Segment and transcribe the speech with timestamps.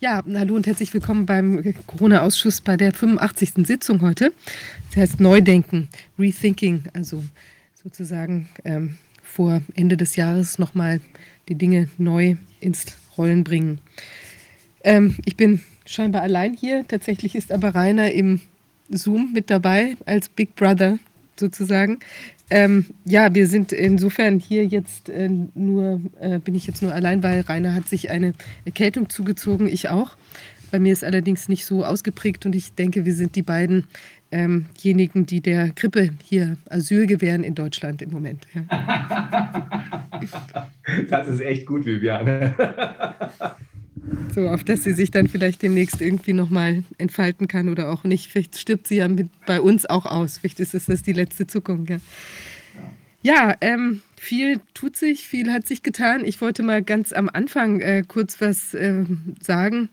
[0.00, 3.66] Ja, hallo und herzlich willkommen beim Corona-Ausschuss bei der 85.
[3.66, 4.32] Sitzung heute.
[4.90, 7.24] Das heißt Neudenken, Rethinking, also
[7.82, 11.00] sozusagen ähm, vor Ende des Jahres nochmal
[11.48, 13.80] die Dinge neu ins Rollen bringen.
[14.84, 16.86] Ähm, ich bin scheinbar allein hier.
[16.86, 18.40] Tatsächlich ist aber Rainer im
[18.90, 21.00] Zoom mit dabei als Big Brother
[21.38, 21.98] sozusagen.
[22.50, 27.22] Ähm, ja, wir sind insofern hier jetzt äh, nur, äh, bin ich jetzt nur allein,
[27.22, 28.32] weil Rainer hat sich eine
[28.64, 30.16] Erkältung zugezogen, ich auch.
[30.70, 33.84] Bei mir ist allerdings nicht so ausgeprägt und ich denke, wir sind die beiden
[34.30, 38.46] ähm die der Grippe hier Asyl gewähren in Deutschland im Moment.
[38.54, 39.70] Ja.
[41.10, 42.54] Das ist echt gut, Viviane.
[44.34, 48.30] So, auf dass sie sich dann vielleicht demnächst irgendwie nochmal entfalten kann oder auch nicht.
[48.30, 50.38] Vielleicht stirbt sie ja mit, bei uns auch aus.
[50.38, 51.86] Vielleicht ist das die letzte Zuckung.
[51.86, 51.98] Ja,
[53.22, 56.24] ja ähm, viel tut sich, viel hat sich getan.
[56.24, 59.04] Ich wollte mal ganz am Anfang äh, kurz was äh,
[59.40, 59.90] sagen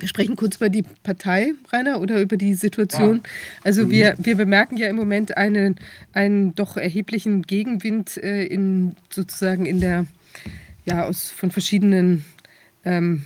[0.00, 3.22] wir sprechen kurz über die Partei, Rainer, oder über die Situation.
[3.62, 3.90] Also mhm.
[3.90, 5.76] wir, wir bemerken ja im Moment einen,
[6.12, 10.06] einen doch erheblichen Gegenwind äh, in sozusagen in der,
[10.84, 12.24] ja, aus von verschiedenen
[12.84, 13.24] ähm,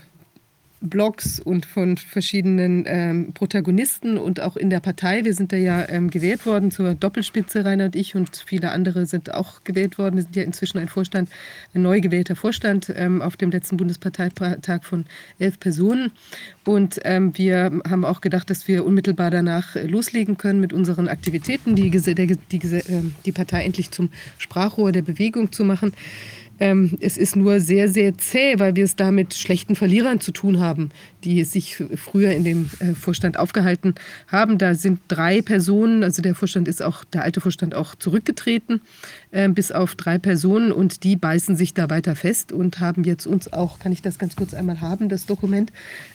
[0.84, 5.24] Blogs und von verschiedenen ähm, Protagonisten und auch in der Partei.
[5.24, 9.06] Wir sind da ja ähm, gewählt worden zur Doppelspitze, Rainer und ich, und viele andere
[9.06, 10.16] sind auch gewählt worden.
[10.16, 11.30] Wir sind ja inzwischen ein Vorstand,
[11.74, 15.06] ein neu gewählter Vorstand ähm, auf dem letzten Bundesparteitag von
[15.38, 16.12] elf Personen.
[16.64, 21.76] Und ähm, wir haben auch gedacht, dass wir unmittelbar danach loslegen können mit unseren Aktivitäten,
[21.76, 25.92] die, der, die, ähm, die Partei endlich zum Sprachrohr der Bewegung zu machen.
[26.60, 30.30] Ähm, es ist nur sehr, sehr zäh, weil wir es da mit schlechten Verlierern zu
[30.30, 30.90] tun haben,
[31.24, 33.94] die sich früher in dem äh, Vorstand aufgehalten
[34.28, 34.58] haben.
[34.58, 38.82] Da sind drei Personen, also der Vorstand ist auch, der alte Vorstand auch zurückgetreten,
[39.32, 43.26] äh, bis auf drei Personen und die beißen sich da weiter fest und haben jetzt
[43.26, 45.72] uns auch, kann ich das ganz kurz einmal haben, das Dokument,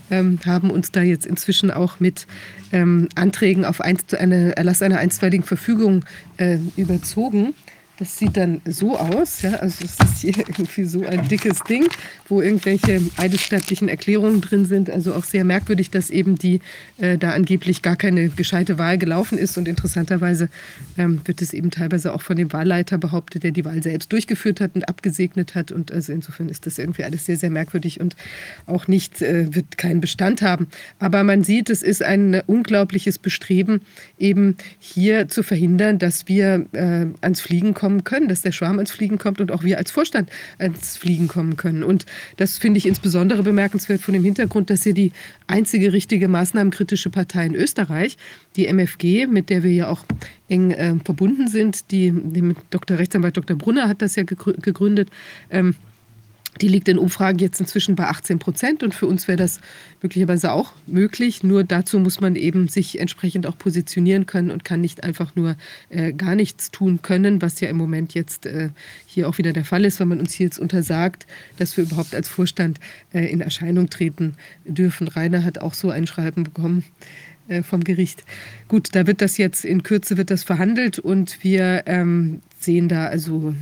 [0.09, 2.27] ähm, haben uns da jetzt inzwischen auch mit
[2.71, 6.05] ähm, Anträgen auf eine Erlass einer einstweiligen Verfügung
[6.37, 7.53] äh, überzogen.
[7.99, 11.85] Das sieht dann so aus, ja, also es ist hier irgendwie so ein dickes Ding,
[12.29, 14.89] wo irgendwelche eidesstattlichen Erklärungen drin sind.
[14.89, 16.61] Also auch sehr merkwürdig, dass eben die
[16.97, 19.57] äh, da angeblich gar keine gescheite Wahl gelaufen ist.
[19.57, 20.47] Und interessanterweise
[20.97, 24.61] ähm, wird es eben teilweise auch von dem Wahlleiter behauptet, der die Wahl selbst durchgeführt
[24.61, 25.73] hat und abgesegnet hat.
[25.73, 28.16] Und also insofern ist das irgendwie alles sehr, sehr merkwürdig und
[28.66, 30.67] auch nicht, äh, wird keinen Bestand haben.
[30.99, 33.81] Aber man sieht, es ist ein unglaubliches Bestreben,
[34.17, 38.77] eben hier zu verhindern, dass wir äh, ans Fliegen kommen kommen können, dass der Schwarm
[38.77, 40.29] ans Fliegen kommt und auch wir als Vorstand
[40.59, 41.83] ans Fliegen kommen können.
[41.83, 42.05] Und
[42.38, 45.11] das finde ich insbesondere bemerkenswert von dem Hintergrund, dass hier die
[45.47, 48.17] einzige richtige maßnahmenkritische Partei in Österreich,
[48.55, 50.05] die MFG, mit der wir ja auch
[50.49, 52.99] eng äh, verbunden sind, die, die Dr.
[52.99, 53.57] Rechtsanwalt Dr.
[53.57, 55.09] Brunner hat das ja gegründet,
[55.49, 55.75] ähm,
[56.62, 59.59] die liegt in Umfragen jetzt inzwischen bei 18 Prozent und für uns wäre das
[60.02, 61.44] möglicherweise auch möglich.
[61.44, 65.56] Nur dazu muss man eben sich entsprechend auch positionieren können und kann nicht einfach nur
[65.90, 68.70] äh, gar nichts tun können, was ja im Moment jetzt äh,
[69.06, 71.28] hier auch wieder der Fall ist, wenn man uns hier jetzt untersagt,
[71.58, 72.80] dass wir überhaupt als Vorstand
[73.14, 75.08] äh, in Erscheinung treten dürfen.
[75.08, 76.84] Rainer hat auch so ein Schreiben bekommen
[77.47, 78.24] äh, vom Gericht.
[78.68, 83.08] Gut, da wird das jetzt in Kürze wird das verhandelt und wir ähm, sehen da
[83.08, 83.56] also,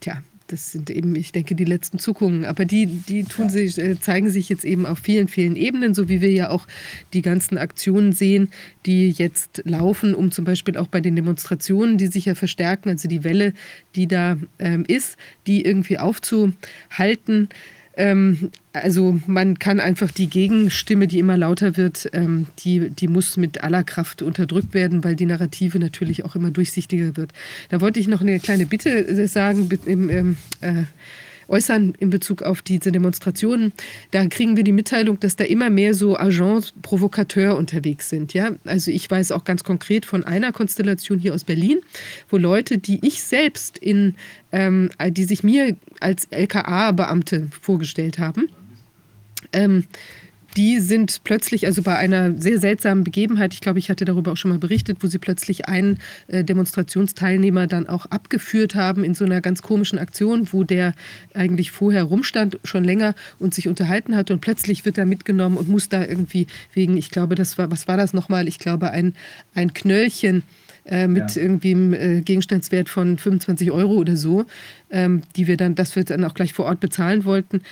[0.00, 2.44] tja, das sind eben, ich denke, die letzten Zuckungen.
[2.44, 6.08] Aber die, die tun sich, äh, zeigen sich jetzt eben auf vielen, vielen Ebenen, so
[6.08, 6.66] wie wir ja auch
[7.12, 8.50] die ganzen Aktionen sehen,
[8.86, 13.08] die jetzt laufen, um zum Beispiel auch bei den Demonstrationen, die sich ja verstärken, also
[13.08, 13.54] die Welle,
[13.94, 15.16] die da ähm, ist,
[15.46, 17.48] die irgendwie aufzuhalten.
[18.00, 23.36] Ähm, also man kann einfach die Gegenstimme, die immer lauter wird, ähm, die, die muss
[23.36, 27.32] mit aller Kraft unterdrückt werden, weil die Narrative natürlich auch immer durchsichtiger wird.
[27.68, 30.84] Da wollte ich noch eine kleine Bitte äh, sagen im, ähm, äh,
[31.50, 33.72] äußern in Bezug auf diese Demonstrationen.
[34.12, 38.32] Da kriegen wir die Mitteilung, dass da immer mehr so Agents Provokateur unterwegs sind.
[38.32, 38.52] Ja?
[38.64, 41.80] Also ich weiß auch ganz konkret von einer Konstellation hier aus Berlin,
[42.28, 44.14] wo Leute, die ich selbst in,
[44.52, 48.48] ähm, die sich mir als LKA-Beamte vorgestellt haben,
[49.52, 49.84] ähm,
[50.56, 54.36] die sind plötzlich, also bei einer sehr seltsamen Begebenheit, ich glaube, ich hatte darüber auch
[54.36, 55.98] schon mal berichtet, wo sie plötzlich einen
[56.28, 60.94] äh, Demonstrationsteilnehmer dann auch abgeführt haben in so einer ganz komischen Aktion, wo der
[61.34, 65.68] eigentlich vorher rumstand, schon länger und sich unterhalten hat und plötzlich wird er mitgenommen und
[65.68, 68.48] muss da irgendwie wegen, ich glaube, das war, was war das nochmal?
[68.48, 69.14] Ich glaube, ein,
[69.54, 70.42] ein Knöllchen
[70.84, 71.42] äh, mit ja.
[71.42, 74.46] irgendwie einem äh, Gegenstandswert von 25 Euro oder so,
[74.90, 77.62] ähm, die wir dann, das wir dann auch gleich vor Ort bezahlen wollten.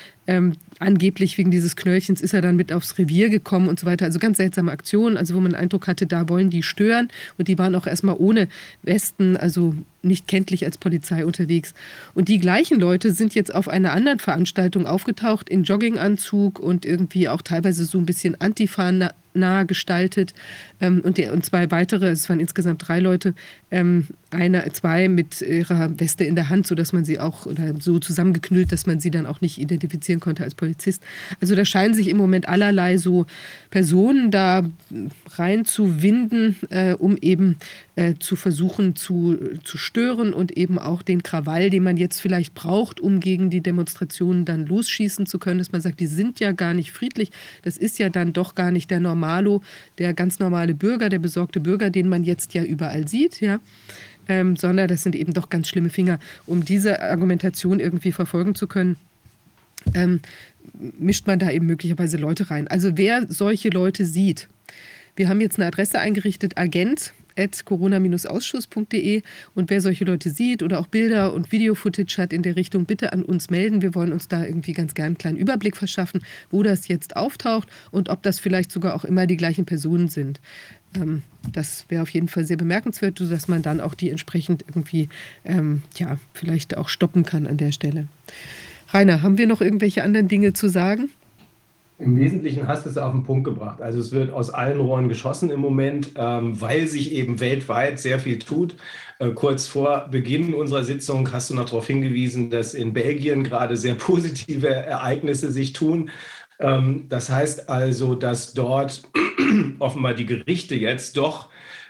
[0.78, 4.04] Angeblich wegen dieses Knöllchens ist er dann mit aufs Revier gekommen und so weiter.
[4.04, 7.08] Also ganz seltsame Aktionen, also wo man den Eindruck hatte, da wollen die stören.
[7.36, 8.48] Und die waren auch erstmal ohne
[8.82, 11.74] Westen, also nicht kenntlich als Polizei unterwegs.
[12.14, 17.28] Und die gleichen Leute sind jetzt auf einer anderen Veranstaltung aufgetaucht in Jogginganzug und irgendwie
[17.28, 18.92] auch teilweise so ein bisschen Antifa
[19.34, 20.34] nah gestaltet.
[20.80, 23.34] Ähm, und, der, und zwei weitere, es waren insgesamt drei Leute,
[23.70, 27.98] ähm, eine, zwei mit ihrer Weste in der Hand, sodass man sie auch oder so
[27.98, 31.02] zusammengeknüllt, dass man sie dann auch nicht identifizieren konnte als Polizist.
[31.40, 33.26] Also da scheinen sich im Moment allerlei so
[33.70, 34.64] Personen da
[35.36, 37.56] reinzuwinden, äh, um eben
[37.96, 42.54] äh, zu versuchen zu, zu stören und eben auch den Krawall, den man jetzt vielleicht
[42.54, 46.52] braucht, um gegen die Demonstrationen dann losschießen zu können, dass man sagt, die sind ja
[46.52, 47.30] gar nicht friedlich,
[47.62, 49.62] das ist ja dann doch gar nicht der Normalo,
[49.98, 53.60] der ganz normale Bürger, der besorgte Bürger, den man jetzt ja überall sieht, ja.
[54.30, 56.18] Ähm, sondern das sind eben doch ganz schlimme Finger.
[56.44, 58.96] Um diese Argumentation irgendwie verfolgen zu können,
[59.94, 60.20] ähm,
[60.98, 62.68] mischt man da eben möglicherweise Leute rein.
[62.68, 64.48] Also wer solche Leute sieht,
[65.16, 67.12] wir haben jetzt eine Adresse eingerichtet, agent
[67.64, 69.22] corona-ausschuss.de
[69.54, 73.12] und wer solche Leute sieht oder auch Bilder und Video-Footage hat in der Richtung, bitte
[73.12, 73.82] an uns melden.
[73.82, 77.68] Wir wollen uns da irgendwie ganz gern einen kleinen Überblick verschaffen, wo das jetzt auftaucht
[77.90, 80.40] und ob das vielleicht sogar auch immer die gleichen Personen sind.
[80.94, 85.08] Ähm, das wäre auf jeden Fall sehr bemerkenswert, dass man dann auch die entsprechend irgendwie,
[85.44, 88.08] ähm, ja, vielleicht auch stoppen kann an der Stelle.
[88.90, 91.10] Rainer, haben wir noch irgendwelche anderen Dinge zu sagen?
[92.00, 93.82] Im Wesentlichen hast du es auf den Punkt gebracht.
[93.82, 98.20] Also es wird aus allen Rohren geschossen im Moment, ähm, weil sich eben weltweit sehr
[98.20, 98.76] viel tut.
[99.18, 103.76] Äh, kurz vor Beginn unserer Sitzung hast du noch darauf hingewiesen, dass in Belgien gerade
[103.76, 106.10] sehr positive Ereignisse sich tun.
[106.60, 109.02] Ähm, das heißt also, dass dort
[109.80, 111.48] offenbar die Gerichte jetzt doch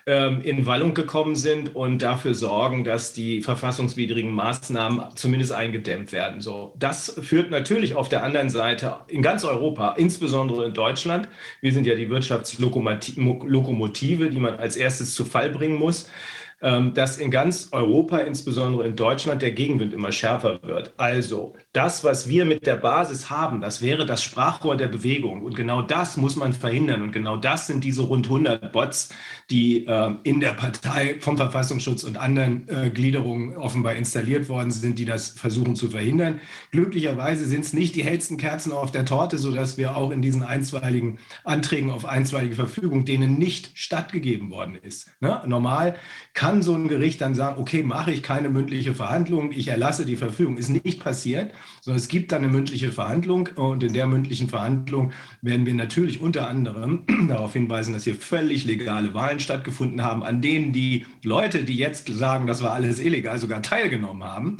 [0.08, 6.40] in Wallung gekommen sind und dafür sorgen, dass die verfassungswidrigen Maßnahmen zumindest eingedämmt werden.
[6.40, 11.28] So, das führt natürlich auf der anderen Seite in ganz Europa, insbesondere in Deutschland,
[11.60, 17.18] wir sind ja die Wirtschaftslokomotive, die man als erstes zu Fall bringen muss, ähm, dass
[17.18, 20.92] in ganz Europa, insbesondere in Deutschland, der Gegenwind immer schärfer wird.
[20.96, 25.42] Also das, was wir mit der Basis haben, das wäre das Sprachrohr der Bewegung.
[25.42, 27.02] Und genau das muss man verhindern.
[27.02, 29.10] Und genau das sind diese rund 100 Bots,
[29.50, 34.98] die äh, in der Partei vom Verfassungsschutz und anderen äh, Gliederungen offenbar installiert worden sind,
[34.98, 36.40] die das versuchen zu verhindern.
[36.72, 40.42] Glücklicherweise sind es nicht die hellsten Kerzen auf der Torte, sodass wir auch in diesen
[40.42, 45.10] einstweiligen Anträgen auf einstweilige Verfügung, denen nicht stattgegeben worden ist.
[45.20, 45.42] Ne?
[45.46, 45.96] Normal
[46.34, 50.16] kann so ein Gericht dann sagen, okay, mache ich keine mündliche Verhandlung, ich erlasse die
[50.16, 50.56] Verfügung.
[50.56, 55.12] Ist nicht passiert, sondern es gibt dann eine mündliche Verhandlung und in der mündlichen Verhandlung
[55.42, 60.42] werden wir natürlich unter anderem darauf hinweisen, dass hier völlig legale Wahlen stattgefunden haben, an
[60.42, 64.56] denen die Leute, die jetzt sagen, das war alles illegal, sogar teilgenommen haben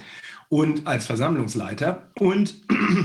[0.48, 2.62] und als Versammlungsleiter und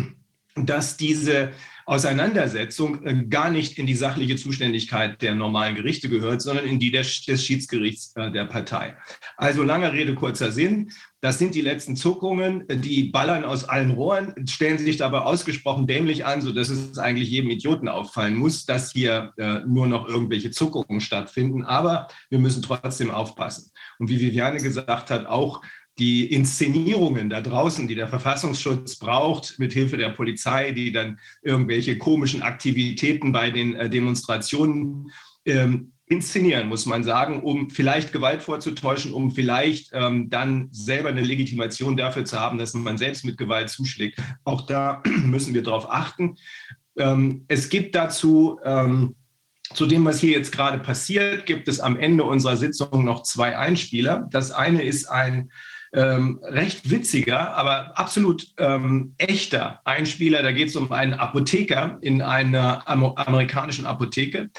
[0.55, 1.51] dass diese
[1.85, 6.91] Auseinandersetzung äh, gar nicht in die sachliche Zuständigkeit der normalen Gerichte gehört, sondern in die
[6.91, 8.95] des, des Schiedsgerichts äh, der Partei.
[9.37, 10.91] Also lange Rede, kurzer Sinn.
[11.21, 16.25] Das sind die letzten Zuckungen, die ballern aus allen Rohren, stellen sich dabei ausgesprochen dämlich
[16.25, 20.99] an, sodass es eigentlich jedem Idioten auffallen muss, dass hier äh, nur noch irgendwelche Zuckungen
[20.99, 21.63] stattfinden.
[21.63, 23.71] Aber wir müssen trotzdem aufpassen.
[23.99, 25.61] Und wie Viviane gesagt hat, auch
[25.99, 31.97] die Inszenierungen da draußen, die der Verfassungsschutz braucht, mit Hilfe der Polizei, die dann irgendwelche
[31.97, 35.11] komischen Aktivitäten bei den äh, Demonstrationen
[35.45, 41.21] ähm, inszenieren, muss man sagen, um vielleicht Gewalt vorzutäuschen, um vielleicht ähm, dann selber eine
[41.21, 44.19] Legitimation dafür zu haben, dass man selbst mit Gewalt zuschlägt.
[44.43, 46.37] Auch da müssen wir darauf achten.
[46.97, 49.15] Ähm, es gibt dazu ähm,
[49.73, 53.57] zu dem, was hier jetzt gerade passiert, gibt es am Ende unserer Sitzung noch zwei
[53.57, 54.27] Einspieler.
[54.29, 55.51] Das eine ist ein
[55.93, 60.41] ähm, recht witziger, aber absolut ähm, echter Einspieler.
[60.41, 64.49] Da geht es um einen Apotheker in einer amerikanischen Apotheke.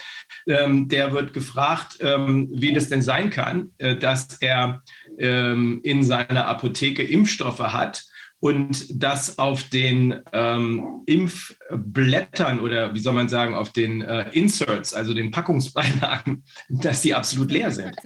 [0.47, 4.83] Ähm, der wird gefragt, ähm, wie das denn sein kann, äh, dass er
[5.19, 8.05] ähm, in seiner Apotheke Impfstoffe hat
[8.39, 14.95] und dass auf den ähm, Impfblättern oder wie soll man sagen, auf den äh, Inserts,
[14.95, 17.97] also den Packungsbeilagen, dass die absolut leer sind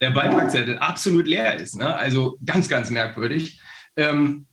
[0.00, 1.76] der Beipackzettel absolut leer ist.
[1.76, 1.94] Ne?
[1.94, 3.60] Also ganz, ganz merkwürdig.
[3.96, 4.46] Ähm,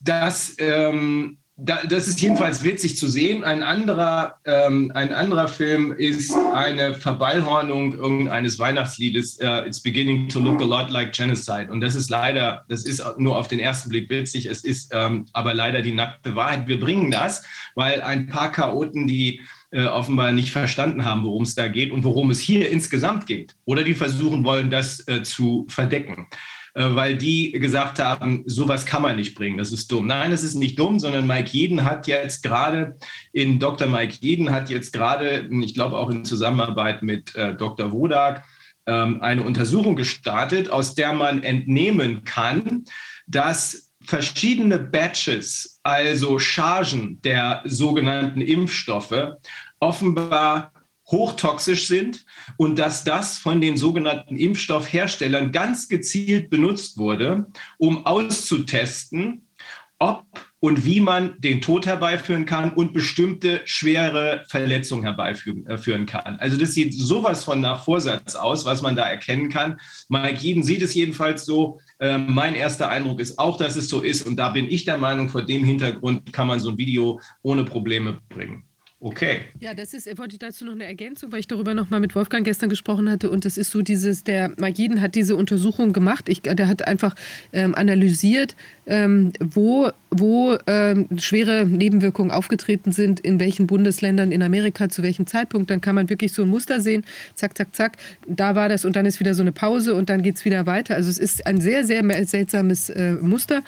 [0.00, 3.44] dass ähm, das ist jedenfalls witzig zu sehen.
[3.44, 9.38] Ein anderer, ähm, ein anderer Film ist eine Verballhornung irgendeines Weihnachtsliedes.
[9.40, 11.68] Uh, It's beginning to look a lot like genocide.
[11.70, 14.46] Und das ist leider, das ist nur auf den ersten Blick witzig.
[14.46, 16.66] Es ist ähm, aber leider die nackte Wahrheit.
[16.66, 17.44] Wir bringen das,
[17.76, 19.40] weil ein paar Chaoten, die
[19.74, 23.56] äh, offenbar nicht verstanden haben, worum es da geht und worum es hier insgesamt geht.
[23.64, 26.28] Oder die versuchen wollen, das äh, zu verdecken.
[26.74, 30.06] Äh, weil die gesagt haben, sowas kann man nicht bringen, das ist dumm.
[30.06, 32.96] Nein, es ist nicht dumm, sondern Mike Jeden hat jetzt gerade,
[33.32, 33.88] in Dr.
[33.88, 37.90] Mike Jeden hat jetzt gerade, ich glaube auch in Zusammenarbeit mit äh, Dr.
[37.90, 38.44] Wodak,
[38.86, 42.84] ähm, eine Untersuchung gestartet, aus der man entnehmen kann,
[43.26, 49.36] dass verschiedene Batches, also Chargen der sogenannten Impfstoffe,
[49.80, 50.72] offenbar
[51.06, 52.24] hochtoxisch sind
[52.56, 57.46] und dass das von den sogenannten Impfstoffherstellern ganz gezielt benutzt wurde,
[57.78, 59.48] um auszutesten,
[59.98, 60.24] ob
[60.64, 66.36] und wie man den Tod herbeiführen kann und bestimmte schwere Verletzungen herbeiführen äh, kann.
[66.36, 69.78] Also das sieht sowas von nach Vorsatz aus, was man da erkennen kann.
[70.08, 71.80] Mike Jeden sieht es jedenfalls so.
[72.00, 74.26] Ähm, mein erster Eindruck ist auch, dass es so ist.
[74.26, 77.64] Und da bin ich der Meinung, vor dem Hintergrund kann man so ein Video ohne
[77.64, 78.64] Probleme bringen.
[79.04, 79.42] Okay.
[79.60, 82.14] Ja, das ist, wollte ich dazu noch eine Ergänzung, weil ich darüber noch mal mit
[82.14, 83.28] Wolfgang gestern gesprochen hatte.
[83.28, 86.30] Und das ist so dieses, der Magiden hat diese Untersuchung gemacht.
[86.30, 87.14] Ich, der hat einfach
[87.52, 94.88] ähm, analysiert, ähm, wo, wo ähm, schwere Nebenwirkungen aufgetreten sind, in welchen Bundesländern in Amerika,
[94.88, 95.70] zu welchem Zeitpunkt.
[95.70, 97.04] Dann kann man wirklich so ein Muster sehen.
[97.34, 97.96] Zack, zack, zack.
[98.26, 100.66] Da war das und dann ist wieder so eine Pause und dann geht es wieder
[100.66, 100.94] weiter.
[100.94, 103.62] Also es ist ein sehr, sehr seltsames äh, Muster.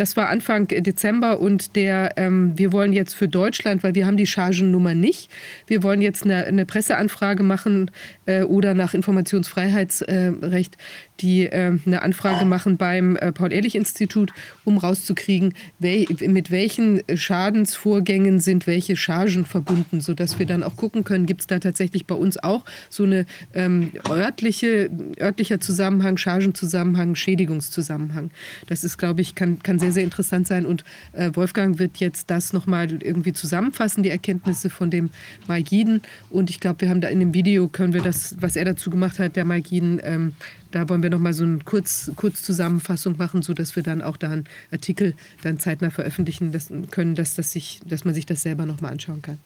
[0.00, 4.16] Das war Anfang Dezember und der, ähm, wir wollen jetzt für Deutschland, weil wir haben
[4.16, 5.30] die Chargennummer nicht,
[5.66, 7.90] wir wollen jetzt eine, eine Presseanfrage machen
[8.24, 10.78] äh, oder nach Informationsfreiheitsrecht
[11.20, 14.32] die äh, eine Anfrage machen beim äh, Paul-Ehrlich-Institut,
[14.64, 21.04] um rauszukriegen, wel mit welchen Schadensvorgängen sind welche Chargen verbunden, sodass wir dann auch gucken
[21.04, 27.14] können, gibt es da tatsächlich bei uns auch so eine ähm, örtliche, örtlicher Zusammenhang, Chargenzusammenhang,
[27.14, 28.30] Schädigungszusammenhang.
[28.66, 30.66] Das ist, glaube ich, kann, kann sehr, sehr interessant sein.
[30.66, 35.10] Und äh, Wolfgang wird jetzt das nochmal irgendwie zusammenfassen, die Erkenntnisse von dem
[35.46, 36.02] Maigiden.
[36.30, 38.90] Und ich glaube, wir haben da in dem Video, können wir das, was er dazu
[38.90, 40.34] gemacht hat, der Maigiden, ähm,
[40.70, 44.30] da wollen wir noch mal so eine Kurz, Kurzzusammenfassung machen, sodass wir dann auch da
[44.30, 46.52] einen Artikel dann zeitnah veröffentlichen
[46.90, 49.38] können, dass, das sich, dass man sich das selber noch mal anschauen kann.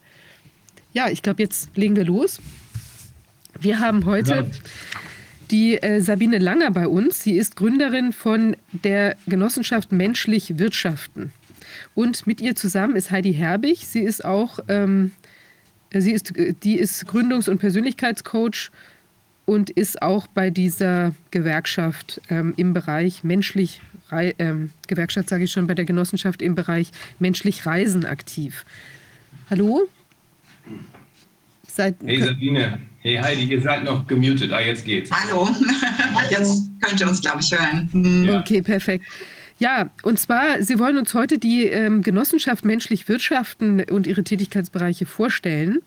[0.93, 2.41] Ja, ich glaube, jetzt legen wir los.
[3.59, 4.45] Wir haben heute ja.
[5.51, 7.23] die äh, Sabine Langer bei uns.
[7.23, 11.33] Sie ist Gründerin von der Genossenschaft Menschlich Wirtschaften.
[11.95, 13.87] Und mit ihr zusammen ist Heidi Herbig.
[13.87, 15.13] Sie ist auch, ähm,
[15.93, 18.71] sie ist, die ist Gründungs- und Persönlichkeitscoach
[19.47, 25.67] und ist auch bei dieser Gewerkschaft ähm, im Bereich menschlich, ähm, Gewerkschaft sage ich schon,
[25.67, 28.65] bei der Genossenschaft im Bereich menschlich Reisen aktiv.
[29.51, 29.89] Hallo?
[31.67, 35.11] Seid, hey Sabine, hey Heidi, ihr seid noch gemutet, ah, jetzt geht's.
[35.11, 35.49] Hallo,
[36.31, 38.25] jetzt könnt ihr uns, glaube ich, hören.
[38.25, 38.41] Ja.
[38.41, 39.05] Okay, perfekt.
[39.59, 45.07] Ja, und zwar, Sie wollen uns heute die ähm, Genossenschaft Menschlich Wirtschaften und ihre Tätigkeitsbereiche
[45.07, 45.81] vorstellen.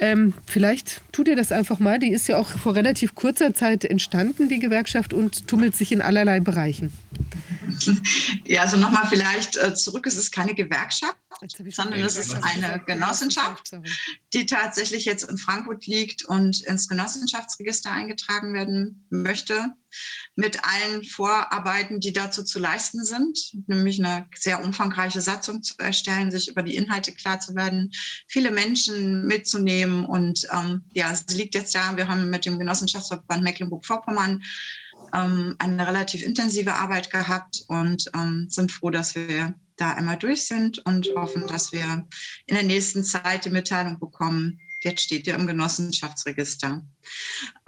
[0.00, 1.98] Ähm, vielleicht tut ihr das einfach mal.
[1.98, 6.00] Die ist ja auch vor relativ kurzer Zeit entstanden, die Gewerkschaft, und tummelt sich in
[6.00, 6.92] allerlei Bereichen.
[8.44, 10.06] Ja, also nochmal vielleicht äh, zurück.
[10.06, 11.16] Es ist keine Gewerkschaft,
[11.70, 13.70] sondern es ist eine Genossenschaft,
[14.32, 19.72] die tatsächlich jetzt in Frankfurt liegt und ins Genossenschaftsregister eingetragen werden möchte,
[20.36, 26.30] mit allen Vorarbeiten, die dazu zu leisten sind, nämlich eine sehr umfangreiche Satzung zu erstellen,
[26.30, 27.90] sich über die Inhalte klar zu werden,
[28.28, 30.04] viele Menschen mitzunehmen.
[30.04, 31.96] Und ähm, ja, sie liegt jetzt da.
[31.96, 34.42] Wir haben mit dem Genossenschaftsverband Mecklenburg-Vorpommern
[35.12, 40.46] ähm, eine relativ intensive Arbeit gehabt und ähm, sind froh, dass wir da einmal durch
[40.46, 42.06] sind und hoffen, dass wir
[42.46, 46.82] in der nächsten Zeit die Mitteilung bekommen, jetzt steht ihr im Genossenschaftsregister.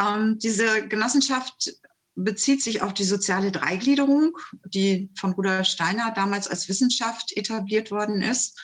[0.00, 1.73] Ähm, diese Genossenschaft
[2.14, 8.23] bezieht sich auf die soziale Dreigliederung, die von Rudolf Steiner damals als Wissenschaft etabliert worden
[8.23, 8.61] ist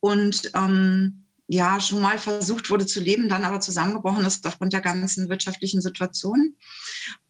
[0.00, 4.80] und ähm, ja schon mal versucht wurde zu leben, dann aber zusammengebrochen ist aufgrund der
[4.80, 6.56] ganzen wirtschaftlichen Situation.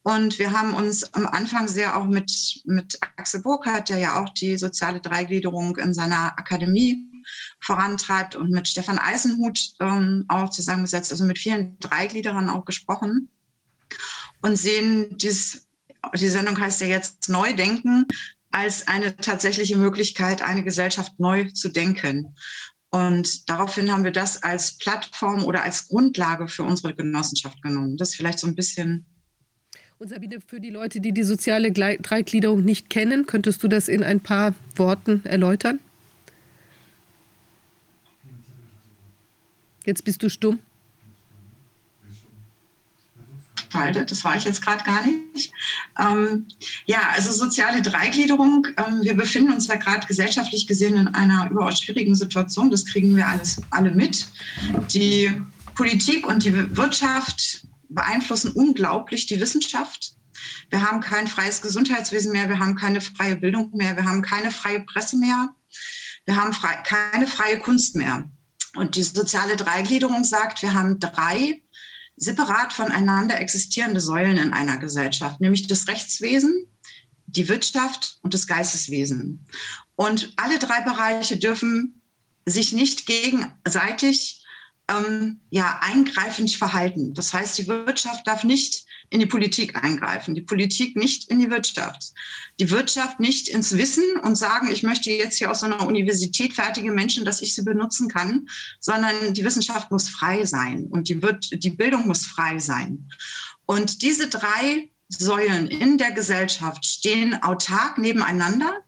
[0.03, 4.29] Und wir haben uns am Anfang sehr auch mit, mit Axel Burkhardt, der ja auch
[4.31, 6.99] die soziale Dreigliederung in seiner Akademie
[7.61, 13.31] vorantreibt und mit Stefan Eisenhut ähm, auch zusammengesetzt, also mit vielen Dreigliederern auch gesprochen
[14.43, 15.67] und sehen dies,
[16.15, 18.07] die Sendung heißt ja jetzt Neudenken
[18.51, 22.37] als eine tatsächliche Möglichkeit, eine Gesellschaft neu zu denken.
[22.91, 27.97] Und daraufhin haben wir das als Plattform oder als Grundlage für unsere Genossenschaft genommen.
[27.97, 29.07] Das ist vielleicht so ein bisschen.
[29.99, 34.03] Und Sabine, für die Leute, die die soziale Dreigliederung nicht kennen, könntest du das in
[34.03, 35.79] ein paar Worten erläutern?
[39.85, 40.59] Jetzt bist du stumm.
[43.73, 45.53] Das war ich jetzt gerade gar nicht.
[45.99, 46.47] Ähm,
[46.87, 48.69] ja, also soziale Dreigliederung.
[48.77, 52.71] Ähm, wir befinden uns ja gerade gesellschaftlich gesehen in einer überaus schwierigen Situation.
[52.71, 54.29] Das kriegen wir alles alle mit.
[54.93, 55.33] Die
[55.75, 60.15] Politik und die Wirtschaft beeinflussen unglaublich die Wissenschaft.
[60.71, 64.51] Wir haben kein freies Gesundheitswesen mehr, wir haben keine freie Bildung mehr, wir haben keine
[64.51, 65.55] freie Presse mehr,
[66.27, 68.29] wir haben frei, keine freie Kunst mehr.
[68.77, 71.63] Und die soziale Dreigliederung sagt, wir haben drei
[72.17, 76.67] separat voneinander existierende Säulen in einer Gesellschaft, nämlich das Rechtswesen,
[77.27, 79.47] die Wirtschaft und das Geisteswesen.
[79.97, 82.03] Und alle drei Bereiche dürfen
[82.47, 84.44] sich nicht gegenseitig
[84.91, 87.15] ähm, ja, eingreifend verhalten.
[87.15, 91.51] Das heißt, die Wirtschaft darf nicht in die Politik eingreifen, die Politik nicht in die
[91.51, 92.13] Wirtschaft,
[92.59, 96.91] die Wirtschaft nicht ins Wissen und sagen, ich möchte jetzt hier aus einer Universität fertige
[96.91, 98.49] Menschen, dass ich sie benutzen kann,
[98.81, 101.21] sondern die Wissenschaft muss frei sein und die,
[101.53, 103.09] die Bildung muss frei sein.
[103.67, 108.81] Und diese drei Säulen in der Gesellschaft stehen autark nebeneinander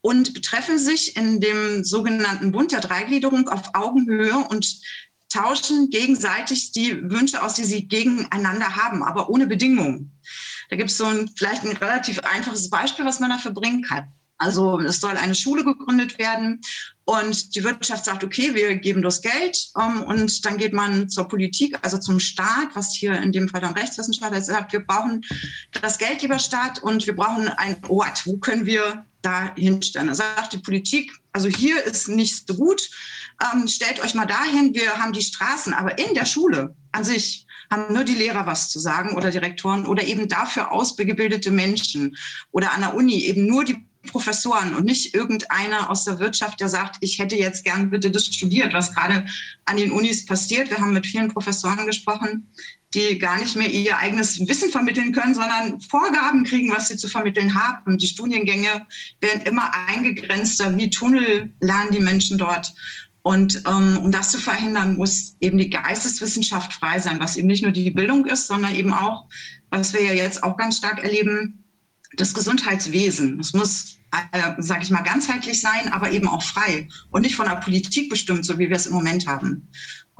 [0.00, 4.80] und betreffen sich in dem sogenannten Bund der Dreigliederung auf Augenhöhe und
[5.28, 10.12] tauschen gegenseitig die Wünsche aus, die sie gegeneinander haben, aber ohne Bedingungen.
[10.70, 14.12] Da gibt es so ein, vielleicht ein relativ einfaches Beispiel, was man dafür bringen kann.
[14.38, 16.60] Also es soll eine Schule gegründet werden
[17.04, 21.08] und die Wirtschaft sagt, okay, wir geben das Geld um, ähm, und dann geht man
[21.08, 25.24] zur Politik, also zum Staat, was hier in dem Fall dann Rechtswissenschaftler sagt, wir brauchen
[25.82, 28.24] das Geldgeberstaat und wir brauchen ein Ort.
[28.26, 30.06] Wo können wir da hinstellen?
[30.06, 32.88] Da sagt die Politik, also hier ist nicht so gut,
[33.40, 37.46] ähm, stellt euch mal dahin, wir haben die Straßen, aber in der Schule an sich
[37.70, 42.16] haben nur die Lehrer was zu sagen oder Direktoren oder eben dafür ausgebildete Menschen
[42.50, 46.68] oder an der Uni eben nur die Professoren und nicht irgendeiner aus der Wirtschaft, der
[46.68, 49.26] sagt, ich hätte jetzt gern bitte das studiert, was gerade
[49.66, 50.70] an den Unis passiert.
[50.70, 52.48] Wir haben mit vielen Professoren gesprochen,
[52.94, 57.08] die gar nicht mehr ihr eigenes Wissen vermitteln können, sondern Vorgaben kriegen, was sie zu
[57.08, 57.98] vermitteln haben.
[57.98, 58.86] Die Studiengänge
[59.20, 60.74] werden immer eingegrenzter.
[60.78, 62.72] Wie Tunnel lernen die Menschen dort?
[63.28, 67.62] Und ähm, um das zu verhindern, muss eben die Geisteswissenschaft frei sein, was eben nicht
[67.62, 69.26] nur die Bildung ist, sondern eben auch,
[69.68, 71.62] was wir ja jetzt auch ganz stark erleben,
[72.16, 73.38] das Gesundheitswesen.
[73.38, 73.98] Es muss,
[74.32, 78.08] äh, sage ich mal, ganzheitlich sein, aber eben auch frei und nicht von der Politik
[78.08, 79.68] bestimmt, so wie wir es im Moment haben.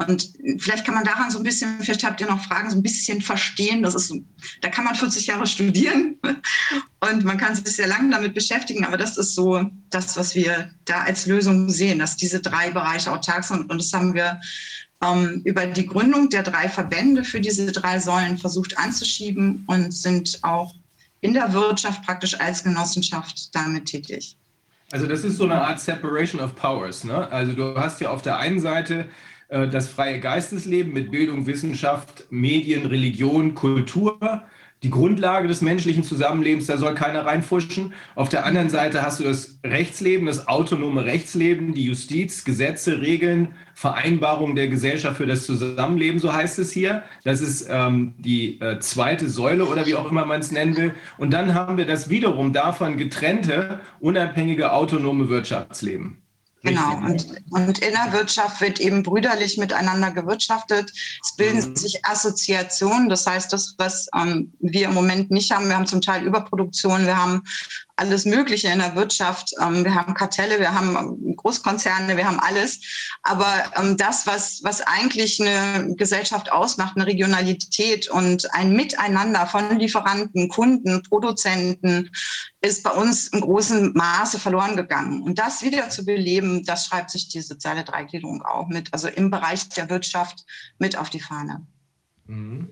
[0.07, 2.85] Und vielleicht kann man daran so ein bisschen, vielleicht habt ihr noch Fragen, so ein
[2.85, 3.83] bisschen verstehen.
[3.83, 4.15] Das ist,
[4.61, 6.17] da kann man 40 Jahre studieren
[7.01, 8.85] und man kann sich sehr lange damit beschäftigen.
[8.85, 13.11] Aber das ist so das, was wir da als Lösung sehen, dass diese drei Bereiche
[13.11, 13.69] autark sind.
[13.69, 14.41] Und das haben wir
[15.03, 20.39] ähm, über die Gründung der drei Verbände für diese drei Säulen versucht anzuschieben und sind
[20.43, 20.77] auch
[21.23, 24.37] in der Wirtschaft praktisch als Genossenschaft damit tätig.
[24.93, 27.03] Also das ist so eine Art Separation of Powers.
[27.03, 27.31] Ne?
[27.33, 29.07] Also du hast ja auf der einen Seite äh,
[29.49, 34.45] das freie Geistesleben mit Bildung, Wissenschaft, Medien, Religion, Kultur
[34.85, 37.95] die Grundlage des menschlichen Zusammenlebens, da soll keiner reinfuschen.
[38.15, 43.55] Auf der anderen Seite hast du das Rechtsleben, das autonome Rechtsleben, die Justiz, Gesetze, Regeln,
[43.75, 47.03] Vereinbarungen der Gesellschaft für das Zusammenleben, so heißt es hier.
[47.25, 50.95] Das ist ähm, die äh, zweite Säule oder wie auch immer man es nennen will.
[51.17, 56.19] Und dann haben wir das wiederum davon getrennte, unabhängige, autonome Wirtschaftsleben.
[56.63, 60.91] Genau, und, und in der Wirtschaft wird eben brüderlich miteinander gewirtschaftet.
[61.23, 61.77] Es bilden mhm.
[61.77, 66.01] sich Assoziationen, das heißt, das, was ähm, wir im Moment nicht haben, wir haben zum
[66.01, 67.43] Teil Überproduktion, wir haben
[67.99, 69.53] alles Mögliche in der Wirtschaft.
[69.61, 72.81] Ähm, wir haben Kartelle, wir haben Großkonzerne, wir haben alles.
[73.23, 79.79] Aber ähm, das, was, was eigentlich eine Gesellschaft ausmacht, eine Regionalität und ein Miteinander von
[79.79, 82.11] Lieferanten, Kunden, Produzenten,
[82.61, 85.23] ist bei uns im großen Maße verloren gegangen.
[85.23, 89.31] Und das wieder zu beleben, das schreibt sich die soziale Dreigliederung auch mit, also im
[89.31, 90.45] Bereich der Wirtschaft
[90.79, 91.67] mit auf die Fahne.
[92.27, 92.71] Mhm.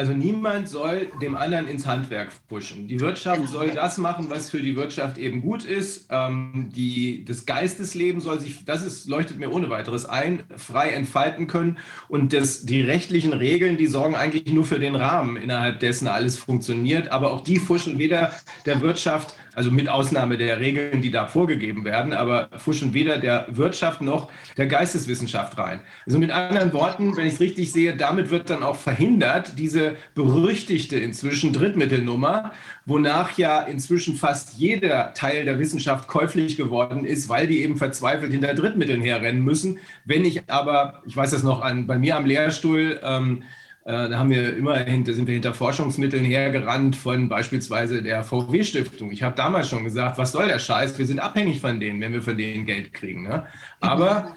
[0.00, 2.88] Also niemand soll dem anderen ins Handwerk pushen.
[2.88, 6.06] Die Wirtschaft soll das machen, was für die Wirtschaft eben gut ist.
[6.08, 11.48] Ähm, die, das Geistesleben soll sich, das ist, leuchtet mir ohne weiteres ein, frei entfalten
[11.48, 11.76] können.
[12.08, 16.38] Und das, die rechtlichen Regeln, die sorgen eigentlich nur für den Rahmen, innerhalb dessen alles
[16.38, 17.12] funktioniert.
[17.12, 18.32] Aber auch die fuschen weder
[18.64, 23.44] der Wirtschaft also mit Ausnahme der Regeln, die da vorgegeben werden, aber fuschen weder der
[23.50, 25.80] Wirtschaft noch der Geisteswissenschaft rein.
[26.06, 29.96] Also mit anderen Worten, wenn ich es richtig sehe, damit wird dann auch verhindert, diese
[30.14, 32.52] berüchtigte inzwischen Drittmittelnummer,
[32.86, 38.32] wonach ja inzwischen fast jeder Teil der Wissenschaft käuflich geworden ist, weil die eben verzweifelt
[38.32, 39.78] hinter Drittmitteln herrennen müssen.
[40.06, 44.18] Wenn ich aber, ich weiß das noch an, bei mir am Lehrstuhl, ähm, äh, da
[44.18, 49.10] haben wir immerhin, da sind wir hinter Forschungsmitteln hergerannt von beispielsweise der VW-Stiftung.
[49.10, 50.98] Ich habe damals schon gesagt, was soll der Scheiß?
[50.98, 53.22] Wir sind abhängig von denen, wenn wir von denen Geld kriegen.
[53.22, 53.46] Ne?
[53.80, 54.34] Aber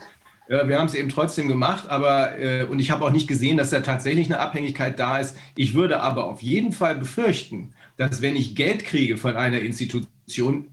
[0.48, 3.70] wir haben es eben trotzdem gemacht, aber äh, und ich habe auch nicht gesehen, dass
[3.70, 5.38] da tatsächlich eine Abhängigkeit da ist.
[5.56, 10.12] Ich würde aber auf jeden Fall befürchten, dass wenn ich Geld kriege von einer Institution,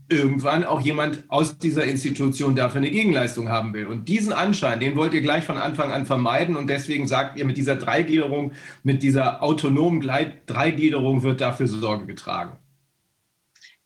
[0.09, 3.87] irgendwann auch jemand aus dieser Institution dafür eine Gegenleistung haben will.
[3.87, 6.57] Und diesen Anschein, den wollt ihr gleich von Anfang an vermeiden.
[6.57, 12.59] Und deswegen sagt ihr, mit dieser Dreigliederung, mit dieser autonomen Dreigliederung wird dafür Sorge getragen.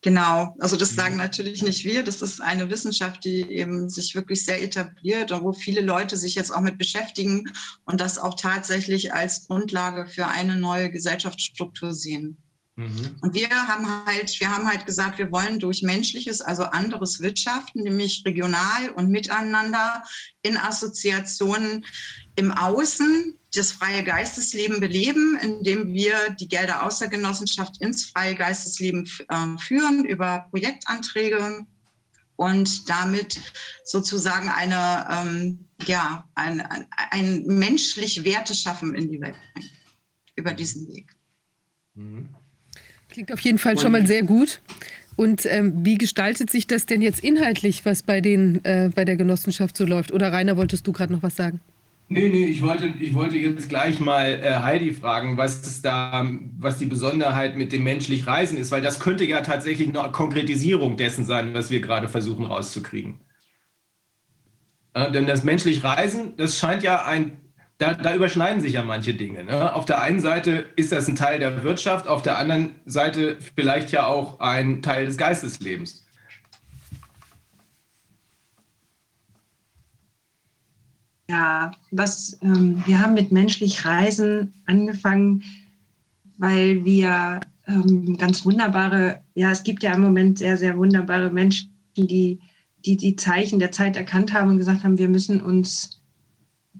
[0.04, 4.44] Genau, also das sagen natürlich nicht wir, das ist eine Wissenschaft, die eben sich wirklich
[4.44, 7.50] sehr etabliert und wo viele Leute sich jetzt auch mit beschäftigen
[7.86, 12.36] und das auch tatsächlich als Grundlage für eine neue Gesellschaftsstruktur sehen.
[12.76, 13.16] Mhm.
[13.20, 17.82] Und wir haben halt, wir haben halt gesagt, wir wollen durch menschliches, also anderes Wirtschaften,
[17.82, 20.02] nämlich regional und miteinander
[20.42, 21.86] in Assoziationen
[22.34, 28.34] im Außen das freie Geistesleben beleben, indem wir die Gelder aus der Genossenschaft ins freie
[28.34, 31.64] Geistesleben äh, führen über Projektanträge
[32.34, 33.40] und damit
[33.84, 39.36] sozusagen eine, ähm, ja, ein, ein, ein menschlich Werte schaffen in die Welt
[40.34, 41.14] über diesen Weg.
[41.94, 42.34] Mhm.
[43.14, 44.60] Klingt auf jeden Fall schon mal sehr gut.
[45.14, 49.14] Und ähm, wie gestaltet sich das denn jetzt inhaltlich, was bei, den, äh, bei der
[49.14, 50.10] Genossenschaft so läuft?
[50.10, 51.60] Oder Rainer, wolltest du gerade noch was sagen?
[52.08, 56.28] Nee, nee, ich wollte, ich wollte jetzt gleich mal äh, Heidi fragen, was ist da,
[56.58, 60.96] was die Besonderheit mit dem menschlich Reisen ist, weil das könnte ja tatsächlich eine Konkretisierung
[60.96, 63.20] dessen sein, was wir gerade versuchen rauszukriegen.
[64.92, 67.43] Äh, denn das menschlich Reisen, das scheint ja ein
[67.84, 69.44] da, da, überschneiden sich ja manche Dinge.
[69.44, 69.74] Ne?
[69.74, 73.92] Auf der einen Seite ist das ein Teil der Wirtschaft, auf der anderen Seite vielleicht
[73.92, 76.04] ja auch ein Teil des Geisteslebens.
[81.28, 85.42] Ja, was ähm, wir haben mit menschlich Reisen angefangen,
[86.36, 91.70] weil wir ähm, ganz wunderbare, ja, es gibt ja im Moment sehr, sehr wunderbare Menschen,
[91.96, 92.40] die,
[92.84, 95.93] die die Zeichen der Zeit erkannt haben und gesagt haben, wir müssen uns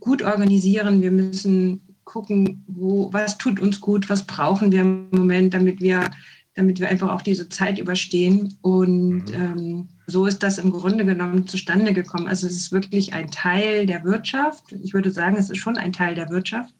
[0.04, 1.00] gut organisieren.
[1.00, 6.10] Wir müssen gucken, wo, was tut uns gut, was brauchen wir im Moment, damit wir,
[6.54, 8.54] damit wir einfach auch diese Zeit überstehen.
[8.60, 9.34] Und mhm.
[9.34, 12.28] ähm, so ist das im Grunde genommen zustande gekommen.
[12.28, 14.72] Also es ist wirklich ein Teil der Wirtschaft.
[14.82, 16.74] Ich würde sagen, es ist schon ein Teil der Wirtschaft.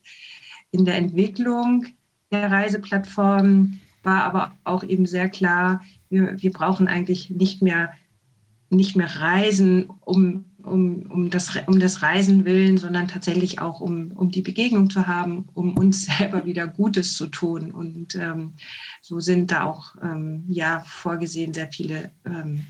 [0.70, 1.86] In der Entwicklung
[2.30, 7.90] der Reiseplattform war aber auch eben sehr klar, wir, wir brauchen eigentlich nicht mehr,
[8.68, 14.12] nicht mehr Reisen, um um, um, das, um das Reisen willen, sondern tatsächlich auch um,
[14.12, 17.70] um die Begegnung zu haben, um uns selber wieder Gutes zu tun.
[17.70, 18.54] Und ähm,
[19.02, 22.66] so sind da auch ähm, ja vorgesehen sehr viele ähm,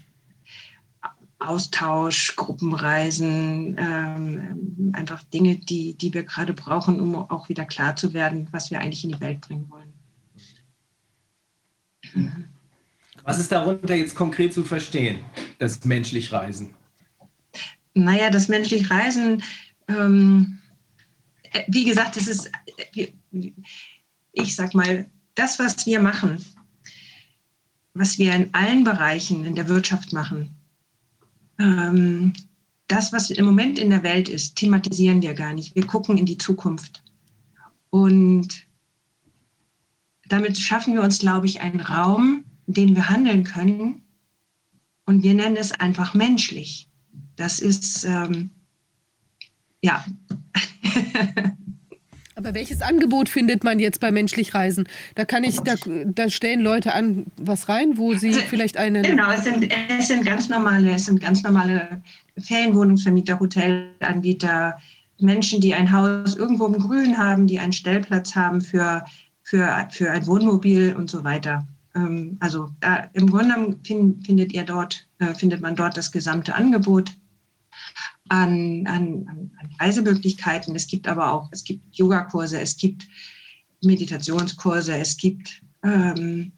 [1.39, 8.15] Austausch, Gruppenreisen, ähm, einfach Dinge, die, die wir gerade brauchen, um auch wieder klar zu
[8.15, 9.93] werden, was wir eigentlich in die Welt bringen wollen.
[13.25, 15.21] Was ist darunter jetzt konkret zu verstehen,
[15.59, 16.75] das menschlich Reisen?
[17.95, 19.43] Naja, das menschliche Reisen,
[19.89, 20.59] ähm,
[21.53, 22.51] äh, wie gesagt, das ist,
[22.95, 23.09] äh,
[24.33, 26.45] ich sag mal, das, was wir machen,
[27.95, 30.57] was wir in allen Bereichen in der Wirtschaft machen,
[31.59, 32.33] ähm,
[32.89, 35.75] das, was im Moment in der Welt ist, thematisieren wir gar nicht.
[35.75, 37.03] Wir gucken in die Zukunft.
[37.91, 38.67] Und
[40.27, 44.03] damit schaffen wir uns, glaube ich, einen Raum, in dem wir handeln können.
[45.07, 46.89] Und wir nennen es einfach menschlich.
[47.37, 48.51] Das ist, ähm,
[49.83, 50.05] ja.
[52.37, 54.89] Aber welches Angebot findet man jetzt bei Menschlich Reisen?
[55.15, 59.03] Da kann ich, da, da stellen Leute an was rein, wo sie also, vielleicht eine.
[59.03, 62.03] Genau, es sind, es sind ganz normale, es sind ganz normale
[62.39, 64.77] Ferienwohnungsvermieter, Hotelanbieter,
[65.21, 69.05] Menschen, die ein Haus irgendwo im Grün haben, die einen Stellplatz haben für,
[69.45, 71.67] für, für ein Wohnmobil und so weiter.
[71.95, 77.13] Ähm, also da, im Grunde findet ihr dort, äh, findet man dort das gesamte Angebot
[78.29, 80.75] an, an, an Reisemöglichkeiten.
[80.75, 83.07] Es gibt aber auch, es gibt Yogakurse, es gibt
[83.83, 86.53] Meditationskurse, es gibt ähm,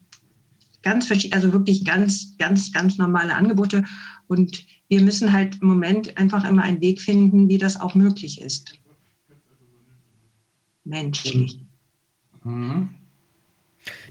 [0.81, 3.83] ganz also wirklich ganz, ganz, ganz normale Angebote.
[4.27, 8.41] Und wir müssen halt im Moment einfach immer einen Weg finden, wie das auch möglich
[8.41, 8.79] ist.
[10.85, 11.59] Menschlich.
[12.43, 12.96] Mhm.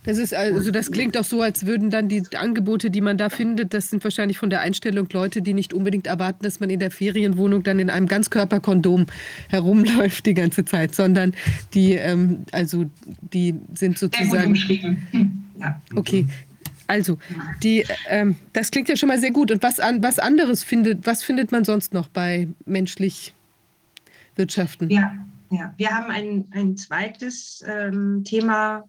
[0.07, 3.29] Das ist also, das klingt doch so, als würden dann die Angebote, die man da
[3.29, 6.79] findet, das sind wahrscheinlich von der Einstellung Leute, die nicht unbedingt erwarten, dass man in
[6.79, 9.07] der Ferienwohnung dann in einem Ganzkörperkondom
[9.49, 11.35] herumläuft die ganze Zeit, sondern
[11.75, 12.87] die, ähm, also
[13.33, 14.57] die sind sozusagen.
[15.59, 15.81] Ja.
[15.95, 16.27] Okay.
[16.87, 17.19] Also,
[17.63, 19.51] die, ähm, das klingt ja schon mal sehr gut.
[19.51, 23.35] Und was, an, was anderes findet, was findet man sonst noch bei menschlich
[24.37, 24.89] Wirtschaften?
[24.91, 25.13] Ja,
[25.51, 25.75] ja.
[25.77, 28.85] wir haben ein, ein zweites ähm, Thema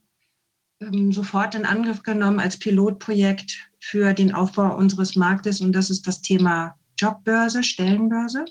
[0.80, 6.22] sofort in Angriff genommen als Pilotprojekt für den Aufbau unseres Marktes und das ist das
[6.22, 8.46] Thema Jobbörse, Stellenbörse.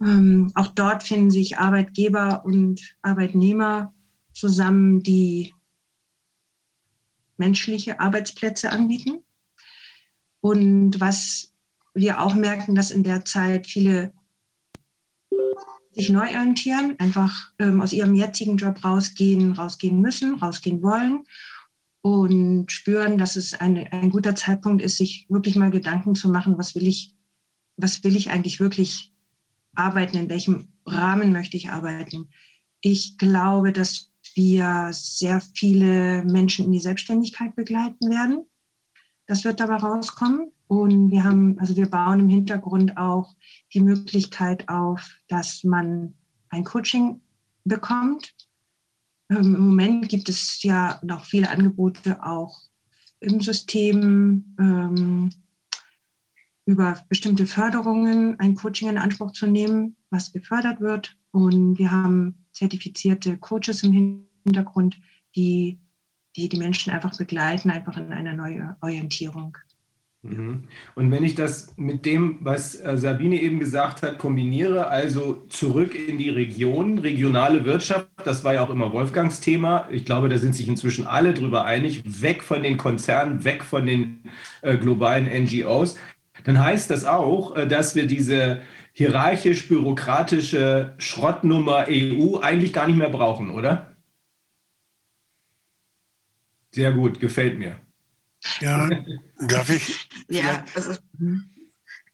[0.00, 3.92] Ähm, auch dort finden sich Arbeitgeber und Arbeitnehmer
[4.32, 5.54] zusammen, die
[7.36, 9.22] menschliche Arbeitsplätze anbieten.
[10.40, 11.52] Und was
[11.94, 14.12] wir auch merken, dass in der Zeit viele
[15.92, 21.24] sich neu orientieren, einfach ähm, aus ihrem jetzigen Job rausgehen, rausgehen müssen, rausgehen wollen
[22.02, 26.56] und spüren, dass es eine, ein guter Zeitpunkt ist, sich wirklich mal Gedanken zu machen,
[26.58, 27.14] was will ich,
[27.76, 29.12] was will ich eigentlich wirklich
[29.74, 32.28] arbeiten, in welchem Rahmen möchte ich arbeiten.
[32.80, 38.46] Ich glaube, dass wir sehr viele Menschen in die Selbstständigkeit begleiten werden.
[39.26, 40.52] Das wird dabei rauskommen.
[40.70, 43.34] Und wir haben, also wir bauen im Hintergrund auch
[43.74, 46.14] die Möglichkeit auf, dass man
[46.48, 47.20] ein Coaching
[47.64, 48.32] bekommt.
[49.30, 52.56] Ähm, Im Moment gibt es ja noch viele Angebote auch
[53.18, 55.30] im System, ähm,
[56.66, 61.16] über bestimmte Förderungen ein Coaching in Anspruch zu nehmen, was gefördert wird.
[61.32, 65.00] Und wir haben zertifizierte Coaches im Hintergrund,
[65.34, 65.80] die
[66.36, 69.58] die, die Menschen einfach begleiten, einfach in einer neuen Orientierung.
[70.22, 70.64] Mhm.
[70.94, 75.94] Und wenn ich das mit dem, was äh, Sabine eben gesagt hat, kombiniere, also zurück
[75.94, 79.88] in die Region, regionale Wirtschaft, das war ja auch immer Wolfgangs Thema.
[79.90, 83.86] Ich glaube, da sind sich inzwischen alle drüber einig, weg von den Konzernen, weg von
[83.86, 84.24] den
[84.60, 85.96] äh, globalen NGOs.
[86.44, 88.60] Dann heißt das auch, äh, dass wir diese
[88.92, 93.96] hierarchisch-bürokratische Schrottnummer EU eigentlich gar nicht mehr brauchen, oder?
[96.72, 97.76] Sehr gut, gefällt mir.
[98.60, 98.88] Ja,
[99.38, 100.08] darf ich?
[100.28, 100.96] Ja, also,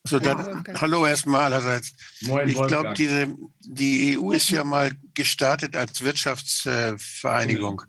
[0.05, 1.95] so, dann, ja, hallo erstmal allerseits.
[2.23, 7.83] Moin, ich glaube, die EU ist ja mal gestartet als Wirtschaftsvereinigung.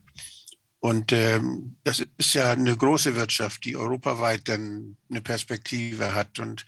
[0.80, 6.40] Und ähm, das ist ja eine große Wirtschaft, die europaweit dann eine Perspektive hat.
[6.40, 6.66] Und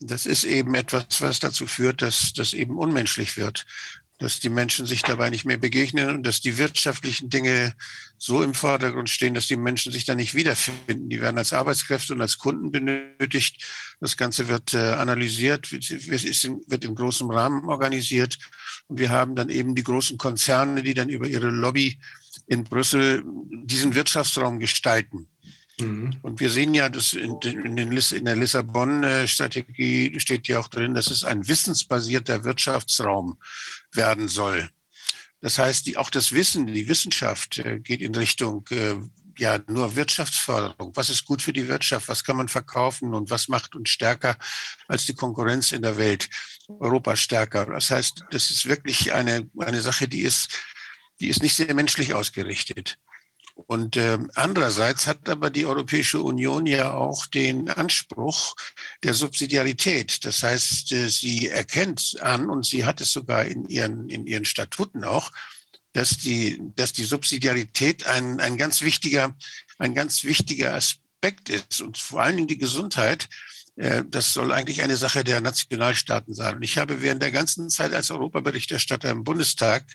[0.00, 3.66] das ist eben etwas, was dazu führt, dass das eben unmenschlich wird
[4.18, 7.74] dass die Menschen sich dabei nicht mehr begegnen und dass die wirtschaftlichen Dinge
[8.16, 11.10] so im Vordergrund stehen, dass die Menschen sich da nicht wiederfinden.
[11.10, 13.62] Die werden als Arbeitskräfte und als Kunden benötigt.
[14.00, 18.38] Das Ganze wird äh, analysiert, wird im großen Rahmen organisiert.
[18.86, 21.98] Und wir haben dann eben die großen Konzerne, die dann über ihre Lobby
[22.46, 25.28] in Brüssel diesen Wirtschaftsraum gestalten.
[25.78, 26.16] Mhm.
[26.22, 31.10] Und wir sehen ja, dass in, in, in der Lissabon-Strategie steht ja auch drin, dass
[31.10, 33.36] es ein wissensbasierter Wirtschaftsraum
[33.96, 34.70] werden soll.
[35.40, 38.96] Das heißt, die, auch das Wissen, die Wissenschaft äh, geht in Richtung äh,
[39.38, 40.92] ja nur Wirtschaftsförderung.
[40.94, 42.08] Was ist gut für die Wirtschaft?
[42.08, 44.36] Was kann man verkaufen und was macht uns stärker
[44.88, 46.28] als die Konkurrenz in der Welt?
[46.68, 47.66] Europa stärker.
[47.66, 50.48] Das heißt, das ist wirklich eine, eine Sache, die ist,
[51.20, 52.98] die ist nicht sehr menschlich ausgerichtet.
[53.56, 58.54] Und äh, andererseits hat aber die Europäische Union ja auch den Anspruch
[59.02, 60.26] der Subsidiarität.
[60.26, 64.44] Das heißt, äh, sie erkennt an und sie hat es sogar in ihren, in ihren
[64.44, 65.32] Statuten auch,
[65.94, 69.34] dass die, dass die Subsidiarität ein, ein ganz wichtiger,
[69.78, 73.26] ein ganz wichtiger Aspekt ist und vor allen Dingen die Gesundheit.
[73.76, 76.56] Äh, das soll eigentlich eine Sache der Nationalstaaten sein.
[76.56, 79.86] Und ich habe während der ganzen Zeit als Europaberichterstatter im Bundestag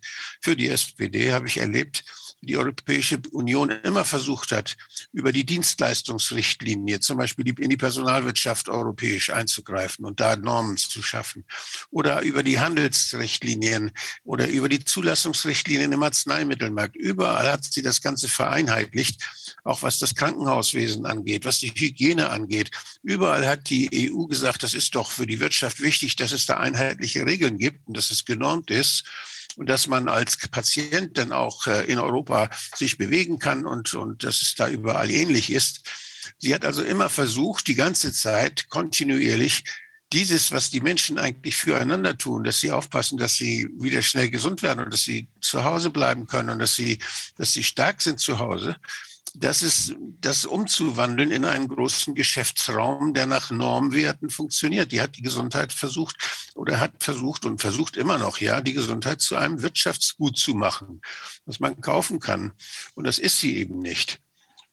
[0.41, 2.03] für die SPD habe ich erlebt,
[2.41, 4.75] die Europäische Union immer versucht hat,
[5.13, 11.45] über die Dienstleistungsrichtlinie, zum Beispiel in die Personalwirtschaft europäisch einzugreifen und da Normen zu schaffen.
[11.91, 13.91] Oder über die Handelsrichtlinien
[14.23, 16.95] oder über die Zulassungsrichtlinien im Arzneimittelmarkt.
[16.95, 19.21] Überall hat sie das Ganze vereinheitlicht,
[19.63, 22.71] auch was das Krankenhauswesen angeht, was die Hygiene angeht.
[23.03, 26.57] Überall hat die EU gesagt, das ist doch für die Wirtschaft wichtig, dass es da
[26.57, 29.03] einheitliche Regeln gibt und dass es genormt ist
[29.57, 34.23] und dass man als Patient dann auch äh, in Europa sich bewegen kann und, und
[34.23, 35.81] dass es da überall ähnlich ist.
[36.39, 39.63] Sie hat also immer versucht, die ganze Zeit kontinuierlich
[40.13, 44.61] dieses, was die Menschen eigentlich füreinander tun, dass sie aufpassen, dass sie wieder schnell gesund
[44.61, 46.99] werden und dass sie zu Hause bleiben können und dass sie,
[47.37, 48.75] dass sie stark sind zu Hause,
[49.33, 54.91] das ist das umzuwandeln in einen großen Geschäftsraum, der nach Normwerten funktioniert.
[54.91, 56.17] Die hat die Gesundheit versucht
[56.55, 61.01] oder hat versucht und versucht immer noch, ja, die Gesundheit zu einem Wirtschaftsgut zu machen,
[61.45, 62.51] was man kaufen kann.
[62.93, 64.19] Und das ist sie eben nicht.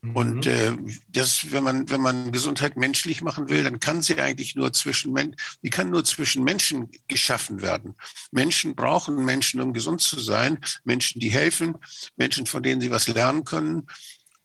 [0.01, 0.17] Mhm.
[0.17, 0.77] Und äh,
[1.09, 5.15] das, wenn man, wenn man Gesundheit menschlich machen will, dann kann sie eigentlich nur zwischen
[5.63, 7.95] die kann nur zwischen Menschen geschaffen werden.
[8.31, 10.59] Menschen brauchen Menschen, um gesund zu sein.
[10.85, 11.77] Menschen, die helfen,
[12.17, 13.87] Menschen, von denen sie was lernen können.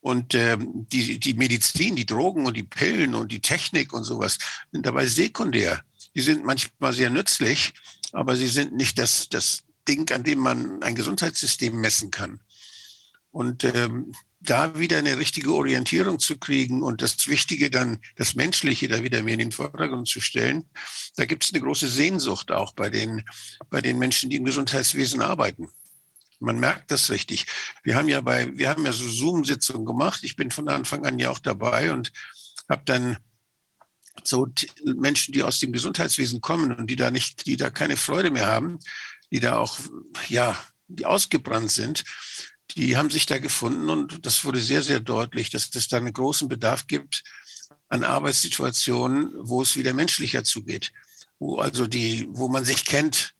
[0.03, 4.37] Und ähm, die, die Medizin, die Drogen und die Pillen und die Technik und sowas
[4.69, 5.81] sind dabei sekundär.
[6.13, 7.71] Die sind manchmal sehr nützlich,
[8.11, 12.41] aber sie sind nicht das, das Ding, an dem man ein Gesundheitssystem messen kann.
[13.31, 14.11] Und ähm,
[14.41, 19.23] da wieder eine richtige Orientierung zu kriegen und das Wichtige dann, das Menschliche da wieder
[19.23, 20.65] mehr in den Vordergrund zu stellen,
[21.15, 23.23] da gibt es eine große Sehnsucht auch bei den,
[23.69, 25.69] bei den Menschen, die im Gesundheitswesen arbeiten.
[26.43, 27.45] Man merkt das richtig.
[27.83, 30.23] Wir haben ja bei, wir haben ja so Zoom-Sitzungen gemacht.
[30.23, 32.11] Ich bin von Anfang an ja auch dabei und
[32.69, 33.17] habe dann
[34.25, 34.47] so
[34.83, 38.47] Menschen, die aus dem Gesundheitswesen kommen und die da nicht, die da keine Freude mehr
[38.47, 38.79] haben,
[39.31, 39.79] die da auch,
[40.27, 42.03] ja, die ausgebrannt sind,
[42.75, 46.13] die haben sich da gefunden und das wurde sehr, sehr deutlich, dass es da einen
[46.13, 47.23] großen Bedarf gibt
[47.87, 50.91] an Arbeitssituationen, wo es wieder menschlicher zugeht,
[51.39, 53.33] wo also die, wo man sich kennt,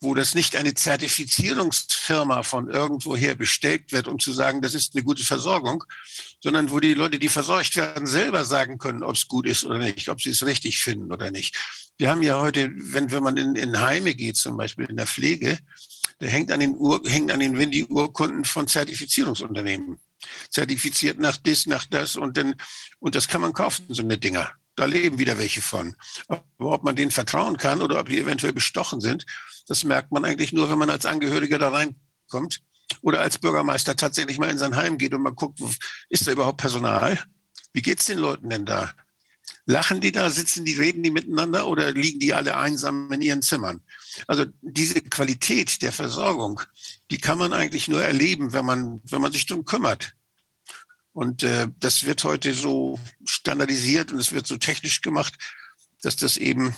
[0.00, 5.04] wo das nicht eine Zertifizierungsfirma von irgendwoher bestellt wird, um zu sagen, das ist eine
[5.04, 5.84] gute Versorgung,
[6.42, 9.78] sondern wo die Leute, die versorgt werden, selber sagen können, ob es gut ist oder
[9.78, 11.56] nicht, ob sie es richtig finden oder nicht.
[11.98, 15.06] Wir haben ja heute, wenn, wenn man in, in Heime geht, zum Beispiel in der
[15.06, 15.58] Pflege,
[16.18, 19.98] da hängt an den, Ur, hängt an den Windy-Urkunden von Zertifizierungsunternehmen.
[20.50, 22.54] Zertifiziert nach das, nach das und dann,
[22.98, 24.50] und das kann man kaufen, so eine Dinger.
[24.76, 25.96] Da leben wieder welche von.
[26.28, 29.24] Aber ob man denen vertrauen kann oder ob die eventuell bestochen sind,
[29.66, 32.62] das merkt man eigentlich nur, wenn man als Angehöriger da reinkommt
[33.02, 35.60] oder als Bürgermeister tatsächlich mal in sein Heim geht und mal guckt,
[36.08, 37.18] ist da überhaupt Personal?
[37.72, 38.92] Wie geht's den Leuten denn da?
[39.64, 43.42] Lachen die da, sitzen die, reden die miteinander oder liegen die alle einsam in ihren
[43.42, 43.82] Zimmern?
[44.28, 46.60] Also diese Qualität der Versorgung,
[47.10, 50.14] die kann man eigentlich nur erleben, wenn man, wenn man sich darum kümmert.
[51.12, 55.34] Und äh, das wird heute so standardisiert und es wird so technisch gemacht,
[56.02, 56.76] dass das eben,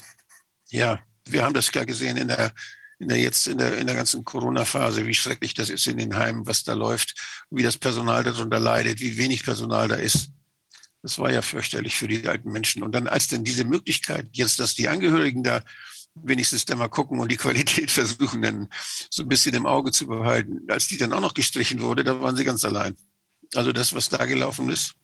[0.69, 2.55] ja, wir haben das ja gesehen in der,
[2.99, 6.17] in der jetzt in der, in der ganzen Corona-Phase, wie schrecklich das ist in den
[6.17, 7.15] Heimen, was da läuft,
[7.51, 10.31] wie das Personal darunter leidet, wie wenig Personal da ist.
[11.03, 12.83] Das war ja fürchterlich für die alten Menschen.
[12.83, 15.63] Und dann, als denn diese Möglichkeit jetzt, dass die Angehörigen da
[16.15, 18.69] wenigstens da mal gucken und die Qualität versuchen, dann
[19.11, 22.21] so ein bisschen im Auge zu behalten, als die dann auch noch gestrichen wurde, da
[22.21, 22.97] waren sie ganz allein.
[23.55, 24.95] Also das, was da gelaufen ist,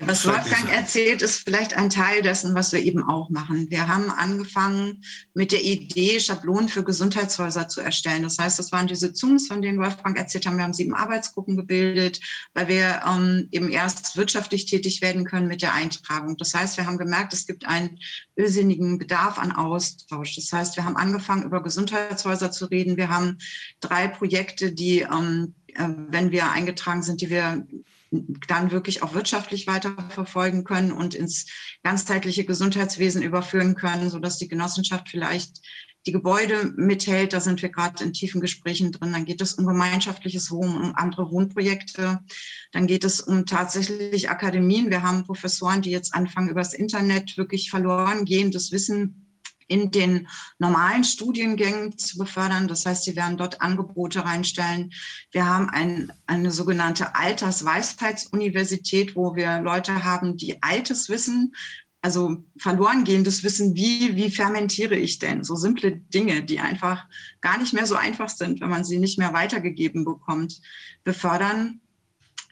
[0.00, 3.70] was Wolfgang erzählt, ist vielleicht ein Teil dessen, was wir eben auch machen.
[3.70, 8.22] Wir haben angefangen mit der Idee, Schablonen für Gesundheitshäuser zu erstellen.
[8.22, 10.56] Das heißt, das waren diese Zooms, von denen Wolfgang erzählt haben.
[10.56, 12.20] Wir haben sieben Arbeitsgruppen gebildet,
[12.54, 16.36] weil wir ähm, eben erst wirtschaftlich tätig werden können mit der Eintragung.
[16.36, 17.98] Das heißt, wir haben gemerkt, es gibt einen
[18.36, 20.34] irrsinnigen Bedarf an Austausch.
[20.36, 22.96] Das heißt, wir haben angefangen, über Gesundheitshäuser zu reden.
[22.96, 23.38] Wir haben
[23.80, 27.66] drei Projekte, die ähm, äh, wenn wir eingetragen sind, die wir
[28.48, 31.46] dann wirklich auch wirtschaftlich weiterverfolgen können und ins
[31.82, 35.60] ganzheitliche Gesundheitswesen überführen können, sodass die Genossenschaft vielleicht
[36.06, 37.32] die Gebäude mithält.
[37.32, 39.12] Da sind wir gerade in tiefen Gesprächen drin.
[39.12, 42.20] Dann geht es um gemeinschaftliches Wohnen, um andere Wohnprojekte.
[42.72, 44.90] Dann geht es um tatsächlich Akademien.
[44.90, 49.23] Wir haben Professoren, die jetzt anfangen, übers Internet wirklich verloren gehendes Wissen
[49.68, 52.68] in den normalen Studiengängen zu befördern.
[52.68, 54.92] Das heißt, sie werden dort Angebote reinstellen.
[55.30, 61.52] Wir haben ein, eine sogenannte Altersweisheitsuniversität, wo wir Leute haben, die altes Wissen,
[62.04, 65.42] also verloren gehendes Wissen, wie, wie fermentiere ich denn?
[65.42, 67.06] So simple Dinge, die einfach
[67.40, 70.60] gar nicht mehr so einfach sind, wenn man sie nicht mehr weitergegeben bekommt,
[71.02, 71.80] befördern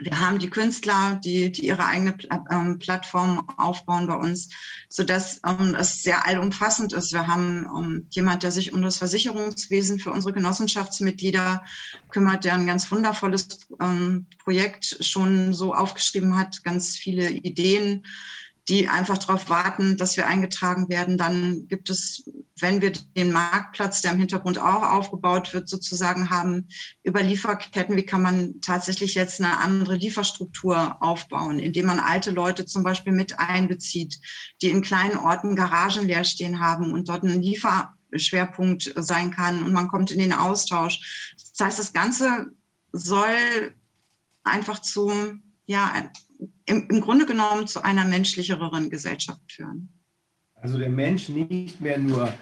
[0.04, 2.16] wir haben die Künstler, die, die ihre eigene
[2.50, 4.50] ähm, Plattform aufbauen bei uns,
[4.88, 7.12] sodass ähm, es sehr allumfassend ist.
[7.12, 11.64] Wir haben ähm, jemand, der sich um das Versicherungswesen für unsere Genossenschaftsmitglieder
[12.10, 18.04] kümmert, der ein ganz wundervolles ähm, Projekt schon so aufgeschrieben hat, ganz viele Ideen
[18.68, 21.18] die einfach darauf warten, dass wir eingetragen werden.
[21.18, 22.24] Dann gibt es,
[22.60, 26.68] wenn wir den Marktplatz, der im Hintergrund auch aufgebaut wird, sozusagen haben,
[27.02, 32.64] über Lieferketten, wie kann man tatsächlich jetzt eine andere Lieferstruktur aufbauen, indem man alte Leute
[32.64, 34.20] zum Beispiel mit einbezieht,
[34.62, 39.72] die in kleinen Orten Garagen leer stehen haben und dort ein Lieferschwerpunkt sein kann und
[39.72, 41.34] man kommt in den Austausch.
[41.56, 42.52] Das heißt, das Ganze
[42.92, 43.74] soll
[44.44, 45.12] einfach zu
[45.66, 46.10] ja,
[46.66, 49.88] im, im Grunde genommen zu einer menschlicheren Gesellschaft führen.
[50.54, 52.32] Also der Mensch nicht mehr nur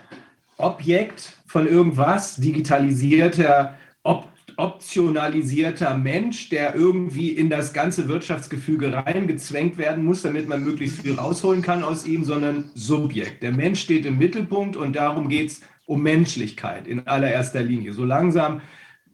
[0.58, 10.04] Objekt von irgendwas, digitalisierter, op optionalisierter Mensch, der irgendwie in das ganze Wirtschaftsgefüge reingezwängt werden
[10.04, 13.42] muss, damit man möglichst viel rausholen kann aus ihm, sondern Subjekt.
[13.42, 17.94] Der Mensch steht im Mittelpunkt und darum geht es um Menschlichkeit in allererster Linie.
[17.94, 18.60] So langsam,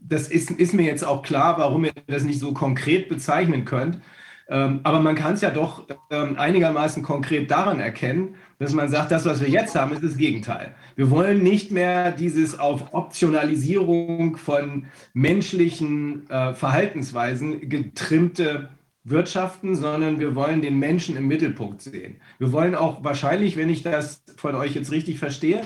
[0.01, 4.01] das ist, ist mir jetzt auch klar, warum ihr das nicht so konkret bezeichnen könnt.
[4.49, 9.11] Ähm, aber man kann es ja doch ähm, einigermaßen konkret daran erkennen, dass man sagt,
[9.11, 10.75] das, was wir jetzt haben, ist das Gegenteil.
[10.95, 18.69] Wir wollen nicht mehr dieses auf Optionalisierung von menschlichen äh, Verhaltensweisen getrimmte
[19.03, 22.21] Wirtschaften, sondern wir wollen den Menschen im Mittelpunkt sehen.
[22.39, 25.63] Wir wollen auch wahrscheinlich, wenn ich das von euch jetzt richtig verstehe,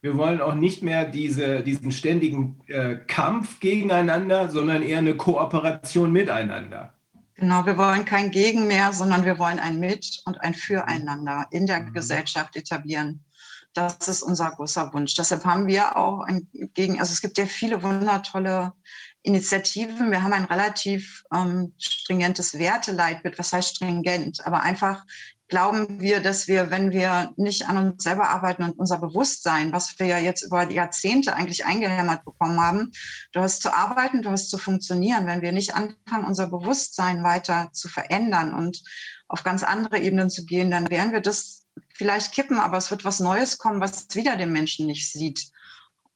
[0.00, 6.12] wir wollen auch nicht mehr diese, diesen ständigen äh, Kampf gegeneinander, sondern eher eine Kooperation
[6.12, 6.93] miteinander.
[7.36, 11.66] Genau, wir wollen kein Gegen mehr, sondern wir wollen ein Mit und ein Füreinander in
[11.66, 11.92] der mhm.
[11.92, 13.24] Gesellschaft etablieren.
[13.72, 15.14] Das ist unser großer Wunsch.
[15.14, 18.72] Deshalb haben wir auch ein Gegen, also es gibt ja viele wundertolle
[19.22, 20.12] Initiativen.
[20.12, 23.36] Wir haben ein relativ ähm, stringentes Werteleitbild.
[23.36, 24.46] Was heißt stringent?
[24.46, 25.04] Aber einfach
[25.54, 29.96] glauben wir, dass wir, wenn wir nicht an uns selber arbeiten und unser Bewusstsein, was
[30.00, 32.90] wir ja jetzt über Jahrzehnte eigentlich eingehämmert bekommen haben,
[33.30, 37.68] du hast zu arbeiten, du hast zu funktionieren, wenn wir nicht anfangen, unser Bewusstsein weiter
[37.72, 38.82] zu verändern und
[39.28, 41.62] auf ganz andere Ebenen zu gehen, dann werden wir das
[41.94, 45.52] vielleicht kippen, aber es wird was Neues kommen, was wieder den Menschen nicht sieht.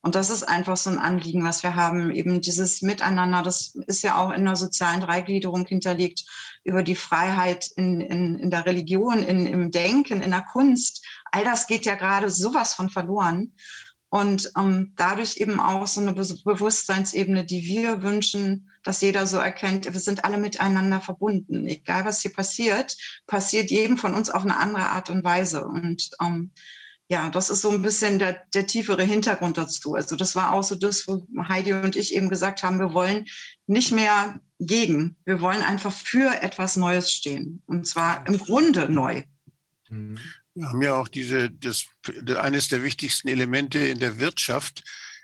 [0.00, 2.10] Und das ist einfach so ein Anliegen, was wir haben.
[2.12, 6.24] Eben dieses Miteinander, das ist ja auch in der sozialen Dreigliederung hinterlegt,
[6.68, 11.04] über die Freiheit in, in, in der Religion, in, im Denken, in der Kunst.
[11.32, 13.54] All das geht ja gerade sowas von verloren.
[14.10, 19.36] Und ähm, dadurch eben auch so eine Be Bewusstseinsebene, die wir wünschen, dass jeder so
[19.36, 21.66] erkennt, wir sind alle miteinander verbunden.
[21.66, 22.96] Egal was hier passiert,
[23.26, 25.64] passiert jedem von uns auf eine andere Art und Weise.
[25.64, 26.52] Und ähm,
[27.08, 29.94] ja, das ist so ein bisschen der, der tiefere Hintergrund dazu.
[29.94, 33.26] Also das war auch so das, wo Heidi und ich eben gesagt haben, wir wollen
[33.66, 37.62] nicht mehr gegen, wir wollen einfach für etwas Neues stehen.
[37.66, 39.22] Und zwar im Grunde neu.
[39.88, 40.18] Mhm.
[40.54, 41.86] Wir haben ja auch diese, das,
[42.36, 44.82] eines der wichtigsten Elemente in der Wirtschaft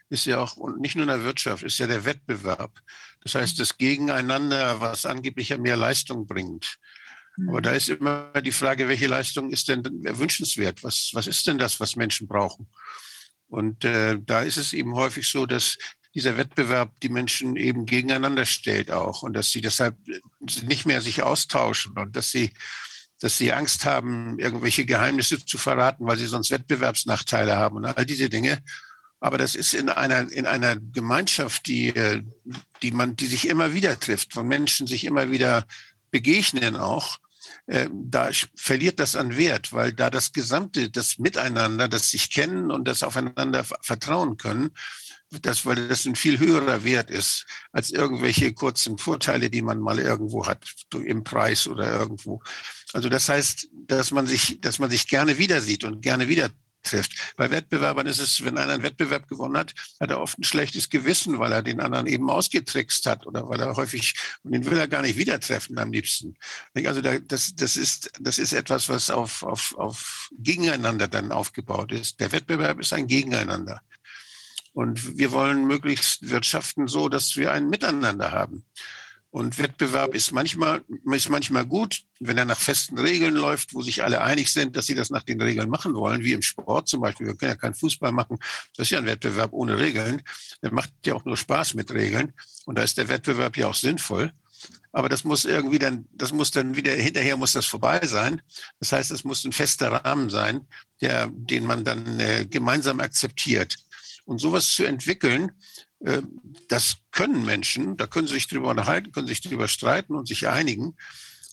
[0.09, 2.73] ist ja auch, und nicht nur in der Wirtschaft, ist ja der Wettbewerb.
[3.21, 6.79] Das heißt, das Gegeneinander, was angeblich ja mehr Leistung bringt.
[7.49, 10.85] Aber da ist immer die Frage, welche Leistung ist denn wünschenswert?
[10.85, 12.69] Was, was ist denn das, was Menschen brauchen?
[13.49, 15.77] Und äh, da ist es eben häufig so, dass
[16.15, 19.97] dieser Wettbewerb die Menschen eben gegeneinander stellt auch und dass sie deshalb
[20.63, 22.53] nicht mehr sich austauschen und dass sie,
[23.19, 28.07] dass sie Angst haben, irgendwelche Geheimnisse zu verraten, weil sie sonst Wettbewerbsnachteile haben und all
[28.07, 28.63] diese Dinge.
[29.19, 32.23] Aber das ist in einer, in einer Gemeinschaft, die, äh,
[32.83, 35.65] die man, die sich immer wieder trifft, von Menschen sich immer wieder
[36.11, 37.19] begegnen auch,
[37.67, 42.71] äh, da verliert das an Wert, weil da das gesamte, das Miteinander, das sich kennen
[42.71, 44.71] und das aufeinander vertrauen können,
[45.41, 49.99] das, weil das ein viel höherer Wert ist als irgendwelche kurzen Vorteile, die man mal
[49.99, 52.43] irgendwo hat, im Preis oder irgendwo.
[52.93, 56.51] Also das heißt, dass man sich, dass man sich gerne wieder sieht und gerne wieder
[56.85, 57.13] trifft.
[57.37, 60.89] Bei Wettbewerbern ist es, wenn einer einen Wettbewerb gewonnen hat, hat er oft ein schlechtes
[60.89, 64.79] Gewissen, weil er den anderen eben ausgetrickst hat oder weil er häufig, und den will
[64.79, 66.37] er gar nicht wieder treffen am liebsten.
[66.75, 72.21] Also das, das, ist, das ist etwas, was auf, auf, auf Gegeneinander dann aufgebaut ist.
[72.21, 73.81] Der Wettbewerb ist ein Gegeneinander.
[74.73, 78.65] Und wir wollen möglichst wirtschaften so, dass wir ein Miteinander haben.
[79.35, 84.05] Und Wettbewerb ist manchmal, ist manchmal gut, wenn er nach festen Regeln läuft, wo sich
[84.05, 87.01] alle einig sind, dass sie das nach den Regeln machen wollen, wie im Sport zum
[87.01, 87.27] Beispiel.
[87.27, 88.39] Wir können ja keinen Fußball machen.
[88.77, 90.23] Das ist ja ein Wettbewerb ohne Regeln.
[90.63, 92.33] Der macht ja auch nur Spaß mit Regeln.
[92.65, 94.31] Und da ist der Wettbewerb ja auch sinnvoll.
[94.93, 98.41] Aber das muss irgendwie dann, das muss dann wieder, hinterher muss das vorbei sein.
[98.79, 100.61] Das heißt, es muss ein fester Rahmen sein,
[101.01, 103.79] der, den man dann äh, gemeinsam akzeptiert.
[104.27, 105.51] Und sowas zu entwickeln,
[106.69, 110.49] das können Menschen, da können sie sich drüber unterhalten, können sich drüber streiten und sich
[110.49, 110.97] einigen.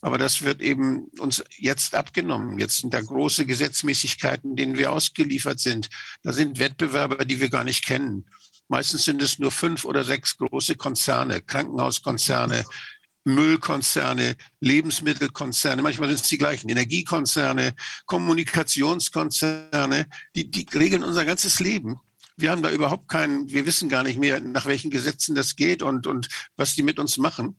[0.02, 2.60] Aber das wird eben uns jetzt abgenommen.
[2.60, 5.90] Jetzt sind da große Gesetzmäßigkeiten, denen wir ausgeliefert sind.
[6.24, 8.26] Da sind Wettbewerber, die wir gar nicht kennen.
[8.68, 12.66] Meistens sind es nur fünf oder sechs große Konzerne, Krankenhauskonzerne,
[13.24, 17.76] Müllkonzerne, Lebensmittelkonzerne, manchmal sind es die gleichen, Energiekonzerne,
[18.08, 22.00] Kommunikationskonzerne, die, die regeln unser ganzes Leben
[22.42, 25.82] wir haben da überhaupt keinen, wir wissen gar nicht mehr, nach welchen Gesetzen das geht
[25.82, 27.58] und, und was die mit uns machen.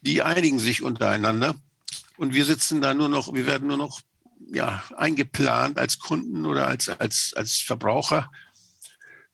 [0.00, 1.54] Die einigen sich untereinander
[2.16, 4.00] und wir sitzen da nur noch, wir werden nur noch
[4.52, 8.30] ja, eingeplant als Kunden oder als, als, als Verbraucher.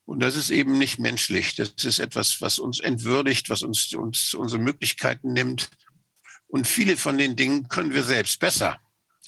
[0.04, 1.54] Und das ist eben nicht menschlich.
[1.54, 5.70] Das ist etwas, was uns entwürdigt, was uns, uns unsere Möglichkeiten nimmt.
[6.48, 8.80] Und viele von den Dingen können wir selbst besser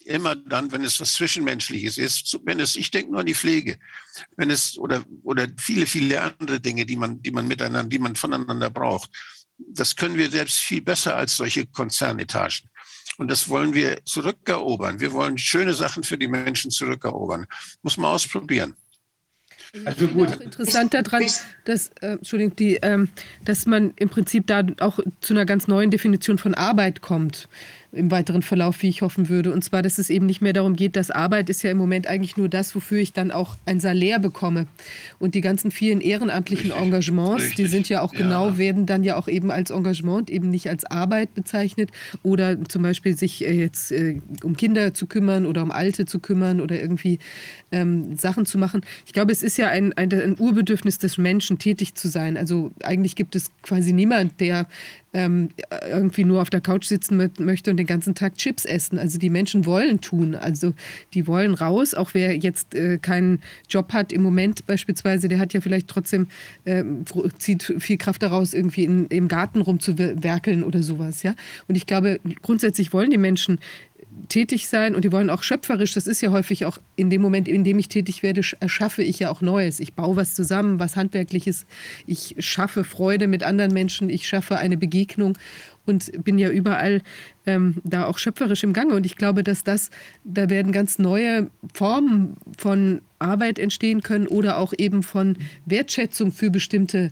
[0.07, 3.79] immer dann, wenn es was Zwischenmenschliches ist, wenn es, ich denke nur an die Pflege,
[4.37, 8.17] wenn es oder, oder viele, viele andere Dinge, die man, die man miteinander, die man
[8.17, 9.11] voneinander braucht.
[9.59, 12.69] Das können wir selbst viel besser als solche Konzernetagen.
[13.19, 15.01] Und das wollen wir zurückerobern.
[15.01, 17.47] Wir wollen schöne Sachen für die Menschen zurückerobern.
[17.83, 18.75] Muss man ausprobieren.
[19.85, 20.29] Also gut.
[20.29, 21.25] Auch interessant daran,
[21.65, 23.09] dass, äh, Entschuldigung, die, ähm,
[23.45, 27.49] dass man im Prinzip da auch zu einer ganz neuen Definition von Arbeit kommt
[27.93, 29.53] im weiteren Verlauf, wie ich hoffen würde.
[29.53, 32.07] Und zwar, dass es eben nicht mehr darum geht, dass Arbeit ist ja im Moment
[32.07, 34.67] eigentlich nur das, wofür ich dann auch ein Salär bekomme.
[35.19, 36.83] Und die ganzen vielen ehrenamtlichen Richtig.
[36.83, 37.57] Engagements, Richtig.
[37.57, 38.59] die sind ja auch genau, ja.
[38.59, 41.91] werden dann ja auch eben als Engagement, eben nicht als Arbeit bezeichnet.
[42.23, 46.19] Oder zum Beispiel sich äh, jetzt äh, um Kinder zu kümmern oder um Alte zu
[46.19, 47.19] kümmern oder irgendwie
[47.73, 48.81] ähm, Sachen zu machen.
[49.05, 52.39] Ich glaube, es ist ja ein, ein, ein Urbedürfnis des Menschen, tätig zu sein.
[52.39, 54.67] Also eigentlich gibt es quasi niemand, der
[55.15, 55.51] ähm,
[55.89, 58.99] irgendwie nur auf der Couch sitzen möchte und den ganzen Tag Chips essen.
[58.99, 60.35] Also die Menschen wollen tun.
[60.35, 60.73] Also
[61.15, 61.95] die wollen raus.
[61.95, 66.29] Auch wer jetzt äh, keinen Job hat im Moment beispielsweise, der hat ja vielleicht trotzdem,
[66.65, 66.83] äh,
[67.39, 71.23] zieht viel Kraft daraus, irgendwie in, im Garten rumzuwerkeln oder sowas.
[71.23, 71.35] Ja?
[71.69, 73.59] Und ich glaube, grundsätzlich wollen die Menschen
[74.33, 75.93] tätig sein und die wollen auch schöpferisch.
[75.93, 79.19] Das ist ja häufig auch in dem Moment, in dem ich tätig werde, erschaffe ich
[79.19, 79.79] ja auch Neues.
[79.79, 81.67] Ich baue was zusammen, was handwerkliches.
[82.07, 84.09] Ich schaffe Freude mit anderen Menschen.
[84.09, 85.37] Ich schaffe eine Begegnung
[85.85, 87.03] und bin ja überall
[87.45, 88.95] ähm, da auch schöpferisch im Gange.
[88.95, 89.91] Und ich glaube, dass das,
[90.25, 96.51] da werden ganz neue Formen von Arbeit entstehen können oder auch eben von Wertschätzung für
[96.51, 97.11] bestimmte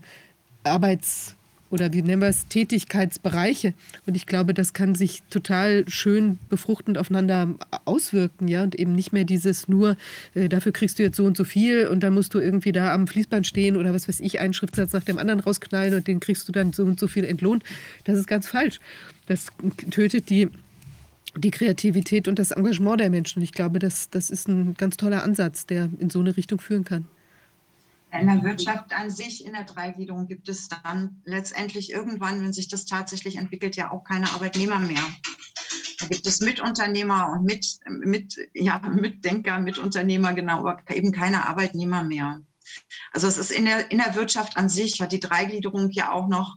[0.64, 1.37] Arbeits
[1.71, 3.75] oder wie nennen wir es, Tätigkeitsbereiche.
[4.07, 7.55] Und ich glaube, das kann sich total schön befruchtend aufeinander
[7.85, 9.97] auswirken, ja, und eben nicht mehr dieses nur,
[10.35, 12.93] äh, dafür kriegst du jetzt so und so viel und dann musst du irgendwie da
[12.93, 16.21] am Fließband stehen oder was weiß ich, einen Schriftsatz nach dem anderen rausknallen und den
[16.21, 17.62] kriegst du dann so und so viel entlohnt.
[18.05, 18.81] Das ist ganz falsch.
[19.27, 19.47] Das
[19.91, 20.49] tötet die
[21.37, 23.41] die Kreativität und das Engagement der Menschen.
[23.41, 26.85] Ich glaube, das, das ist ein ganz toller Ansatz, der in so eine Richtung führen
[26.85, 27.07] kann.
[28.13, 32.69] In der Wirtschaft an sich, in der Dreigliederung, gibt es dann letztendlich irgendwann, wenn sich
[32.69, 35.03] das tatsächlich entwickelt, ja auch keine Arbeitnehmer mehr.
[36.01, 42.03] Da gibt es Mitunternehmer und mit, mit, ja, Mitdenker, Mitunternehmer, genau, aber eben keine Arbeitnehmer
[42.03, 42.41] mehr.
[43.13, 46.29] Also es ist in der, in der Wirtschaft an sich, hat die Dreigliederung ja auch
[46.29, 46.57] noch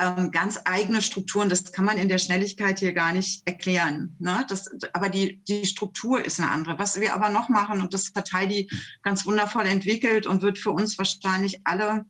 [0.00, 1.48] ähm, ganz eigene Strukturen.
[1.48, 4.16] Das kann man in der Schnelligkeit hier gar nicht erklären.
[4.18, 4.44] Ne?
[4.48, 6.78] Das, aber die, die Struktur ist eine andere.
[6.78, 8.68] Was wir aber noch machen, und das hat Heidi
[9.02, 12.04] ganz wundervoll entwickelt und wird für uns wahrscheinlich alle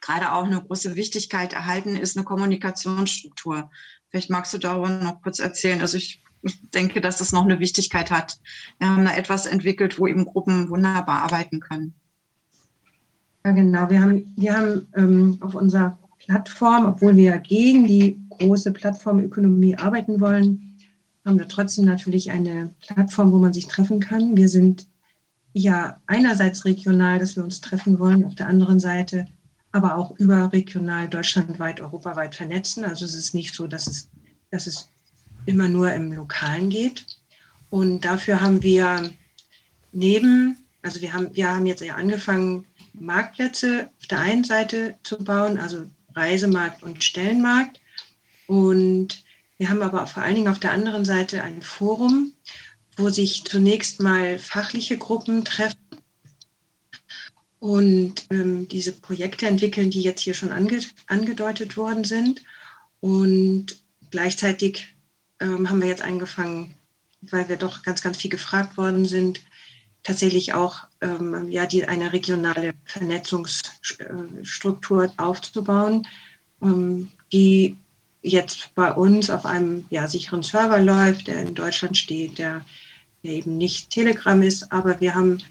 [0.00, 3.70] gerade auch eine große Wichtigkeit erhalten, ist eine Kommunikationsstruktur.
[4.10, 5.80] Vielleicht magst du darüber noch kurz erzählen.
[5.80, 6.22] Also ich
[6.72, 8.38] denke, dass das noch eine Wichtigkeit hat.
[8.78, 11.94] Wir haben da etwas entwickelt, wo eben Gruppen wunderbar arbeiten können.
[13.44, 13.90] Ja, genau.
[13.90, 15.98] Wir haben, wir haben ähm, auf unserer
[16.28, 20.76] Plattform, obwohl wir gegen die große Plattformökonomie arbeiten wollen,
[21.24, 24.36] haben wir trotzdem natürlich eine Plattform, wo man sich treffen kann.
[24.36, 24.86] Wir sind
[25.54, 29.26] ja einerseits regional, dass wir uns treffen wollen, auf der anderen Seite
[29.72, 32.84] aber auch überregional, deutschlandweit, europaweit vernetzen.
[32.84, 34.10] Also es ist nicht so, dass es,
[34.50, 34.90] dass es
[35.46, 37.06] immer nur im Lokalen geht.
[37.70, 39.10] Und dafür haben wir
[39.92, 45.18] neben, also wir haben, wir haben jetzt ja angefangen, Marktplätze auf der einen Seite zu
[45.22, 45.86] bauen, also
[46.18, 47.80] Reisemarkt und Stellenmarkt.
[48.46, 49.24] Und
[49.58, 52.32] wir haben aber vor allen Dingen auf der anderen Seite ein Forum,
[52.96, 55.78] wo sich zunächst mal fachliche Gruppen treffen
[57.60, 62.42] und ähm, diese Projekte entwickeln, die jetzt hier schon ange angedeutet worden sind.
[63.00, 63.76] Und
[64.10, 64.94] gleichzeitig
[65.40, 66.74] ähm, haben wir jetzt angefangen,
[67.20, 69.40] weil wir doch ganz, ganz viel gefragt worden sind,
[70.08, 76.08] tatsächlich auch ähm, ja, die, eine regionale Vernetzungsstruktur aufzubauen,
[76.62, 77.76] ähm, die
[78.22, 82.64] jetzt bei uns auf einem ja, sicheren Server läuft, der in Deutschland steht, der,
[83.22, 85.42] der eben nicht Telegram ist, aber wir haben,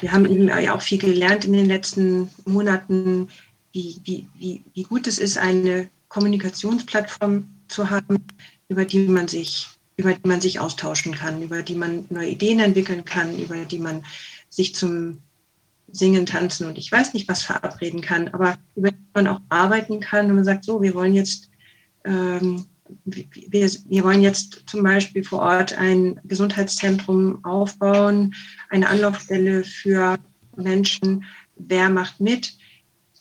[0.00, 3.28] wir haben eben ja auch viel gelernt in den letzten Monaten,
[3.72, 8.24] wie, wie, wie, wie gut es ist, eine Kommunikationsplattform zu haben,
[8.68, 12.60] über die man sich über die man sich austauschen kann, über die man neue Ideen
[12.60, 14.04] entwickeln kann, über die man
[14.50, 15.18] sich zum
[15.88, 20.00] Singen, Tanzen und ich weiß nicht was verabreden kann, aber über die man auch arbeiten
[20.00, 21.48] kann und man sagt, so, wir wollen jetzt,
[22.04, 22.66] ähm,
[23.04, 28.34] wir, wir wollen jetzt zum Beispiel vor Ort ein Gesundheitszentrum aufbauen,
[28.68, 30.18] eine Anlaufstelle für
[30.56, 31.24] Menschen.
[31.56, 32.56] Wer macht mit?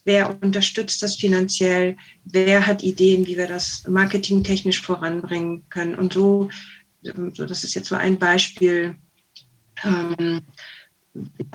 [0.06, 1.98] Wer unterstützt das finanziell?
[2.26, 5.96] Wer hat Ideen, wie wir das marketingtechnisch voranbringen können?
[5.96, 6.50] Und so,
[7.02, 8.96] so das ist jetzt so ein Beispiel,
[9.84, 10.42] ähm,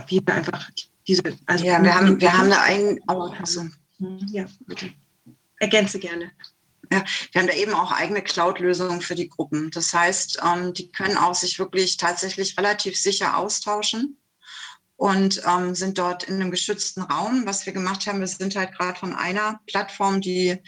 [0.09, 0.69] wie wir einfach
[1.07, 1.23] diese.
[1.47, 2.99] Also ja, wir haben, wir haben da einen.
[3.09, 3.67] Oh, also,
[4.33, 4.91] ja, bitte.
[5.61, 6.33] Ergänze gerne.
[6.93, 9.71] Ja, wir haben da eben auch eigene Cloud-Lösungen für die Gruppen.
[9.71, 14.20] Das heißt, ähm, die können auch sich wirklich tatsächlich relativ sicher austauschen
[15.01, 17.47] und ähm, sind dort in einem geschützten Raum.
[17.47, 20.59] Was wir gemacht haben, wir sind halt gerade von einer Plattform, die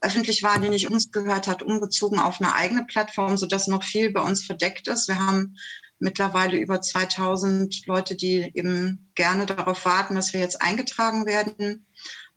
[0.00, 4.10] öffentlich war, die nicht uns gehört hat, umgezogen auf eine eigene Plattform, sodass noch viel
[4.10, 5.08] bei uns verdeckt ist.
[5.08, 5.58] Wir haben
[5.98, 11.84] mittlerweile über 2000 Leute, die eben gerne darauf warten, dass wir jetzt eingetragen werden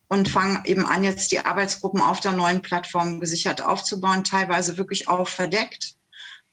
[0.10, 5.08] und fangen eben an, jetzt die Arbeitsgruppen auf der neuen Plattform gesichert aufzubauen, teilweise wirklich
[5.08, 5.95] auch verdeckt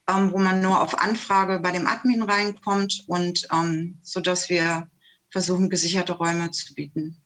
[0.09, 4.89] ähm, wo man nur auf Anfrage bei dem Admin reinkommt und ähm, so dass wir
[5.33, 7.16] versuchen, gesicherte Räume zu bieten.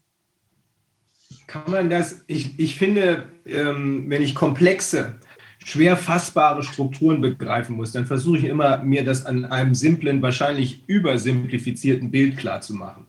[1.48, 5.16] Kann man das, ich, ich finde, ähm, wenn ich komplexe,
[5.64, 10.84] schwer fassbare Strukturen begreifen muss, dann versuche ich immer, mir das an einem simplen, wahrscheinlich
[10.86, 13.06] übersimplifizierten Bild klarzumachen.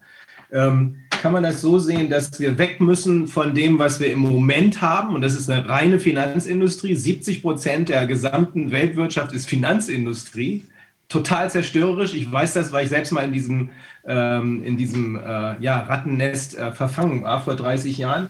[0.51, 4.19] Ähm, kann man das so sehen, dass wir weg müssen von dem, was wir im
[4.19, 5.13] Moment haben?
[5.13, 6.95] Und das ist eine reine Finanzindustrie.
[6.95, 10.63] 70 Prozent der gesamten Weltwirtschaft ist Finanzindustrie.
[11.09, 12.13] Total zerstörerisch.
[12.13, 13.69] Ich weiß das, weil ich selbst mal in diesem,
[14.05, 18.29] ähm, in diesem äh, ja, Rattennest äh, verfangen war vor 30 Jahren.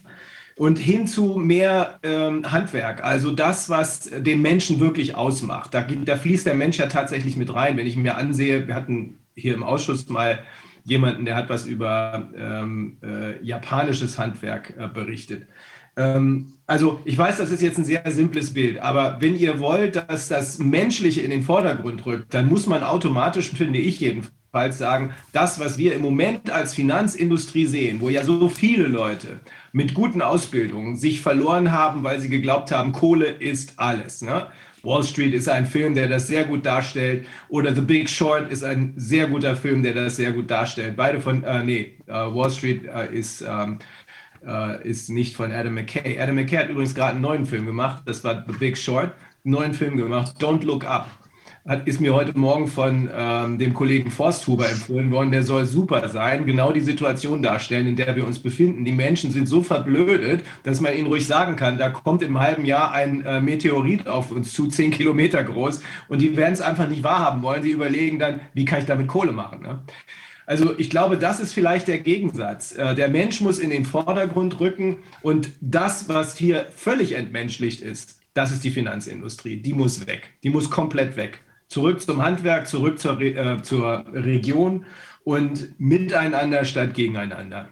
[0.56, 5.72] Und hin zu mehr ähm, Handwerk, also das, was den Menschen wirklich ausmacht.
[5.74, 7.78] Da, da fließt der Mensch ja tatsächlich mit rein.
[7.78, 10.44] Wenn ich mir ansehe, wir hatten hier im Ausschuss mal
[10.84, 15.48] jemanden, der hat was über ähm, äh, japanisches Handwerk äh, berichtet.
[15.98, 19.96] Ähm, also ich weiß, das ist jetzt ein sehr simples Bild, aber wenn ihr wollt,
[19.96, 25.14] dass das Menschliche in den Vordergrund rückt, dann muss man automatisch, finde ich jedenfalls, sagen,
[25.34, 29.40] das, was wir im Moment als Finanzindustrie sehen, wo ja so viele Leute
[29.72, 34.22] mit guten Ausbildungen sich verloren haben, weil sie geglaubt haben, Kohle ist alles.
[34.22, 34.48] Ne?
[34.84, 37.28] Wall Street ist ein Film, der das sehr gut darstellt.
[37.50, 40.96] Oder The Big Short ist ein sehr guter Film, der das sehr gut darstellt.
[40.96, 43.80] Beide von, äh, nee, äh, Wall Street äh, ist, ähm,
[44.46, 46.20] äh, ist nicht von Adam McKay.
[46.20, 48.04] Adam McKay hat übrigens gerade einen neuen Film gemacht.
[48.06, 49.14] Das war The Big Short.
[49.46, 50.36] Einen neuen Film gemacht.
[50.40, 51.10] Don't Look Up
[51.68, 55.32] hat, ist mir heute Morgen von ähm, dem Kollegen Forsthuber empfohlen worden.
[55.32, 58.86] Der soll super sein, genau die Situation darstellen, in der wir uns befinden.
[58.86, 62.66] Die Menschen sind so verblödet, dass man ihnen ruhig sagen kann, da kommt im halben
[62.66, 66.88] Jahr ein äh, Meteorit auf uns zu, zehn Kilometer groß, und die werden es einfach
[66.88, 67.64] nicht wahrhaben wollen.
[67.64, 69.62] Sie überlegen dann, wie kann ich damit Kohle machen?
[69.62, 69.80] Ne?
[70.48, 72.72] Also ich glaube, das ist vielleicht der Gegensatz.
[72.72, 78.20] Äh, der Mensch muss in den Vordergrund rücken und das, was hier völlig entmenschlicht ist,
[78.34, 79.58] das ist die Finanzindustrie.
[79.58, 80.32] Die muss weg.
[80.44, 84.86] Die muss komplett weg zurück zum Handwerk, zurück zur, äh, zur Region
[85.24, 87.70] und miteinander statt gegeneinander.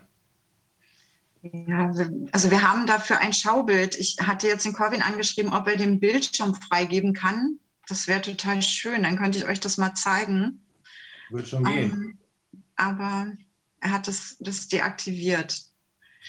[1.41, 1.91] Ja,
[2.31, 3.97] also wir haben dafür ein Schaubild.
[3.97, 7.59] Ich hatte jetzt den Corvin angeschrieben, ob er den Bildschirm freigeben kann.
[7.87, 9.03] Das wäre total schön.
[9.03, 10.63] Dann könnte ich euch das mal zeigen.
[11.29, 11.91] Wird schon gehen.
[11.91, 12.17] Ähm,
[12.75, 13.33] aber
[13.79, 15.61] er hat das, das deaktiviert.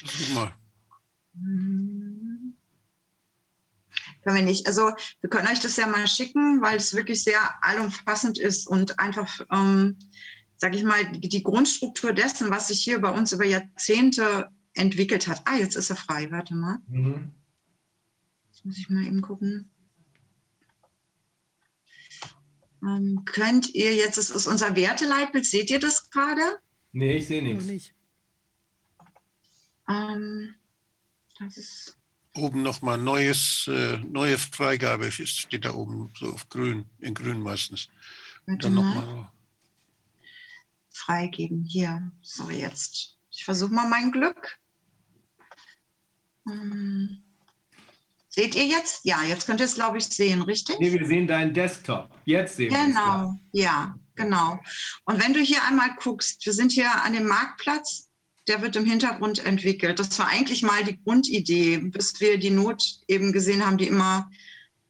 [0.01, 0.55] Guck mal.
[1.35, 2.57] Hm
[4.27, 4.67] können wir nicht.
[4.67, 4.91] Also
[5.21, 9.41] wir können euch das ja mal schicken, weil es wirklich sehr allumfassend ist und einfach,
[9.53, 9.97] ähm,
[10.57, 15.29] sage ich mal, die, die Grundstruktur dessen, was sich hier bei uns über Jahrzehnte entwickelt
[15.29, 15.43] hat.
[15.45, 16.79] Ah, jetzt ist er frei, warte mal.
[16.89, 17.31] Mhm.
[18.51, 19.71] Jetzt muss ich mal eben gucken.
[22.87, 26.61] Ähm, könnt ihr jetzt, das ist unser Werteleitbild, seht ihr das gerade?
[26.93, 27.91] Nee, ich sehe nichts.
[29.89, 30.55] Ähm,
[31.39, 31.97] das ist
[32.35, 37.89] oben nochmal neues, äh, neue Freigabe steht da oben, so auf grün, in grün meistens.
[38.47, 39.31] Dann nochmal.
[40.91, 42.13] Freigeben, hier.
[42.23, 43.17] So, jetzt.
[43.31, 44.59] Ich versuche mal mein Glück.
[46.47, 47.23] Hm.
[48.37, 49.01] Seht ihr jetzt?
[49.05, 50.79] Ja, jetzt könnt ihr es, glaube ich, sehen, richtig?
[50.79, 52.11] Nee, wir sehen deinen Desktop.
[52.27, 54.61] Jetzt sehen wir Genau, ja, genau.
[55.07, 58.07] Und wenn du hier einmal guckst, wir sind hier an dem Marktplatz
[58.49, 59.99] der wird im Hintergrund entwickelt.
[59.99, 64.31] Das war eigentlich mal die Grundidee, bis wir die Not eben gesehen haben, die immer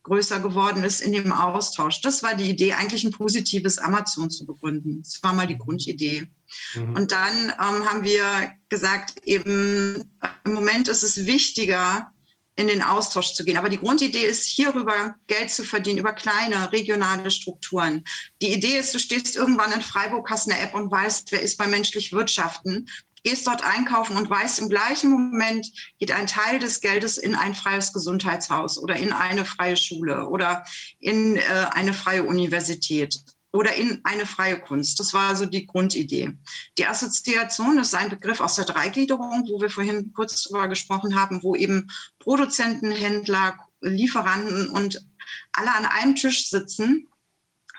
[0.02, 2.00] größer geworden ist in dem Austausch.
[2.00, 5.02] Das war die Idee, eigentlich ein positives Amazon zu begründen.
[5.02, 6.28] Das war mal die Grundidee.
[6.74, 6.94] Mhm.
[6.94, 10.04] Und dann ähm, haben wir gesagt, eben
[10.44, 12.12] im Moment ist es wichtiger,
[12.56, 13.58] in den Austausch zu gehen.
[13.58, 18.02] Aber die Grundidee ist, hierüber Geld zu verdienen, über kleine regionale Strukturen.
[18.40, 21.58] Die Idee ist, du stehst irgendwann in Freiburg, hast eine App und weißt, wer ist
[21.58, 22.88] bei menschlich Wirtschaften
[23.26, 25.66] gehst dort einkaufen und weißt, im gleichen Moment
[25.98, 30.64] geht ein Teil des Geldes in ein freies Gesundheitshaus oder in eine freie Schule oder
[31.00, 33.18] in äh, eine freie Universität
[33.56, 35.00] oder in eine freie Kunst.
[35.00, 36.32] Das war also die Grundidee.
[36.78, 41.42] Die Assoziation ist ein Begriff aus der Dreigliederung, wo wir vorhin kurz darüber gesprochen haben,
[41.42, 45.04] wo eben Produzenten, Händler, Lieferanten und
[45.52, 47.08] alle an einem Tisch sitzen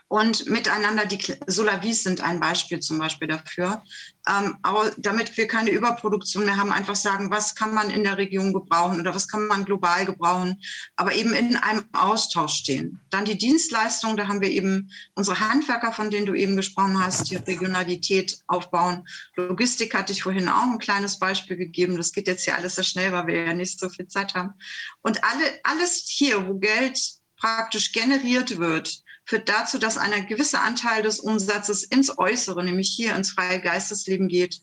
[0.09, 3.83] und miteinander, die Solavis sind ein Beispiel zum Beispiel dafür.
[4.27, 8.17] Ähm, aber damit wir keine Überproduktion mehr haben, einfach sagen, was kann man in der
[8.17, 10.61] Region gebrauchen oder was kann man global gebrauchen,
[10.95, 13.01] aber eben in einem Austausch stehen.
[13.09, 17.29] Dann die Dienstleistung, da haben wir eben unsere Handwerker, von denen du eben gesprochen hast,
[17.29, 19.05] die Regionalität aufbauen.
[19.35, 21.97] Logistik hatte ich vorhin auch ein kleines Beispiel gegeben.
[21.97, 24.53] Das geht jetzt hier alles sehr schnell, weil wir ja nicht so viel Zeit haben.
[25.01, 26.97] Und alle, alles hier, wo Geld
[27.37, 33.15] praktisch generiert wird, führt dazu, dass ein gewisser Anteil des Umsatzes ins Äußere, nämlich hier
[33.15, 34.61] ins freie Geistesleben geht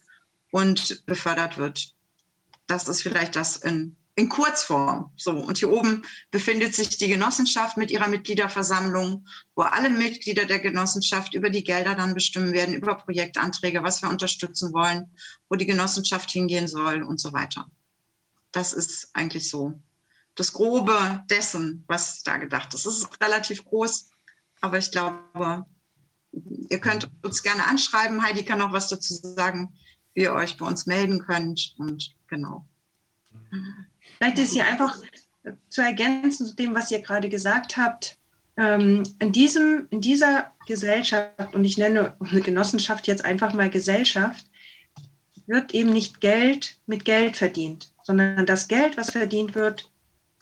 [0.50, 1.94] und befördert wird.
[2.66, 5.10] Das ist vielleicht das in in Kurzform.
[5.16, 10.60] So, und hier oben befindet sich die Genossenschaft mit ihrer Mitgliederversammlung, wo alle Mitglieder der
[10.60, 15.10] Genossenschaft über die Gelder dann bestimmen werden, über Projektanträge, was wir unterstützen wollen,
[15.48, 17.66] wo die Genossenschaft hingehen soll und so weiter.
[18.52, 19.80] Das ist eigentlich so
[20.36, 22.86] das Grobe dessen, was da gedacht ist.
[22.86, 24.10] Es ist relativ groß,
[24.64, 25.66] aber ich glaube,
[26.70, 28.22] ihr könnt uns gerne anschreiben.
[28.22, 29.74] Heidi kann auch was dazu sagen,
[30.14, 31.74] wie ihr euch bei uns melden könnt.
[31.76, 32.66] Und genau.
[34.16, 34.96] Vielleicht ist hier einfach
[35.68, 38.18] zu ergänzen zu dem, was ihr gerade gesagt habt.
[38.56, 44.46] Ähm, in, diesem, in dieser Gesellschaft, und ich nenne unsere Genossenschaft jetzt einfach mal Gesellschaft,
[45.46, 49.90] wird eben nicht Geld mit Geld verdient, sondern das Geld, was verdient wird,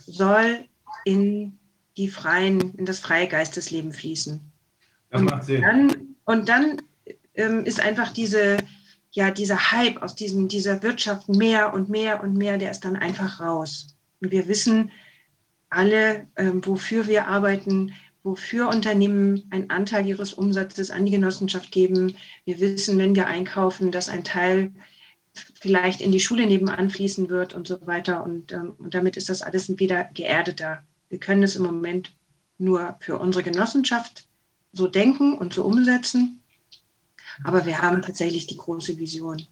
[0.06, 0.68] soll
[1.04, 1.58] in
[1.96, 4.40] die freien, in das freie Geistesleben fließen.
[5.10, 5.56] Das macht Sinn.
[5.56, 6.82] Und dann, und dann
[7.34, 8.58] ähm, ist einfach diese,
[9.10, 12.96] ja, dieser Hype aus diesem, dieser Wirtschaft mehr und mehr und mehr, der ist dann
[12.96, 13.96] einfach raus.
[14.20, 14.90] Und wir wissen
[15.68, 22.16] alle, ähm, wofür wir arbeiten, wofür Unternehmen einen Anteil ihres Umsatzes an die Genossenschaft geben.
[22.44, 24.72] Wir wissen, wenn wir einkaufen, dass ein Teil
[25.60, 28.22] vielleicht in die Schule nebenan fließen wird und so weiter.
[28.22, 30.84] Und, ähm, und damit ist das alles wieder geerdeter.
[31.12, 32.10] Wir können es im Moment
[32.56, 34.26] nur für unsere Genossenschaft
[34.72, 36.42] so denken und so umsetzen.
[37.44, 39.46] Aber wir haben tatsächlich die große Vision.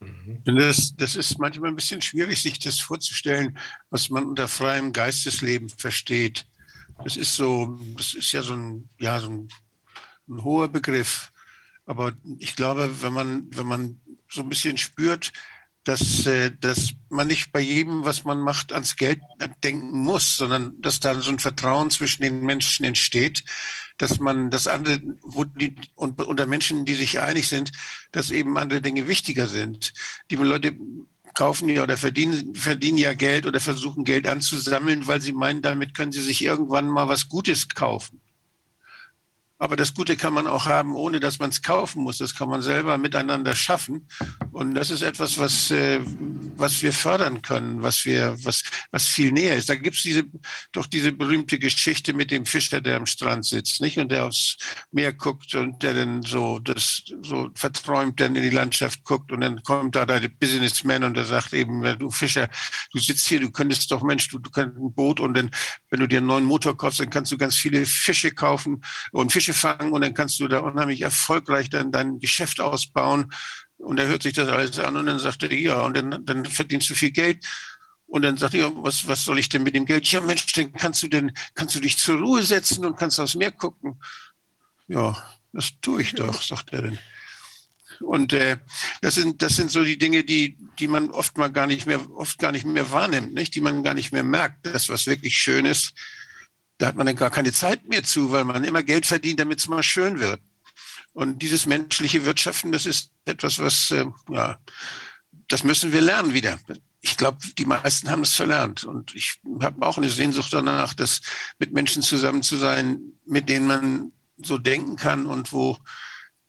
[0.00, 0.40] Mhm.
[0.46, 3.58] Das, das ist manchmal ein bisschen schwierig, sich das vorzustellen,
[3.90, 6.46] was man unter freiem Geistesleben versteht.
[7.04, 9.48] Das ist so, das ist ja so ein, ja, so ein,
[10.26, 11.32] ein hoher Begriff.
[11.84, 14.00] Aber ich glaube, wenn man, wenn man
[14.30, 15.34] so ein bisschen spürt,
[15.84, 19.20] dass, äh, dass man nicht bei jedem, was man macht, ans Geld
[19.62, 23.44] denken muss, sondern dass da so ein Vertrauen zwischen den Menschen entsteht,
[23.98, 27.70] dass man das andere, wo die, und unter Menschen, die sich einig sind,
[28.12, 29.92] dass eben andere Dinge wichtiger sind.
[30.30, 30.76] Die Leute
[31.34, 35.94] kaufen ja oder verdienen, verdienen ja Geld oder versuchen Geld anzusammeln, weil sie meinen, damit
[35.94, 38.20] können sie sich irgendwann mal was Gutes kaufen.
[39.64, 42.18] Aber das Gute kann man auch haben, ohne dass man es kaufen muss.
[42.18, 44.06] Das kann man selber miteinander schaffen.
[44.52, 46.00] Und das ist etwas, was, äh,
[46.54, 49.70] was wir fördern können, was wir, was, was viel näher ist.
[49.70, 50.24] Da gibt es diese,
[50.72, 53.96] doch diese berühmte Geschichte mit dem Fischer, der am Strand sitzt, nicht?
[53.96, 54.58] Und der aufs
[54.92, 59.32] Meer guckt und der dann so, das, so verträumt dann in die Landschaft guckt.
[59.32, 62.50] Und dann kommt da der Businessman und der sagt eben, du Fischer,
[62.92, 65.50] du sitzt hier, du könntest doch, Mensch, du, du könntest ein Boot und dann,
[65.88, 69.32] wenn du dir einen neuen Motor kaufst, dann kannst du ganz viele Fische kaufen und
[69.32, 73.32] Fische fangen und dann kannst du da unheimlich erfolgreich dann dein Geschäft ausbauen.
[73.78, 76.44] Und er hört sich das alles an und dann sagt er, ja, und dann, dann
[76.44, 77.44] verdienst du viel Geld.
[78.06, 80.06] Und dann sagt er, was, was soll ich denn mit dem Geld?
[80.10, 83.34] Ja, Mensch, dann kannst du denn, kannst du dich zur Ruhe setzen und kannst aufs
[83.34, 84.00] Meer gucken.
[84.86, 85.16] Ja,
[85.52, 86.98] das tue ich doch, sagt er dann.
[88.00, 88.58] Und äh,
[89.00, 92.10] das sind das sind so die Dinge, die die man oft mal gar nicht mehr
[92.10, 94.66] oft gar nicht mehr wahrnimmt, nicht, die man gar nicht mehr merkt.
[94.66, 95.94] Das was wirklich schön ist,
[96.78, 99.60] da hat man dann gar keine Zeit mehr zu, weil man immer Geld verdient, damit
[99.60, 100.40] es mal schön wird.
[101.12, 104.58] Und dieses menschliche Wirtschaften, das ist etwas, was, äh, ja,
[105.48, 106.58] das müssen wir lernen wieder.
[107.00, 108.84] Ich glaube, die meisten haben es verlernt.
[108.84, 111.20] Und ich habe auch eine Sehnsucht danach, das
[111.58, 115.78] mit Menschen zusammen zu sein, mit denen man so denken kann und wo,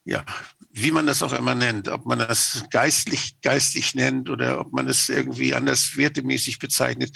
[0.04, 0.26] ja,
[0.72, 4.88] wie man das auch immer nennt, ob man das geistlich, geistig nennt oder ob man
[4.88, 7.16] es irgendwie anders wertemäßig bezeichnet,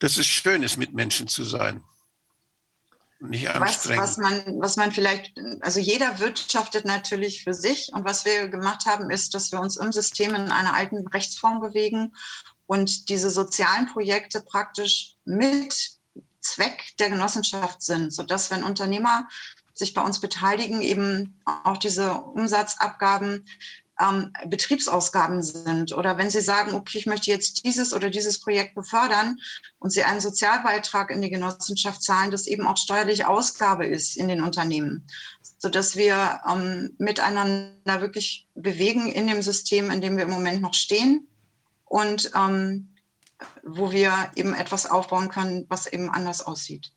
[0.00, 1.82] dass es schön ist, mit Menschen zu sein
[3.28, 4.02] nicht anstrengend.
[4.02, 7.90] Was, was, man, was man vielleicht, also jeder wirtschaftet natürlich für sich.
[7.92, 11.60] Und was wir gemacht haben, ist, dass wir uns im System in einer alten Rechtsform
[11.60, 12.14] bewegen
[12.66, 15.90] und diese sozialen Projekte praktisch mit
[16.40, 19.28] Zweck der Genossenschaft sind, sodass wenn Unternehmer
[19.74, 23.46] sich bei uns beteiligen, eben auch diese Umsatzabgaben
[24.00, 25.92] ähm, Betriebsausgaben sind.
[25.92, 29.38] Oder wenn Sie sagen, okay, ich möchte jetzt dieses oder dieses Projekt befördern
[29.78, 34.28] und Sie einen Sozialbeitrag in die Genossenschaft zahlen, das eben auch steuerlich Ausgabe ist in
[34.28, 35.06] den Unternehmen,
[35.58, 40.74] sodass wir ähm, miteinander wirklich bewegen in dem System, in dem wir im Moment noch
[40.74, 41.28] stehen.
[41.84, 42.94] Und ähm,
[43.62, 46.93] wo wir eben etwas aufbauen können, was eben anders aussieht.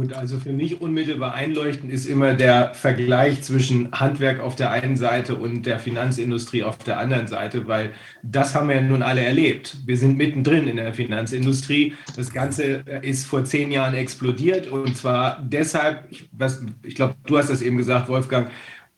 [0.00, 4.96] Und also für mich unmittelbar einleuchtend ist immer der Vergleich zwischen Handwerk auf der einen
[4.96, 7.90] Seite und der Finanzindustrie auf der anderen Seite, weil
[8.22, 9.76] das haben wir ja nun alle erlebt.
[9.84, 11.92] Wir sind mittendrin in der Finanzindustrie.
[12.16, 16.30] Das Ganze ist vor zehn Jahren explodiert und zwar deshalb, ich,
[16.82, 18.50] ich glaube, du hast das eben gesagt, Wolfgang,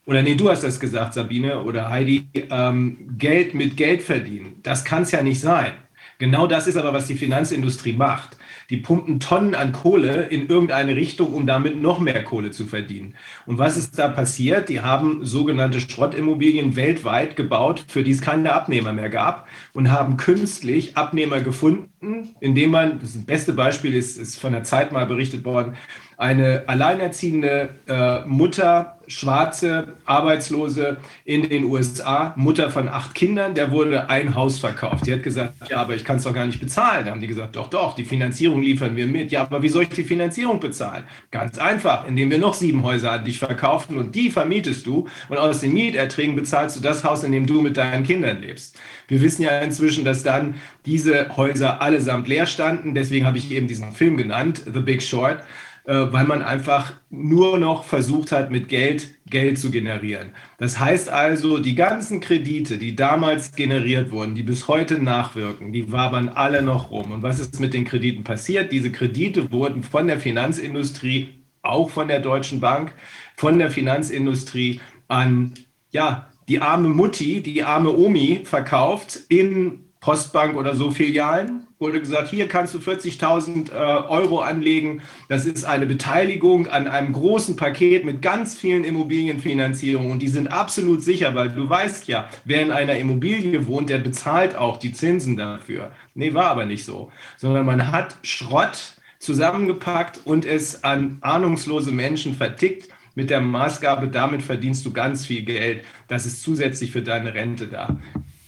[0.07, 4.61] oder nee, du hast das gesagt, Sabine oder Heidi, ähm, Geld mit Geld verdienen.
[4.63, 5.73] Das kann es ja nicht sein.
[6.19, 8.37] Genau das ist aber, was die Finanzindustrie macht.
[8.71, 13.15] Die pumpen Tonnen an Kohle in irgendeine Richtung, um damit noch mehr Kohle zu verdienen.
[13.47, 14.69] Und was ist da passiert?
[14.69, 20.17] Die haben sogenannte Schrottimmobilien weltweit gebaut, für die es keine Abnehmer mehr gab und haben
[20.17, 25.45] künstlich Abnehmer gefunden, indem man, das beste Beispiel ist, ist von der Zeit mal berichtet
[25.45, 25.77] worden,
[26.17, 34.09] eine alleinerziehende äh, Mutter, schwarze, Arbeitslose in den USA, Mutter von acht Kindern, der wurde
[34.09, 35.07] ein Haus verkauft.
[35.07, 37.05] Die hat gesagt, ja, aber ich kann es doch gar nicht bezahlen.
[37.05, 39.33] Da haben die gesagt, doch, doch, die Finanzierung liefern wir mit.
[39.33, 41.05] Ja, aber wie soll ich die Finanzierung bezahlen?
[41.31, 45.39] Ganz einfach, indem wir noch sieben Häuser an dich verkaufen und die vermietest du und
[45.39, 48.79] aus den Mieterträgen bezahlst du das Haus, in dem du mit deinen Kindern lebst.
[49.09, 50.55] Wir wissen ja inzwischen, dass dann
[50.87, 52.95] diese Häuser allesamt leer standen.
[52.95, 55.43] Deswegen habe ich eben diesen Film genannt, The Big Short.
[55.85, 60.31] Äh, weil man einfach nur noch versucht hat, mit Geld Geld zu generieren.
[60.59, 65.91] Das heißt also, die ganzen Kredite, die damals generiert wurden, die bis heute nachwirken, die
[65.91, 67.11] wabern alle noch rum.
[67.11, 68.71] Und was ist mit den Krediten passiert?
[68.71, 71.31] Diese Kredite wurden von der Finanzindustrie,
[71.63, 72.95] auch von der Deutschen Bank,
[73.37, 75.55] von der Finanzindustrie an
[75.91, 82.31] ja, die arme Mutti, die arme Omi verkauft in Postbank oder so Filialen wurde gesagt,
[82.31, 85.03] hier kannst du 40.000 äh, Euro anlegen.
[85.29, 90.13] Das ist eine Beteiligung an einem großen Paket mit ganz vielen Immobilienfinanzierungen.
[90.13, 93.99] Und die sind absolut sicher, weil du weißt ja, wer in einer Immobilie wohnt, der
[93.99, 95.91] bezahlt auch die Zinsen dafür.
[96.15, 97.11] Nee, war aber nicht so.
[97.37, 104.43] Sondern man hat Schrott zusammengepackt und es an ahnungslose Menschen vertickt mit der Maßgabe, damit
[104.43, 105.85] verdienst du ganz viel Geld.
[106.09, 107.99] Das ist zusätzlich für deine Rente da.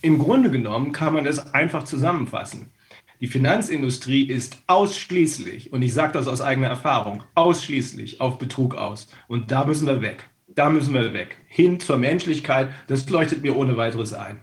[0.02, 2.70] Im Grunde genommen kann man das einfach zusammenfassen.
[3.24, 9.08] Die Finanzindustrie ist ausschließlich, und ich sage das aus eigener Erfahrung, ausschließlich auf Betrug aus.
[9.28, 10.28] Und da müssen wir weg.
[10.48, 11.38] Da müssen wir weg.
[11.46, 14.42] Hin zur Menschlichkeit, das leuchtet mir ohne weiteres ein.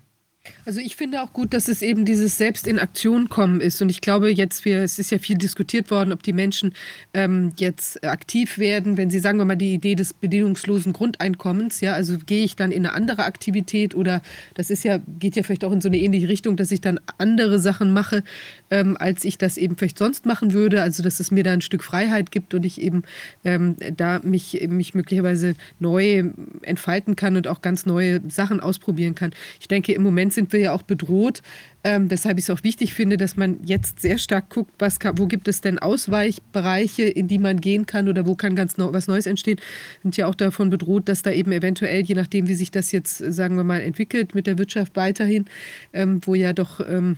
[0.64, 3.82] Also ich finde auch gut, dass es eben dieses Selbst in Aktion kommen ist.
[3.82, 6.74] Und ich glaube jetzt, wir, es ist ja viel diskutiert worden, ob die Menschen
[7.16, 11.94] ähm, jetzt aktiv werden, wenn sie, sagen wir mal, die Idee des bedingungslosen Grundeinkommens, ja,
[11.94, 14.22] also gehe ich dann in eine andere Aktivität oder
[14.54, 17.00] das ist ja, geht ja vielleicht auch in so eine ähnliche Richtung, dass ich dann
[17.18, 18.24] andere Sachen mache,
[18.70, 20.84] ähm, als ich das eben vielleicht sonst machen würde.
[20.84, 23.02] Also dass es mir da ein Stück Freiheit gibt und ich eben
[23.44, 26.26] ähm, da mich, mich möglicherweise neu
[26.62, 29.32] entfalten kann und auch ganz neue Sachen ausprobieren kann.
[29.60, 31.42] Ich denke, im Moment sind wir ja auch bedroht,
[31.84, 35.18] ähm, weshalb ich es auch wichtig finde, dass man jetzt sehr stark guckt, was kann,
[35.18, 38.94] wo gibt es denn Ausweichbereiche, in die man gehen kann oder wo kann ganz no,
[38.94, 39.60] was Neues entstehen.
[40.04, 43.18] Sind ja auch davon bedroht, dass da eben eventuell, je nachdem, wie sich das jetzt,
[43.18, 45.46] sagen wir mal, entwickelt mit der Wirtschaft weiterhin,
[45.94, 47.18] ähm, wo ja doch ähm,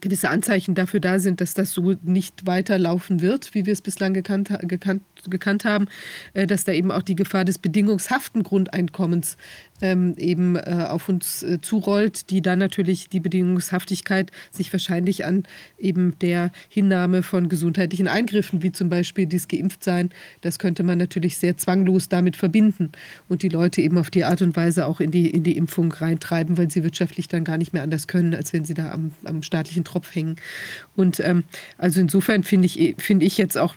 [0.00, 4.14] gewisse Anzeichen dafür da sind, dass das so nicht weiterlaufen wird, wie wir es bislang
[4.14, 5.86] gekannt, gekannt, gekannt haben,
[6.34, 9.36] äh, dass da eben auch die Gefahr des bedingungshaften Grundeinkommens
[9.82, 15.42] ähm, eben äh, auf uns äh, zurollt, die dann natürlich die Bedingungshaftigkeit sich wahrscheinlich an
[15.78, 20.10] eben der Hinnahme von gesundheitlichen Eingriffen, wie zum Beispiel dies Geimpftsein,
[20.40, 22.92] das könnte man natürlich sehr zwanglos damit verbinden
[23.28, 25.92] und die Leute eben auf die Art und Weise auch in die, in die Impfung
[25.92, 29.12] reintreiben, weil sie wirtschaftlich dann gar nicht mehr anders können, als wenn sie da am,
[29.24, 30.36] am staatlichen Tropf hängen.
[30.94, 31.44] Und ähm,
[31.76, 33.74] also insofern finde ich, finde ich jetzt auch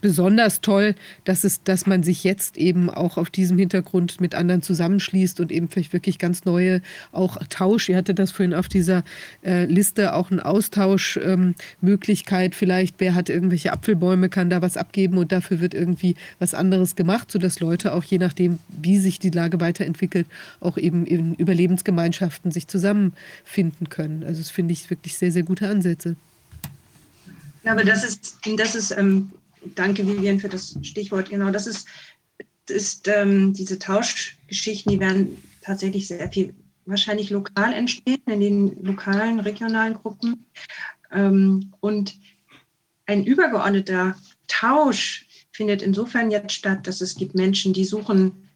[0.00, 4.62] besonders toll, dass, es, dass man sich jetzt eben auch auf diesem Hintergrund mit anderen
[4.62, 6.82] zusammenschließt und eben vielleicht wirklich ganz neue,
[7.12, 9.04] auch Tausch, ihr hattet das vorhin auf dieser
[9.44, 15.18] äh, Liste, auch eine Austauschmöglichkeit ähm, vielleicht, wer hat irgendwelche Apfelbäume, kann da was abgeben
[15.18, 19.30] und dafür wird irgendwie was anderes gemacht, sodass Leute auch je nachdem, wie sich die
[19.30, 20.26] Lage weiterentwickelt,
[20.60, 24.24] auch eben in Überlebensgemeinschaften sich zusammenfinden können.
[24.24, 26.16] Also das finde ich wirklich sehr, sehr gute Ansätze.
[27.64, 29.30] Ja, aber das ist, das ist ähm,
[29.74, 31.30] danke, Vivian, für das Stichwort.
[31.30, 31.86] Genau, das ist,
[32.68, 36.54] ist ähm, diese Tauschgeschichten, die werden tatsächlich sehr viel
[36.86, 40.46] wahrscheinlich lokal entstehen, in den lokalen, regionalen Gruppen.
[41.12, 42.18] Ähm, und
[43.06, 48.48] ein übergeordneter Tausch findet insofern jetzt statt, dass es gibt Menschen, die suchen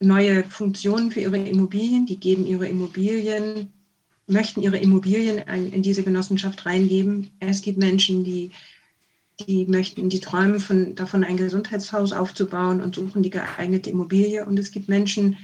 [0.00, 3.72] neue Funktionen für ihre Immobilien, die geben ihre Immobilien,
[4.26, 7.30] möchten ihre Immobilien in diese Genossenschaft reingeben.
[7.40, 8.50] Es gibt Menschen, die
[9.46, 14.44] die möchten, die träumen von, davon, ein Gesundheitshaus aufzubauen und suchen die geeignete Immobilie.
[14.44, 15.36] Und es gibt Menschen,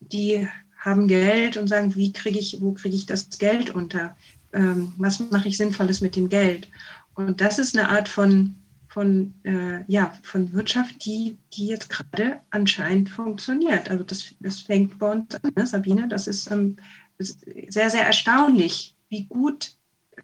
[0.00, 0.46] die
[0.78, 4.16] haben Geld und sagen, wie kriege ich, wo kriege ich das Geld unter?
[4.52, 6.68] Ähm, was mache ich Sinnvolles mit dem Geld?
[7.14, 8.56] Und das ist eine Art von,
[8.88, 13.90] von, äh, ja, von Wirtschaft, die, die jetzt gerade anscheinend funktioniert.
[13.90, 16.08] Also das, das fängt bei uns an, ne, Sabine.
[16.08, 16.76] Das ist, ähm,
[17.18, 19.76] ist sehr, sehr erstaunlich, wie gut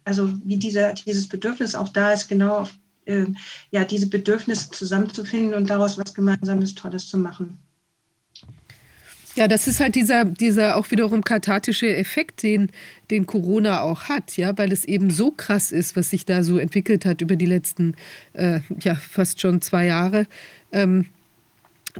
[0.03, 2.73] also wie dieser, dieses Bedürfnis auch da ist, genau auf
[3.05, 3.25] äh,
[3.71, 7.57] ja, diese Bedürfnisse zusammenzufinden und daraus was Gemeinsames, Tolles zu machen.
[9.35, 12.69] Ja, das ist halt dieser, dieser auch wiederum kathartische Effekt, den,
[13.09, 16.59] den Corona auch hat, ja, weil es eben so krass ist, was sich da so
[16.59, 17.95] entwickelt hat über die letzten,
[18.33, 20.27] äh, ja, fast schon zwei Jahre.
[20.71, 21.07] Ähm,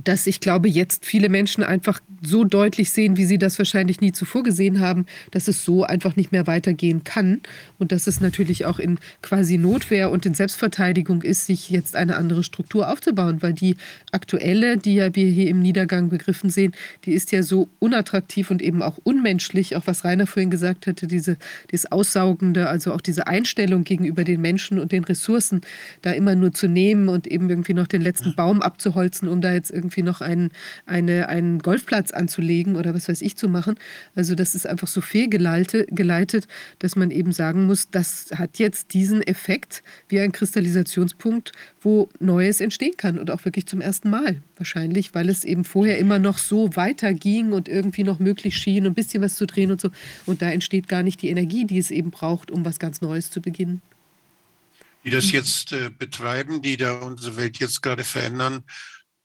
[0.01, 4.11] dass ich glaube, jetzt viele Menschen einfach so deutlich sehen, wie sie das wahrscheinlich nie
[4.11, 7.41] zuvor gesehen haben, dass es so einfach nicht mehr weitergehen kann
[7.77, 12.15] und dass es natürlich auch in quasi Notwehr und in Selbstverteidigung ist, sich jetzt eine
[12.15, 13.75] andere Struktur aufzubauen, weil die
[14.11, 16.73] aktuelle, die ja wir hier im Niedergang begriffen sehen,
[17.05, 21.07] die ist ja so unattraktiv und eben auch unmenschlich, auch was Rainer vorhin gesagt hatte,
[21.07, 21.37] diese,
[21.71, 25.61] dieses Aussaugende, also auch diese Einstellung gegenüber den Menschen und den Ressourcen,
[26.01, 29.53] da immer nur zu nehmen und eben irgendwie noch den letzten Baum abzuholzen, um da
[29.53, 30.51] jetzt irgendwie irgendwie noch einen,
[30.86, 33.75] eine, einen Golfplatz anzulegen oder was weiß ich zu machen.
[34.15, 36.47] Also das ist einfach so fehlgeleitet, geleitet,
[36.79, 42.61] dass man eben sagen muss, das hat jetzt diesen Effekt wie ein Kristallisationspunkt, wo Neues
[42.61, 46.38] entstehen kann und auch wirklich zum ersten Mal wahrscheinlich, weil es eben vorher immer noch
[46.38, 49.89] so weiterging und irgendwie noch möglich schien, ein bisschen was zu drehen und so.
[50.25, 53.29] Und da entsteht gar nicht die Energie, die es eben braucht, um was ganz Neues
[53.29, 53.81] zu beginnen
[55.03, 58.63] die das jetzt äh, betreiben, die da unsere Welt jetzt gerade verändern,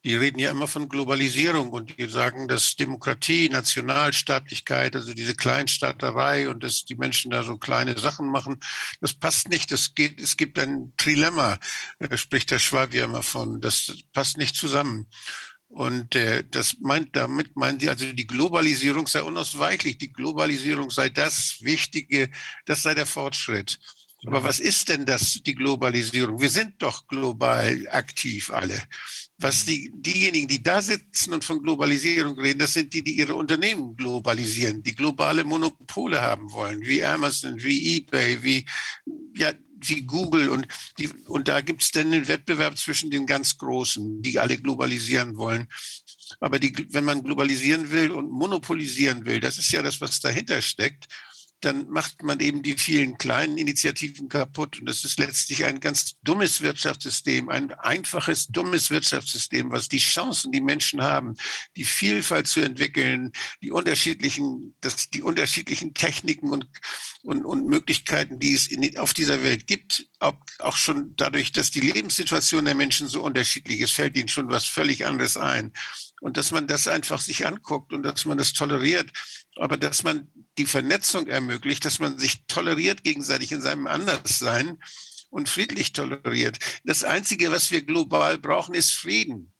[0.04, 6.48] die reden ja immer von Globalisierung und die sagen, dass Demokratie, Nationalstaatlichkeit, also diese Kleinstaaterei
[6.48, 8.60] und dass die Menschen da so kleine Sachen machen,
[9.00, 9.72] das passt nicht.
[9.72, 11.58] Das geht, es gibt ein Trilemma,
[11.98, 13.60] da spricht der Schwab ja immer von.
[13.60, 15.08] Das passt nicht zusammen.
[15.66, 19.98] Und äh, das meint, damit meinen sie also, die Globalisierung sei unausweichlich.
[19.98, 22.30] Die Globalisierung sei das Wichtige,
[22.64, 23.78] das sei der Fortschritt.
[24.26, 26.40] Aber was ist denn das, die Globalisierung?
[26.40, 28.82] Wir sind doch global aktiv alle
[29.38, 33.36] was die, diejenigen, die da sitzen und von Globalisierung reden, das sind die, die ihre
[33.36, 38.64] Unternehmen globalisieren, die globale Monopole haben wollen, wie Amazon, wie eBay, wie,
[39.36, 40.48] ja, wie Google.
[40.48, 40.66] Und,
[40.98, 45.36] die, und da gibt es dann den Wettbewerb zwischen den ganz Großen, die alle globalisieren
[45.36, 45.68] wollen.
[46.40, 50.60] Aber die, wenn man globalisieren will und monopolisieren will, das ist ja das, was dahinter
[50.60, 51.06] steckt
[51.60, 54.78] dann macht man eben die vielen kleinen Initiativen kaputt.
[54.78, 60.52] Und das ist letztlich ein ganz dummes Wirtschaftssystem, ein einfaches, dummes Wirtschaftssystem, was die Chancen,
[60.52, 61.36] die Menschen haben,
[61.76, 66.66] die Vielfalt zu entwickeln, die unterschiedlichen, das, die unterschiedlichen Techniken und,
[67.22, 71.70] und, und Möglichkeiten, die es in, auf dieser Welt gibt, auch, auch schon dadurch, dass
[71.70, 75.72] die Lebenssituation der Menschen so unterschiedlich ist, fällt ihnen schon was völlig anderes ein.
[76.20, 79.10] Und dass man das einfach sich anguckt und dass man das toleriert,
[79.56, 84.78] aber dass man die Vernetzung ermöglicht, dass man sich toleriert gegenseitig in seinem Anderssein
[85.30, 86.58] und friedlich toleriert.
[86.84, 89.52] Das Einzige, was wir global brauchen, ist Frieden.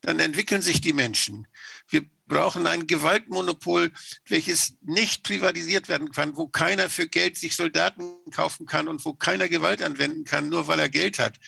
[0.00, 1.48] Dann entwickeln sich die Menschen.
[1.88, 3.90] Wir brauchen ein Gewaltmonopol,
[4.26, 9.14] welches nicht privatisiert werden kann, wo keiner für Geld sich Soldaten kaufen kann und wo
[9.14, 11.38] keiner Gewalt anwenden kann, nur weil er Geld hat.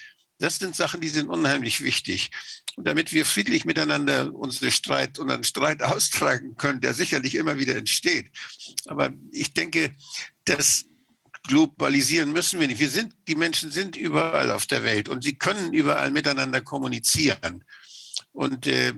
[0.40, 2.30] Das sind Sachen, die sind unheimlich wichtig.
[2.76, 7.76] Und damit wir friedlich miteinander unsere Streit, unseren Streit austragen können, der sicherlich immer wieder
[7.76, 8.30] entsteht.
[8.86, 9.94] Aber ich denke,
[10.46, 10.86] das
[11.46, 12.80] globalisieren müssen wir nicht.
[12.80, 17.64] Wir sind, die Menschen sind überall auf der Welt und sie können überall miteinander kommunizieren.
[18.32, 18.92] Und äh,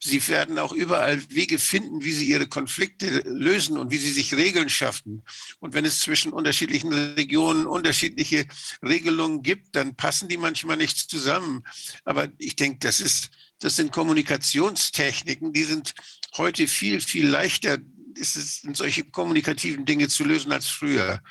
[0.00, 4.34] sie werden auch überall Wege finden, wie sie ihre Konflikte lösen und wie sie sich
[4.34, 5.24] Regeln schaffen.
[5.60, 8.46] Und wenn es zwischen unterschiedlichen Regionen unterschiedliche
[8.82, 11.64] Regelungen gibt, dann passen die manchmal nicht zusammen.
[12.04, 15.94] Aber ich denke, das ist, das sind Kommunikationstechniken, die sind
[16.36, 17.78] heute viel, viel leichter,
[18.14, 21.22] ist es, solche kommunikativen Dinge zu lösen als früher.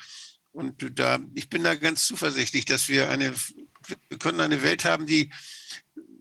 [0.52, 3.34] Und da, ich bin da ganz zuversichtlich, dass wir eine,
[4.08, 5.30] wir können eine Welt haben, die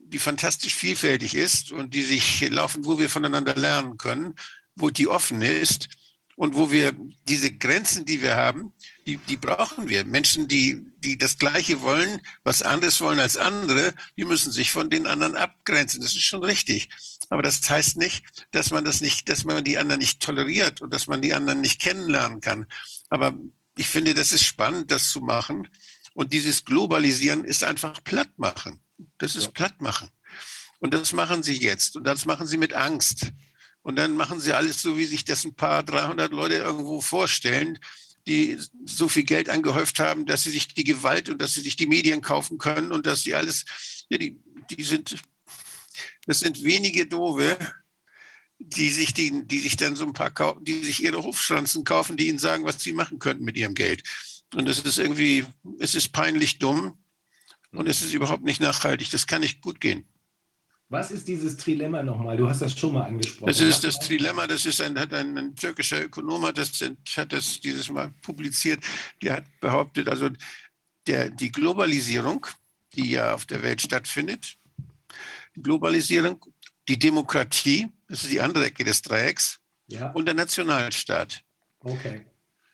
[0.09, 4.35] die fantastisch vielfältig ist und die sich laufen, wo wir voneinander lernen können,
[4.75, 5.89] wo die offen ist
[6.35, 6.93] und wo wir
[7.27, 8.71] diese Grenzen, die wir haben,
[9.07, 10.05] die, die brauchen wir.
[10.05, 14.89] Menschen, die, die das Gleiche wollen, was anderes wollen als andere, die müssen sich von
[14.89, 15.99] den anderen abgrenzen.
[15.99, 16.89] Das ist schon richtig.
[17.29, 20.93] Aber das heißt nicht, dass man das nicht, dass man die anderen nicht toleriert und
[20.93, 22.67] dass man die anderen nicht kennenlernen kann.
[23.09, 23.33] Aber
[23.75, 25.67] ich finde, das ist spannend, das zu machen.
[26.13, 28.79] Und dieses Globalisieren ist einfach platt machen.
[29.17, 29.51] Das ist ja.
[29.51, 30.09] Plattmachen.
[30.79, 31.95] Und das machen sie jetzt.
[31.95, 33.31] Und das machen sie mit Angst.
[33.81, 37.79] Und dann machen sie alles so, wie sich das ein paar 300 Leute irgendwo vorstellen,
[38.27, 41.77] die so viel Geld angehäuft haben, dass sie sich die Gewalt und dass sie sich
[41.77, 43.63] die Medien kaufen können und dass sie alles,
[44.09, 44.37] ja, die,
[44.69, 45.15] die sind,
[46.25, 47.57] das sind wenige Dove,
[48.59, 52.27] die sich, die, die sich dann so ein paar, die sich ihre Hofschranzen kaufen, die
[52.27, 54.03] ihnen sagen, was sie machen könnten mit ihrem Geld.
[54.53, 55.45] Und es ist irgendwie,
[55.79, 56.97] es ist peinlich dumm.
[57.71, 59.11] Und es ist überhaupt nicht nachhaltig.
[59.11, 60.07] Das kann nicht gut gehen.
[60.89, 62.37] Was ist dieses Trilemma nochmal?
[62.37, 63.47] Du hast das schon mal angesprochen.
[63.47, 66.81] Das ist das Trilemma, das ist ein, hat ein, ein türkischer Ökonom, das
[67.17, 68.81] hat das dieses Mal publiziert,
[69.21, 70.29] der hat behauptet, also
[71.05, 72.47] der, die Globalisierung,
[72.93, 74.55] die ja auf der Welt stattfindet,
[75.57, 76.41] die Globalisierung
[76.87, 80.11] die Demokratie, das ist die andere Ecke des Dreiecks, ja.
[80.11, 81.43] und der Nationalstaat.
[81.79, 82.25] Okay.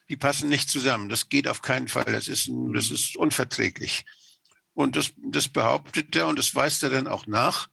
[0.09, 1.09] Die passen nicht zusammen.
[1.09, 2.05] Das geht auf keinen Fall.
[2.05, 4.05] Das ist, das ist unverträglich.
[4.73, 7.69] Und das, das behauptet er und das weist er dann auch nach.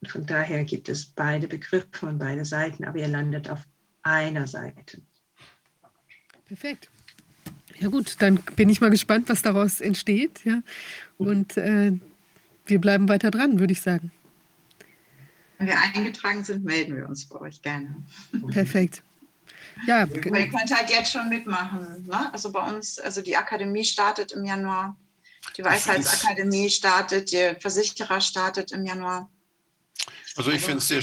[0.00, 3.60] Und von daher gibt es beide Begriffe von beide Seiten, aber ihr landet auf
[4.02, 5.00] einer Seite.
[6.46, 6.90] Perfekt.
[7.78, 10.44] Ja gut, dann bin ich mal gespannt, was daraus entsteht.
[10.44, 10.62] Ja?
[11.16, 11.92] Und äh,
[12.66, 14.12] wir bleiben weiter dran, würde ich sagen.
[15.58, 17.94] Wenn wir eingetragen sind, melden wir uns bei euch gerne.
[18.48, 19.02] Perfekt.
[19.86, 22.06] Ja, ihr könnt halt jetzt schon mitmachen.
[22.06, 22.32] Ne?
[22.32, 24.96] Also bei uns, also die Akademie startet im Januar,
[25.56, 29.30] die Weisheitsakademie startet, der Versicherer startet im Januar.
[30.36, 31.02] Also ich finde es sehr,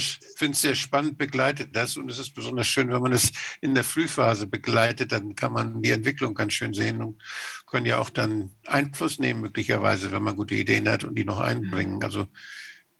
[0.54, 4.46] sehr spannend begleitet das und es ist besonders schön, wenn man es in der Frühphase
[4.46, 7.22] begleitet, dann kann man die Entwicklung ganz schön sehen und
[7.66, 11.40] können ja auch dann Einfluss nehmen möglicherweise, wenn man gute Ideen hat und die noch
[11.40, 12.02] einbringen.
[12.02, 12.26] Also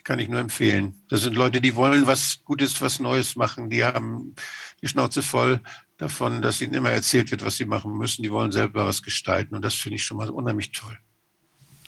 [0.04, 1.02] kann ich nur empfehlen.
[1.08, 3.68] Das sind Leute, die wollen was Gutes, was Neues machen.
[3.68, 4.34] Die haben
[4.80, 5.60] die Schnauze voll
[5.98, 8.22] davon, dass ihnen immer erzählt wird, was sie machen müssen.
[8.22, 10.98] Die wollen selber was gestalten und das finde ich schon mal unheimlich toll.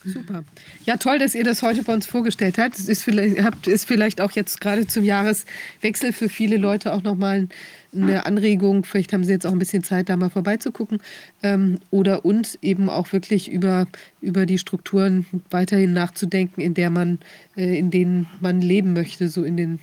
[0.05, 0.45] Super.
[0.87, 2.79] Ja, toll, dass ihr das heute bei uns vorgestellt habt.
[2.79, 7.49] Es ist vielleicht, ist vielleicht auch jetzt gerade zum Jahreswechsel für viele Leute auch nochmal
[7.93, 8.85] eine Anregung.
[8.85, 11.01] Vielleicht haben sie jetzt auch ein bisschen Zeit, da mal vorbeizugucken.
[11.43, 13.87] Ähm, oder uns eben auch wirklich über,
[14.21, 17.19] über die Strukturen weiterhin nachzudenken, in, der man,
[17.57, 19.81] äh, in denen man leben möchte, so in, den,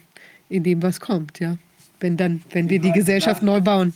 [0.50, 1.40] in dem, was kommt.
[1.40, 1.58] Ja
[2.00, 3.94] wenn, dann, wenn wir die Gesellschaft neu bauen.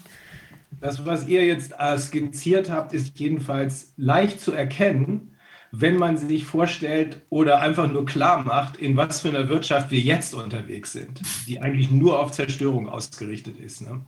[0.80, 5.31] Das, was ihr jetzt skizziert habt, ist jedenfalls leicht zu erkennen,
[5.72, 10.00] wenn man sich vorstellt oder einfach nur klar macht, in was für einer Wirtschaft wir
[10.00, 13.82] jetzt unterwegs sind, die eigentlich nur auf Zerstörung ausgerichtet ist.
[13.82, 14.06] Ne?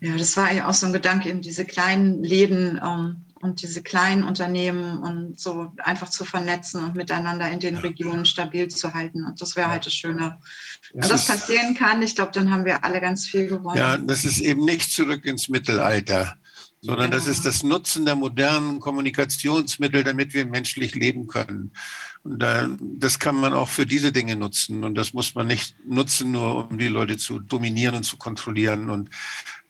[0.00, 3.82] Ja, das war ja auch so ein Gedanke, eben diese kleinen Läden ähm, und diese
[3.82, 9.24] kleinen Unternehmen und so einfach zu vernetzen und miteinander in den Regionen stabil zu halten.
[9.24, 10.38] Und das wäre halt das Schöne.
[10.92, 13.78] Wenn das passieren kann, ich glaube, dann haben wir alle ganz viel gewonnen.
[13.78, 16.36] Ja, das ist eben nicht zurück ins Mittelalter,
[16.82, 21.72] sondern das ist das Nutzen der modernen Kommunikationsmittel, damit wir menschlich leben können.
[22.24, 22.44] Und
[22.80, 24.82] das kann man auch für diese Dinge nutzen.
[24.82, 28.90] Und das muss man nicht nutzen, nur um die Leute zu dominieren und zu kontrollieren.
[28.90, 29.10] Und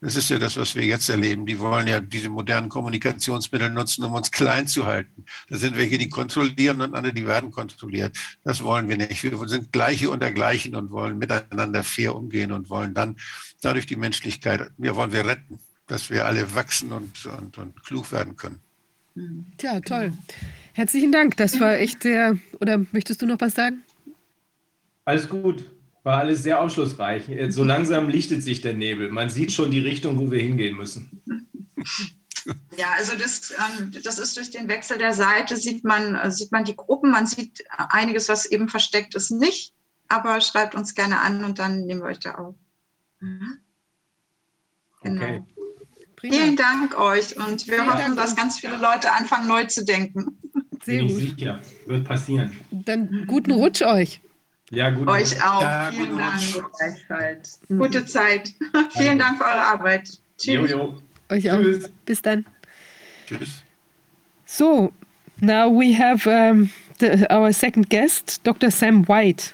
[0.01, 1.45] das ist ja das, was wir jetzt erleben.
[1.45, 5.25] Die wollen ja diese modernen Kommunikationsmittel nutzen, um uns klein zu halten.
[5.49, 8.17] Da sind welche, die kontrollieren und andere, die werden kontrolliert.
[8.43, 9.23] Das wollen wir nicht.
[9.23, 13.17] Wir sind Gleiche unter Gleichen und wollen miteinander fair umgehen und wollen dann
[13.61, 18.11] dadurch die Menschlichkeit, wir wollen wir retten, dass wir alle wachsen und, und, und klug
[18.11, 18.59] werden können.
[19.57, 20.13] Tja, toll.
[20.73, 21.37] Herzlichen Dank.
[21.37, 22.37] Das war echt sehr.
[22.59, 23.83] Oder möchtest du noch was sagen?
[25.05, 25.69] Alles gut.
[26.03, 27.23] War alles sehr aufschlussreich.
[27.49, 29.11] So langsam lichtet sich der Nebel.
[29.11, 31.21] Man sieht schon die Richtung, wo wir hingehen müssen.
[32.77, 36.51] Ja, also das, ähm, das ist durch den Wechsel der Seite, sieht man, äh, sieht
[36.51, 39.73] man die Gruppen, man sieht einiges, was eben versteckt ist, nicht.
[40.09, 42.55] Aber schreibt uns gerne an und dann nehmen wir euch da auf.
[43.21, 43.59] Mhm.
[45.03, 45.21] Genau.
[45.21, 45.43] Okay.
[46.23, 48.15] Vielen Dank euch und wir Vielen hoffen, Dank.
[48.15, 50.37] dass ganz viele Leute anfangen, neu zu denken.
[50.85, 51.17] Sehr gut.
[51.17, 51.59] Sicher.
[51.85, 52.57] Wird passieren.
[52.71, 54.21] Dann guten Rutsch euch.
[54.69, 55.07] Ja, gut.
[55.07, 55.61] Euch auch.
[55.61, 56.41] Ja, Vielen Dank.
[57.67, 58.53] Gute Zeit.
[58.91, 60.09] Vielen Dank für eure Arbeit.
[60.37, 60.71] Tschüss.
[60.71, 61.01] Jo, jo.
[61.29, 61.59] Euch auch.
[61.59, 61.91] Tschüss.
[62.05, 62.45] Bis dann.
[63.27, 63.63] Tschüss.
[64.45, 64.93] So,
[65.41, 66.69] now we have um,
[66.99, 68.71] the, our second guest, Dr.
[68.71, 69.53] Sam White.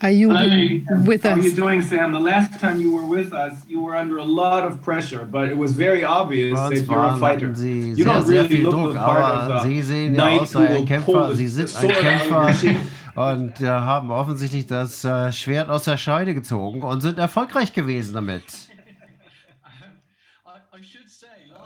[0.00, 0.82] Are you Hi.
[1.06, 1.36] with How us?
[1.36, 2.12] How are you doing, Sam?
[2.12, 5.48] The last time you were with us, you were under a lot of pressure, but
[5.48, 7.54] it was very obvious that you're a fighter.
[7.54, 10.84] Sie you don't really look Druck, the part of Sie sehen ja aus wie ein
[10.84, 11.34] Kämpfer.
[11.34, 12.54] Sie sind ein Kämpfer
[13.14, 18.14] und äh, haben offensichtlich das äh, Schwert aus der Scheide gezogen und sind erfolgreich gewesen
[18.14, 18.44] damit.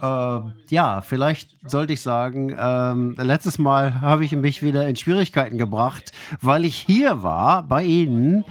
[0.02, 5.58] Äh, ja, vielleicht sollte ich sagen, ähm, letztes Mal habe ich mich wieder in Schwierigkeiten
[5.58, 8.44] gebracht, weil ich hier war bei Ihnen.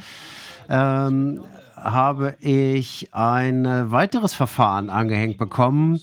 [0.70, 1.44] Ähm,
[1.78, 6.02] habe ich ein weiteres Verfahren angehängt bekommen.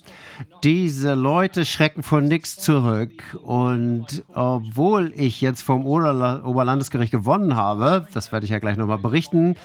[0.63, 3.37] Diese Leute schrecken vor nichts zurück.
[3.43, 9.57] Und obwohl ich jetzt vom Oberlandesgericht gewonnen habe, das werde ich ja gleich nochmal berichten,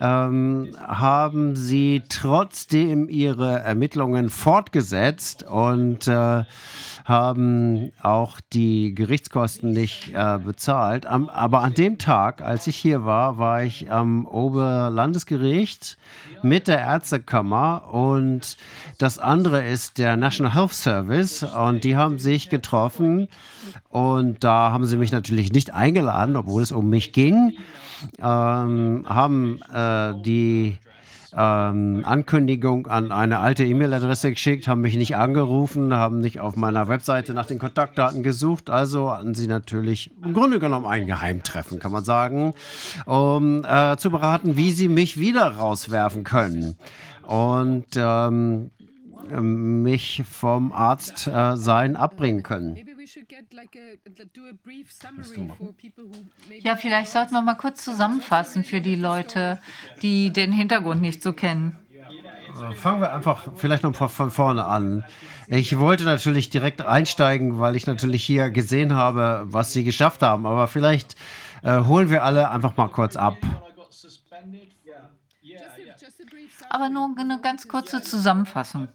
[0.00, 6.44] ähm, haben sie trotzdem ihre Ermittlungen fortgesetzt und äh,
[7.06, 11.06] haben auch die Gerichtskosten nicht äh, bezahlt.
[11.06, 15.96] Am, aber an dem Tag, als ich hier war, war ich am Oberlandesgericht
[16.42, 18.56] mit der Ärztekammer und
[18.98, 23.28] das andere ist der National Health Service und die haben sich getroffen
[23.88, 27.56] und da haben sie mich natürlich nicht eingeladen, obwohl es um mich ging
[28.18, 30.78] ähm, haben äh, die
[31.36, 36.88] ähm, Ankündigung an eine alte E-Mail-Adresse geschickt, haben mich nicht angerufen, haben nicht auf meiner
[36.88, 38.70] Webseite nach den Kontaktdaten gesucht.
[38.70, 42.54] Also hatten sie natürlich im Grunde genommen ein Geheimtreffen, kann man sagen,
[43.04, 46.76] um äh, zu beraten, wie sie mich wieder rauswerfen können.
[47.26, 48.70] Und ähm,
[49.28, 52.76] mich vom Arzt äh, sein abbringen können.
[56.60, 59.60] Ja, vielleicht sollten wir mal kurz zusammenfassen für die Leute,
[60.02, 61.78] die den Hintergrund nicht so kennen.
[61.90, 65.04] Äh, fangen wir einfach vielleicht noch von vorne an.
[65.48, 70.46] Ich wollte natürlich direkt einsteigen, weil ich natürlich hier gesehen habe, was Sie geschafft haben.
[70.46, 71.16] Aber vielleicht
[71.62, 73.36] äh, holen wir alle einfach mal kurz ab.
[76.68, 78.88] Aber nur eine ganz kurze Zusammenfassung.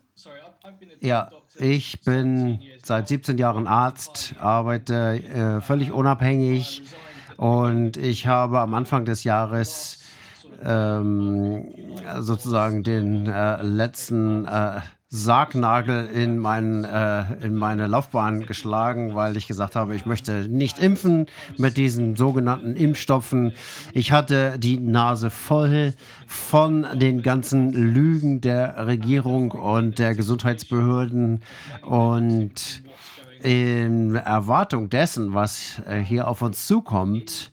[0.99, 1.31] Ja,
[1.61, 6.81] ich bin seit 17 Jahren Arzt, arbeite äh, völlig unabhängig.
[7.37, 9.99] Und ich habe am Anfang des Jahres
[10.63, 11.69] ähm,
[12.19, 14.81] sozusagen den äh, letzten äh,
[15.13, 20.79] Sargnagel in, mein, äh, in meine Laufbahn geschlagen, weil ich gesagt habe, ich möchte nicht
[20.79, 21.25] impfen
[21.57, 23.51] mit diesen sogenannten Impfstoffen.
[23.91, 25.93] Ich hatte die Nase voll
[26.27, 31.41] von den ganzen Lügen der Regierung und der Gesundheitsbehörden
[31.81, 32.81] und
[33.43, 37.51] in Erwartung dessen, was äh, hier auf uns zukommt,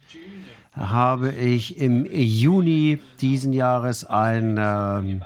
[0.76, 5.20] habe ich im Juni diesen Jahres ein äh,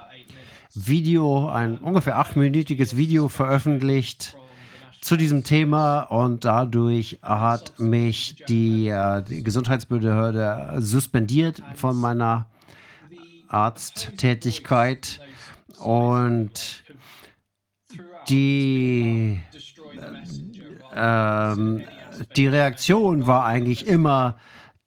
[0.74, 4.36] Video, ein ungefähr achtminütiges Video veröffentlicht
[5.02, 12.46] zu diesem Thema und dadurch hat mich die, äh, die Gesundheitsbehörde suspendiert von meiner
[13.48, 15.20] Arzttätigkeit
[15.78, 16.84] und
[18.28, 19.40] die,
[20.94, 21.56] äh,
[22.36, 24.38] die Reaktion war eigentlich immer,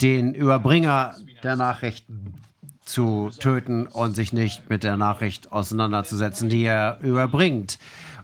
[0.02, 2.45] den Überbringer der Nachrichten
[2.86, 7.80] zu töten und sich nicht mit der Nachricht auseinanderzusetzen, die er überbringt.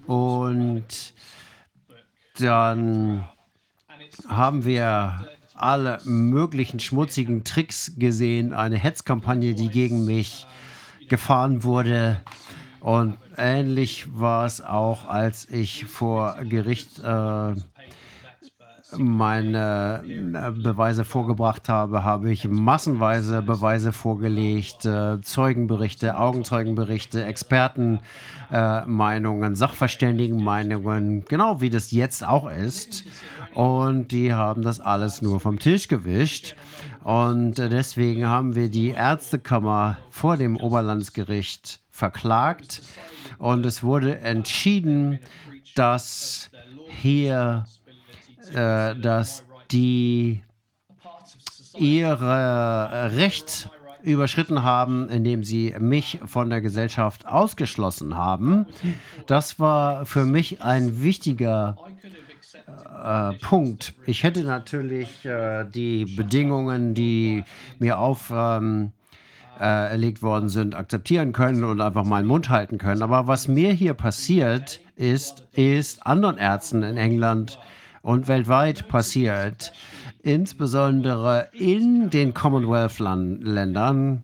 [0.05, 1.13] Und
[2.39, 3.25] dann
[4.27, 10.47] haben wir alle möglichen schmutzigen Tricks gesehen, eine Hetzkampagne, die gegen mich
[11.07, 12.21] gefahren wurde.
[12.79, 17.55] Und ähnlich war es auch, als ich vor Gericht äh,
[18.97, 31.25] meine äh, Beweise vorgebracht habe, habe ich massenweise Beweise vorgelegt, äh, Zeugenberichte, Augenzeugenberichte, Expertenmeinungen, Sachverständigenmeinungen,
[31.25, 33.05] genau wie das jetzt auch ist.
[33.53, 36.55] Und die haben das alles nur vom Tisch gewischt.
[37.03, 42.81] Und deswegen haben wir die Ärztekammer vor dem Oberlandesgericht verklagt.
[43.37, 45.19] Und es wurde entschieden,
[45.75, 46.49] dass
[46.89, 47.65] hier
[48.53, 50.43] äh, dass die
[51.77, 53.69] ihre Recht
[54.03, 58.65] überschritten haben, indem sie mich von der Gesellschaft ausgeschlossen haben.
[59.27, 61.77] Das war für mich ein wichtiger
[63.03, 63.93] äh, Punkt.
[64.05, 67.43] Ich hätte natürlich äh, die Bedingungen, die
[67.79, 68.91] mir auferlegt
[69.59, 73.01] ähm, äh, worden sind, akzeptieren können und einfach meinen Mund halten können.
[73.01, 77.59] Aber was mir hier passiert ist, ist anderen Ärzten in England
[78.01, 79.73] und weltweit passiert,
[80.21, 84.23] insbesondere in den Commonwealth-Ländern,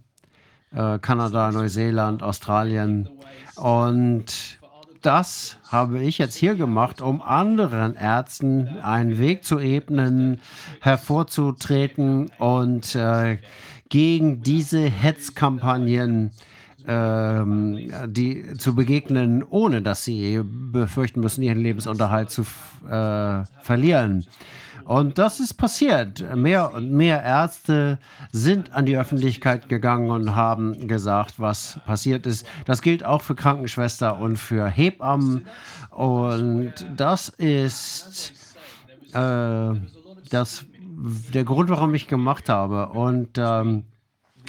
[0.73, 3.09] äh, Kanada, Neuseeland, Australien.
[3.55, 4.59] Und
[5.01, 10.41] das habe ich jetzt hier gemacht, um anderen Ärzten einen Weg zu ebnen,
[10.81, 13.37] hervorzutreten und äh,
[13.89, 16.31] gegen diese Hetzkampagnen
[16.87, 22.43] ähm, die zu begegnen, ohne dass sie befürchten müssen, ihren Lebensunterhalt zu
[22.89, 24.25] äh, verlieren.
[24.85, 26.23] Und das ist passiert.
[26.33, 27.99] Mehr und mehr Ärzte
[28.31, 32.47] sind an die Öffentlichkeit gegangen und haben gesagt, was passiert ist.
[32.63, 35.45] Das gilt auch für Krankenschwester und für Hebammen.
[35.91, 38.31] Und das ist
[39.11, 39.73] äh,
[40.29, 40.65] das,
[41.33, 42.87] der Grund, warum ich gemacht habe.
[42.87, 43.83] Und ähm,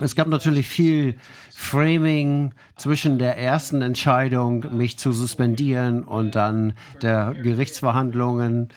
[0.01, 1.17] es gab natürlich viel
[1.55, 8.69] Framing zwischen der ersten Entscheidung, mich zu suspendieren, und dann der Gerichtsverhandlungen.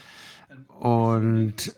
[0.79, 1.75] Und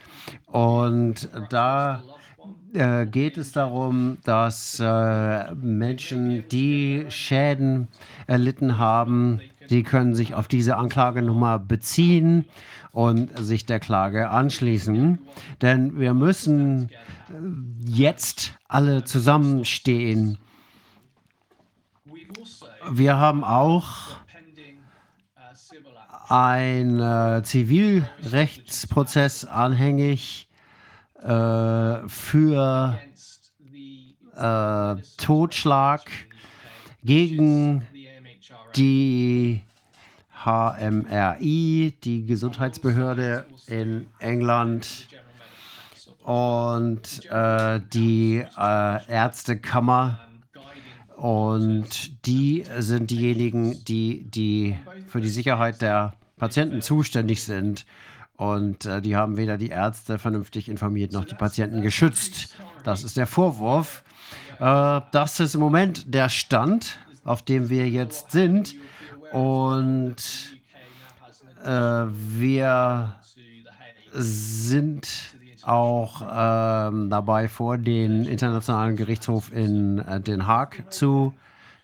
[0.46, 2.02] Und da
[2.74, 7.86] äh, geht es darum, dass äh, Menschen, die Schäden
[8.26, 9.40] erlitten haben,
[9.70, 12.46] die können sich auf diese Anklagenummer beziehen
[12.90, 15.20] und sich der Klage anschließen.
[15.62, 16.94] Denn wir müssen äh,
[17.86, 20.38] jetzt alle zusammenstehen.
[22.90, 24.16] Wir haben auch
[26.28, 30.43] einen Zivilrechtsprozess anhängig
[31.24, 32.98] äh, für
[34.36, 36.02] äh, Totschlag
[37.02, 37.86] gegen
[38.76, 39.62] die
[40.44, 45.08] HMRI, die Gesundheitsbehörde in England
[46.22, 50.20] und äh, die äh, Ärztekammer.
[51.16, 54.76] Und die sind diejenigen, die, die
[55.08, 57.86] für die Sicherheit der Patienten zuständig sind.
[58.52, 62.54] Und äh, die haben weder die Ärzte vernünftig informiert noch die Patienten geschützt.
[62.82, 64.02] Das ist der Vorwurf.
[64.60, 68.74] Äh, das ist im Moment der Stand, auf dem wir jetzt sind.
[69.32, 70.16] Und
[71.64, 73.14] äh, wir
[74.12, 75.08] sind
[75.62, 81.32] auch ähm, dabei, vor den Internationalen Gerichtshof in äh, Den Haag zu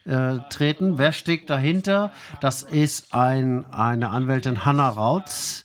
[0.05, 0.99] äh, treten.
[0.99, 2.13] Wer steckt dahinter?
[2.41, 5.65] Das ist ein, eine Anwältin Hannah Rautz.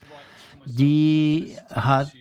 [0.66, 2.12] Die hat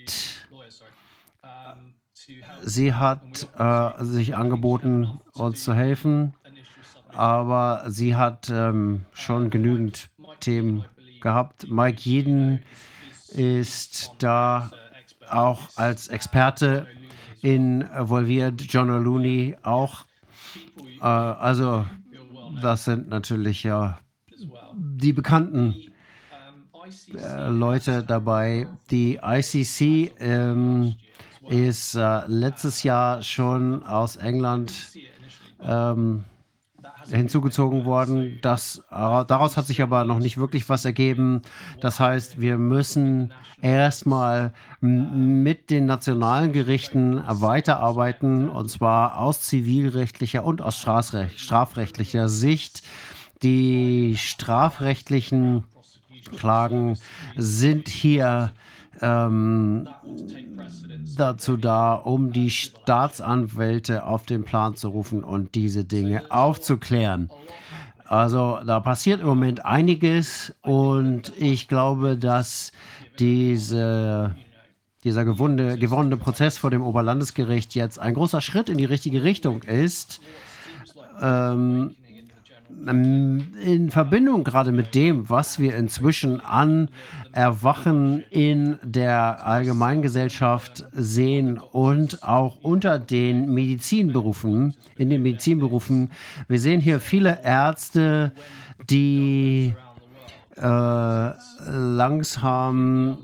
[2.62, 6.34] sie hat äh, sich angeboten, uns zu helfen
[7.14, 10.10] aber sie hat ähm, schon genügend
[10.40, 10.84] Themen
[11.20, 11.70] gehabt.
[11.70, 12.60] Mike Jeden
[13.28, 14.70] ist da
[15.30, 16.86] auch als Experte
[17.42, 20.04] involviert, John O'Looney auch.
[21.00, 21.86] Äh, also
[22.60, 23.98] das sind natürlich ja
[24.74, 25.74] die bekannten
[27.14, 28.66] äh, Leute dabei.
[28.90, 30.94] Die ICC ähm,
[31.48, 34.72] ist äh, letztes Jahr schon aus England
[35.62, 36.24] ähm,
[37.10, 38.38] hinzugezogen worden.
[38.42, 41.42] Das, äh, daraus hat sich aber noch nicht wirklich was ergeben.
[41.80, 50.60] Das heißt, wir müssen erstmal mit den nationalen Gerichten weiterarbeiten, und zwar aus zivilrechtlicher und
[50.60, 52.82] aus strafrechtlicher Sicht.
[53.42, 55.64] Die strafrechtlichen
[56.36, 56.98] Klagen
[57.36, 58.52] sind hier
[59.00, 59.88] ähm,
[61.16, 67.30] dazu da, um die Staatsanwälte auf den Plan zu rufen und diese Dinge aufzuklären.
[68.06, 72.72] Also da passiert im Moment einiges und ich glaube, dass
[73.18, 74.34] diese
[75.04, 79.62] dieser gewonnene, gewonnene Prozess vor dem Oberlandesgericht jetzt ein großer Schritt in die richtige Richtung
[79.62, 80.20] ist,
[81.20, 81.94] ähm,
[82.86, 86.88] in Verbindung gerade mit dem, was wir inzwischen an
[87.32, 96.10] Erwachen in der Allgemeingesellschaft sehen und auch unter den Medizinberufen, in den Medizinberufen.
[96.48, 98.32] Wir sehen hier viele Ärzte,
[98.90, 99.74] die
[100.56, 101.30] äh,
[101.70, 103.18] langsam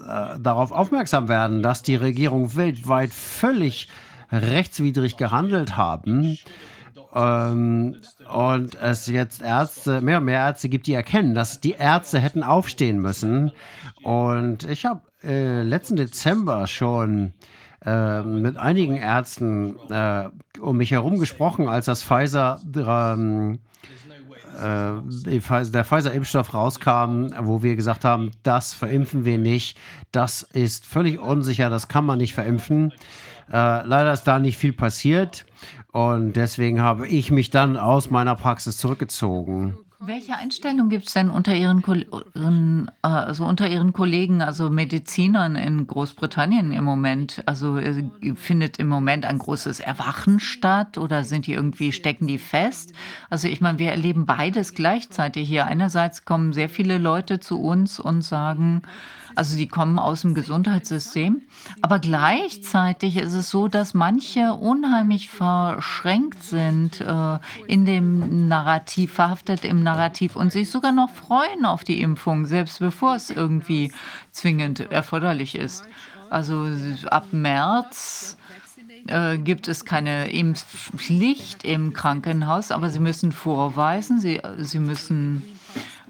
[0.00, 3.88] äh, darauf aufmerksam werden, dass die Regierung weltweit völlig
[4.32, 6.38] rechtswidrig gehandelt haben
[7.16, 7.96] ähm,
[8.32, 12.42] und es jetzt Ärzte, mehr und mehr Ärzte gibt, die erkennen, dass die Ärzte hätten
[12.42, 13.52] aufstehen müssen.
[14.02, 17.32] Und ich habe äh, letzten Dezember schon
[17.84, 20.28] äh, mit einigen Ärzten äh,
[20.60, 23.60] um mich herum gesprochen, als das Pfizer, ähm,
[24.60, 25.40] äh,
[25.70, 29.78] der Pfizer-Impfstoff rauskam, wo wir gesagt haben, das verimpfen wir nicht,
[30.12, 32.92] das ist völlig unsicher, das kann man nicht verimpfen.
[33.52, 35.46] Äh, leider ist da nicht viel passiert.
[35.96, 39.78] Und deswegen habe ich mich dann aus meiner Praxis zurückgezogen.
[39.98, 46.70] Welche Einstellung gibt es denn unter Ihren, also unter Ihren Kollegen, also Medizinern in Großbritannien
[46.72, 47.42] im Moment?
[47.46, 48.04] Also äh,
[48.34, 52.92] findet im Moment ein großes Erwachen statt oder sind die irgendwie, stecken die fest?
[53.30, 55.64] Also ich meine, wir erleben beides gleichzeitig hier.
[55.64, 58.82] Einerseits kommen sehr viele Leute zu uns und sagen,
[59.36, 61.42] also die kommen aus dem Gesundheitssystem.
[61.82, 69.64] Aber gleichzeitig ist es so, dass manche unheimlich verschränkt sind äh, in dem Narrativ, verhaftet
[69.64, 73.92] im Narrativ und sich sogar noch freuen auf die Impfung, selbst bevor es irgendwie
[74.32, 75.84] zwingend erforderlich ist.
[76.30, 76.66] Also
[77.06, 78.36] ab März
[79.06, 85.55] äh, gibt es keine Impfpflicht im Krankenhaus, aber sie müssen vorweisen, sie, sie müssen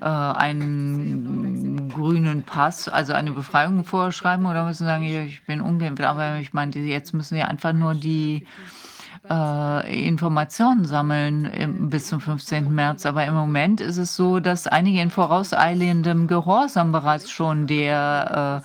[0.00, 6.02] einen grünen Pass, also eine Befreiung vorschreiben oder müssen sagen, ich bin ungeimpft.
[6.04, 8.46] Aber ich meine, jetzt müssen sie einfach nur die
[9.30, 12.74] äh, Informationen sammeln im, bis zum 15.
[12.74, 13.06] März.
[13.06, 18.62] Aber im Moment ist es so, dass einige in vorauseilendem Gehorsam bereits schon der,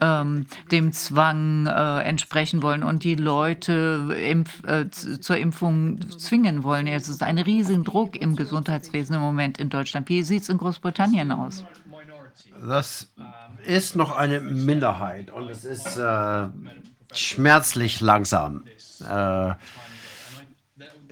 [0.00, 6.62] äh, ähm, dem Zwang äh, entsprechen wollen und die Leute impf, äh, zur Impfung zwingen
[6.62, 6.86] wollen.
[6.86, 10.08] Es ist ein riesen Druck im Gesundheitswesen im Moment in Deutschland.
[10.08, 11.64] Wie sieht es in Großbritannien aus?
[12.66, 13.08] Das
[13.66, 16.48] ist noch eine Minderheit und es ist äh,
[17.12, 18.64] schmerzlich langsam.
[19.08, 19.54] Äh,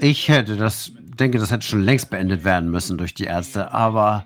[0.03, 4.25] ich hätte das, denke, das hätte schon längst beendet werden müssen durch die Ärzte, aber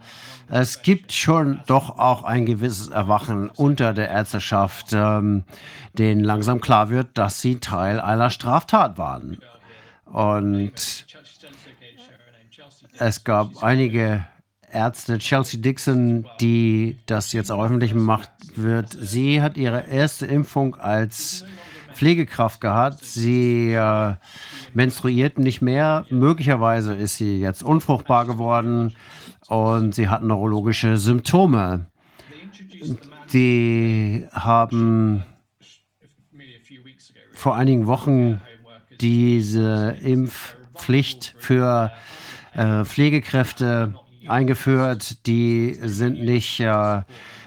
[0.49, 5.45] es gibt schon doch auch ein gewisses Erwachen unter der Ärzteschaft, ähm,
[5.93, 9.39] denen langsam klar wird, dass sie Teil einer Straftat waren.
[10.07, 11.07] Und
[12.99, 14.25] es gab einige
[14.71, 18.97] Ärzte, Chelsea Dixon, die das jetzt auch öffentlich gemacht wird.
[18.99, 21.45] Sie hat ihre erste Impfung als
[21.97, 23.05] Pflegekraft gehabt.
[23.05, 24.15] Sie äh,
[24.75, 26.05] menstruiert nicht mehr.
[26.11, 28.95] Möglicherweise ist sie jetzt unfruchtbar geworden
[29.49, 31.87] und sie hat neurologische Symptome.
[33.33, 35.25] Die haben
[37.33, 38.41] vor einigen Wochen
[39.01, 41.93] diese Impfpflicht für
[42.55, 43.95] äh, Pflegekräfte
[44.29, 45.27] eingeführt.
[45.27, 47.03] Die sind nicht äh,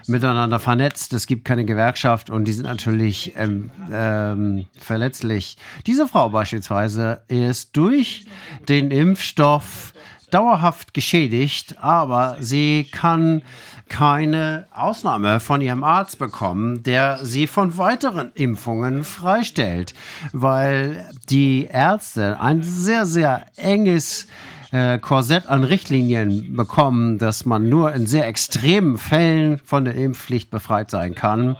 [0.09, 1.13] miteinander vernetzt.
[1.13, 5.57] Es gibt keine Gewerkschaft und die sind natürlich ähm, ähm, verletzlich.
[5.85, 8.25] Diese Frau beispielsweise ist durch
[8.67, 9.93] den Impfstoff
[10.31, 13.41] dauerhaft geschädigt, aber sie kann
[13.89, 19.93] keine Ausnahme von ihrem Arzt bekommen, der sie von weiteren Impfungen freistellt,
[20.31, 24.27] weil die Ärzte ein sehr, sehr enges
[24.71, 30.49] äh, Korsett an Richtlinien bekommen, dass man nur in sehr extremen Fällen von der Impfpflicht
[30.49, 31.57] befreit sein kann.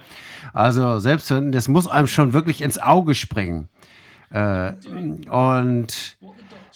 [0.53, 3.69] Also selbst wenn, das muss einem schon wirklich ins Auge springen.
[4.31, 4.73] Äh,
[5.29, 6.17] und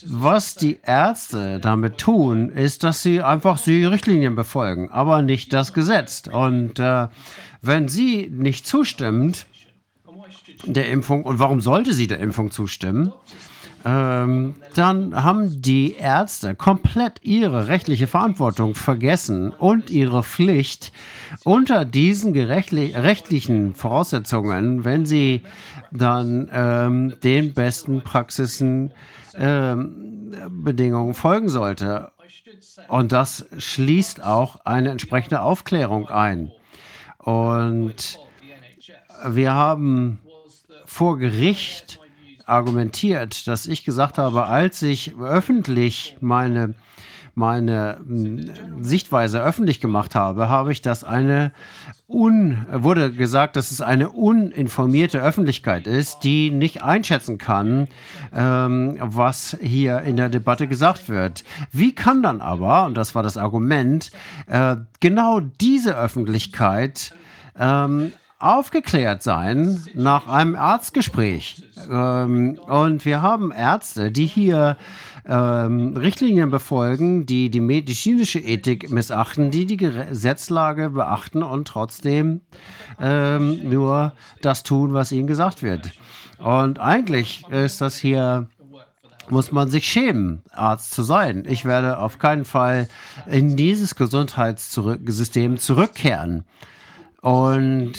[0.06, 5.74] was die Ärzte damit tun, ist, dass sie einfach die Richtlinien befolgen, aber nicht das
[5.74, 6.24] Gesetz.
[6.32, 7.08] Und äh,
[7.62, 9.46] wenn sie nicht zustimmt
[10.66, 13.14] der Impfung, und warum sollte sie der Impfung zustimmen?
[13.86, 20.94] Ähm, dann haben die Ärzte komplett ihre rechtliche Verantwortung vergessen und ihre Pflicht
[21.44, 25.42] unter diesen rechtlichen Voraussetzungen, wenn sie
[25.92, 28.94] dann ähm, den besten Praxisen
[29.36, 32.12] ähm, Bedingungen folgen sollte.
[32.88, 36.52] Und das schließt auch eine entsprechende Aufklärung ein.
[37.18, 38.20] Und
[39.26, 40.20] wir haben
[40.86, 42.00] vor Gericht
[42.46, 46.76] argumentiert, dass ich gesagt habe, als ich öffentlich meine
[47.36, 48.52] meine hm,
[48.82, 51.52] Sichtweise öffentlich gemacht habe, habe ich das eine
[52.08, 57.88] un, wurde gesagt, dass es eine uninformierte Öffentlichkeit ist, die nicht einschätzen kann,
[58.34, 61.44] ähm, was hier in der Debatte gesagt wird.
[61.72, 64.12] Wie kann dann aber, und das war das Argument,
[64.48, 67.16] äh, genau diese Öffentlichkeit
[67.58, 68.14] ähm,
[68.44, 71.64] aufgeklärt sein nach einem Arztgespräch.
[71.90, 74.78] Ähm, und wir haben Ärzte, die hier
[75.26, 82.42] ähm, Richtlinien befolgen, die die medizinische Ethik missachten, die die Gesetzlage beachten und trotzdem
[83.00, 85.92] ähm, nur das tun, was ihnen gesagt wird.
[86.40, 88.48] Und eigentlich ist das hier
[89.30, 91.46] muss man sich schämen, Arzt zu sein.
[91.48, 92.90] Ich werde auf keinen Fall
[93.26, 96.44] in dieses Gesundheitssystem zurückkehren.
[97.22, 97.94] Und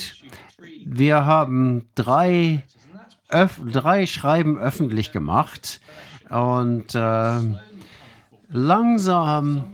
[0.85, 2.63] wir haben drei,
[3.29, 5.81] drei Schreiben öffentlich gemacht
[6.31, 7.41] und äh,
[8.49, 9.65] langsam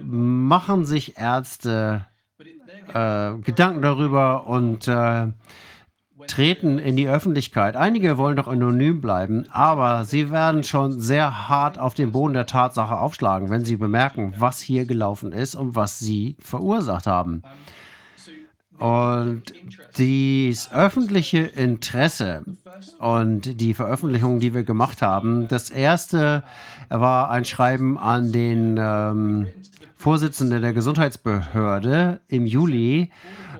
[0.00, 2.06] machen sich Ärzte
[2.94, 5.28] äh, Gedanken darüber und äh,
[6.28, 7.76] treten in die Öffentlichkeit.
[7.76, 12.46] Einige wollen doch anonym bleiben, aber sie werden schon sehr hart auf den Boden der
[12.46, 17.42] Tatsache aufschlagen, wenn sie bemerken, was hier gelaufen ist und was sie verursacht haben.
[18.82, 19.42] Und
[19.96, 22.42] das öffentliche Interesse
[22.98, 26.42] und die Veröffentlichung, die wir gemacht haben, das erste
[26.88, 29.46] war ein Schreiben an den ähm,
[29.94, 33.12] Vorsitzenden der Gesundheitsbehörde im Juli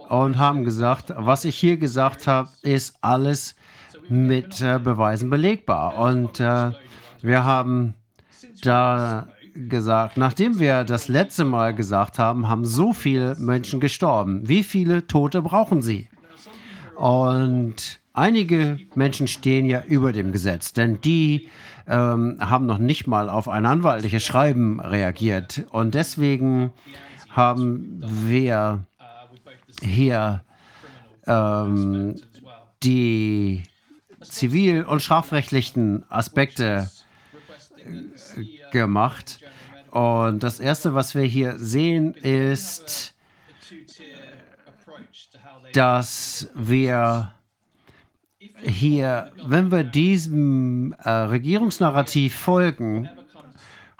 [0.08, 3.54] und haben gesagt, was ich hier gesagt habe, ist alles
[4.08, 5.98] mit äh, Beweisen belegbar.
[5.98, 6.72] Und äh,
[7.20, 7.94] wir haben
[8.62, 14.48] da gesagt, nachdem wir das letzte Mal gesagt haben, haben so viele Menschen gestorben.
[14.48, 16.08] Wie viele Tote brauchen sie?
[16.96, 21.48] Und einige Menschen stehen ja über dem Gesetz, denn die
[21.86, 25.64] ähm, haben noch nicht mal auf ein anwaltliches Schreiben reagiert.
[25.70, 26.72] Und deswegen
[27.30, 28.84] haben wir
[29.82, 30.44] hier
[31.26, 32.20] ähm,
[32.82, 33.64] die
[34.22, 36.90] zivil- und strafrechtlichen Aspekte
[38.72, 39.40] gemacht.
[39.90, 43.14] Und das Erste, was wir hier sehen, ist,
[45.74, 47.32] dass wir
[48.62, 53.08] hier, wenn wir diesem äh, Regierungsnarrativ folgen,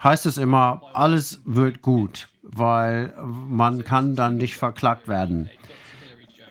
[0.03, 5.49] heißt es immer, alles wird gut, weil man kann dann nicht verklagt werden.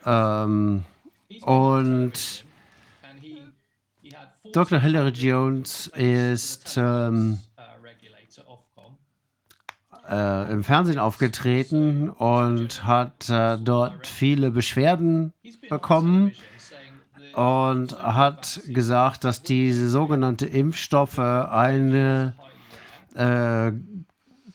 [0.04, 0.84] Ähm,
[1.42, 2.44] und
[4.52, 4.78] Dr.
[4.80, 7.38] Hillary Jones ist ähm,
[10.12, 15.32] äh, im Fernsehen aufgetreten und hat äh, dort viele Beschwerden
[15.70, 16.32] bekommen
[17.34, 22.34] und hat gesagt, dass diese sogenannten Impfstoffe ein
[23.14, 23.72] äh,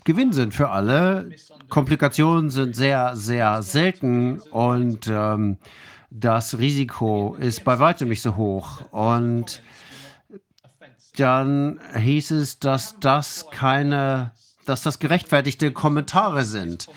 [0.04, 1.32] Gewinn sind für alle.
[1.70, 5.58] Komplikationen sind sehr, sehr selten und ähm,
[6.12, 8.82] das Risiko ist bei weitem nicht so hoch.
[8.92, 9.62] Und
[11.18, 14.32] dann hieß es, dass das keine
[14.70, 16.88] dass das gerechtfertigte Kommentare sind.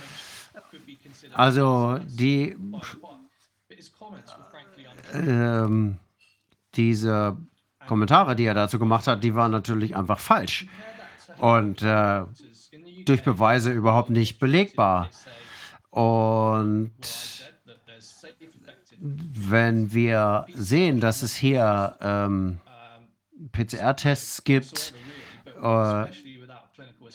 [1.33, 2.57] Also die
[5.15, 5.99] ähm,
[6.75, 7.37] diese
[7.87, 10.67] Kommentare, die er dazu gemacht hat, die waren natürlich einfach falsch
[11.39, 12.23] und äh,
[13.05, 15.09] durch Beweise überhaupt nicht belegbar.
[15.91, 16.93] Und
[19.01, 22.61] wenn wir sehen, dass es hier ähm,
[23.53, 24.95] PCR-Tests gibt,
[25.63, 26.05] äh,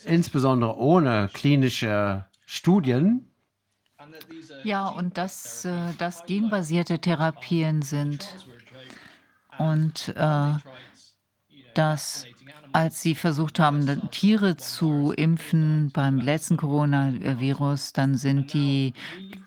[0.05, 3.31] insbesondere ohne klinische Studien.
[4.63, 8.35] Ja, und dass äh, das genbasierte Therapien sind
[9.57, 10.53] und äh,
[11.73, 12.25] dass
[12.75, 18.93] als sie versucht haben, Tiere zu impfen beim letzten Coronavirus, dann sind die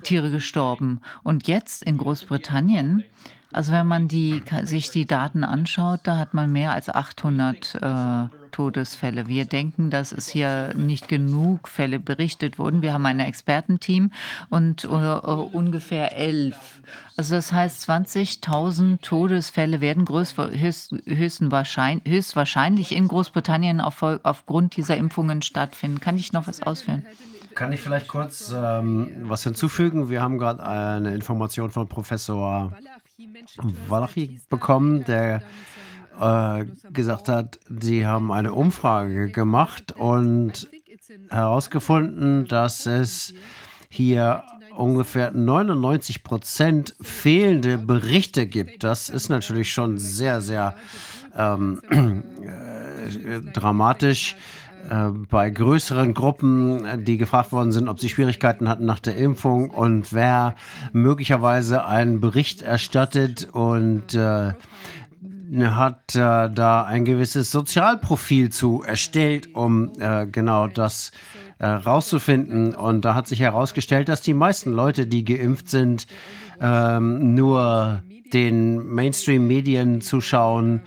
[0.03, 1.03] Tiere gestorben.
[1.25, 3.05] Und jetzt in Großbritannien
[3.53, 8.29] also wenn man die, sich die Daten anschaut, da hat man mehr als 800 äh,
[8.51, 9.27] Todesfälle.
[9.27, 12.83] Wir denken, dass es hier nicht genug Fälle berichtet wurden.
[12.83, 14.11] Wir haben ein Expertenteam
[14.51, 16.57] und uh, ungefähr elf.
[17.17, 25.43] Also das heißt, 20.000 Todesfälle werden größt, höchst, höchstwahrscheinlich in Großbritannien auf, aufgrund dieser Impfungen
[25.43, 26.01] stattfinden.
[26.01, 27.05] Kann ich noch was ausführen?
[27.55, 30.11] Kann ich vielleicht kurz ähm, was hinzufügen?
[30.11, 32.73] Wir haben gerade eine Information von Professor
[33.89, 35.43] Walachi bekommen, der
[36.21, 40.69] äh, gesagt hat, sie haben eine Umfrage gemacht und
[41.31, 43.35] herausgefunden, dass es
[43.89, 44.45] hier
[44.77, 48.85] ungefähr 99 Prozent fehlende Berichte gibt.
[48.85, 50.77] Das ist natürlich schon sehr, sehr
[51.37, 51.83] ähm,
[52.45, 54.37] äh, dramatisch.
[54.91, 59.71] Äh, bei größeren Gruppen, die gefragt worden sind, ob sie Schwierigkeiten hatten nach der Impfung
[59.71, 60.55] und wer
[60.93, 64.53] möglicherweise einen Bericht erstattet und äh,
[65.57, 71.11] hat äh, da ein gewisses Sozialprofil zu erstellt, um äh, genau das
[71.59, 72.75] herauszufinden.
[72.75, 76.07] Äh, und da hat sich herausgestellt, dass die meisten Leute, die geimpft sind,
[76.61, 78.03] ähm, nur
[78.33, 80.83] den Mainstream-Medien zuschauen,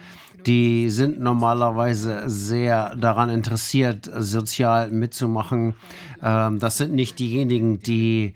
[0.46, 5.76] die sind normalerweise sehr daran interessiert, sozial mitzumachen.
[6.24, 8.34] Ähm, das sind nicht diejenigen, die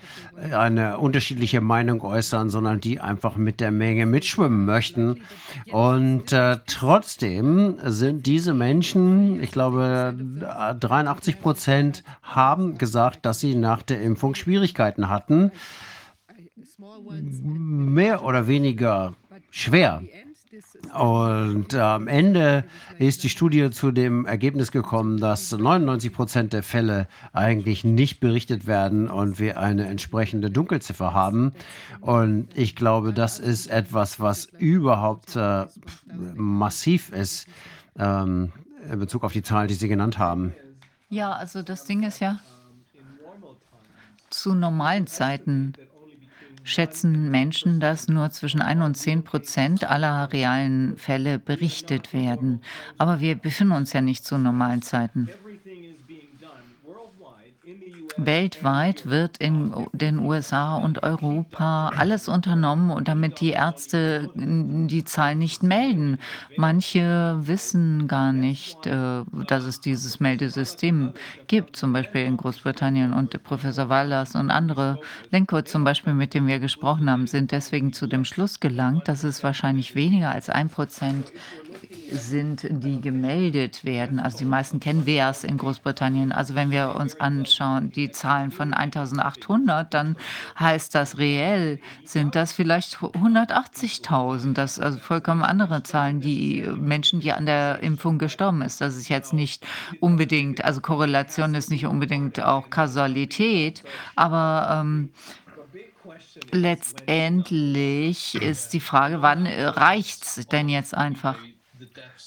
[0.52, 5.22] eine unterschiedliche Meinung äußern, sondern die einfach mit der Menge mitschwimmen möchten.
[5.72, 10.16] Und äh, trotzdem sind diese Menschen, ich glaube,
[10.80, 15.52] 83 Prozent haben gesagt, dass sie nach der Impfung Schwierigkeiten hatten.
[17.42, 19.14] Mehr oder weniger
[19.50, 20.02] schwer.
[20.96, 22.64] Und äh, am Ende
[23.00, 28.66] ist die Studie zu dem Ergebnis gekommen, dass 99 Prozent der Fälle eigentlich nicht berichtet
[28.66, 31.52] werden und wir eine entsprechende Dunkelziffer haben.
[32.00, 35.66] Und ich glaube, das ist etwas, was überhaupt äh,
[36.36, 37.48] massiv ist
[38.00, 38.54] ähm,
[38.90, 40.54] in Bezug auf die Zahlen, die Sie genannt haben.
[41.10, 42.40] Ja, also das Ding ist ja,
[44.30, 45.74] zu normalen Zeiten
[46.66, 52.62] schätzen Menschen, dass nur zwischen 1 und 10 Prozent aller realen Fälle berichtet werden.
[52.98, 55.30] Aber wir befinden uns ja nicht zu normalen Zeiten.
[58.18, 65.64] Weltweit wird in den USA und Europa alles unternommen, damit die Ärzte die Zahl nicht
[65.64, 66.20] melden.
[66.58, 71.14] Manche wissen gar nicht, äh, dass es dieses Meldesystem
[71.48, 73.14] gibt, zum Beispiel in Großbritannien.
[73.14, 75.00] Und Professor Wallers und andere
[75.32, 79.24] Lenko zum Beispiel, mit denen wir gesprochen haben, sind deswegen zu dem Schluss gelangt, dass
[79.24, 81.32] es wahrscheinlich weniger als ein Prozent
[82.12, 84.20] sind, die gemeldet werden.
[84.20, 86.32] Also die meisten kennen WEAS in Großbritannien.
[86.32, 90.16] Also wenn wir uns anschauen, die Zahlen von 1800, dann
[90.60, 94.54] heißt das reell, sind das vielleicht 180.000.
[94.54, 98.82] Das also vollkommen andere Zahlen, die Menschen, die an der Impfung gestorben ist.
[98.82, 99.66] Das ist jetzt nicht
[100.00, 103.84] unbedingt, also Korrelation ist nicht unbedingt auch Kausalität,
[104.16, 105.10] aber ähm,
[106.52, 111.38] letztendlich ist die Frage, wann reicht es denn jetzt einfach?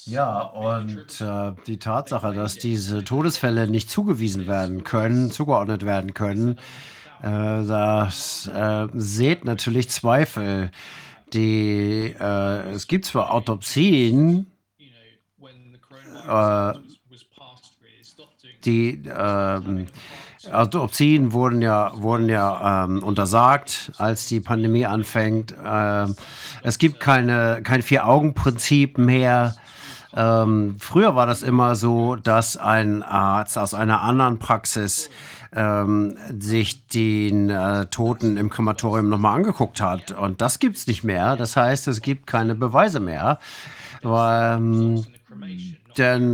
[0.05, 6.57] Ja, und äh, die Tatsache, dass diese Todesfälle nicht zugewiesen werden können, zugeordnet werden können,
[7.21, 10.71] äh, das äh, sät natürlich Zweifel.
[11.33, 14.47] Die, äh, es gibt zwar Autopsien,
[16.27, 16.73] äh,
[18.65, 19.03] die
[20.49, 25.55] ähm, Autopsien wurden ja, wurden ja ähm, untersagt, als die Pandemie anfängt.
[25.65, 26.15] Ähm,
[26.63, 29.55] es gibt keine, kein Vier-Augen-Prinzip mehr.
[30.15, 35.09] Ähm, früher war das immer so, dass ein Arzt aus einer anderen Praxis
[35.55, 40.11] ähm, sich den äh, Toten im Krematorium nochmal angeguckt hat.
[40.11, 41.35] Und das gibt es nicht mehr.
[41.35, 43.39] Das heißt, es gibt keine Beweise mehr.
[44.01, 45.05] Weil, ähm,
[45.97, 46.33] denn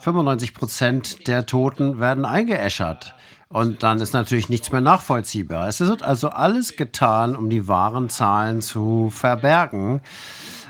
[0.00, 3.14] 95 ähm, Prozent der Toten werden eingeäschert.
[3.48, 5.68] Und dann ist natürlich nichts mehr nachvollziehbar.
[5.68, 10.02] Es wird also alles getan, um die wahren Zahlen zu verbergen.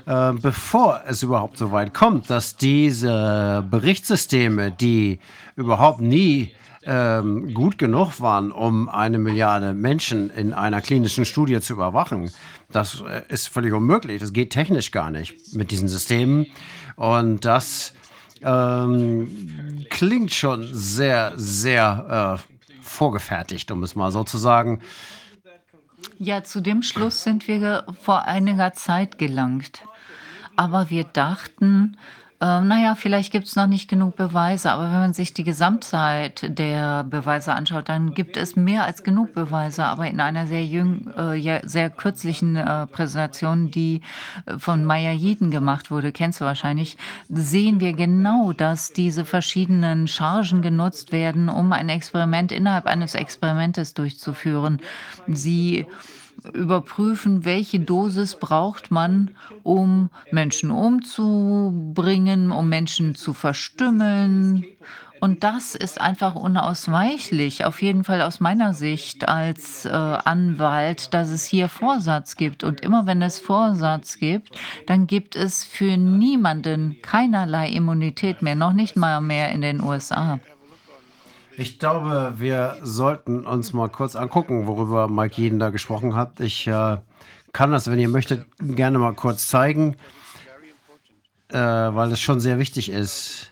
[0.07, 5.19] Äh, bevor es überhaupt so weit kommt, dass diese Berichtssysteme, die
[5.57, 11.75] überhaupt nie ähm, gut genug waren, um eine Milliarde Menschen in einer klinischen Studie zu
[11.75, 12.31] überwachen,
[12.71, 14.21] das äh, ist völlig unmöglich.
[14.21, 16.47] Das geht technisch gar nicht mit diesen Systemen.
[16.97, 17.93] Und das
[18.43, 24.81] ähm, klingt schon sehr, sehr äh, vorgefertigt, um es mal so zu sagen.
[26.19, 29.83] Ja, zu dem Schluss sind wir vor einiger Zeit gelangt.
[30.57, 31.97] Aber wir dachten,
[32.41, 36.57] äh, naja, vielleicht gibt es noch nicht genug Beweise, aber wenn man sich die Gesamtzeit
[36.57, 39.85] der Beweise anschaut, dann gibt es mehr als genug Beweise.
[39.85, 44.03] Aber in einer sehr jüng, äh, sehr kürzlichen äh, Präsentation, die
[44.47, 46.97] äh, von Maya Jeden gemacht wurde, kennst du wahrscheinlich,
[47.29, 53.95] sehen wir genau, dass diese verschiedenen Chargen genutzt werden, um ein Experiment innerhalb eines Experimentes
[53.95, 54.81] durchzuführen.
[55.27, 55.87] Sie
[56.53, 64.65] überprüfen, welche Dosis braucht man, um Menschen umzubringen, um Menschen zu verstümmeln.
[65.21, 71.31] Und das ist einfach unausweichlich, auf jeden Fall aus meiner Sicht als äh, Anwalt, dass
[71.31, 72.63] es hier Vorsatz gibt.
[72.63, 74.57] Und immer wenn es Vorsatz gibt,
[74.87, 80.39] dann gibt es für niemanden keinerlei Immunität mehr, noch nicht mal mehr in den USA.
[81.61, 86.39] Ich glaube, wir sollten uns mal kurz angucken, worüber Mike Jeden da gesprochen hat.
[86.39, 86.99] Ich äh,
[87.53, 89.97] kann das, wenn ihr möchtet, gerne mal kurz zeigen,
[91.49, 93.51] äh, weil es schon sehr wichtig ist.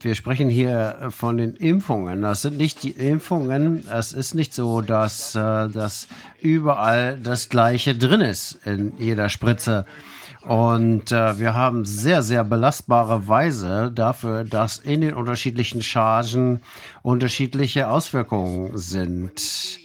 [0.00, 2.22] wir sprechen hier von den Impfungen.
[2.22, 3.86] Das sind nicht die Impfungen.
[3.88, 6.08] Es ist nicht so, dass, äh, dass
[6.40, 9.86] überall das Gleiche drin ist in jeder Spritze.
[10.46, 16.60] Und äh, wir haben sehr, sehr belastbare Weise dafür, dass in den unterschiedlichen Chargen
[17.02, 19.80] unterschiedliche Auswirkungen sind.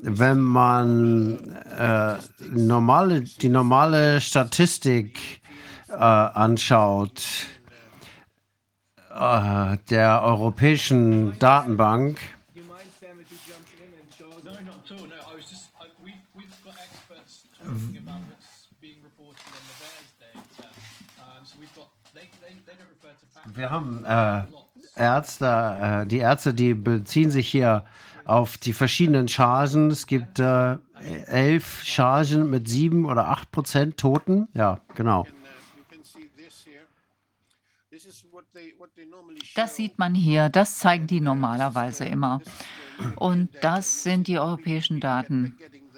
[0.00, 2.14] Wenn man äh,
[2.48, 5.42] normale, die normale Statistik
[5.90, 7.22] äh, anschaut,
[9.14, 12.18] äh, der europäischen Datenbank,
[23.56, 24.42] wir haben äh,
[24.96, 27.84] Ärzte, äh, die Ärzte, die beziehen sich hier
[28.24, 29.90] auf die verschiedenen Chargen.
[29.90, 30.76] Es gibt äh,
[31.26, 34.48] elf Chargen mit sieben oder acht Prozent Toten.
[34.54, 35.26] Ja, genau.
[39.54, 42.40] Das sieht man hier, das zeigen die normalerweise immer.
[43.16, 45.56] Und das sind die europäischen Daten.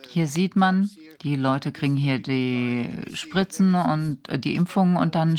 [0.09, 0.91] Hier sieht man,
[1.23, 5.37] die Leute kriegen hier die Spritzen und äh, die Impfungen und dann,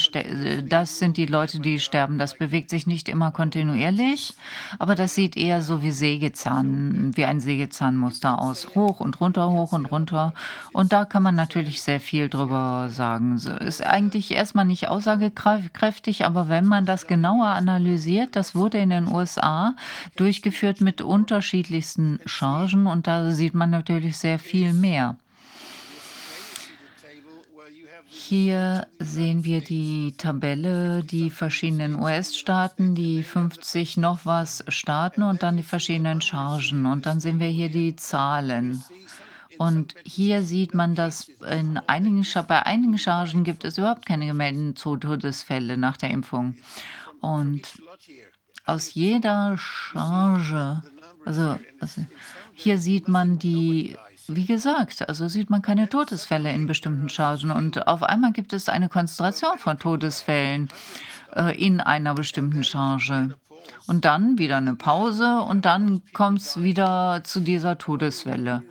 [0.67, 2.17] das sind die Leute, die sterben.
[2.17, 4.33] Das bewegt sich nicht immer kontinuierlich,
[4.77, 8.75] aber das sieht eher so wie Sägezahn, wie ein Sägezahnmuster aus.
[8.75, 10.33] Hoch und runter, hoch und runter.
[10.73, 13.37] Und da kann man natürlich sehr viel drüber sagen.
[13.61, 19.07] Ist eigentlich erstmal nicht aussagekräftig, aber wenn man das genauer analysiert, das wurde in den
[19.07, 19.75] USA
[20.17, 25.15] durchgeführt mit unterschiedlichsten Chargen und da sieht man natürlich sehr viel mehr.
[28.29, 35.57] Hier sehen wir die Tabelle, die verschiedenen US-Staaten, die 50 noch was Staaten und dann
[35.57, 36.85] die verschiedenen Chargen.
[36.85, 38.83] Und dann sehen wir hier die Zahlen.
[39.57, 44.75] Und hier sieht man, dass in einigen, bei einigen Chargen gibt es überhaupt keine gemeldeten
[44.75, 46.55] Todesfälle nach der Impfung.
[47.21, 47.63] Und
[48.63, 50.83] aus jeder Charge,
[51.25, 52.05] also, also
[52.53, 53.97] hier sieht man die
[54.35, 58.69] wie gesagt, also sieht man keine Todesfälle in bestimmten Chargen und auf einmal gibt es
[58.69, 60.69] eine Konzentration von Todesfällen
[61.35, 63.35] äh, in einer bestimmten Charge.
[63.87, 68.63] Und dann wieder eine Pause und dann kommt es wieder zu dieser Todeswelle.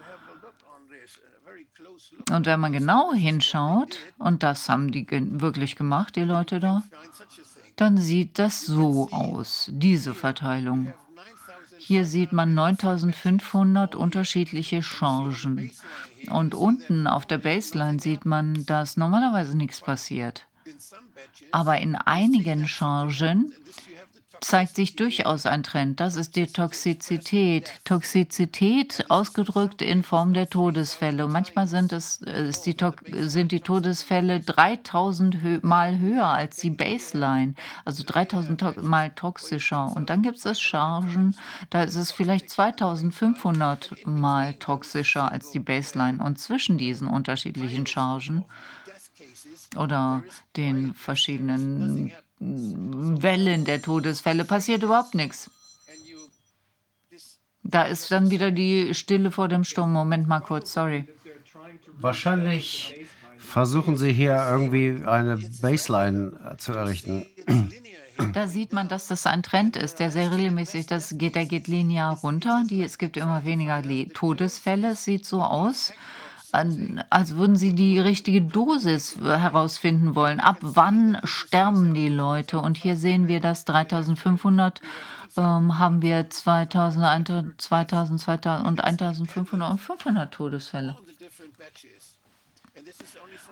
[2.31, 6.83] Und wenn man genau hinschaut, und das haben die wirklich gemacht, die Leute da,
[7.77, 10.93] dann sieht das so aus, diese Verteilung.
[11.89, 15.71] Hier sieht man 9500 unterschiedliche Chargen.
[16.29, 20.45] Und unten auf der Baseline sieht man, dass normalerweise nichts passiert.
[21.51, 23.55] Aber in einigen Chargen
[24.41, 26.01] zeigt sich durchaus ein Trend.
[26.01, 27.73] Das ist die Toxizität.
[27.85, 31.27] Toxizität ausgedrückt in Form der Todesfälle.
[31.29, 32.77] manchmal sind, es, ist die,
[33.29, 37.55] sind die Todesfälle 3000 hö Mal höher als die Baseline,
[37.85, 39.93] also 3000 to Mal toxischer.
[39.95, 41.37] Und dann gibt es Chargen,
[41.71, 46.23] da ist es vielleicht 2500 Mal toxischer als die Baseline.
[46.23, 48.45] Und zwischen diesen unterschiedlichen Chargen
[49.77, 50.23] oder
[50.57, 55.51] den verschiedenen Wellen der Todesfälle passiert überhaupt nichts.
[57.63, 59.93] Da ist dann wieder die Stille vor dem Sturm.
[59.93, 61.07] Moment mal kurz, sorry.
[62.01, 63.07] Wahrscheinlich
[63.39, 67.27] versuchen Sie hier irgendwie eine Baseline zu errichten.
[68.33, 71.69] Da sieht man, dass das ein Trend ist, der sehr regelmäßig, das geht, der geht
[71.69, 72.65] linear runter.
[72.69, 73.83] Die, es gibt immer weniger
[74.13, 75.93] Todesfälle, es sieht so aus
[76.53, 80.41] als würden sie die richtige Dosis herausfinden wollen.
[80.41, 82.61] Ab wann sterben die Leute?
[82.61, 84.81] Und hier sehen wir das 3500
[85.37, 90.97] ähm, haben wir 2000, 2000, 2000 und 1500 und 500 Todesfälle.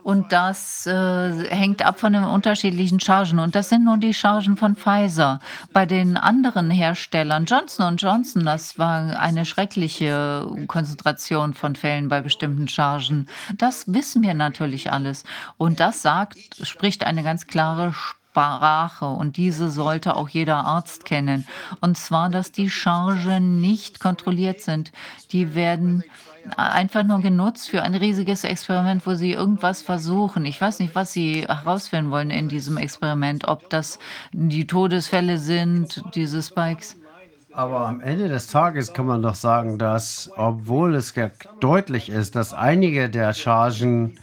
[0.02, 3.40] Und das äh, hängt ab von den unterschiedlichen Chargen.
[3.40, 5.40] Und das sind nur die Chargen von Pfizer.
[5.72, 12.68] Bei den anderen Herstellern, Johnson Johnson, das war eine schreckliche Konzentration von Fällen bei bestimmten
[12.68, 13.28] Chargen.
[13.58, 15.24] Das wissen wir natürlich alles.
[15.56, 17.92] Und das sagt, spricht eine ganz klare
[18.36, 21.48] Sprache und diese sollte auch jeder Arzt kennen.
[21.80, 24.92] Und zwar, dass die Chargen nicht kontrolliert sind.
[25.32, 26.04] Die werden
[26.56, 30.44] einfach nur genutzt für ein riesiges Experiment, wo sie irgendwas versuchen.
[30.44, 33.98] Ich weiß nicht, was sie herausfinden wollen in diesem Experiment, ob das
[34.32, 36.96] die Todesfälle sind, diese Spikes.
[37.52, 41.14] Aber am Ende des Tages kann man doch sagen, dass, obwohl es
[41.60, 44.18] deutlich ist, dass einige der Chargen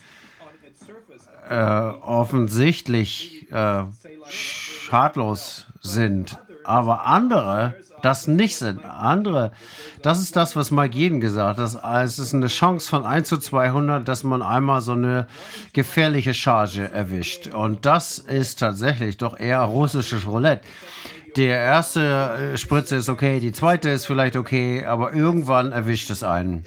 [1.49, 3.83] äh, offensichtlich äh,
[4.29, 8.83] schadlos sind, aber andere das nicht sind.
[8.83, 9.53] Andere,
[10.01, 12.03] das ist das, was Mike jeden gesagt hat.
[12.03, 15.27] Es ist eine Chance von 1 zu 200, dass man einmal so eine
[15.71, 17.47] gefährliche Charge erwischt.
[17.47, 20.65] Und das ist tatsächlich doch eher russisches Roulette.
[21.37, 26.23] die erste äh, Spritze ist okay, die zweite ist vielleicht okay, aber irgendwann erwischt es
[26.23, 26.65] einen.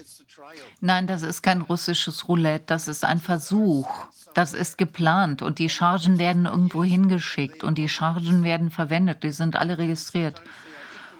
[0.80, 3.88] Nein, das ist kein russisches Roulette, das ist ein Versuch.
[4.32, 9.22] Das ist geplant und die Chargen werden irgendwo hingeschickt und die Chargen werden verwendet.
[9.22, 10.42] Die sind alle registriert.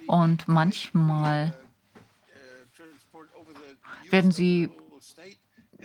[0.06, 1.54] Und manchmal
[4.10, 4.70] werden sie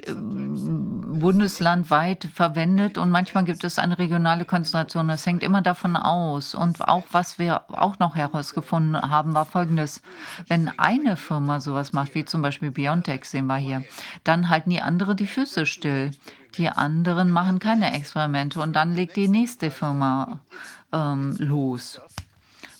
[0.07, 5.07] bundeslandweit verwendet und manchmal gibt es eine regionale Konzentration.
[5.07, 6.55] Das hängt immer davon aus.
[6.55, 10.01] Und auch was wir auch noch herausgefunden haben, war Folgendes.
[10.47, 13.83] Wenn eine Firma sowas macht, wie zum Beispiel Biontech, sehen wir hier,
[14.23, 16.11] dann halten die andere die Füße still.
[16.57, 20.39] Die anderen machen keine Experimente und dann legt die nächste Firma
[20.91, 22.01] ähm, los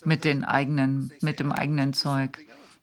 [0.04, 2.38] mit, den eigenen, mit dem eigenen Zeug.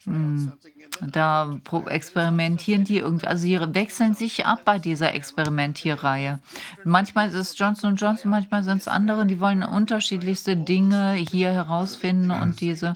[0.05, 0.53] Hm.
[1.01, 6.39] Da experimentieren die irgendwie, also sie wechseln sich ab bei dieser Experimentierreihe.
[6.83, 12.31] Manchmal ist es Johnson Johnson, manchmal sind es andere, die wollen unterschiedlichste Dinge hier herausfinden
[12.31, 12.95] und diese,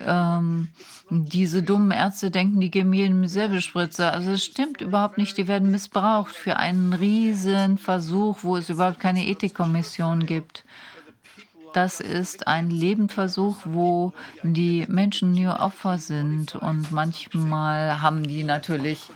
[0.00, 0.68] ähm,
[1.10, 4.10] diese dummen Ärzte denken, die geben jedem Säbelspritze.
[4.10, 8.98] Also es stimmt überhaupt nicht, die werden missbraucht für einen riesen Versuch, wo es überhaupt
[8.98, 10.64] keine Ethikkommission gibt.
[11.74, 14.12] Das ist ein Lebensversuch, wo
[14.44, 16.54] die Menschen nur Opfer sind.
[16.54, 19.10] Und manchmal haben die natürlich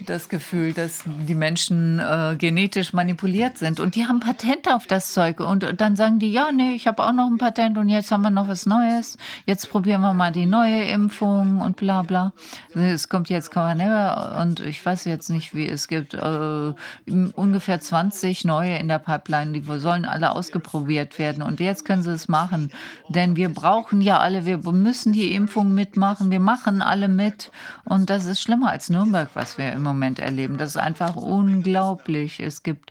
[0.00, 3.80] das Gefühl, dass die Menschen äh, genetisch manipuliert sind.
[3.80, 5.40] Und die haben Patente auf das Zeug.
[5.40, 8.22] Und dann sagen die, ja, nee, ich habe auch noch ein Patent und jetzt haben
[8.22, 9.16] wir noch was Neues.
[9.46, 12.32] Jetzt probieren wir mal die neue Impfung und bla bla.
[12.74, 16.72] Es kommt jetzt Coronella und ich weiß jetzt nicht, wie es gibt äh,
[17.06, 21.42] ungefähr 20 neue in der Pipeline, die sollen alle ausgeprobiert werden.
[21.42, 22.72] Und jetzt können sie es machen,
[23.08, 27.50] denn wir brauchen ja alle, wir müssen die Impfung mitmachen, wir machen alle mit.
[27.84, 30.58] Und das ist schlimmer als Nürnberg, was wir im Moment erleben.
[30.58, 32.40] Das ist einfach unglaublich.
[32.40, 32.90] Es gibt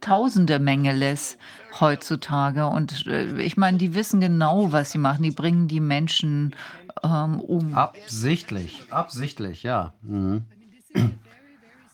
[0.00, 1.36] tausende Mengeles
[1.78, 2.66] heutzutage.
[2.66, 5.22] Und äh, ich meine, die wissen genau, was sie machen.
[5.22, 6.54] Die bringen die Menschen
[7.02, 7.74] ähm, um.
[7.74, 9.92] Absichtlich, absichtlich, ja.
[10.02, 10.44] Mhm.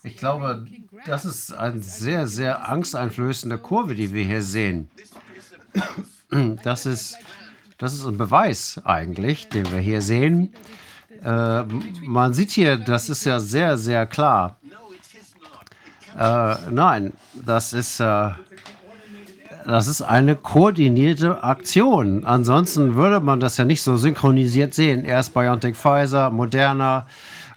[0.03, 0.67] Ich glaube,
[1.05, 4.89] das ist eine sehr, sehr angsteinflößende Kurve, die wir hier sehen.
[6.63, 7.19] Das ist,
[7.79, 10.53] das ist ein Beweis eigentlich, den wir hier sehen,
[11.27, 11.65] äh,
[12.03, 14.57] man sieht hier, das ist ja sehr, sehr klar.
[16.17, 18.31] Äh, nein, das ist, äh,
[19.67, 22.25] das ist eine koordinierte Aktion.
[22.25, 25.05] Ansonsten würde man das ja nicht so synchronisiert sehen.
[25.05, 27.07] Erst BioNTech Pfizer, Moderna,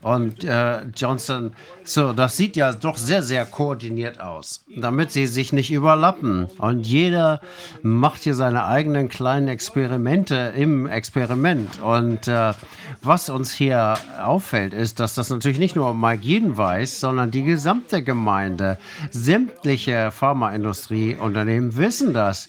[0.02, 1.52] und äh, Johnson,
[1.84, 6.46] so, das sieht ja doch sehr, sehr koordiniert aus, damit sie sich nicht überlappen.
[6.58, 7.42] Und jeder
[7.82, 11.82] macht hier seine eigenen kleinen Experimente im Experiment.
[11.82, 12.54] Und äh,
[13.02, 17.44] was uns hier auffällt, ist, dass das natürlich nicht nur Mike Jeden weiß, sondern die
[17.44, 18.78] gesamte Gemeinde,
[19.12, 22.48] sämtliche Pharmaindustrieunternehmen wissen das.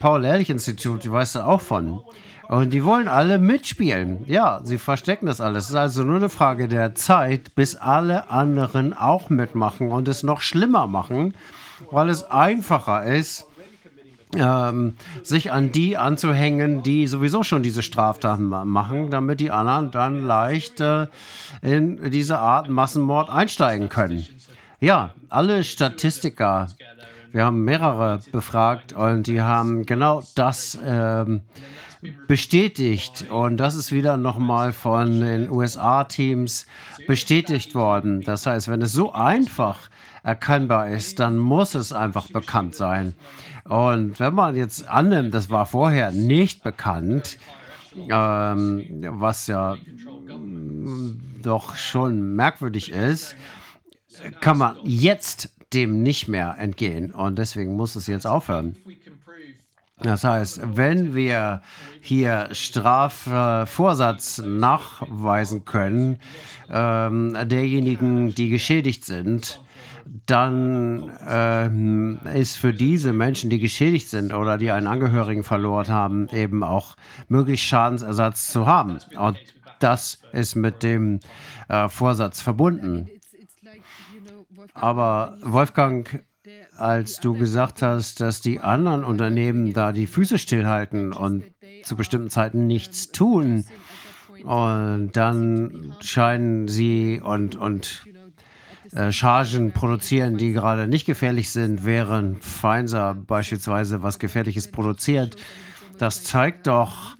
[0.00, 2.00] Paul-Ehrlich-Institut, weißt du auch von.
[2.50, 4.24] Und die wollen alle mitspielen.
[4.26, 5.64] Ja, sie verstecken das alles.
[5.64, 10.24] Es ist also nur eine Frage der Zeit, bis alle anderen auch mitmachen und es
[10.24, 11.34] noch schlimmer machen,
[11.92, 13.46] weil es einfacher ist,
[14.34, 20.26] ähm, sich an die anzuhängen, die sowieso schon diese Straftaten machen, damit die anderen dann
[20.26, 21.06] leicht äh,
[21.62, 24.26] in diese Art Massenmord einsteigen können.
[24.80, 26.66] Ja, alle Statistiker,
[27.30, 31.42] wir haben mehrere befragt und die haben genau das ähm,
[32.26, 33.26] bestätigt.
[33.30, 36.66] Und das ist wieder nochmal von den USA-Teams
[37.06, 38.22] bestätigt worden.
[38.22, 39.90] Das heißt, wenn es so einfach
[40.22, 43.14] erkennbar ist, dann muss es einfach bekannt sein.
[43.64, 47.38] Und wenn man jetzt annimmt, das war vorher nicht bekannt,
[47.96, 49.76] ähm, was ja
[51.42, 53.36] doch schon merkwürdig ist,
[54.40, 57.12] kann man jetzt dem nicht mehr entgehen.
[57.12, 58.76] Und deswegen muss es jetzt aufhören.
[60.02, 61.60] Das heißt, wenn wir
[62.00, 66.18] hier Strafvorsatz nachweisen können,
[66.70, 69.60] ähm, derjenigen, die geschädigt sind,
[70.26, 76.28] dann ähm, ist für diese Menschen, die geschädigt sind oder die einen Angehörigen verloren haben,
[76.30, 76.96] eben auch
[77.28, 78.98] möglich, Schadensersatz zu haben.
[79.16, 79.38] Und
[79.78, 81.20] das ist mit dem
[81.68, 83.08] äh, Vorsatz verbunden.
[84.74, 86.24] Aber Wolfgang,
[86.80, 91.44] als du gesagt hast, dass die anderen Unternehmen da die Füße stillhalten und
[91.84, 93.64] zu bestimmten Zeiten nichts tun,
[94.44, 98.04] und dann scheinen sie und, und
[98.92, 105.36] äh, Chargen produzieren, die gerade nicht gefährlich sind, während Pfizer beispielsweise was Gefährliches produziert.
[105.98, 107.16] Das zeigt doch,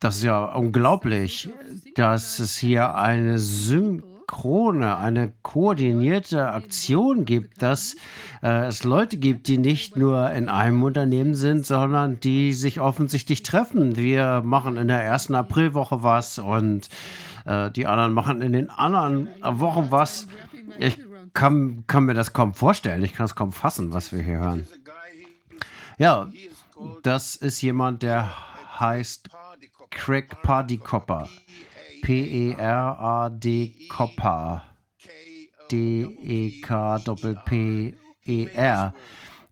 [0.00, 1.48] das ist ja unglaublich,
[1.94, 7.96] dass es hier eine Syn synchrone, eine koordinierte Aktion gibt, dass
[8.42, 13.42] äh, es Leute gibt, die nicht nur in einem Unternehmen sind, sondern die sich offensichtlich
[13.42, 13.96] treffen.
[13.96, 16.88] Wir machen in der ersten Aprilwoche was und
[17.46, 20.28] äh, die anderen machen in den anderen Wochen was.
[20.78, 20.98] Ich
[21.32, 23.02] kann, kann mir das kaum vorstellen.
[23.02, 24.66] Ich kann es kaum fassen, was wir hier hören.
[25.98, 26.30] Ja,
[27.02, 28.30] das ist jemand, der
[28.78, 29.30] heißt
[29.90, 30.36] Craig.
[30.42, 30.78] P-E-R-A-D
[33.88, 34.62] Copper.
[35.70, 36.54] D-E-K-P-P-E-R.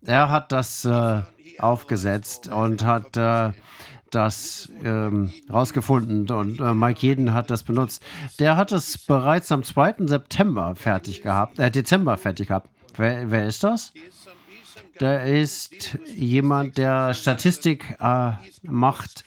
[0.05, 1.21] Er hat das äh,
[1.59, 3.51] aufgesetzt und hat äh,
[4.11, 8.03] das ähm, rausgefunden und äh, Mike Jeden hat das benutzt.
[8.39, 9.95] Der hat es bereits am 2.
[10.07, 12.69] September fertig gehabt, äh, Dezember fertig gehabt.
[12.95, 13.93] Wer, wer ist das?
[14.99, 18.31] Der ist jemand, der Statistik äh,
[18.63, 19.25] macht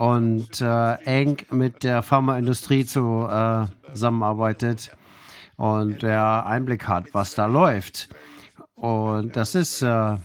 [0.00, 4.96] und äh, eng mit der Pharmaindustrie äh, zusammenarbeitet
[5.56, 8.08] und der Einblick hat, was da läuft.
[8.76, 10.16] Und das ist, äh,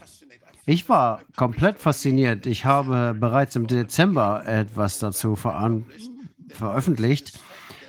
[0.66, 2.46] ich war komplett fasziniert.
[2.46, 7.38] Ich habe bereits im Dezember etwas dazu veröffentlicht,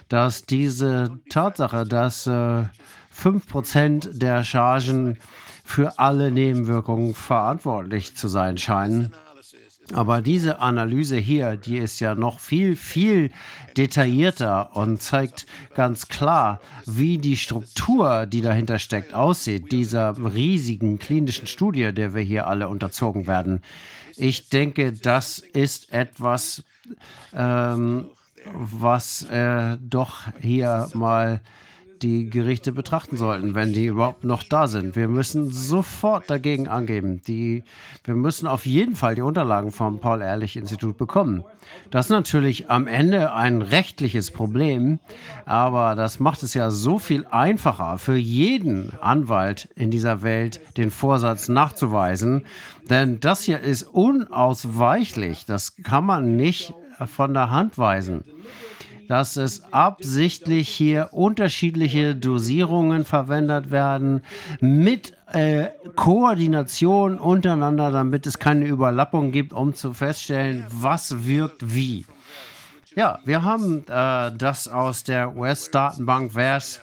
[0.09, 2.65] dass diese Tatsache, dass äh,
[3.17, 5.19] 5% der Chargen
[5.63, 9.15] für alle Nebenwirkungen verantwortlich zu sein scheinen,
[9.93, 13.31] aber diese Analyse hier, die ist ja noch viel, viel
[13.77, 21.47] detaillierter und zeigt ganz klar, wie die Struktur, die dahinter steckt, aussieht, dieser riesigen klinischen
[21.47, 23.63] Studie, der wir hier alle unterzogen werden.
[24.17, 26.65] Ich denke, das ist etwas,
[27.35, 28.07] ähm,
[28.53, 31.41] was äh, doch hier mal
[32.03, 34.97] die Gerichte betrachten sollten, wenn die überhaupt noch da sind.
[34.97, 37.21] Wir müssen sofort dagegen angeben.
[37.27, 37.65] Die,
[38.05, 41.45] wir müssen auf jeden Fall die Unterlagen vom Paul-Ehrlich-Institut bekommen.
[41.91, 45.01] Das ist natürlich am Ende ein rechtliches Problem,
[45.45, 50.91] aber das macht es ja so viel einfacher für jeden Anwalt in dieser Welt, den
[50.91, 52.45] Vorsatz nachzuweisen.
[52.89, 55.45] Denn das hier ist unausweichlich.
[55.47, 56.73] Das kann man nicht
[57.15, 58.25] von der Hand weisen
[59.09, 64.23] dass es absichtlich hier unterschiedliche Dosierungen verwendet werden
[64.61, 72.07] mit äh, Koordination untereinander, damit es keine Überlappung gibt, um zu feststellen, was wirkt wie.
[72.95, 76.81] Ja, wir haben äh, das aus der US-Datenbank VERS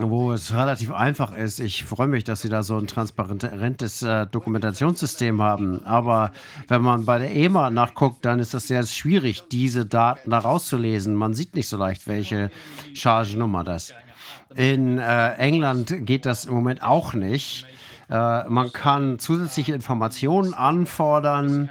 [0.00, 1.60] wo es relativ einfach ist.
[1.60, 5.84] Ich freue mich, dass Sie da so ein transparentes äh, Dokumentationssystem haben.
[5.84, 6.32] Aber
[6.68, 11.14] wenn man bei der EMA nachguckt, dann ist das sehr schwierig, diese Daten da rauszulesen.
[11.14, 12.50] Man sieht nicht so leicht, welche
[12.94, 13.92] Chargenummer das.
[14.54, 17.66] In äh, England geht das im Moment auch nicht.
[18.08, 21.70] Äh, man kann zusätzliche Informationen anfordern.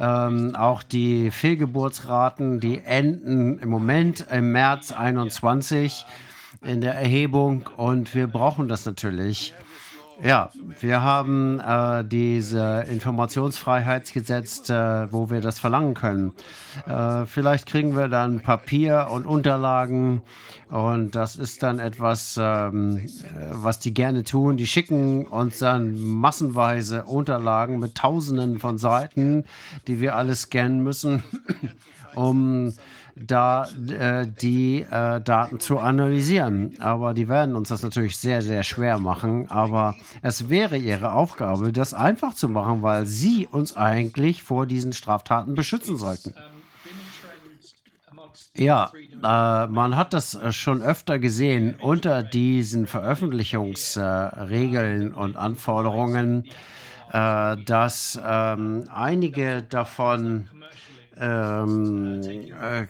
[0.00, 6.06] Ähm, auch die Fehlgeburtsraten, die enden im Moment im März 21
[6.62, 9.54] in der Erhebung und wir brauchen das natürlich.
[10.20, 16.32] Ja, wir haben äh, diese Informationsfreiheitsgesetz, äh, wo wir das verlangen können.
[16.88, 20.22] Äh, vielleicht kriegen wir dann Papier und Unterlagen
[20.70, 23.08] und das ist dann etwas, ähm,
[23.52, 24.56] was die gerne tun.
[24.56, 29.44] Die schicken uns dann massenweise Unterlagen mit Tausenden von Seiten,
[29.86, 31.22] die wir alle scannen müssen,
[32.16, 32.74] um
[33.26, 36.74] da äh, die äh, Daten zu analysieren.
[36.80, 39.50] Aber die werden uns das natürlich sehr, sehr schwer machen.
[39.50, 44.92] Aber es wäre ihre Aufgabe, das einfach zu machen, weil sie uns eigentlich vor diesen
[44.92, 46.34] Straftaten beschützen sollten.
[48.54, 48.90] Ja,
[49.22, 56.44] äh, man hat das äh, schon öfter gesehen unter diesen Veröffentlichungsregeln und Anforderungen,
[57.12, 60.48] äh, dass ähm, einige davon
[61.20, 62.86] ähm, äh,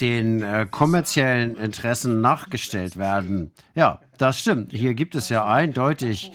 [0.00, 3.52] den äh, kommerziellen Interessen nachgestellt werden.
[3.74, 4.72] Ja, das stimmt.
[4.72, 6.32] Hier gibt es ja eindeutig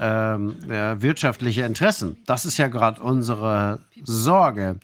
[0.00, 2.16] ähm, äh, wirtschaftliche Interessen.
[2.26, 4.76] Das ist ja gerade unsere Sorge.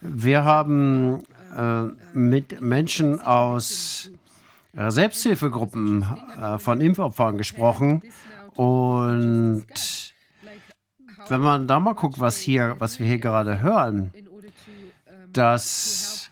[0.00, 1.22] Wir haben
[1.56, 1.82] äh,
[2.12, 4.10] mit Menschen aus
[4.76, 6.04] äh, Selbsthilfegruppen
[6.40, 8.02] äh, von Impfopfern gesprochen
[8.56, 9.66] und
[11.28, 14.12] wenn man da mal guckt, was hier, was wir hier gerade hören,
[15.36, 16.30] dass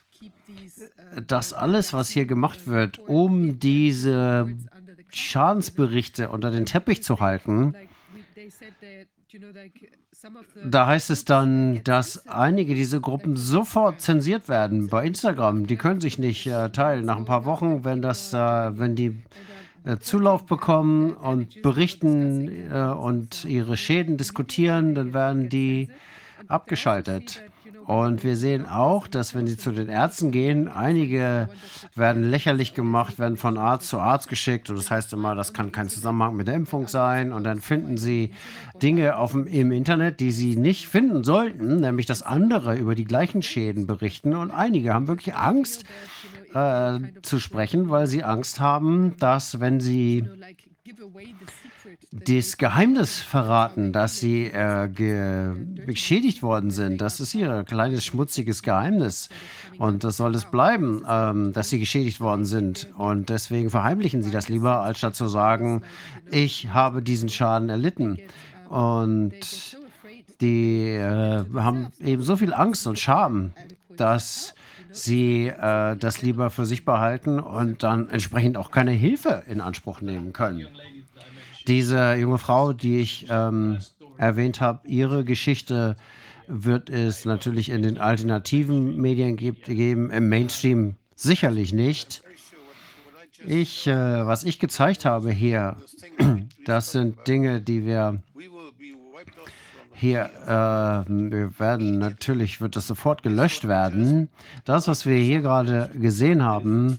[1.26, 4.48] das alles, was hier gemacht wird, um diese
[5.10, 7.74] Schadensberichte unter den Teppich zu halten,
[10.64, 15.66] da heißt es dann, dass einige dieser Gruppen sofort zensiert werden bei Instagram.
[15.66, 17.04] Die können sich nicht äh, teilen.
[17.04, 19.22] Nach ein paar Wochen, wenn das, äh, wenn die
[19.84, 25.90] äh, Zulauf bekommen und berichten äh, und ihre Schäden diskutieren, dann werden die
[26.48, 27.42] abgeschaltet.
[27.86, 31.50] Und wir sehen auch, dass wenn sie zu den Ärzten gehen, einige
[31.94, 34.70] werden lächerlich gemacht, werden von Arzt zu Arzt geschickt.
[34.70, 37.32] Und das heißt immer, das kann kein Zusammenhang mit der Impfung sein.
[37.32, 38.30] Und dann finden sie
[38.82, 43.04] Dinge auf dem, im Internet, die sie nicht finden sollten, nämlich dass andere über die
[43.04, 44.34] gleichen Schäden berichten.
[44.34, 45.84] Und einige haben wirklich Angst
[46.54, 50.26] äh, zu sprechen, weil sie Angst haben, dass wenn sie
[52.10, 57.00] das Geheimnis verraten, dass sie äh, geschädigt worden sind.
[57.00, 59.28] Das ist ihr kleines schmutziges Geheimnis.
[59.78, 62.88] Und das soll es bleiben, ähm, dass sie geschädigt worden sind.
[62.96, 65.82] Und deswegen verheimlichen sie das lieber, als statt zu sagen,
[66.30, 68.18] ich habe diesen Schaden erlitten.
[68.68, 69.76] Und
[70.40, 73.52] die äh, haben eben so viel Angst und Scham,
[73.88, 74.54] dass
[74.90, 80.00] sie äh, das lieber für sich behalten und dann entsprechend auch keine Hilfe in Anspruch
[80.00, 80.68] nehmen können.
[81.66, 83.78] Diese junge Frau, die ich ähm,
[84.18, 85.96] erwähnt habe, ihre Geschichte
[86.46, 92.22] wird es natürlich in den alternativen Medien geben, im Mainstream sicherlich nicht.
[93.46, 95.76] Ich, äh, was ich gezeigt habe hier,
[96.66, 98.22] das sind Dinge, die wir
[100.04, 104.28] hier, äh, wir werden natürlich, wird das sofort gelöscht werden.
[104.66, 106.98] Das, was wir hier gerade gesehen haben,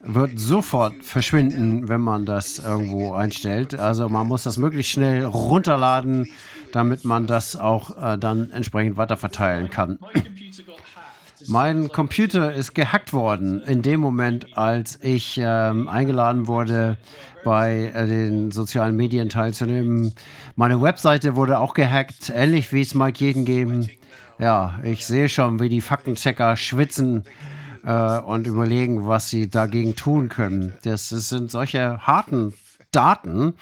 [0.00, 3.74] wird sofort verschwinden, wenn man das irgendwo einstellt.
[3.78, 6.28] Also man muss das möglichst schnell runterladen,
[6.72, 9.98] damit man das auch äh, dann entsprechend weiterverteilen kann.
[11.46, 16.98] Mein Computer ist gehackt worden in dem Moment, als ich ähm, eingeladen wurde,
[17.44, 20.14] bei äh, den sozialen Medien teilzunehmen.
[20.56, 23.88] Meine Webseite wurde auch gehackt, ähnlich wie es Mike jeden geben.
[24.38, 27.24] Ja, ich sehe schon, wie die Faktenchecker schwitzen
[27.84, 30.74] äh, und überlegen, was sie dagegen tun können.
[30.82, 32.54] Das, das sind solche harten
[32.92, 33.54] Daten.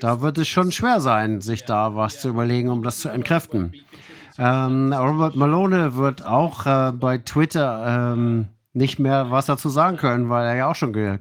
[0.00, 3.74] Da wird es schon schwer sein, sich da was zu überlegen, um das zu entkräften.
[4.38, 10.28] Ähm, Robert Malone wird auch äh, bei Twitter ähm, nicht mehr was dazu sagen können,
[10.28, 11.18] weil er ja auch schon ge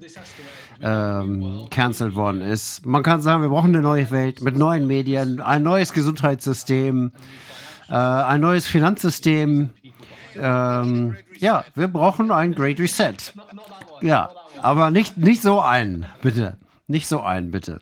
[0.84, 2.86] ähm, cancelled worden ist.
[2.86, 7.12] Man kann sagen, wir brauchen eine neue Welt mit neuen Medien, ein neues Gesundheitssystem,
[7.90, 9.70] äh, ein neues Finanzsystem.
[10.36, 13.16] Ähm, ja, wir brauchen ein Great Reset.
[14.02, 14.30] Ja,
[14.62, 16.58] aber nicht, nicht so einen, bitte.
[16.88, 17.80] Nicht so einen, bitte.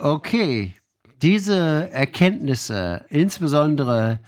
[0.00, 0.74] Okay,
[1.22, 4.20] diese Erkenntnisse, insbesondere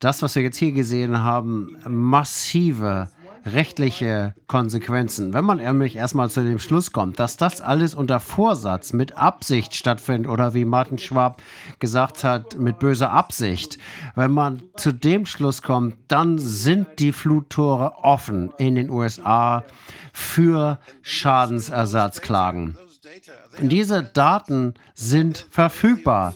[0.00, 3.08] das, was wir jetzt hier gesehen haben, massive
[3.44, 5.32] rechtliche Konsequenzen.
[5.32, 9.74] Wenn man nämlich erstmal zu dem Schluss kommt, dass das alles unter Vorsatz mit Absicht
[9.74, 11.42] stattfindet oder wie Martin Schwab
[11.78, 13.78] gesagt hat, mit böser Absicht,
[14.14, 19.64] wenn man zu dem Schluss kommt, dann sind die Fluttore offen in den USA
[20.12, 22.76] für Schadensersatzklagen.
[23.60, 26.34] Diese Daten sind verfügbar.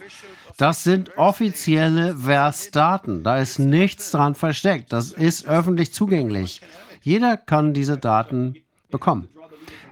[0.56, 3.22] Das sind offizielle Versdaten.
[3.22, 4.92] Da ist nichts dran versteckt.
[4.92, 6.62] Das ist öffentlich zugänglich.
[7.06, 8.56] Jeder kann diese Daten
[8.90, 9.28] bekommen.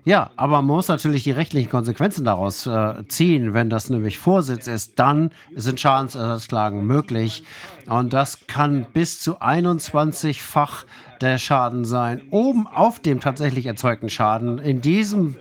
[0.05, 3.55] Ja, aber man muss natürlich die rechtlichen Konsequenzen daraus äh, ziehen.
[3.55, 7.45] Wenn das nämlich Vorsitz ist, dann sind Schadensersatzklagen möglich.
[7.87, 10.87] Und das kann bis zu 21-fach
[11.21, 14.59] der Schaden sein, oben auf dem tatsächlich erzeugten Schaden.
[14.59, 15.37] In diesem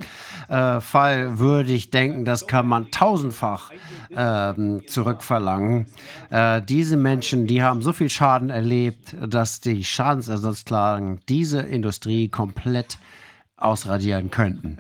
[0.53, 3.71] äh, Fall würde ich denken, das kann man tausendfach
[4.15, 4.53] äh,
[4.85, 5.88] zurückverlangen.
[6.30, 12.99] Äh, diese Menschen, die haben so viel Schaden erlebt, dass die Schadensersatzklagen diese Industrie komplett
[13.57, 14.77] ausradieren könnten.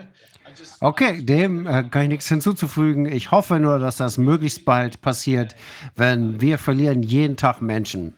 [0.79, 3.11] Okay, dem äh, kann ich nichts hinzuzufügen.
[3.11, 5.55] Ich hoffe nur, dass das möglichst bald passiert,
[5.95, 8.13] wenn wir verlieren jeden Tag Menschen.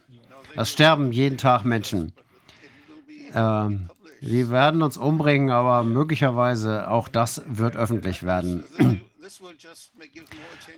[0.56, 2.12] Es sterben jeden Tag Menschen.
[3.34, 3.88] Ähm,
[4.20, 8.64] wir werden uns umbringen, aber möglicherweise auch das wird öffentlich werden.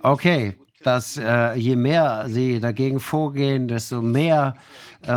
[0.01, 4.55] Okay, dass äh, je mehr sie dagegen vorgehen, desto mehr
[5.01, 5.11] äh,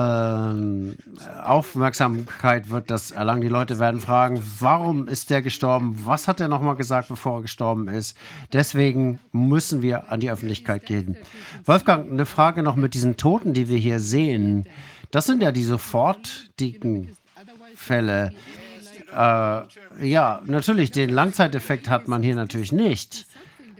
[1.43, 3.43] Aufmerksamkeit wird das erlangen.
[3.43, 6.01] Die Leute werden fragen, warum ist der gestorben?
[6.05, 8.16] Was hat er nochmal gesagt, bevor er gestorben ist?
[8.53, 11.16] Deswegen müssen wir an die Öffentlichkeit gehen.
[11.65, 14.69] Wolfgang, eine Frage noch mit diesen Toten, die wir hier sehen.
[15.11, 17.16] Das sind ja die sofortigen
[17.82, 18.32] Fälle.
[19.12, 23.26] Äh, ja, natürlich, den Langzeiteffekt hat man hier natürlich nicht.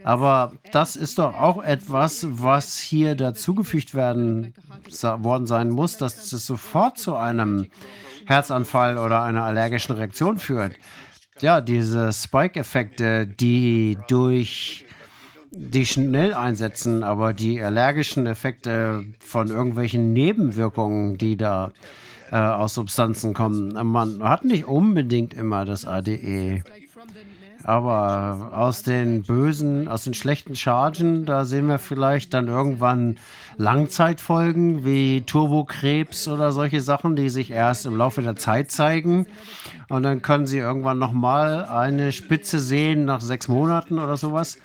[0.03, 4.53] Aber das ist doch auch etwas, was hier dazugefügt werden
[5.01, 7.67] worden sein muss, dass es sofort zu einem
[8.25, 10.73] Herzanfall oder einer allergischen Reaktion führt.
[11.39, 14.85] Ja, diese Spike-Effekte, die durch
[15.51, 21.71] die schnell einsetzen, aber die allergischen Effekte von irgendwelchen Nebenwirkungen, die da äh,
[22.33, 23.73] aus Substanzen kommen.
[23.87, 26.63] Man hat nicht unbedingt immer das ADE.
[27.65, 33.17] Aber aus den bösen, aus den schlechten Chargen, da sehen wir vielleicht dann irgendwann
[33.55, 39.27] Langzeitfolgen wie Turbokrebs oder solche Sachen, die sich erst im Laufe der Zeit zeigen.
[39.87, 44.57] Und dann können Sie irgendwann nochmal eine Spitze sehen nach sechs Monaten oder sowas.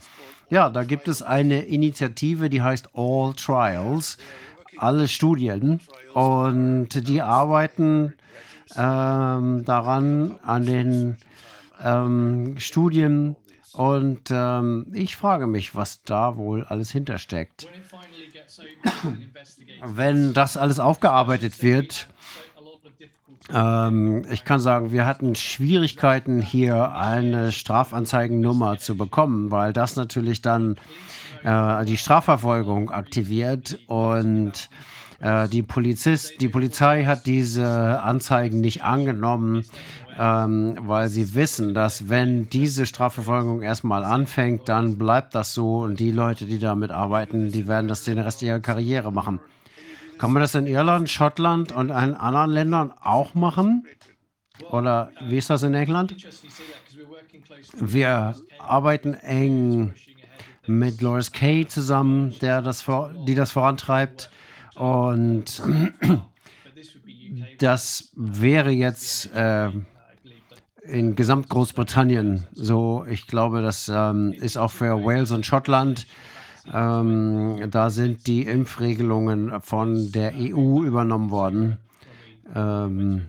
[0.51, 4.17] Ja, da gibt es eine Initiative, die heißt All Trials,
[4.79, 5.81] alle Studien.
[6.15, 8.15] Und die arbeiten
[8.77, 11.17] ähm, daran, an den
[11.83, 13.37] ähm, Studien.
[13.73, 17.69] Und ähm, ich frage mich, was da wohl alles hintersteckt.
[19.85, 22.09] Wenn das alles aufgearbeitet wird,
[23.53, 30.43] ähm, ich kann sagen, wir hatten Schwierigkeiten, hier eine Strafanzeigennummer zu bekommen, weil das natürlich
[30.43, 30.77] dann
[31.45, 34.69] äh, die Strafverfolgung aktiviert und
[35.21, 39.65] äh, die, Polizist, die Polizei hat diese Anzeigen nicht angenommen,
[40.19, 45.99] ähm, weil sie wissen, dass wenn diese Strafverfolgung erstmal anfängt, dann bleibt das so und
[46.01, 49.41] die Leute, die damit arbeiten, die werden das den Rest ihrer Karriere machen.
[50.19, 53.87] Kann man das in Irland, Schottland und in anderen Ländern auch machen?
[54.71, 56.17] Oder wie ist das in England?
[57.77, 59.95] Wir arbeiten eng
[60.69, 64.31] mit Loris Kay zusammen, der das vor, die das vorantreibt.
[64.75, 65.63] Und
[67.59, 69.71] das wäre jetzt äh,
[70.85, 73.05] in Gesamtgroßbritannien so.
[73.09, 76.07] Ich glaube, das ähm, ist auch für Wales und Schottland.
[76.73, 81.79] Ähm, da sind die Impfregelungen von der EU übernommen worden,
[82.55, 83.29] ähm,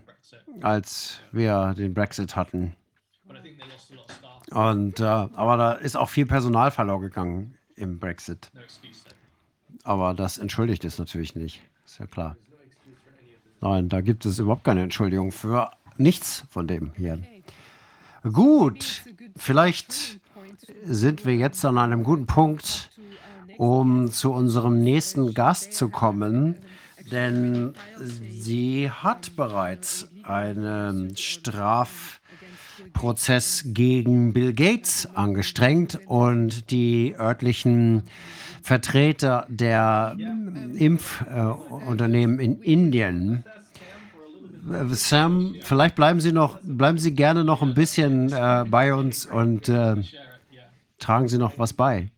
[0.61, 2.75] als wir den Brexit hatten.
[4.51, 8.49] Und, äh, aber da ist auch viel Personal verloren gegangen im Brexit.
[9.83, 12.35] Aber das entschuldigt es natürlich nicht, ist ja klar.
[13.61, 17.19] Nein, da gibt es überhaupt keine Entschuldigung für nichts von dem hier.
[18.23, 19.03] Gut,
[19.35, 20.19] vielleicht
[20.85, 22.89] sind wir jetzt an einem guten Punkt,
[23.57, 26.55] um zu unserem nächsten Gast zu kommen,
[27.11, 27.73] denn
[28.29, 31.15] sie hat bereits einen
[32.89, 38.03] Strafprozess gegen Bill Gates angestrengt und die örtlichen
[38.61, 40.17] Vertreter der
[40.75, 43.43] Impfunternehmen in Indien
[44.91, 49.69] Sam, vielleicht bleiben Sie noch, bleiben Sie gerne noch ein bisschen äh, bei uns und
[49.69, 49.95] äh,
[50.99, 52.11] tragen Sie noch was bei.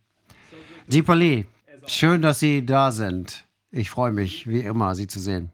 [0.87, 1.45] Deepali,
[1.85, 3.45] schön, dass Sie da sind.
[3.69, 5.51] Ich freue mich, wie immer, Sie zu sehen.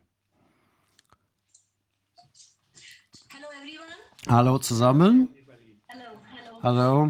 [4.29, 5.29] Hallo zusammen.
[6.61, 7.09] Hallo.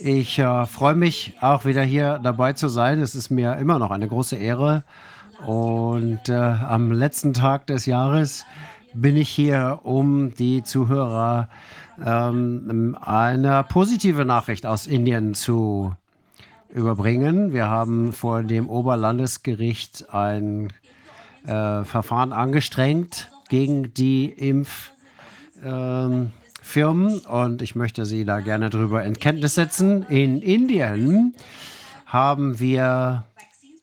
[0.00, 3.02] Ich äh, freue mich auch wieder hier dabei zu sein.
[3.02, 4.82] Es ist mir immer noch eine große Ehre.
[5.44, 8.46] Und äh, am letzten Tag des Jahres
[8.94, 11.50] bin ich hier, um die Zuhörer
[12.02, 15.94] ähm, eine positive Nachricht aus Indien zu
[16.70, 17.52] überbringen.
[17.52, 20.72] Wir haben vor dem Oberlandesgericht ein
[21.46, 24.95] äh, Verfahren angestrengt gegen die Impffirmen
[25.66, 26.32] ähm,
[27.28, 30.04] und ich möchte Sie da gerne darüber in Kenntnis setzen.
[30.08, 31.34] In Indien
[32.06, 33.24] haben wir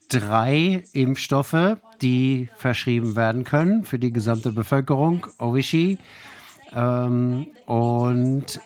[0.09, 5.97] drei Impfstoffe, die verschrieben werden können für die gesamte Bevölkerung, Ovishi,
[6.75, 8.59] ähm, und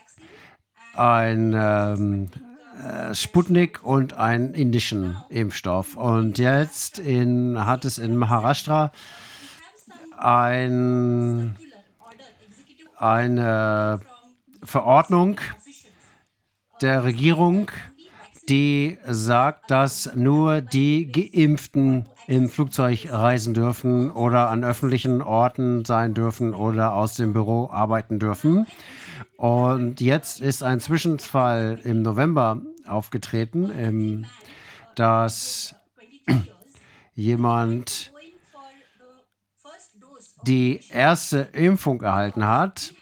[0.96, 2.30] ein ähm,
[2.84, 5.96] äh, Sputnik und einen indischen Impfstoff.
[5.96, 8.92] Und jetzt in, hat es in Maharashtra
[10.18, 11.56] ein,
[12.98, 14.00] eine
[14.64, 15.40] Verordnung
[16.82, 17.72] der Regierung
[18.50, 26.14] die sagt, dass nur die Geimpften im Flugzeug reisen dürfen oder an öffentlichen Orten sein
[26.14, 28.68] dürfen oder aus dem Büro arbeiten dürfen.
[29.38, 34.26] Und jetzt ist ein Zwischenfall im November aufgetreten,
[34.96, 35.76] dass
[37.16, 38.14] jemand
[40.48, 42.94] die erste Impfung erhalten hat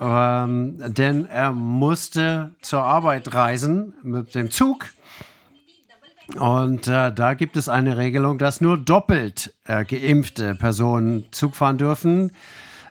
[0.00, 4.86] ähm, denn er musste zur Arbeit reisen mit dem Zug.
[6.38, 11.78] Und äh, da gibt es eine Regelung, dass nur doppelt äh, geimpfte Personen Zug fahren
[11.78, 12.32] dürfen.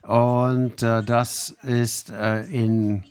[0.03, 3.03] Und äh, das ist äh, in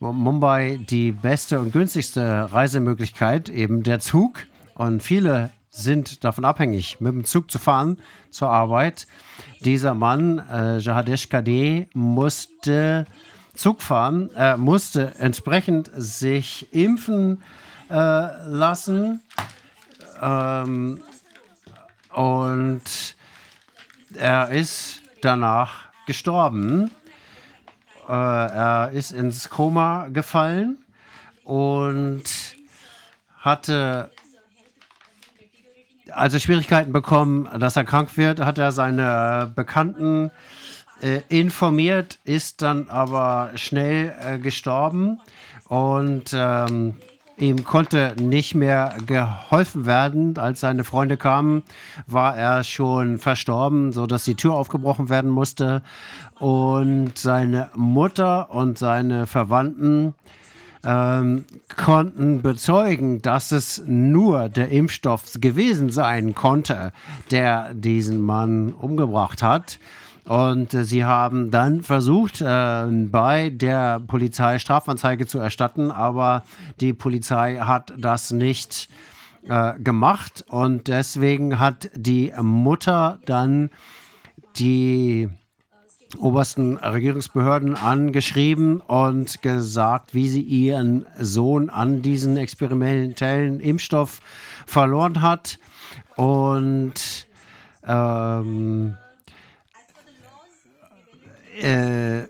[0.00, 4.46] Mumbai die beste und günstigste Reisemöglichkeit, eben der Zug.
[4.74, 7.98] Und viele sind davon abhängig, mit dem Zug zu fahren
[8.30, 9.06] zur Arbeit.
[9.60, 13.06] Dieser Mann, äh, Jahadesh Kadeh, musste
[13.54, 17.42] Zug fahren, äh, musste entsprechend sich impfen
[17.90, 19.22] äh, lassen.
[20.20, 21.02] Ähm,
[22.12, 22.82] und
[24.14, 26.90] er ist danach gestorben.
[28.08, 30.78] äh, er ist ins Koma gefallen
[31.44, 32.24] und
[33.38, 34.10] hatte
[36.12, 40.30] also Schwierigkeiten bekommen, dass er krank wird, hat er seine Bekannten
[41.00, 45.20] äh, informiert, ist dann aber schnell äh, gestorben
[45.68, 46.96] und ähm,
[47.36, 50.36] ihm konnte nicht mehr geholfen werden.
[50.38, 51.62] Als seine Freunde kamen,
[52.06, 55.82] war er schon verstorben, sodass die Tür aufgebrochen werden musste.
[56.38, 60.14] Und seine Mutter und seine Verwandten
[60.84, 61.44] ähm,
[61.76, 66.92] konnten bezeugen, dass es nur der Impfstoff gewesen sein konnte,
[67.30, 69.78] der diesen Mann umgebracht hat.
[70.24, 76.44] Und äh, sie haben dann versucht, äh, bei der Polizei Strafanzeige zu erstatten, aber
[76.80, 78.88] die Polizei hat das nicht
[79.48, 80.44] äh, gemacht.
[80.48, 83.70] Und deswegen hat die Mutter dann
[84.58, 85.30] die
[86.16, 94.20] obersten Regierungsbehörden angeschrieben und gesagt, wie sie ihren Sohn an diesen experimentellen Impfstoff
[94.66, 95.58] verloren hat.
[96.16, 97.26] Und
[97.86, 98.96] ähm,
[101.60, 102.22] äh,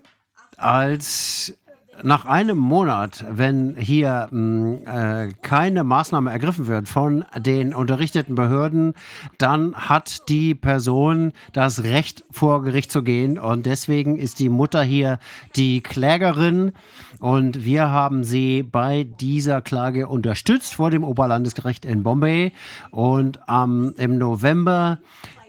[0.56, 1.54] als
[2.02, 8.94] nach einem Monat, wenn hier mh, äh, keine Maßnahme ergriffen wird von den unterrichteten Behörden,
[9.38, 13.38] dann hat die Person das Recht, vor Gericht zu gehen.
[13.38, 15.18] Und deswegen ist die Mutter hier
[15.56, 16.72] die Klägerin.
[17.20, 22.52] Und wir haben sie bei dieser Klage unterstützt vor dem Oberlandesgericht in Bombay.
[22.90, 24.98] Und ähm, im November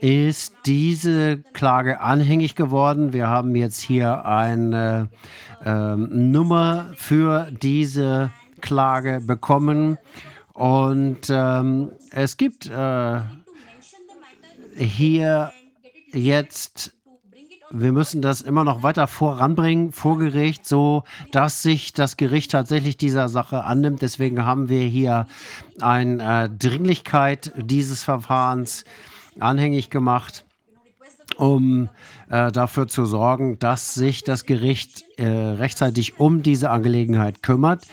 [0.01, 3.13] ist diese Klage anhängig geworden.
[3.13, 5.09] Wir haben jetzt hier eine
[5.65, 8.31] äh, Nummer für diese
[8.61, 9.97] Klage bekommen.
[10.53, 13.21] Und ähm, es gibt äh,
[14.75, 15.51] hier
[16.11, 16.93] jetzt
[17.71, 22.97] wir müssen das immer noch weiter voranbringen vor Gericht, so dass sich das Gericht tatsächlich
[22.97, 24.01] dieser Sache annimmt.
[24.01, 25.27] Deswegen haben wir hier
[25.79, 28.85] eine äh, Dringlichkeit dieses Verfahrens
[29.39, 30.45] anhängig gemacht,
[31.37, 31.89] um
[32.29, 37.83] äh, dafür zu sorgen, dass sich das Gericht äh, rechtzeitig um diese Angelegenheit kümmert.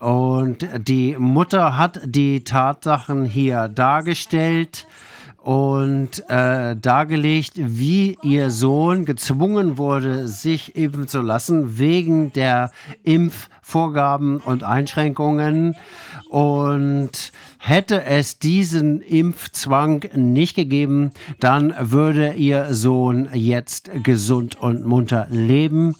[0.00, 4.86] Und die Mutter hat die Tatsachen hier dargestellt
[5.46, 12.72] und äh, dargelegt, wie ihr Sohn gezwungen wurde, sich impfen zu lassen wegen der
[13.04, 15.76] Impfvorgaben und Einschränkungen.
[16.36, 17.32] Und
[17.66, 21.10] Hätte es diesen Impfzwang nicht gegeben,
[21.40, 25.96] dann würde ihr Sohn jetzt gesund und munter leben.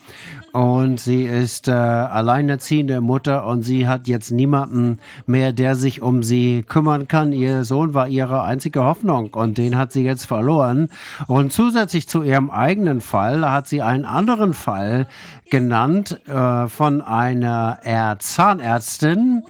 [0.57, 6.23] Und sie ist äh, alleinerziehende Mutter und sie hat jetzt niemanden mehr, der sich um
[6.23, 7.35] sie kümmern kann.
[7.35, 10.89] Ihr Sohn war ihre einzige Hoffnung und den hat sie jetzt verloren.
[11.27, 15.09] Und zusätzlich zu ihrem eigenen Fall hat sie einen anderen Fall
[15.51, 19.43] genannt äh, von einer Zahnärztin,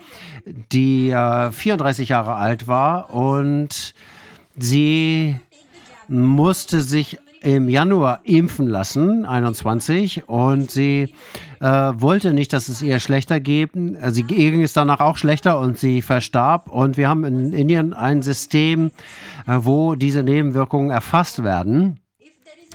[0.73, 3.95] die äh, 34 Jahre alt war und
[4.57, 5.39] sie
[6.09, 11.15] musste sich im Januar impfen lassen, 21, und sie
[11.61, 13.71] äh, wollte nicht, dass es ihr schlechter geht.
[14.03, 16.69] Also ihr ging es danach auch schlechter und sie verstarb.
[16.69, 18.91] Und wir haben in Indien ein System,
[19.47, 22.01] äh, wo diese Nebenwirkungen erfasst werden.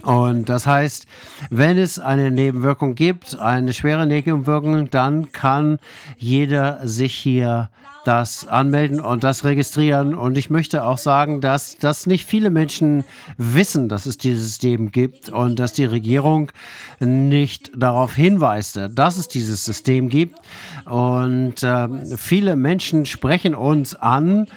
[0.03, 1.05] Und das heißt,
[1.49, 5.79] wenn es eine Nebenwirkung gibt, eine schwere Nebenwirkung, dann kann
[6.17, 7.69] jeder sich hier
[8.03, 10.15] das anmelden und das registrieren.
[10.15, 13.03] Und ich möchte auch sagen, dass das nicht viele Menschen
[13.37, 16.51] wissen, dass es dieses System gibt und dass die Regierung
[16.99, 20.39] nicht darauf hinweist, dass es dieses System gibt.
[20.85, 21.87] Und äh,
[22.17, 24.47] viele Menschen sprechen uns an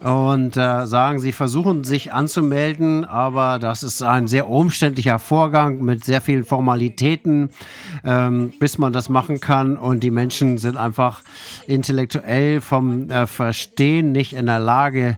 [0.00, 6.04] und äh, sagen, sie versuchen sich anzumelden, aber das ist ein sehr umständlicher Vorgang mit
[6.04, 7.50] sehr vielen Formalitäten,
[8.04, 9.76] ähm, bis man das machen kann.
[9.76, 11.22] Und die Menschen sind einfach
[11.66, 15.16] intellektuell vom äh, Verstehen nicht in der Lage,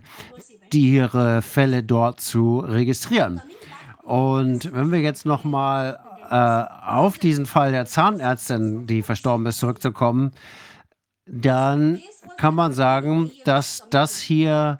[0.75, 3.41] ihre Fälle dort zu registrieren.
[4.03, 5.99] Und wenn wir jetzt noch mal
[6.29, 10.31] äh, auf diesen Fall der Zahnärztin, die verstorben ist, zurückzukommen,
[11.25, 12.01] dann
[12.37, 14.77] kann man sagen, dass das hier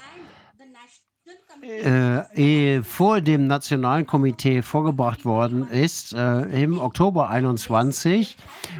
[1.66, 8.38] äh, vor dem Nationalen Komitee vorgebracht worden ist, äh, im Oktober 21,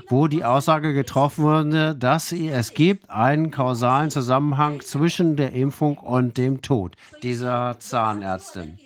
[0.10, 6.38] wo die Aussage getroffen wurde, dass es gibt einen kausalen Zusammenhang zwischen der Impfung und
[6.38, 8.78] dem Tod dieser Zahnärztin.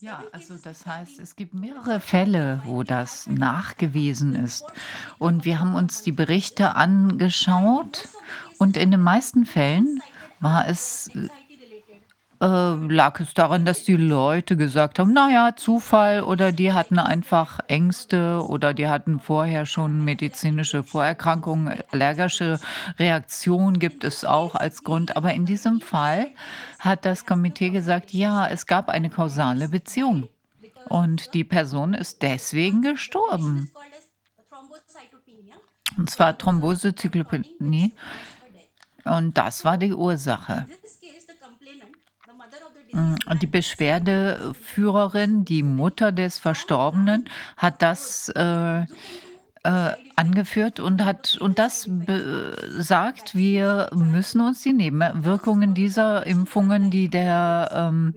[0.00, 4.64] Ja, also das heißt, es gibt mehrere Fälle, wo das nachgewiesen ist.
[5.18, 8.08] Und wir haben uns die Berichte angeschaut
[8.58, 10.02] und in den meisten Fällen
[10.38, 11.10] war es
[12.40, 17.60] äh, lag es daran, dass die Leute gesagt haben, naja, Zufall oder die hatten einfach
[17.68, 22.60] Ängste oder die hatten vorher schon medizinische Vorerkrankungen, allergische
[22.98, 25.16] Reaktionen gibt es auch als Grund.
[25.16, 26.28] Aber in diesem Fall
[26.78, 30.28] hat das Komitee gesagt, ja, es gab eine kausale Beziehung
[30.88, 33.70] und die Person ist deswegen gestorben.
[35.96, 37.94] Und zwar Thrombosezyklopenie.
[39.04, 40.66] Und das war die Ursache.
[42.96, 47.28] Mm, die Beschwerdeführerin, die Mutter des Verstorbenen,
[47.58, 48.86] hat das äh, äh,
[50.16, 51.90] angeführt und hat und das
[52.78, 58.14] sagt, wir müssen uns die Nebenwirkungen dieser Impfungen, die der ähm,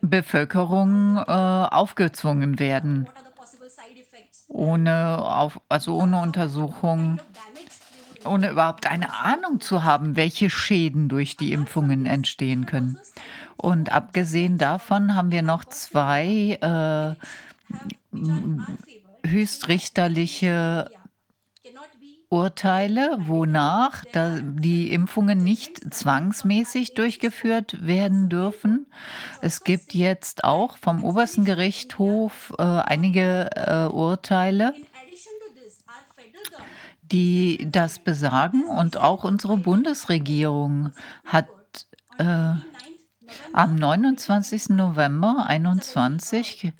[0.00, 3.08] Bevölkerung äh, aufgezwungen werden,
[4.48, 7.20] ohne auf, also ohne Untersuchung
[8.26, 12.98] ohne überhaupt eine Ahnung zu haben, welche Schäden durch die Impfungen entstehen können.
[13.56, 17.14] Und abgesehen davon haben wir noch zwei äh,
[19.26, 20.90] höchstrichterliche
[22.32, 28.86] Urteile, wonach die Impfungen nicht zwangsmäßig durchgeführt werden dürfen.
[29.42, 34.72] Es gibt jetzt auch vom obersten Gerichtshof äh, einige äh, Urteile,
[37.12, 38.64] die das besagen.
[38.64, 40.92] Und auch unsere Bundesregierung
[41.24, 41.48] hat
[42.18, 42.54] äh,
[43.52, 44.70] am 29.
[44.70, 46.72] November 2021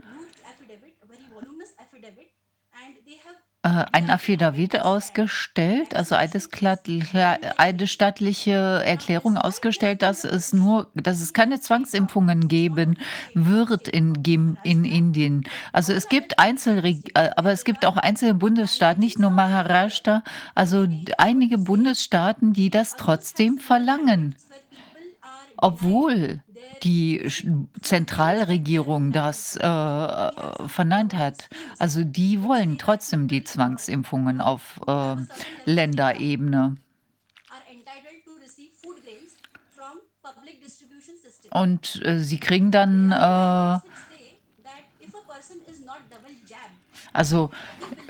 [3.64, 11.60] äh, ein Affidavit ausgestellt, also eine stattliche Erklärung ausgestellt, dass es nur, dass es keine
[11.60, 12.98] Zwangsimpfungen geben
[13.34, 14.14] wird in,
[14.64, 15.44] in Indien.
[15.72, 20.24] Also es gibt Einzel, äh, aber es gibt auch einzelne Bundesstaaten, nicht nur Maharashtra,
[20.56, 24.34] also einige Bundesstaaten, die das trotzdem verlangen,
[25.56, 26.40] obwohl
[26.82, 27.28] die
[27.80, 31.48] Zentralregierung das äh, verneint hat.
[31.78, 35.16] Also die wollen trotzdem die Zwangsimpfungen auf äh,
[35.64, 36.76] Länderebene.
[41.51, 43.78] Und äh, sie kriegen dann, äh,
[47.12, 47.51] also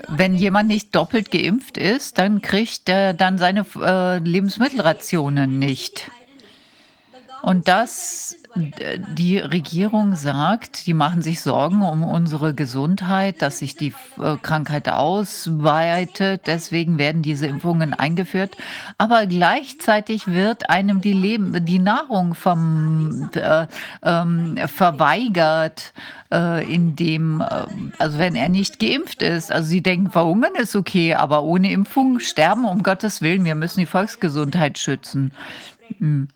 [0.07, 6.09] wenn jemand nicht doppelt geimpft ist, dann kriegt er dann seine äh, Lebensmittelrationen nicht.
[7.41, 13.93] Und das die Regierung sagt, die machen sich Sorgen um unsere Gesundheit, dass sich die
[14.21, 16.43] äh, Krankheit ausweitet.
[16.45, 18.55] Deswegen werden diese Impfungen eingeführt.
[18.99, 23.65] Aber gleichzeitig wird einem die, Leben, die Nahrung vom, äh,
[24.01, 25.93] äh, verweigert,
[26.31, 27.65] äh, indem, äh,
[27.97, 29.51] also wenn er nicht geimpft ist.
[29.51, 33.79] Also sie denken, verhungern ist okay, aber ohne Impfung sterben, um Gottes Willen, wir müssen
[33.79, 35.31] die Volksgesundheit schützen.
[35.97, 36.27] Hm.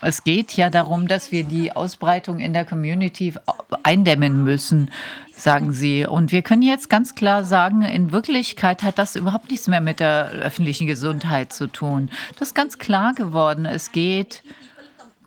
[0.00, 3.34] Es geht ja darum, dass wir die Ausbreitung in der Community
[3.82, 4.90] eindämmen müssen,
[5.34, 6.06] sagen Sie.
[6.06, 10.00] Und wir können jetzt ganz klar sagen, in Wirklichkeit hat das überhaupt nichts mehr mit
[10.00, 12.10] der öffentlichen Gesundheit zu tun.
[12.38, 13.66] Das ist ganz klar geworden.
[13.66, 14.42] Es geht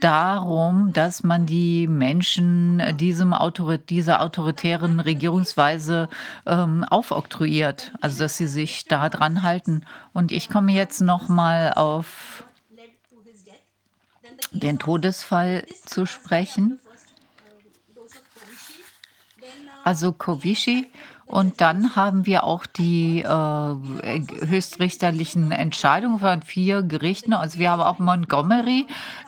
[0.04, 6.10] darum, dass man die Menschen diesem Autor dieser autoritären Regierungsweise
[6.46, 9.86] ähm, aufoktroyiert, also dass sie sich da dran halten.
[10.12, 12.43] Und ich komme jetzt noch mal auf
[14.54, 16.80] den Todesfall zu sprechen.
[19.84, 20.92] Also Kovishi.
[21.26, 23.26] Und dann haben wir auch die äh,
[24.46, 27.34] höchstrichterlichen Entscheidungen von vier Gerichten.
[27.34, 28.86] Also wir haben auch Montgomery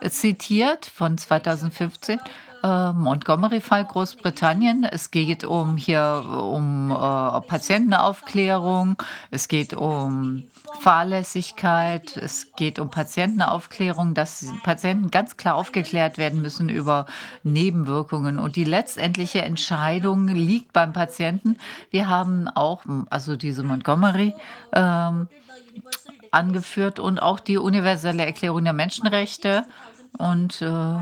[0.10, 2.20] zitiert von 2015.
[2.66, 4.86] Äh, Montgomery-Fall Großbritannien.
[4.86, 6.96] Es geht um hier um äh,
[7.42, 8.96] Patientenaufklärung.
[9.30, 10.46] Es geht um
[10.80, 17.06] Fahrlässigkeit, es geht um Patientenaufklärung, dass Patienten ganz klar aufgeklärt werden müssen über
[17.44, 18.40] Nebenwirkungen.
[18.40, 21.60] Und die letztendliche Entscheidung liegt beim Patienten.
[21.92, 24.34] Wir haben auch, also diese Montgomery,
[24.74, 25.28] ähm,
[26.32, 29.66] angeführt und auch die universelle Erklärung der Menschenrechte
[30.18, 30.98] und äh,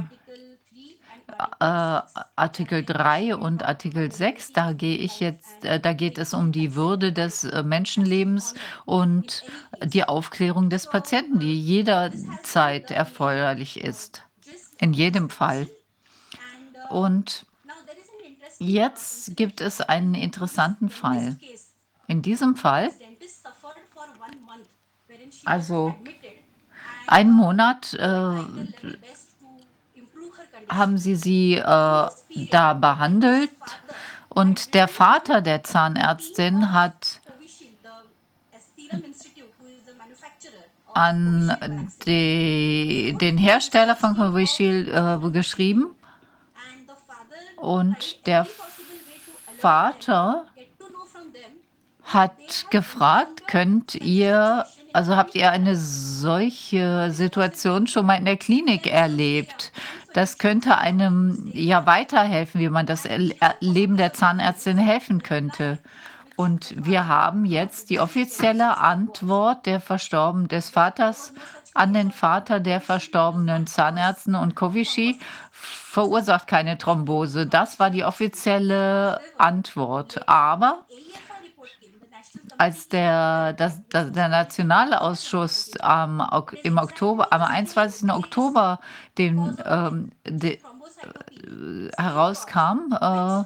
[1.27, 2.01] äh,
[2.35, 6.75] Artikel 3 und Artikel 6, da gehe ich jetzt, äh, da geht es um die
[6.75, 8.53] Würde des äh, Menschenlebens
[8.85, 9.43] und
[9.83, 14.23] die Aufklärung des Patienten, die jederzeit erforderlich ist.
[14.79, 15.69] In jedem Fall.
[16.89, 17.45] Und
[18.59, 21.37] jetzt gibt es einen interessanten Fall.
[22.07, 22.91] In diesem Fall,
[25.45, 25.95] also
[27.07, 28.33] ein Monat äh,
[30.69, 31.61] haben Sie sie äh,
[32.52, 33.52] da behandelt
[34.30, 37.22] und der Vater der Zahnärztin hat
[40.94, 45.95] an die, den Hersteller von Covishield äh, geschrieben
[47.57, 48.48] und der
[49.60, 50.45] Vater
[52.03, 58.88] hat gefragt, könnt ihr, also habt ihr eine solche Situation schon mal in der Klinik
[58.88, 59.72] erlebt?
[60.14, 63.07] Das könnte einem ja weiterhelfen, wie man das
[63.60, 65.80] Leben der Zahnärztin helfen könnte.
[66.35, 71.34] Und wir haben jetzt die offizielle Antwort der Verstorben des Vaters
[71.73, 75.19] an den Vater der verstorbenen Zahnärztin und Kovici
[75.52, 77.48] verursacht keine Thrombose.
[77.48, 80.27] Das war die offizielle Antwort.
[80.27, 80.85] Aber
[82.57, 86.22] als der, das, das, der Nationalausschuss ähm,
[86.64, 88.11] im Oktober, am 21.
[88.11, 88.80] Oktober
[89.18, 93.43] den, ähm, de, äh, herauskam, äh,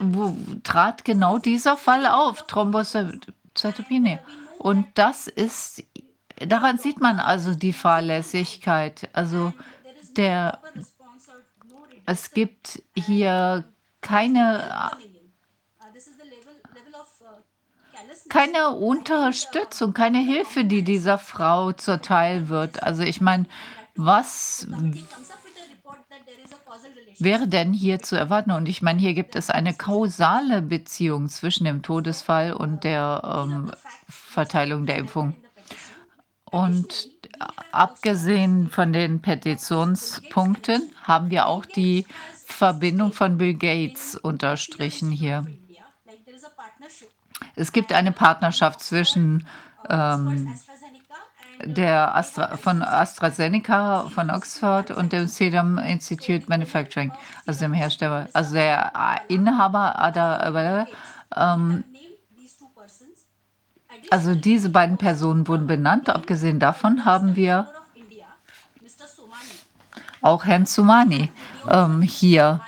[0.00, 4.18] wo, trat genau dieser Fall auf, Thrombocytopenie.
[4.58, 5.84] Und das ist,
[6.36, 9.08] daran sieht man also die Fahrlässigkeit.
[9.12, 9.52] Also
[10.16, 10.58] der,
[12.06, 13.64] es gibt hier
[14.00, 14.90] keine,
[18.28, 22.82] keine Unterstützung, keine Hilfe, die dieser Frau zuteil wird.
[22.82, 23.46] Also ich meine,
[23.94, 24.66] was
[27.18, 28.50] wäre denn hier zu erwarten?
[28.50, 33.70] Und ich meine, hier gibt es eine kausale Beziehung zwischen dem Todesfall und der ähm,
[34.08, 35.36] Verteilung der Impfung.
[36.50, 37.10] Und
[37.72, 42.06] abgesehen von den Petitionspunkten haben wir auch die
[42.46, 45.46] Verbindung von Bill Gates unterstrichen hier.
[47.56, 49.46] Es gibt eine Partnerschaft zwischen
[49.88, 50.52] ähm,
[51.64, 57.12] der Astra, von AstraZeneca von Oxford und dem Serum Institute Manufacturing,
[57.46, 58.92] also dem Hersteller, also der
[59.28, 60.88] Inhaber
[61.36, 61.84] ähm,
[64.10, 66.08] also diese beiden Personen wurden benannt.
[66.10, 67.68] Abgesehen davon haben wir
[70.20, 71.30] auch Herrn Sumani
[71.68, 72.60] ähm, hier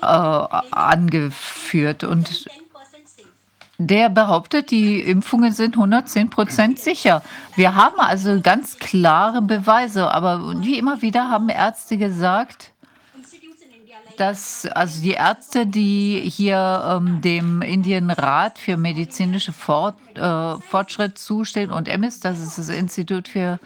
[0.00, 2.48] äh, angeführt und
[3.78, 7.22] der behauptet, die Impfungen sind 110 Prozent sicher.
[7.56, 12.72] Wir haben also ganz klare Beweise, aber wie immer wieder haben Ärzte gesagt,
[14.16, 21.70] dass also die Ärzte, die hier ähm, dem Indienrat für medizinische Fort, äh, Fortschritt zustehen
[21.70, 23.58] und EMIS, das ist das Institut für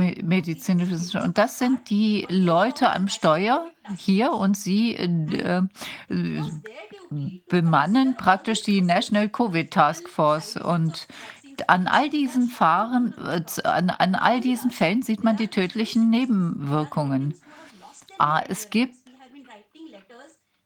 [0.00, 5.62] medizinische Wissenschaft, und das sind die Leute am Steuer hier und sie äh,
[7.48, 10.56] bemannen praktisch die National Covid Task Force.
[10.56, 11.06] Und
[11.66, 17.34] an all diesen Fahren, äh, an, an all diesen Fällen sieht man die tödlichen Nebenwirkungen.
[18.18, 18.96] Ah, es gibt,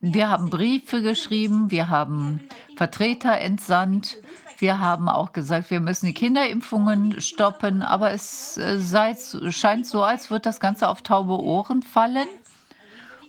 [0.01, 2.41] wir haben Briefe geschrieben, wir haben
[2.77, 4.19] Vertreter entsandt,
[4.65, 9.15] wir haben auch gesagt, wir müssen die Kinderimpfungen stoppen, aber es äh, sei,
[9.51, 12.27] scheint so, als würde das Ganze auf taube Ohren fallen.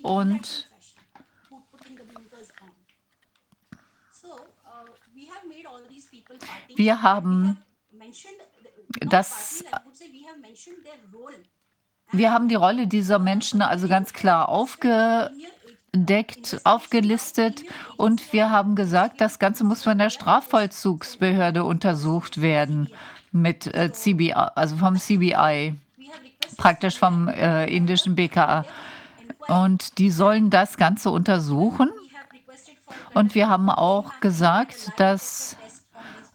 [0.02, 0.70] Und
[6.76, 7.58] Wir haben
[9.02, 9.66] das,
[12.12, 14.48] wir haben die Rolle dieser Menschen also ganz klar
[15.96, 17.64] aufgedeckt, aufgelistet
[17.96, 22.90] und wir haben gesagt, das Ganze muss von der Strafvollzugsbehörde untersucht werden
[23.32, 25.76] mit äh, CBI, also vom CBI,
[26.58, 28.66] praktisch vom äh, indischen BKA.
[29.48, 31.90] Und die sollen das Ganze untersuchen.
[33.14, 35.56] Und wir haben auch gesagt, dass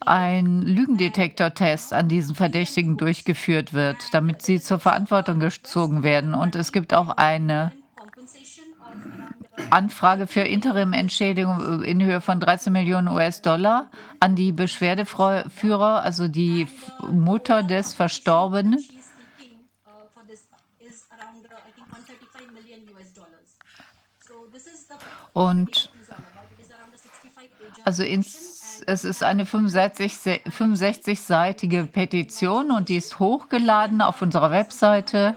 [0.00, 6.32] ein Lügendetektortest an diesen Verdächtigen durchgeführt wird, damit sie zur Verantwortung gezogen werden.
[6.34, 7.72] Und es gibt auch eine
[9.70, 16.66] Anfrage für Interim-Entschädigung in Höhe von 13 Millionen US-Dollar an die Beschwerdeführer, also die
[17.10, 18.84] Mutter des Verstorbenen.
[25.32, 25.90] Und
[27.84, 28.50] also ins
[28.86, 35.36] es ist eine 65-seitige Petition und die ist hochgeladen auf unserer Webseite.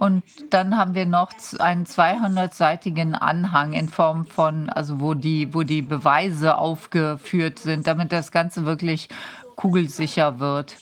[0.00, 5.62] Und dann haben wir noch einen 200-seitigen Anhang in Form von, also wo die, wo
[5.62, 9.10] die Beweise aufgeführt sind, damit das Ganze wirklich
[9.56, 10.78] kugelsicher wird.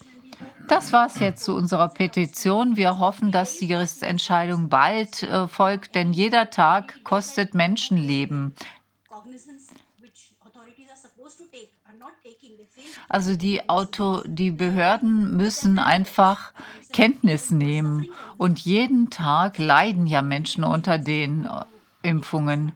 [0.69, 2.77] Das war es jetzt zu unserer Petition.
[2.77, 8.55] Wir hoffen, dass die Gerichtsentscheidung bald äh, folgt, denn jeder Tag kostet Menschenleben.
[13.09, 16.53] Also die Auto, die Behörden müssen einfach
[16.93, 18.07] Kenntnis nehmen.
[18.37, 22.73] Und jeden Tag leiden ja Menschen unter den äh, Impfungen.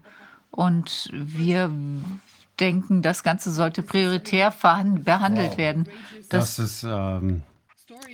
[0.50, 1.70] Und wir
[2.60, 5.58] denken, das Ganze sollte prioritär behandelt wow.
[5.58, 5.88] werden.
[6.28, 7.42] Das, das ist ähm,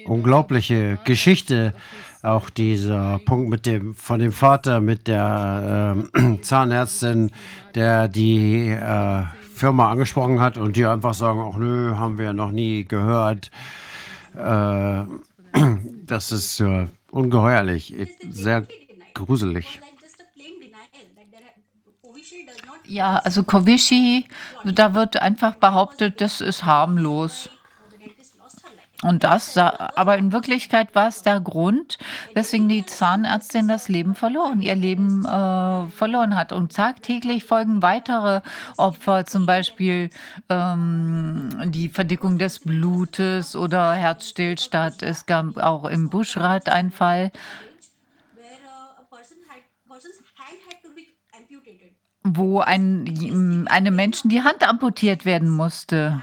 [0.06, 1.74] unglaubliche Geschichte.
[2.22, 7.30] Auch dieser Punkt mit dem von dem Vater mit der äh, Zahnärztin,
[7.74, 9.24] der die äh,
[9.58, 13.50] Firma angesprochen hat und die einfach sagen, ach nö, haben wir noch nie gehört.
[14.34, 15.04] Äh,
[16.06, 17.94] das ist äh, ungeheuerlich,
[18.30, 18.66] sehr
[19.14, 19.80] gruselig.
[22.86, 24.24] Ja, also Kovishi,
[24.64, 27.50] da wird einfach behauptet, das ist harmlos.
[29.02, 31.98] Und das, aber in Wirklichkeit war es der Grund,
[32.34, 36.52] weswegen die Zahnärztin das Leben verloren, ihr Leben äh, verloren hat.
[36.52, 38.40] Und tagtäglich folgen weitere
[38.76, 40.10] Opfer, zum Beispiel
[40.48, 45.04] ähm, die Verdickung des Blutes oder Herzstillstand.
[45.04, 47.30] Es gab auch im Buschrad einen Fall,
[52.24, 56.20] wo ein, einem Menschen die Hand amputiert werden musste.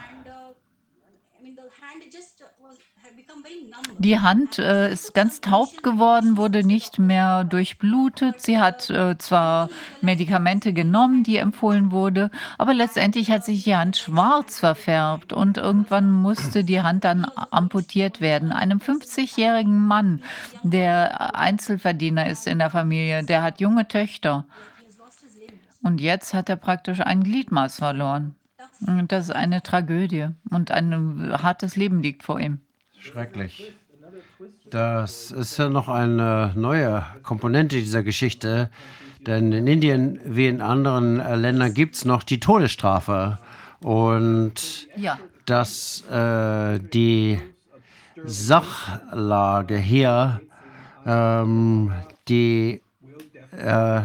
[3.97, 8.41] Die Hand äh, ist ganz taub geworden, wurde nicht mehr durchblutet.
[8.41, 9.69] Sie hat äh, zwar
[10.01, 16.11] Medikamente genommen, die empfohlen wurde, aber letztendlich hat sich die Hand schwarz verfärbt und irgendwann
[16.11, 18.51] musste die Hand dann amputiert werden.
[18.51, 20.21] Einem 50-jährigen Mann,
[20.63, 24.45] der Einzelverdiener ist in der Familie, der hat junge Töchter.
[25.81, 28.35] Und jetzt hat er praktisch ein Gliedmaß verloren.
[28.85, 32.59] Und das ist eine Tragödie und ein hartes Leben liegt vor ihm.
[32.99, 33.73] Schrecklich.
[34.69, 38.69] Das ist ja noch eine neue Komponente dieser Geschichte,
[39.25, 43.39] denn in Indien wie in anderen äh, Ländern gibt es noch die Todesstrafe.
[43.81, 45.19] Und ja.
[45.45, 47.39] dass äh, die
[48.23, 50.41] Sachlage hier,
[51.05, 51.93] ähm,
[52.27, 52.81] die
[53.51, 54.01] äh,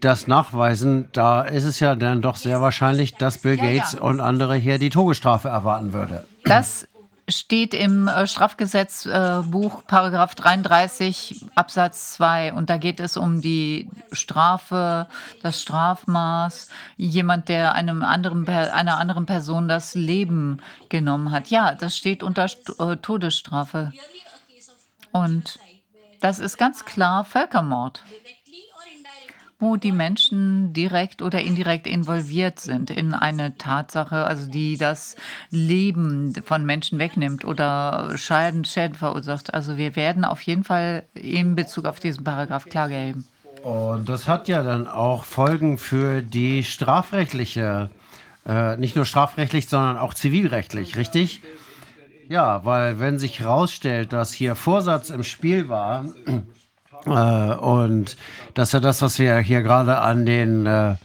[0.00, 4.54] das nachweisen, da ist es ja dann doch sehr wahrscheinlich, dass Bill Gates und andere
[4.56, 6.24] hier die Todesstrafe erwarten würde.
[6.44, 6.85] Das
[7.28, 15.08] steht im äh, Strafgesetzbuch Paragraph 33 Absatz 2 und da geht es um die Strafe,
[15.42, 21.48] das Strafmaß, jemand, der einem anderen, einer anderen Person das Leben genommen hat.
[21.48, 22.46] Ja, das steht unter
[22.78, 23.92] äh, Todesstrafe.
[25.12, 25.58] Und
[26.20, 28.02] das ist ganz klar Völkermord
[29.58, 35.16] wo die Menschen direkt oder indirekt involviert sind in eine Tatsache, also die das
[35.50, 39.54] Leben von Menschen wegnimmt oder Schäden, Schäden verursacht.
[39.54, 43.26] Also wir werden auf jeden Fall in Bezug auf diesen Paragraph Klage erheben.
[43.62, 47.90] Und das hat ja dann auch Folgen für die strafrechtliche,
[48.46, 51.40] äh, nicht nur strafrechtlich, sondern auch zivilrechtlich, richtig?
[52.28, 56.04] Ja, weil wenn sich herausstellt, dass hier Vorsatz im Spiel war,
[57.06, 58.16] und
[58.54, 60.96] das ist ja das, was wir hier gerade an den äh,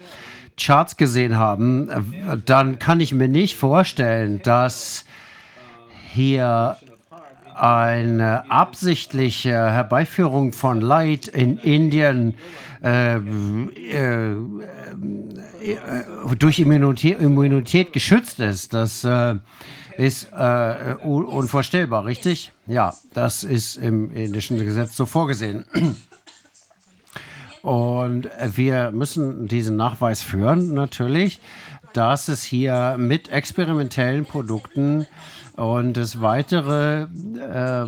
[0.60, 1.90] Charts gesehen haben.
[1.90, 5.06] Äh, dann kann ich mir nicht vorstellen, dass
[6.14, 6.78] hier
[7.56, 12.36] eine absichtliche Herbeiführung von Leid in Indien
[12.84, 14.36] äh, äh, äh,
[16.40, 18.74] durch Immunität, Immunität, geschützt ist.
[18.74, 19.36] Das äh,
[19.98, 22.52] ist äh, unvorstellbar, richtig?
[22.68, 25.66] Ja, das ist im indischen Gesetz so vorgesehen.
[27.62, 31.40] Und wir müssen diesen Nachweis führen, natürlich,
[31.94, 35.06] dass es hier mit experimentellen Produkten
[35.56, 37.86] und es weitere äh,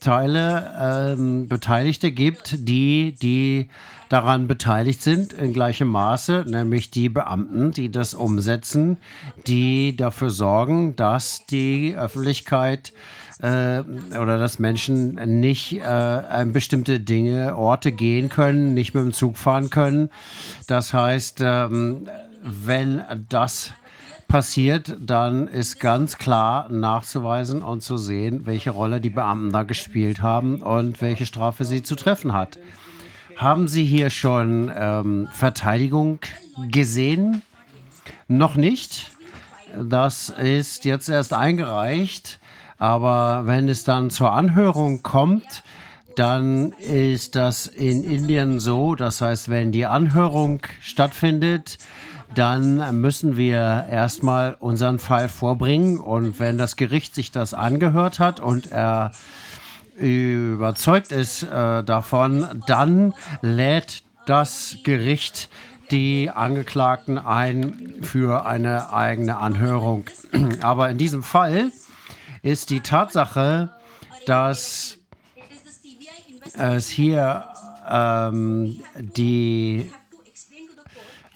[0.00, 3.68] Teile, äh, Beteiligte gibt, die, die
[4.14, 8.98] daran beteiligt sind in gleichem Maße, nämlich die Beamten, die das umsetzen,
[9.48, 12.92] die dafür sorgen, dass die Öffentlichkeit
[13.42, 19.12] äh, oder dass Menschen nicht äh, an bestimmte Dinge, Orte gehen können, nicht mit dem
[19.12, 20.10] Zug fahren können.
[20.68, 22.08] Das heißt, ähm,
[22.40, 23.72] wenn das
[24.28, 30.22] passiert, dann ist ganz klar nachzuweisen und zu sehen, welche Rolle die Beamten da gespielt
[30.22, 32.60] haben und welche Strafe sie zu treffen hat.
[33.36, 36.20] Haben Sie hier schon ähm, Verteidigung
[36.70, 37.42] gesehen?
[38.28, 39.10] Noch nicht.
[39.76, 42.38] Das ist jetzt erst eingereicht.
[42.78, 45.62] Aber wenn es dann zur Anhörung kommt,
[46.16, 48.94] dann ist das in Indien so.
[48.94, 51.78] Das heißt, wenn die Anhörung stattfindet,
[52.34, 55.98] dann müssen wir erstmal unseren Fall vorbringen.
[55.98, 59.12] Und wenn das Gericht sich das angehört hat und er
[59.96, 65.48] überzeugt ist äh, davon, dann lädt das Gericht
[65.90, 70.04] die Angeklagten ein für eine eigene Anhörung.
[70.62, 71.70] Aber in diesem Fall
[72.42, 73.70] ist die Tatsache,
[74.26, 74.98] dass
[76.56, 77.44] es hier
[77.88, 79.90] ähm, die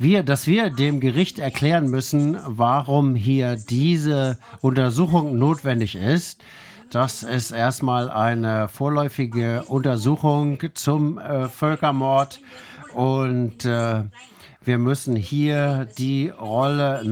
[0.01, 6.41] wir, dass wir dem Gericht erklären müssen, warum hier diese Untersuchung notwendig ist.
[6.91, 12.41] Das ist erstmal eine vorläufige Untersuchung zum äh, Völkermord
[12.95, 14.05] und äh,
[14.65, 17.03] wir müssen hier die Rolle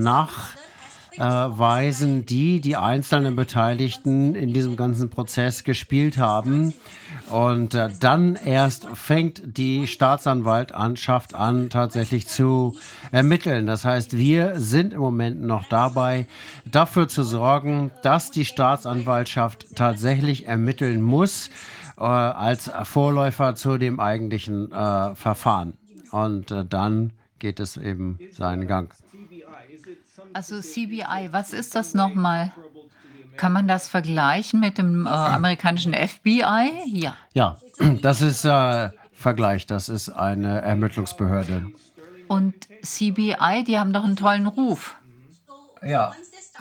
[1.19, 6.73] nachweisen, die die einzelnen Beteiligten in diesem ganzen Prozess gespielt haben.
[7.31, 12.77] Und äh, dann erst fängt die Staatsanwaltschaft an, tatsächlich zu
[13.11, 13.67] ermitteln.
[13.67, 16.27] Das heißt, wir sind im Moment noch dabei,
[16.65, 21.51] dafür zu sorgen, dass die Staatsanwaltschaft tatsächlich ermitteln muss
[21.99, 25.75] äh, als Vorläufer zu dem eigentlichen äh, Verfahren.
[26.13, 28.95] Und äh, dann geht es eben seinen Gang.
[30.33, 32.53] Also CBI, was ist das nochmal?
[33.37, 36.71] Kann man das vergleichen mit dem äh, amerikanischen FBI?
[36.87, 37.17] Ja.
[37.35, 37.59] Ja,
[38.03, 39.67] das ist äh, Vergleich.
[39.67, 41.67] Das ist eine Ermittlungsbehörde.
[42.29, 44.97] Und CBI, die haben doch einen tollen Ruf.
[45.83, 46.13] Ja.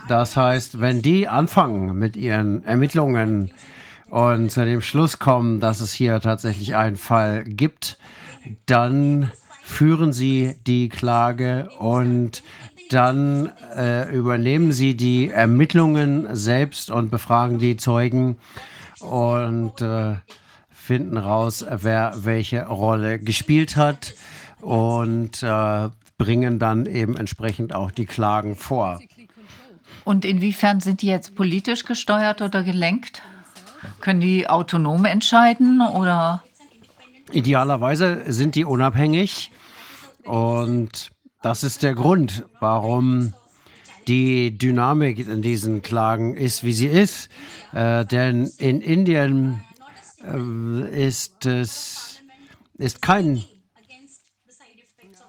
[0.08, 3.52] Das heißt, wenn die anfangen mit ihren Ermittlungen
[4.08, 7.98] und zu dem Schluss kommen, dass es hier tatsächlich einen Fall gibt,
[8.66, 9.32] dann
[9.62, 12.42] führen sie die Klage und
[12.90, 18.38] dann äh, übernehmen sie die Ermittlungen selbst und befragen die Zeugen
[19.00, 20.16] und äh,
[20.70, 24.14] finden raus, wer welche Rolle gespielt hat
[24.60, 29.00] und äh, bringen dann eben entsprechend auch die Klagen vor.
[30.04, 33.22] Und inwiefern sind die jetzt politisch gesteuert oder gelenkt?
[34.00, 36.42] Können die autonom entscheiden oder?
[37.32, 39.50] Idealerweise sind die unabhängig
[40.24, 41.10] und
[41.46, 43.32] das ist der Grund, warum
[44.08, 47.28] die Dynamik in diesen Klagen ist, wie sie ist.
[47.72, 49.62] Äh, denn in Indien
[50.24, 52.20] äh, ist es
[52.78, 53.44] ist kein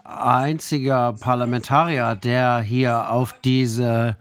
[0.04, 4.18] einziger Parlamentarier, der hier auf diese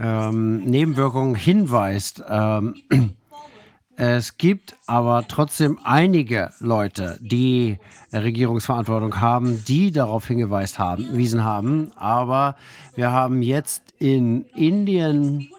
[0.00, 2.24] ähm, Nebenwirkungen hinweist.
[2.28, 2.74] Ähm,
[4.02, 7.76] es gibt aber trotzdem einige Leute, die
[8.14, 11.92] Regierungsverantwortung haben, die darauf hingewiesen haben.
[11.96, 12.56] Aber
[12.94, 15.50] wir haben jetzt in Indien,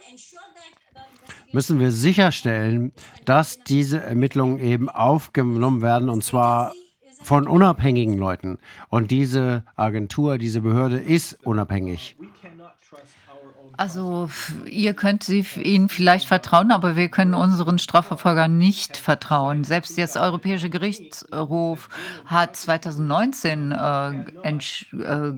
[1.52, 2.94] müssen wir sicherstellen,
[3.26, 6.74] dass diese Ermittlungen eben aufgenommen werden und zwar
[7.22, 8.58] von unabhängigen Leuten.
[8.90, 12.16] Und diese Agentur, diese Behörde ist unabhängig.
[13.82, 14.30] Also
[14.68, 19.64] ihr könnt sie, ihnen vielleicht vertrauen, aber wir können unseren Strafverfolgern nicht vertrauen.
[19.64, 21.90] Selbst das Europäische Gerichtshof
[22.27, 25.34] hat 2019 äh, äh,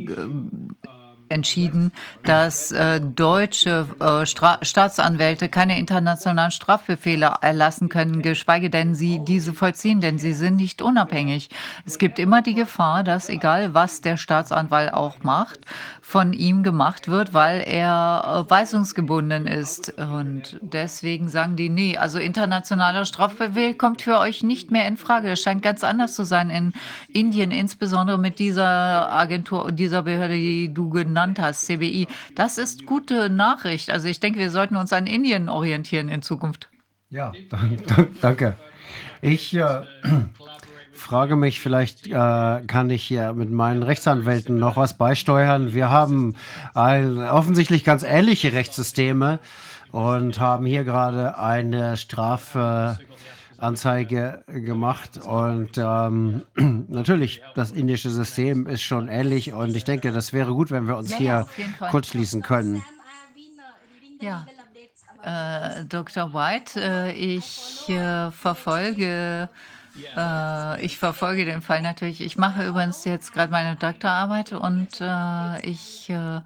[1.29, 1.91] entschieden,
[2.23, 10.01] dass äh, deutsche äh, Staatsanwälte keine internationalen Strafbefehle erlassen können, geschweige denn sie diese vollziehen,
[10.01, 11.49] denn sie sind nicht unabhängig.
[11.85, 15.61] Es gibt immer die Gefahr, dass egal was der Staatsanwalt auch macht,
[16.13, 19.97] von ihm gemacht wird, weil er äh, weisungsgebunden ist.
[19.97, 25.29] Und deswegen sagen die, nee, also internationaler Strafbefehl kommt für euch nicht mehr in Frage.
[25.29, 26.73] Das scheint ganz anders zu sein in
[27.07, 32.05] Indien, insbesondere mit dieser Agentur und dieser Behörde, die du genannt hast, CBI.
[32.35, 33.89] Das ist gute Nachricht.
[33.89, 36.69] Also ich denke, wir sollten uns an Indien orientieren in Zukunft.
[37.09, 37.31] Ja,
[38.21, 38.55] danke.
[39.23, 39.81] Ich äh,
[41.03, 45.73] frage mich, vielleicht äh, kann ich hier mit meinen Rechtsanwälten noch was beisteuern.
[45.73, 46.35] Wir haben
[46.73, 49.39] ein, offensichtlich ganz ähnliche Rechtssysteme
[49.91, 55.19] und haben hier gerade eine Strafanzeige gemacht.
[55.23, 56.43] Und ähm,
[56.87, 60.97] natürlich, das indische System ist schon ähnlich und ich denke, das wäre gut, wenn wir
[60.97, 61.45] uns hier
[61.91, 62.83] kurz schließen können.
[64.19, 64.47] Ja.
[65.23, 66.33] Äh, Dr.
[66.33, 69.49] White, äh, ich äh, verfolge
[70.15, 72.21] äh, ich verfolge den Fall natürlich.
[72.21, 76.41] Ich mache übrigens jetzt gerade meine Doktorarbeit und äh, ich äh,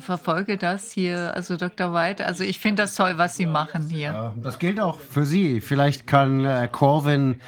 [0.00, 1.92] verfolge das hier, also Dr.
[1.92, 2.24] White.
[2.26, 4.12] Also ich finde das toll, was Sie machen hier.
[4.12, 5.60] Ja, das gilt auch für Sie.
[5.60, 7.40] Vielleicht kann äh, Corvin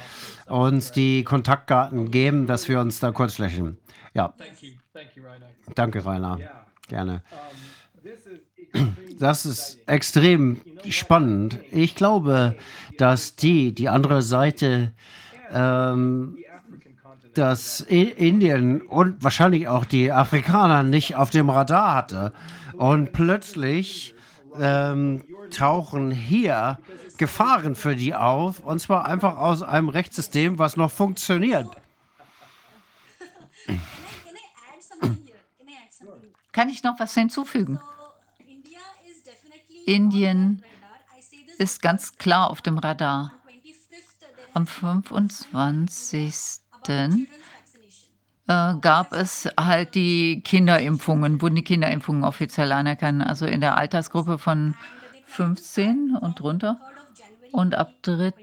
[0.47, 3.77] uns die Kontaktdaten geben, dass wir uns da kurz sprechen.
[4.13, 4.33] Ja.
[5.75, 6.39] Danke, Rainer.
[6.87, 7.21] Gerne.
[9.19, 11.59] Das ist extrem spannend.
[11.71, 12.55] Ich glaube,
[12.99, 14.91] dass die, die andere Seite,
[15.53, 16.37] ähm,
[17.33, 22.33] dass Indien und wahrscheinlich auch die Afrikaner nicht auf dem Radar hatte.
[22.73, 24.13] Und plötzlich
[24.59, 26.77] ähm, tauchen hier
[27.17, 31.67] Gefahren für die auf, und zwar einfach aus einem Rechtssystem, was noch funktioniert.
[36.51, 37.79] Kann ich noch was hinzufügen?
[39.85, 40.63] Indien
[41.59, 43.33] ist ganz klar auf dem Radar.
[44.53, 46.33] Am 25.
[48.47, 53.23] äh, gab es halt die Kinderimpfungen, wurden die Kinderimpfungen offiziell anerkannt.
[53.23, 54.73] Also in der Altersgruppe von
[55.27, 56.79] 15 und drunter.
[57.51, 58.33] Und ab 3.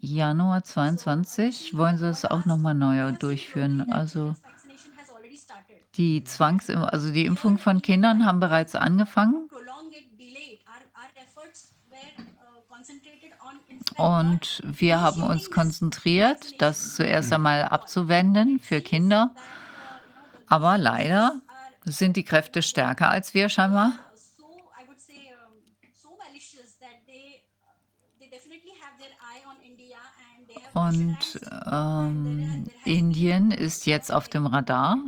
[0.00, 3.92] Januar 2022 wollen sie es auch nochmal neu durchführen.
[3.92, 4.34] Also
[5.96, 9.48] die Zwangs also die Impfung von Kindern haben bereits angefangen.
[13.96, 19.34] Und wir haben uns konzentriert, das zuerst einmal abzuwenden für Kinder.
[20.46, 21.40] Aber leider
[21.84, 23.92] sind die Kräfte stärker als wir scheinbar.
[30.74, 31.40] Und
[31.72, 34.98] ähm, Indien ist jetzt auf dem Radar.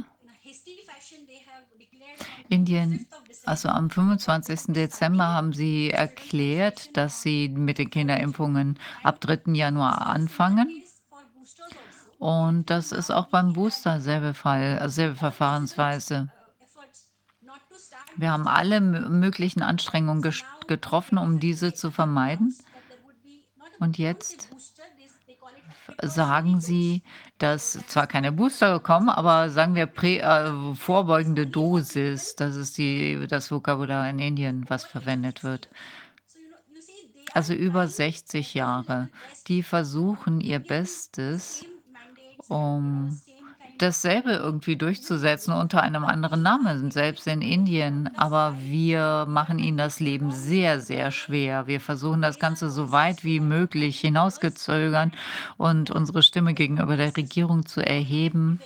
[2.49, 3.07] Indien
[3.49, 4.75] also am 25.
[4.75, 9.53] Dezember haben Sie erklärt, dass Sie mit den Kinderimpfungen ab 3.
[9.55, 10.83] Januar anfangen.
[12.19, 16.31] Und das ist auch beim Booster selbe Fall, also selbe Verfahrensweise.
[18.17, 20.23] Wir haben alle möglichen Anstrengungen
[20.67, 22.57] getroffen, um diese zu vermeiden.
[23.79, 24.49] Und jetzt
[26.03, 27.03] sagen Sie,
[27.39, 33.27] dass zwar keine Booster kommen, aber sagen wir prä, äh, vorbeugende Dosis, das ist die,
[33.29, 35.69] das Vokabular in Indien, was verwendet wird.
[37.35, 39.09] Also über 60 Jahre,
[39.47, 41.65] die versuchen ihr Bestes,
[42.49, 43.21] um
[43.83, 48.11] dasselbe irgendwie durchzusetzen unter einem anderen Namen, selbst in Indien.
[48.17, 51.67] Aber wir machen ihnen das Leben sehr, sehr schwer.
[51.67, 55.13] Wir versuchen das Ganze so weit wie möglich hinausgezögern
[55.57, 58.61] und unsere Stimme gegenüber der Regierung zu erheben.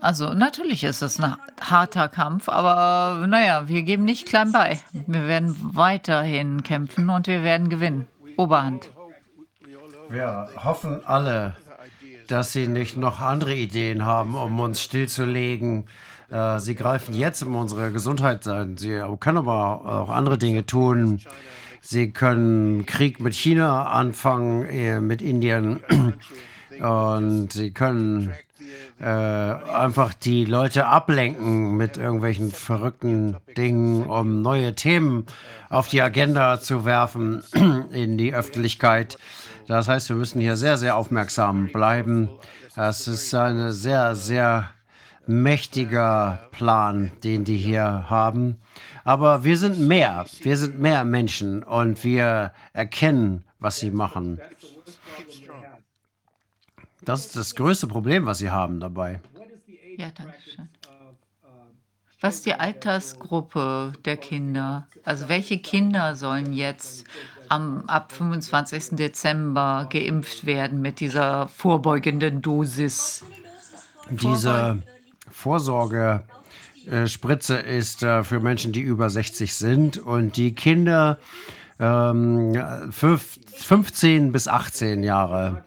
[0.00, 4.78] Also natürlich ist es ein harter Kampf, aber naja, wir geben nicht klein bei.
[4.92, 8.06] Wir werden weiterhin kämpfen und wir werden gewinnen.
[8.36, 8.90] Oberhand.
[10.08, 11.56] Wir hoffen alle,
[12.28, 15.86] dass Sie nicht noch andere Ideen haben, um uns stillzulegen.
[16.30, 18.76] Äh, Sie greifen jetzt um unsere Gesundheit an.
[18.76, 21.20] Sie können aber auch andere Dinge tun.
[21.80, 25.80] Sie können Krieg mit China anfangen, äh, mit Indien.
[26.80, 28.32] Und Sie können
[29.00, 35.26] äh, einfach die Leute ablenken mit irgendwelchen verrückten Dingen, um neue Themen
[35.68, 37.42] auf die Agenda zu werfen
[37.92, 39.18] in die Öffentlichkeit.
[39.66, 42.28] Das heißt, wir müssen hier sehr, sehr aufmerksam bleiben.
[42.76, 44.70] Es ist ein sehr, sehr
[45.26, 48.58] mächtiger Plan, den die hier haben.
[49.04, 50.26] Aber wir sind mehr.
[50.40, 54.40] Wir sind mehr Menschen und wir erkennen, was sie machen.
[57.02, 59.20] Das ist das größte Problem, was sie haben dabei.
[59.96, 60.68] Ja, danke schön.
[62.20, 64.88] Was ist die Altersgruppe der Kinder?
[65.04, 67.04] Also welche Kinder sollen jetzt
[67.48, 68.96] am, ab 25.
[68.96, 73.24] Dezember geimpft werden mit dieser vorbeugenden Dosis.
[74.10, 74.82] Diese
[75.30, 81.18] Vorsorgespritze ist äh, für Menschen, die über 60 sind und die Kinder
[81.78, 82.58] ähm,
[82.90, 85.64] 15 bis 18 Jahre.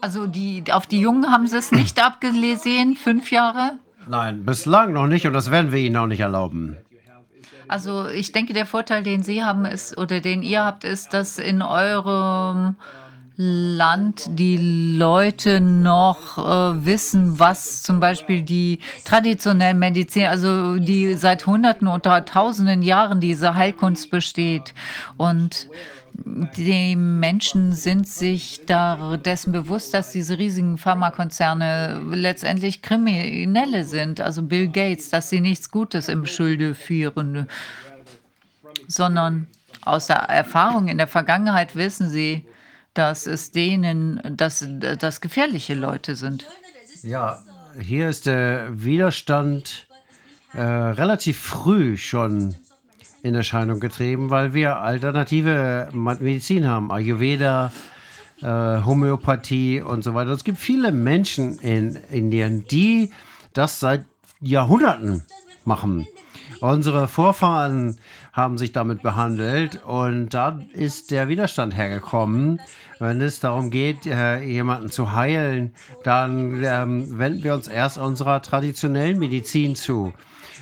[0.00, 3.78] Also die, auf die Jungen haben sie es nicht abgelesen, fünf Jahre?
[4.08, 6.76] Nein, bislang noch nicht und das werden wir ihnen auch nicht erlauben.
[7.68, 11.38] Also ich denke, der Vorteil, den Sie haben, ist oder den ihr habt, ist, dass
[11.38, 12.76] in eurem
[13.40, 21.46] Land die Leute noch äh, wissen, was zum Beispiel die traditionellen Medizin, also die seit
[21.46, 24.74] Hunderten oder Tausenden Jahren diese Heilkunst besteht.
[25.16, 25.68] Und
[26.14, 34.68] die Menschen sind sich dessen bewusst, dass diese riesigen Pharmakonzerne letztendlich Kriminelle sind, also Bill
[34.68, 37.48] Gates, dass sie nichts Gutes im Schilde führen,
[38.86, 39.46] sondern
[39.82, 42.46] aus der Erfahrung in der Vergangenheit wissen sie,
[42.94, 44.66] dass es denen, dass
[44.98, 46.46] das gefährliche Leute sind.
[47.02, 47.42] Ja,
[47.80, 49.86] hier ist der Widerstand
[50.52, 52.56] äh, relativ früh schon
[53.22, 57.72] in Erscheinung getrieben, weil wir alternative Medizin haben, Ayurveda,
[58.40, 60.30] äh, Homöopathie und so weiter.
[60.30, 63.10] Es gibt viele Menschen in Indien, die
[63.52, 64.04] das seit
[64.40, 65.24] Jahrhunderten
[65.64, 66.06] machen.
[66.60, 67.98] Unsere Vorfahren
[68.32, 72.60] haben sich damit behandelt und da ist der Widerstand hergekommen.
[72.98, 78.42] Wenn es darum geht, äh, jemanden zu heilen, dann ähm, wenden wir uns erst unserer
[78.42, 80.12] traditionellen Medizin zu.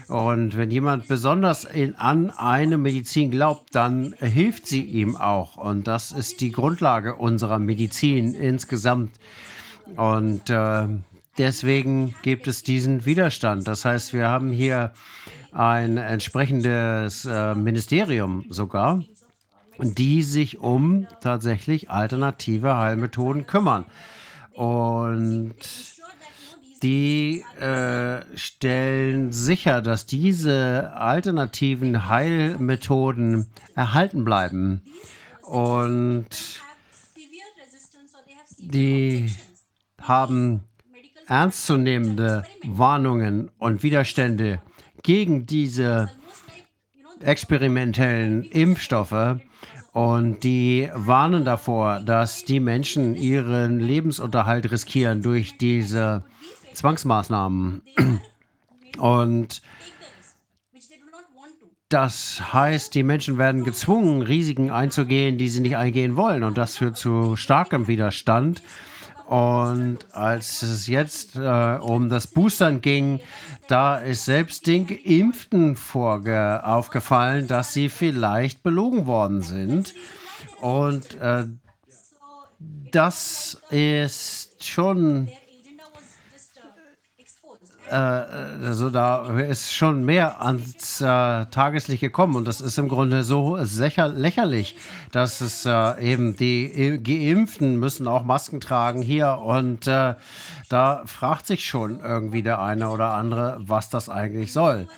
[0.08, 5.56] Und wenn jemand besonders in, an eine Medizin glaubt, dann hilft sie ihm auch.
[5.56, 9.12] Und das ist die Grundlage unserer Medizin insgesamt.
[9.96, 10.86] Und äh,
[11.38, 13.66] deswegen gibt es diesen Widerstand.
[13.66, 14.92] Das heißt, wir haben hier
[15.50, 19.02] ein entsprechendes äh, Ministerium sogar.
[19.78, 23.84] die sich um tatsächlich alternative Heilmethoden kümmern.
[24.54, 25.54] Und
[26.82, 34.82] die äh, stellen sicher, dass diese alternativen Heilmethoden erhalten bleiben.
[35.42, 36.26] Und
[38.58, 39.32] die
[40.00, 40.64] haben
[41.26, 44.60] ernstzunehmende Warnungen und Widerstände
[45.02, 46.10] gegen diese
[47.20, 49.40] experimentellen Impfstoffe
[49.92, 56.22] und die warnen davor, dass die Menschen ihren Lebensunterhalt riskieren durch diese
[56.76, 57.82] Zwangsmaßnahmen.
[58.98, 59.62] Und
[61.88, 66.42] das heißt, die Menschen werden gezwungen, Risiken einzugehen, die sie nicht eingehen wollen.
[66.42, 68.62] Und das führt zu starkem Widerstand.
[69.26, 73.20] Und als es jetzt äh, um das Boostern ging,
[73.66, 79.94] da ist selbst den Geimpften vorge aufgefallen, dass sie vielleicht belogen worden sind.
[80.60, 81.46] Und äh,
[82.92, 85.28] das ist schon
[87.90, 93.56] also da ist schon mehr ans äh, Tageslicht gekommen und das ist im Grunde so
[93.56, 94.76] lächerlich,
[95.12, 100.14] dass es äh, eben die Geimpften müssen auch Masken tragen hier und äh,
[100.68, 104.88] da fragt sich schon irgendwie der eine oder andere, was das eigentlich soll.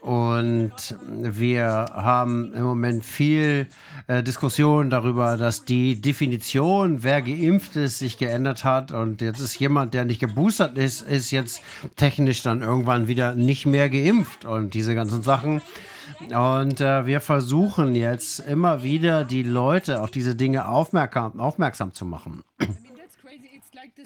[0.00, 0.72] Und
[1.06, 3.66] wir haben im Moment viel
[4.06, 8.92] äh, Diskussion darüber, dass die Definition, wer geimpft ist, sich geändert hat.
[8.92, 11.62] Und jetzt ist jemand, der nicht geboostert ist, ist jetzt
[11.96, 14.46] technisch dann irgendwann wieder nicht mehr geimpft.
[14.46, 15.60] Und diese ganzen Sachen.
[16.34, 22.04] Und äh, wir versuchen jetzt immer wieder die Leute auf diese Dinge aufmerksam, aufmerksam zu
[22.04, 22.42] machen.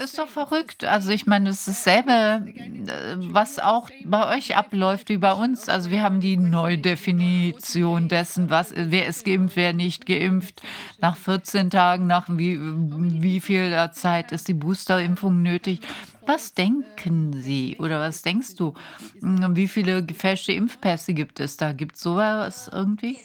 [0.02, 0.84] Ist doch verrückt.
[0.84, 5.68] Also ich meine, es ist dasselbe, äh, was auch bei euch abläuft wie bei uns.
[5.68, 10.62] Also wir haben die Neudefinition dessen, was, wer ist geimpft, wer nicht geimpft.
[11.00, 15.80] Nach 14 Tagen, nach wie, wie viel Zeit ist die Boosterimpfung nötig?
[16.26, 18.74] Was denken Sie oder was denkst du?
[19.20, 21.72] Hm, wie viele gefälschte Impfpässe gibt es da?
[21.72, 23.18] Gibt es sowas irgendwie?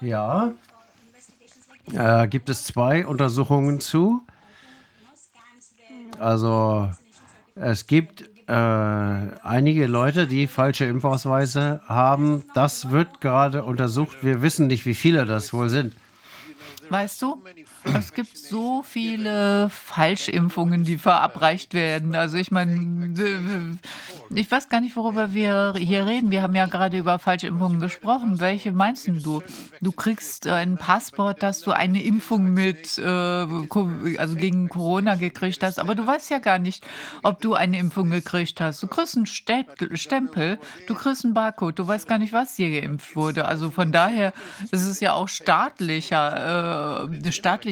[0.00, 0.52] Ja,
[1.92, 4.22] äh, gibt es zwei Untersuchungen zu.
[6.18, 6.90] Also
[7.54, 12.44] es gibt äh, einige Leute, die falsche Impfausweise haben.
[12.54, 14.18] Das wird gerade untersucht.
[14.22, 15.94] Wir wissen nicht, wie viele das wohl sind.
[16.90, 17.42] Weißt du,
[17.84, 22.14] es gibt so viele Falschimpfungen, die verabreicht werden.
[22.14, 23.88] Also ich meine,
[24.30, 26.30] ich weiß gar nicht, worüber wir hier reden.
[26.30, 28.40] Wir haben ja gerade über Falschimpfungen gesprochen.
[28.40, 29.42] Welche meinst du?
[29.80, 35.78] Du kriegst ein Passport, dass du eine Impfung mit, äh, also gegen Corona gekriegt hast,
[35.78, 36.84] aber du weißt ja gar nicht,
[37.22, 38.82] ob du eine Impfung gekriegt hast.
[38.82, 43.16] Du kriegst einen Stempel, du kriegst einen Barcode, du weißt gar nicht, was dir geimpft
[43.16, 43.46] wurde.
[43.46, 44.32] Also von daher
[44.70, 47.18] ist es ja auch staatlicher, äh,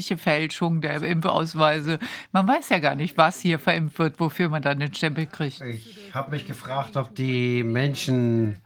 [0.01, 1.99] staatliche Fälschung der Impfausweise.
[2.33, 5.61] Man weiß ja gar nicht, was hier verimpft wird, wofür man dann den Stempel kriegt.
[5.61, 8.57] Ich habe mich gefragt, ob die Menschen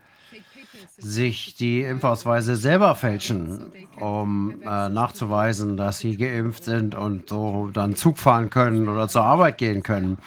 [0.97, 7.97] sich die Impfausweise selber fälschen, um äh, nachzuweisen, dass sie geimpft sind und so dann
[7.97, 10.19] Zug fahren können oder zur Arbeit gehen können.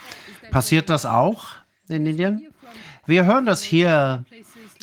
[0.50, 1.46] Passiert das auch
[1.88, 2.48] in Indien?
[3.06, 4.24] Wir hören das hier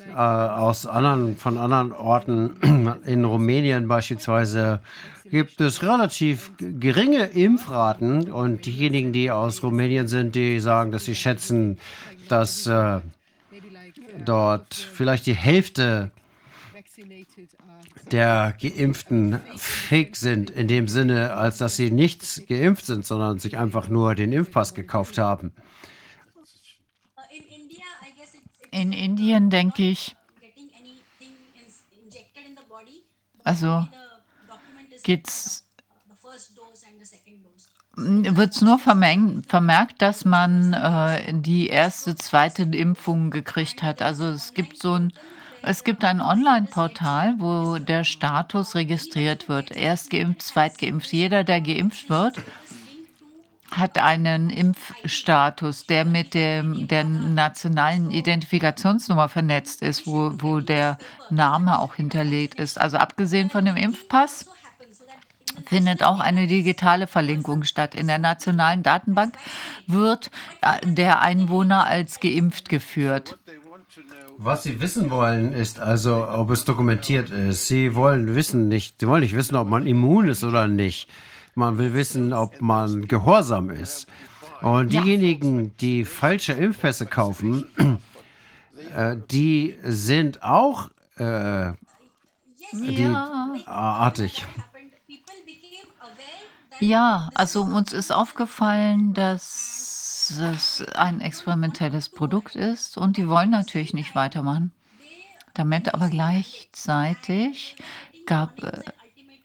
[0.10, 2.95] äh, aus anderen, von anderen Orten.
[3.06, 4.80] In Rumänien beispielsweise
[5.30, 11.16] gibt es relativ geringe Impfraten und diejenigen, die aus Rumänien sind, die sagen, dass sie
[11.16, 11.80] schätzen,
[12.30, 13.02] dass äh,
[14.24, 16.12] dort vielleicht die Hälfte
[18.12, 23.58] der Geimpften fake sind, in dem Sinne, als dass sie nichts geimpft sind, sondern sich
[23.58, 25.52] einfach nur den Impfpass gekauft haben.
[28.72, 30.16] In Indien denke ich,
[33.44, 33.88] also
[35.06, 35.66] geht's
[37.98, 44.01] wird es nur vermerkt, dass man äh, die erste, zweite Impfung gekriegt hat.
[44.01, 45.14] Also es gibt so ein,
[45.61, 49.72] es gibt ein Online-Portal, wo der Status registriert wird.
[49.72, 51.14] Erst geimpft, zweit geimpft.
[51.14, 52.35] Jeder, der geimpft wird,
[53.72, 60.98] hat einen Impfstatus, der mit dem, der nationalen Identifikationsnummer vernetzt ist, wo, wo der
[61.30, 62.80] Name auch hinterlegt ist.
[62.80, 64.45] Also abgesehen von dem Impfpass
[65.66, 67.95] findet auch eine digitale Verlinkung statt.
[67.95, 69.35] In der nationalen Datenbank
[69.88, 73.38] wird äh, der Einwohner als geimpft geführt.
[74.38, 77.67] Was Sie wissen wollen, ist also, ob es dokumentiert ist.
[77.67, 81.09] Sie wollen wissen nicht, Sie wollen nicht wissen, ob man immun ist oder nicht.
[81.56, 84.08] Man will wissen, ob man gehorsam ist.
[84.61, 87.66] Und diejenigen, die falsche Impfpässe kaufen,
[88.95, 91.72] äh, die sind auch äh,
[92.74, 93.06] die
[93.66, 94.45] artig.
[96.80, 103.94] Ja, also uns ist aufgefallen, dass es ein experimentelles Produkt ist und die wollen natürlich
[103.94, 104.72] nicht weitermachen.
[105.54, 107.78] Damit aber gleichzeitig
[108.26, 108.82] gab, äh,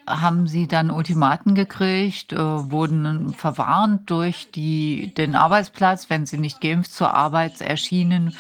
[0.09, 6.60] haben sie dann Ultimaten gekriegt, äh, wurden verwarnt durch die, den Arbeitsplatz, wenn sie nicht
[6.60, 8.34] geimpft zur Arbeit erschienen.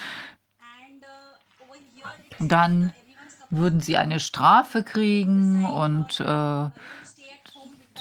[2.40, 2.92] Dann
[3.50, 6.70] würden sie eine Strafe kriegen und äh,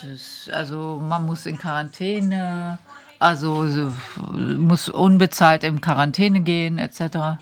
[0.03, 2.79] das, also man muss in Quarantäne,
[3.19, 3.65] also
[4.25, 7.39] muss unbezahlt in Quarantäne gehen etc.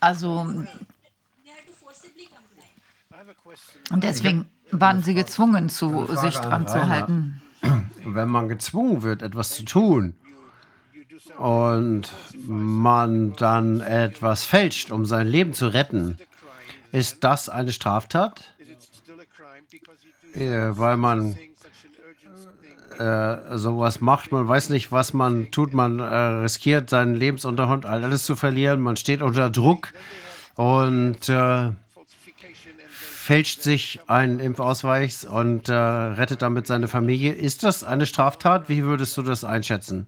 [0.00, 0.46] Also
[3.90, 7.42] und deswegen waren sie gezwungen, zu sich dran zu halten.
[8.04, 10.14] Wenn man gezwungen wird, etwas zu tun
[11.38, 12.10] und
[12.46, 16.18] man dann etwas fälscht, um sein Leben zu retten,
[16.90, 18.51] ist das eine Straftat?
[20.34, 21.36] Weil man
[22.98, 28.24] äh, sowas macht, man weiß nicht, was man tut, man äh, riskiert seinen Lebensunterhalt, alles
[28.24, 29.92] zu verlieren, man steht unter Druck
[30.54, 31.70] und äh,
[33.22, 37.32] fälscht sich einen Impfausweis und äh, rettet damit seine Familie.
[37.32, 38.68] Ist das eine Straftat?
[38.68, 40.06] Wie würdest du das einschätzen?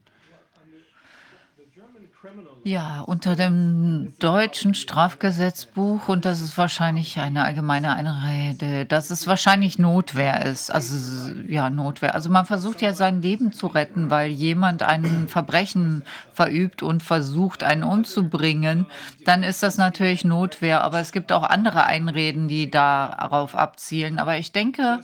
[2.66, 9.78] Ja, unter dem deutschen Strafgesetzbuch, und das ist wahrscheinlich eine allgemeine Einrede, dass es wahrscheinlich
[9.78, 10.70] Notwehr ist.
[10.70, 12.14] Also ja, Notwehr.
[12.14, 17.62] Also man versucht ja sein Leben zu retten, weil jemand ein Verbrechen verübt und versucht,
[17.62, 18.86] einen umzubringen.
[19.26, 20.84] Dann ist das natürlich Notwehr.
[20.84, 24.18] Aber es gibt auch andere Einreden, die darauf abzielen.
[24.18, 25.00] Aber ich denke,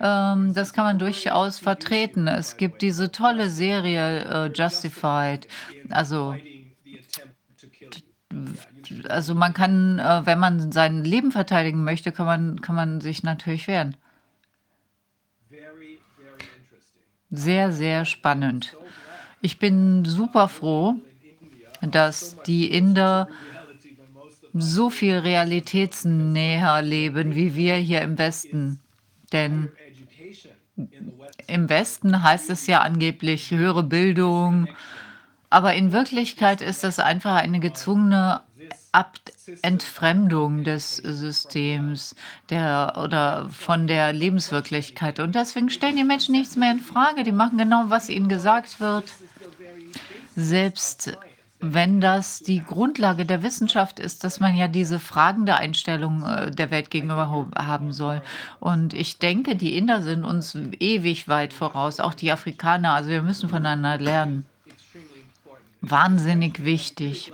[0.00, 2.26] ähm, das kann man durchaus vertreten.
[2.26, 5.46] Es gibt diese tolle Serie äh, Justified.
[5.90, 6.34] Also
[9.08, 13.22] also man kann, äh, wenn man sein Leben verteidigen möchte, kann man, kann man sich
[13.22, 13.96] natürlich wehren.
[17.30, 18.76] Sehr, sehr spannend.
[19.40, 20.96] Ich bin super froh,
[21.80, 23.28] dass die Inder
[24.52, 28.80] so viel realitätsnäher leben wie wir hier im Westen.
[29.32, 29.72] Denn
[31.46, 34.68] im Westen heißt es ja angeblich höhere Bildung,
[35.52, 38.40] aber in Wirklichkeit ist das einfach eine gezwungene
[38.94, 39.18] Ab
[39.62, 42.14] Entfremdung des Systems
[42.50, 45.18] der, oder von der Lebenswirklichkeit.
[45.18, 47.24] Und deswegen stellen die Menschen nichts mehr in Frage.
[47.24, 49.04] Die machen genau, was ihnen gesagt wird.
[50.36, 51.16] Selbst
[51.58, 56.70] wenn das die Grundlage der Wissenschaft ist, dass man ja diese fragende Einstellung äh, der
[56.70, 58.20] Welt gegenüber haben soll.
[58.60, 62.92] Und ich denke, die Inder sind uns ewig weit voraus, auch die Afrikaner.
[62.92, 64.44] Also wir müssen voneinander lernen
[65.82, 67.32] wahnsinnig wichtig.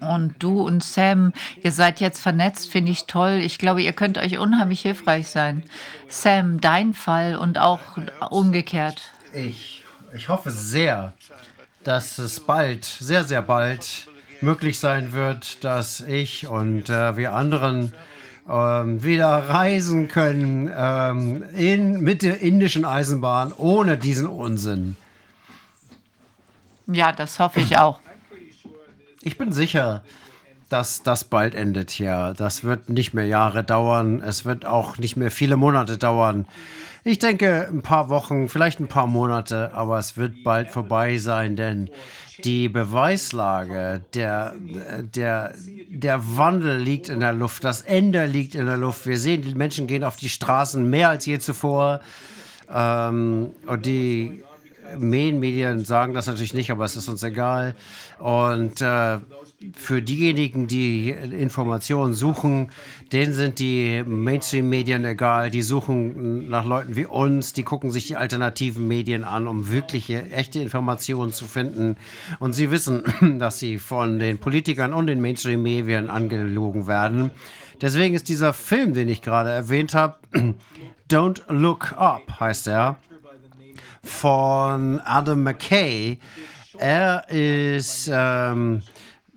[0.00, 3.40] Und du und Sam, ihr seid jetzt vernetzt, finde ich toll.
[3.42, 5.62] Ich glaube, ihr könnt euch unheimlich hilfreich sein.
[6.08, 7.80] Sam, dein Fall und auch
[8.30, 9.02] umgekehrt.
[9.34, 11.12] Ich, ich hoffe sehr,
[11.84, 14.08] dass es bald, sehr, sehr bald
[14.40, 17.92] möglich sein wird, dass ich und äh, wir anderen
[18.48, 24.96] ähm, wieder reisen können ähm, in, mit der indischen Eisenbahn ohne diesen Unsinn.
[26.92, 28.00] Ja, das hoffe ich auch.
[29.22, 30.02] Ich bin sicher,
[30.68, 32.34] dass das bald endet hier.
[32.36, 34.22] Das wird nicht mehr Jahre dauern.
[34.22, 36.46] Es wird auch nicht mehr viele Monate dauern.
[37.02, 41.56] Ich denke, ein paar Wochen, vielleicht ein paar Monate, aber es wird bald vorbei sein,
[41.56, 41.90] denn
[42.44, 44.54] die Beweislage, der,
[45.14, 45.54] der,
[45.88, 49.06] der Wandel liegt in der Luft, das Ende liegt in der Luft.
[49.06, 52.00] Wir sehen, die Menschen gehen auf die Straßen mehr als je zuvor.
[52.72, 54.42] Ähm, und die
[54.98, 57.74] Medien sagen das natürlich nicht, aber es ist uns egal.
[58.18, 59.18] Und äh,
[59.74, 62.70] für diejenigen, die Informationen suchen,
[63.12, 65.50] denen sind die Mainstream-Medien egal.
[65.50, 70.30] Die suchen nach Leuten wie uns, die gucken sich die alternativen Medien an, um wirkliche,
[70.30, 71.96] echte Informationen zu finden.
[72.38, 73.02] Und sie wissen,
[73.38, 77.30] dass sie von den Politikern und den Mainstream-Medien angelogen werden.
[77.82, 80.16] Deswegen ist dieser Film, den ich gerade erwähnt habe,
[81.10, 82.96] Don't Look Up heißt er
[84.02, 86.18] von Adam McKay.
[86.78, 88.82] Er ist ähm,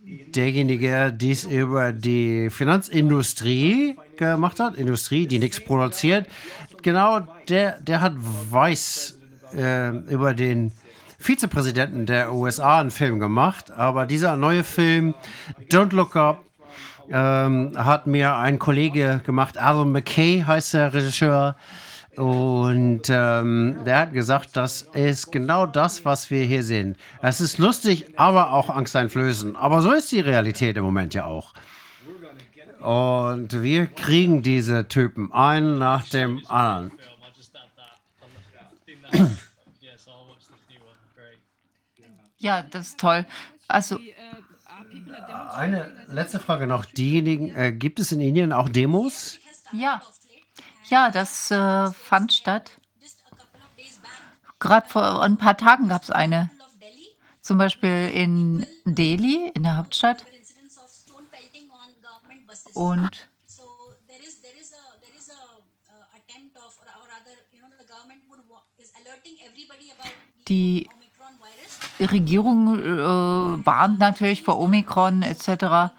[0.04, 6.28] derjenige, der dies über die Finanzindustrie gemacht hat, Industrie, die nichts produziert.
[6.82, 9.18] Genau, der, der hat Weiß
[9.56, 10.74] äh, über den
[11.20, 15.16] Vizepräsidenten der USA einen Film gemacht, aber dieser neue Film,
[15.70, 16.44] Don't Look Up,
[17.10, 21.56] ähm, hat mir ein Kollege gemacht, Adam McKay heißt der Regisseur.
[22.16, 26.96] Und ähm, der hat gesagt, das ist genau das, was wir hier sehen.
[27.22, 29.56] Es ist lustig, aber auch angsteinflößend.
[29.58, 31.54] Aber so ist die Realität im Moment ja auch.
[32.82, 36.92] Und wir kriegen diese Typen einen nach dem anderen.
[42.38, 43.26] Ja, das ist toll.
[43.68, 43.98] Also
[45.54, 46.86] eine letzte Frage noch.
[46.86, 49.40] Diejenigen, äh, gibt es in Indien auch Demos?
[49.72, 50.02] Ja,
[50.90, 52.72] ja, das äh, fand statt.
[54.60, 56.50] Gerade vor ein paar Tagen gab es eine.
[57.42, 60.26] Zum Beispiel in Delhi, in der Hauptstadt.
[62.74, 63.30] Und
[70.48, 70.90] die
[72.00, 75.94] Regierung äh, warnt natürlich vor Omikron etc.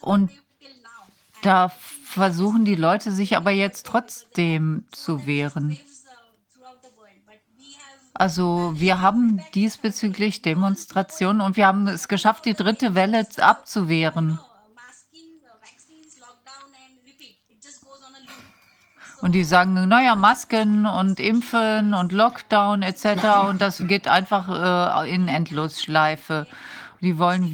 [0.00, 0.30] Und
[1.46, 1.70] da
[2.02, 5.78] versuchen die Leute sich aber jetzt trotzdem zu wehren.
[8.14, 14.40] Also wir haben diesbezüglich Demonstrationen und wir haben es geschafft, die dritte Welle abzuwehren.
[19.20, 23.48] Und die sagen, naja, Masken und Impfen und Lockdown etc.
[23.48, 26.46] Und das geht einfach äh, in Endlosschleife.
[27.00, 27.50] Die wollen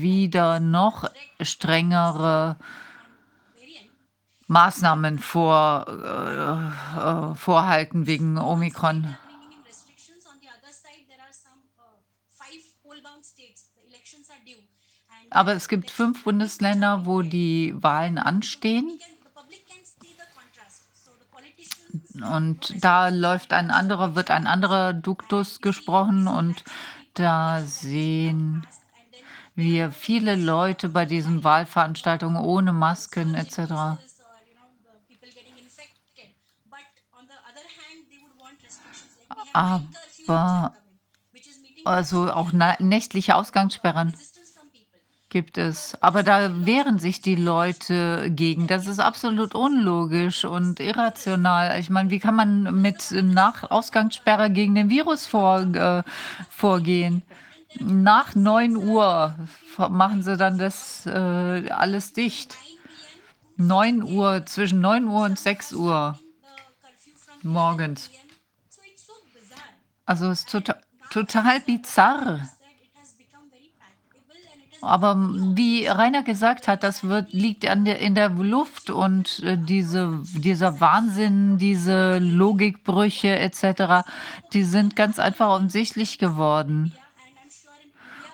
[0.00, 1.10] wieder noch
[1.40, 2.56] strengere
[4.48, 9.16] Maßnahmen vor, äh, äh, vorhalten wegen Omikron.
[15.30, 19.00] Aber es gibt fünf Bundesländer, wo die Wahlen anstehen.
[22.14, 26.64] Und da läuft ein anderer, wird ein anderer Duktus gesprochen und
[27.14, 28.66] da sehen
[29.54, 33.98] wir viele Leute bei diesen Wahlveranstaltungen ohne Masken etc.
[39.56, 40.74] Aber
[41.86, 44.12] also auch nächtliche Ausgangssperren
[45.30, 45.96] gibt es.
[46.02, 48.66] Aber da wehren sich die Leute gegen.
[48.66, 51.80] Das ist absolut unlogisch und irrational.
[51.80, 56.02] Ich meine, wie kann man mit nach Ausgangssperre gegen den Virus vor, äh,
[56.50, 57.22] vorgehen?
[57.80, 59.34] Nach 9 Uhr
[59.78, 62.56] machen sie dann das äh, alles dicht.
[63.56, 66.18] 9 Uhr, zwischen 9 Uhr und 6 Uhr
[67.42, 68.10] morgens.
[70.06, 72.48] Also es ist total, total bizarr.
[74.82, 80.22] Aber wie Rainer gesagt hat, das wird, liegt der, in der Luft und äh, diese,
[80.22, 84.06] dieser Wahnsinn, diese Logikbrüche etc.,
[84.52, 86.92] die sind ganz einfach offensichtlich geworden.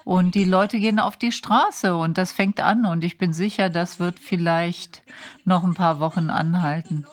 [0.05, 3.71] Und die Leute gehen auf die Straße und das fängt an und ich bin sicher,
[3.71, 5.03] das wird vielleicht
[5.45, 7.07] noch ein paar Wochen anhalten.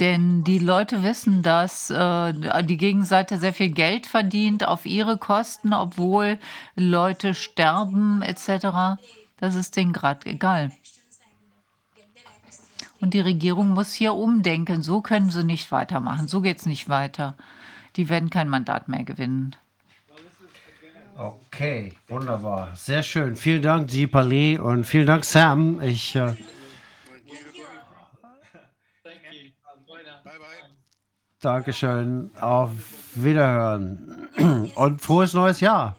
[0.00, 2.32] Denn die Leute wissen, dass äh,
[2.64, 6.38] die Gegenseite sehr viel Geld verdient auf ihre Kosten, obwohl
[6.74, 8.98] Leute sterben etc.
[9.36, 10.72] Das ist denen gerade egal.
[13.00, 14.82] Und die Regierung muss hier umdenken.
[14.82, 16.28] So können sie nicht weitermachen.
[16.28, 17.36] So geht es nicht weiter.
[17.96, 19.54] Die werden kein Mandat mehr gewinnen.
[21.16, 22.74] Okay, wunderbar.
[22.74, 23.36] Sehr schön.
[23.36, 25.82] Vielen Dank, Deepali, und vielen Dank, Sam.
[25.82, 26.16] Ich.
[26.16, 26.34] Äh
[31.40, 32.30] Dankeschön.
[32.38, 32.70] Auf
[33.14, 34.28] Wiederhören.
[34.74, 35.96] Und frohes neues Jahr.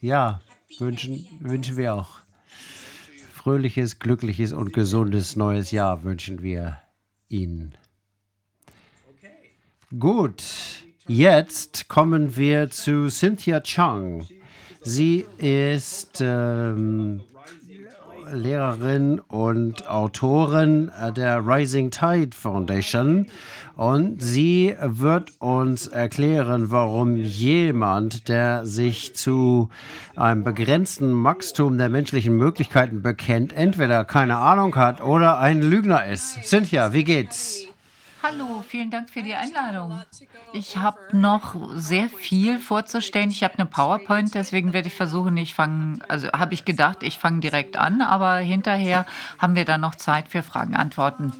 [0.00, 0.40] Ja,
[0.80, 2.18] wünschen, wünschen wir auch.
[3.32, 6.78] Fröhliches, glückliches und gesundes neues Jahr wünschen wir
[7.28, 7.76] Ihnen.
[9.96, 10.42] Gut,
[11.06, 14.26] jetzt kommen wir zu Cynthia Chang.
[14.80, 17.20] Sie ist ähm,
[18.30, 23.26] Lehrerin und Autorin der Rising Tide Foundation
[23.76, 29.70] und sie wird uns erklären, warum jemand, der sich zu
[30.14, 36.44] einem begrenzten Wachstum der menschlichen Möglichkeiten bekennt, entweder keine Ahnung hat oder ein Lügner ist.
[36.44, 37.71] Cynthia, wie geht's?
[38.22, 40.02] Hallo, vielen Dank für die Einladung.
[40.52, 43.30] Ich habe noch sehr viel vorzustellen.
[43.30, 47.18] Ich habe eine PowerPoint, deswegen werde ich versuchen, ich fange, also habe ich gedacht, ich
[47.18, 49.06] fange direkt an, aber hinterher
[49.38, 51.32] haben wir dann noch Zeit für Fragen, Antworten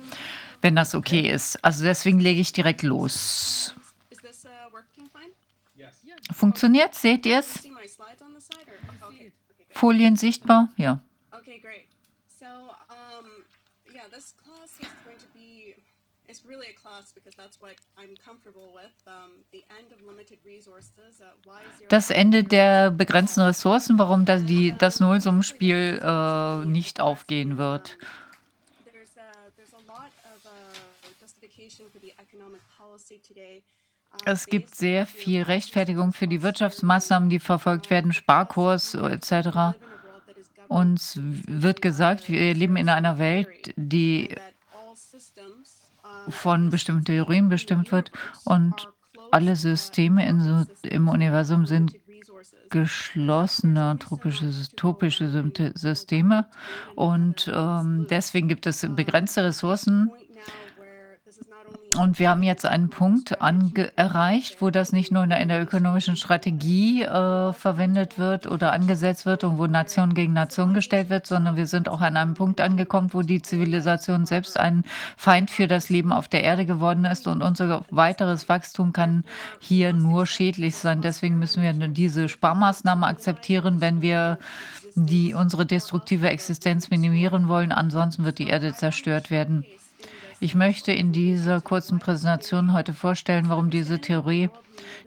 [0.63, 1.63] wenn das okay ist.
[1.63, 3.75] Also deswegen lege ich direkt los.
[6.33, 6.95] Funktioniert?
[6.95, 7.69] Seht ihr es?
[9.71, 10.69] Folien sichtbar?
[10.77, 11.01] Ja.
[21.89, 27.99] Das Ende der begrenzten Ressourcen, warum das, die, das Nullsummenspiel äh, nicht aufgehen wird.
[34.25, 39.77] Es gibt sehr viel Rechtfertigung für die Wirtschaftsmaßnahmen, die verfolgt werden, Sparkurs etc.
[40.69, 44.35] Uns wird gesagt, wir leben in einer Welt, die
[46.29, 48.13] von bestimmten Theorien bestimmt wird
[48.45, 48.89] und
[49.31, 51.95] alle Systeme in, im Universum sind
[52.73, 56.47] geschlossene tropische, topische Systeme.
[56.97, 60.11] Und ähm, deswegen gibt es begrenzte Ressourcen
[61.97, 67.03] und wir haben jetzt einen Punkt erreicht, wo das nicht nur in der ökonomischen Strategie
[67.03, 71.67] äh, verwendet wird oder angesetzt wird und wo Nation gegen Nation gestellt wird, sondern wir
[71.67, 74.85] sind auch an einem Punkt angekommen, wo die Zivilisation selbst ein
[75.17, 79.25] Feind für das Leben auf der Erde geworden ist und unser weiteres Wachstum kann
[79.61, 81.03] hier nur schädlich sein.
[81.03, 84.39] Deswegen müssen wir diese Sparmaßnahmen akzeptieren, wenn wir
[84.95, 87.73] die unsere destruktive Existenz minimieren wollen.
[87.73, 89.65] Ansonsten wird die Erde zerstört werden.
[90.43, 94.51] Ich möchte in dieser kurzen Präsentation heute vorstellen, warum diese Theorie,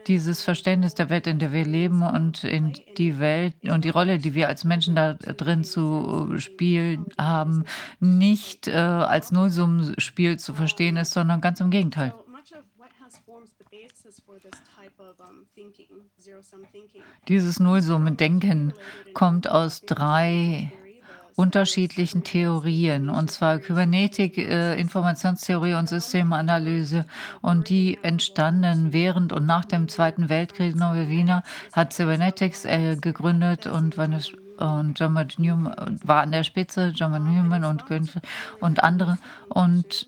[0.07, 4.17] dieses Verständnis der Welt, in der wir leben und in die Welt und die Rolle,
[4.17, 7.65] die wir als Menschen da drin zu spielen haben,
[7.99, 12.13] nicht äh, als Nullsummenspiel zu verstehen ist, sondern ganz im Gegenteil.
[17.27, 18.73] Dieses Nullsummendenken
[19.13, 20.71] kommt aus drei
[21.35, 27.05] unterschiedlichen Theorien, und zwar Kybernetik, äh, Informationstheorie und Systemanalyse.
[27.41, 30.75] Und die entstanden während und nach dem Zweiten Weltkrieg.
[30.75, 33.97] Norbert Wiener hat Cybernetics äh, gegründet und
[34.57, 37.83] und John Newman war an der Spitze, John Newman und,
[38.61, 39.17] und andere.
[39.49, 40.07] Und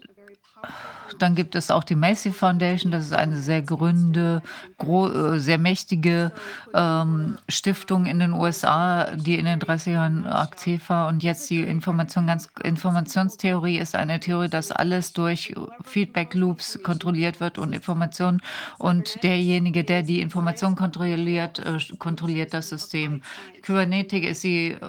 [1.20, 4.42] dann gibt es auch die Macy Foundation, das ist eine sehr gründe,
[4.80, 6.32] äh, sehr mächtige
[6.74, 11.08] ähm, Stiftung in den USA, die in den 30 Jahren aktiv war.
[11.08, 15.54] Und jetzt die Information, ganz, Informationstheorie ist eine Theorie, dass alles durch
[15.84, 18.42] Feedback Loops kontrolliert wird und Informationen.
[18.78, 23.22] Und derjenige, der die Information kontrolliert, äh, kontrolliert das System.
[23.62, 24.80] Kybernetik ist die äh,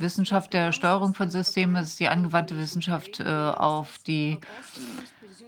[0.00, 4.38] Wissenschaft der Steuerung von Systemen, es ist die angewandte Wissenschaft äh, auf die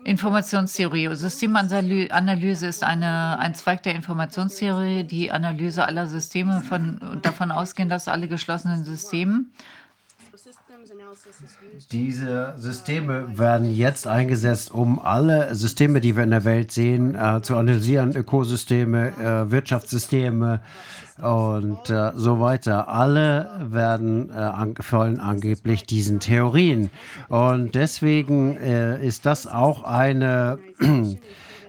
[0.06, 1.14] Informationstheorie.
[1.16, 8.06] Systemanalyse ist eine, ein Zweig der Informationstheorie, die Analyse aller Systeme von, davon ausgehen, dass
[8.06, 9.46] alle geschlossenen Systeme
[11.90, 17.40] diese Systeme werden jetzt eingesetzt, um alle Systeme, die wir in der Welt sehen, äh,
[17.42, 20.60] zu analysieren, Ökosysteme, äh, Wirtschaftssysteme,
[21.22, 22.88] und äh, so weiter.
[22.88, 26.90] Alle werden äh, folgen angeblich diesen Theorien.
[27.28, 30.58] Und deswegen äh, ist das auch eine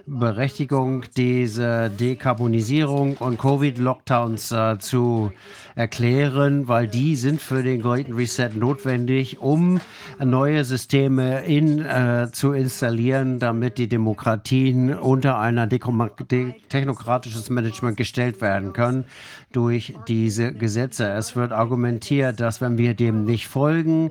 [0.08, 5.32] Berechtigung, diese Dekarbonisierung und Covid-Lockdowns äh, zu
[5.74, 9.80] erklären, weil die sind für den Great Reset notwendig, um
[10.18, 18.72] neue Systeme in, äh, zu installieren, damit die Demokratien unter ein technokratisches Management gestellt werden
[18.72, 19.04] können
[19.52, 21.08] durch diese Gesetze.
[21.10, 24.10] Es wird argumentiert, dass wenn wir dem nicht folgen,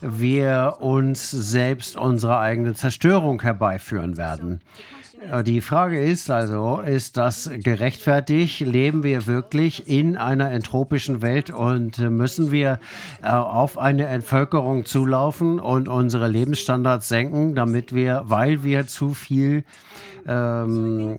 [0.00, 4.60] wir uns selbst unsere eigene Zerstörung herbeiführen werden.
[5.20, 8.60] Äh, die Frage ist also, ist das gerechtfertigt?
[8.60, 12.78] Leben wir wirklich in einer entropischen Welt und müssen wir
[13.22, 19.64] äh, auf eine Entvölkerung zulaufen und unsere Lebensstandards senken, damit wir, weil wir zu viel
[20.26, 21.18] ähm,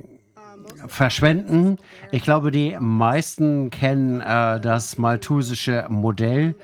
[0.87, 1.77] verschwenden?
[2.11, 6.55] Ich glaube, die meisten kennen äh, das malthusische Modell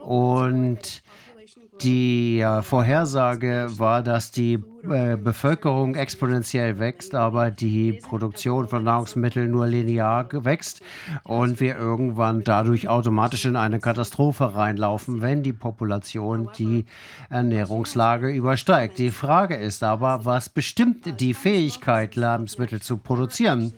[0.00, 1.02] und
[1.82, 9.66] die Vorhersage war, dass die äh, Bevölkerung exponentiell wächst, aber die Produktion von Nahrungsmitteln nur
[9.66, 10.80] linear wächst
[11.24, 16.86] und wir irgendwann dadurch automatisch in eine Katastrophe reinlaufen, wenn die Population die
[17.28, 18.98] Ernährungslage übersteigt.
[18.98, 23.72] Die Frage ist aber, was bestimmt die Fähigkeit, Lebensmittel zu produzieren?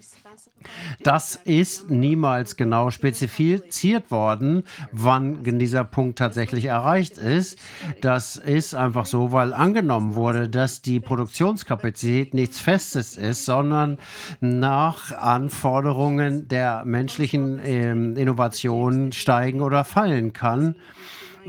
[1.02, 7.58] Das ist niemals genau spezifiziert worden, wann dieser Punkt tatsächlich erreicht ist.
[8.00, 13.98] Das ist einfach so, weil angenommen wurde, dass die Produktionskapazität nichts Festes ist, sondern
[14.40, 20.76] nach Anforderungen der menschlichen äh, Innovation steigen oder fallen kann.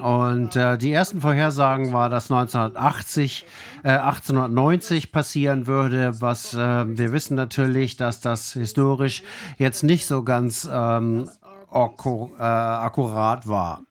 [0.02, 3.46] Und äh, die ersten Vorhersagen war, dass 1980,
[3.84, 9.22] äh, 1890 passieren würde, was äh, wir wissen natürlich, dass das historisch
[9.60, 11.30] jetzt nicht so ganz ähm,
[11.72, 13.82] äh, akkurat war.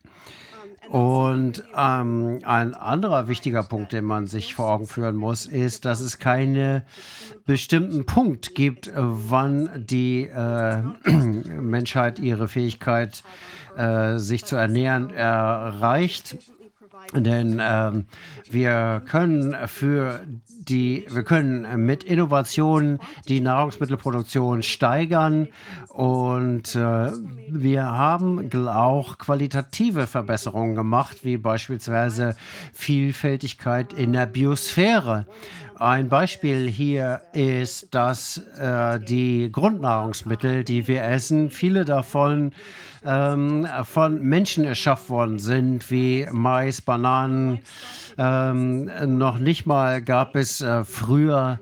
[0.89, 6.01] Und ähm, ein anderer wichtiger Punkt, den man sich vor Augen führen muss, ist, dass
[6.01, 6.83] es keinen
[7.47, 13.60] bestimmten Punkt gibt, wann die äh, Menschheit ihre Fähigkeit äh,
[14.19, 16.37] sich zu ernähren erreicht.
[17.15, 18.07] Denn ähm,
[18.49, 20.21] wir können für
[20.71, 25.49] die, wir können mit Innovationen die Nahrungsmittelproduktion steigern
[25.89, 27.11] und äh,
[27.49, 32.37] wir haben auch qualitative Verbesserungen gemacht, wie beispielsweise
[32.73, 35.27] Vielfältigkeit in der Biosphäre.
[35.81, 42.53] Ein Beispiel hier ist, dass äh, die Grundnahrungsmittel, die wir essen, viele davon
[43.03, 47.61] ähm, von Menschen erschaffen worden sind, wie Mais, Bananen.
[48.23, 51.59] Ähm, noch nicht mal gab es äh, früher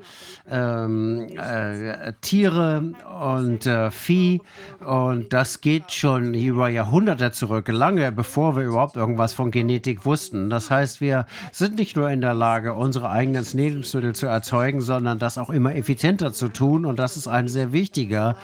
[0.51, 4.41] ähm, äh, Tiere und äh, Vieh.
[4.85, 10.51] Und das geht schon über Jahrhunderte zurück, lange bevor wir überhaupt irgendwas von Genetik wussten.
[10.51, 15.21] Das heißt, wir sind nicht nur in der Lage, unsere eigenen Lebensmittel zu erzeugen, sondern
[15.21, 16.87] das auch immer effizienter zu tun.
[16.87, 18.35] Und das ist ein sehr wichtiger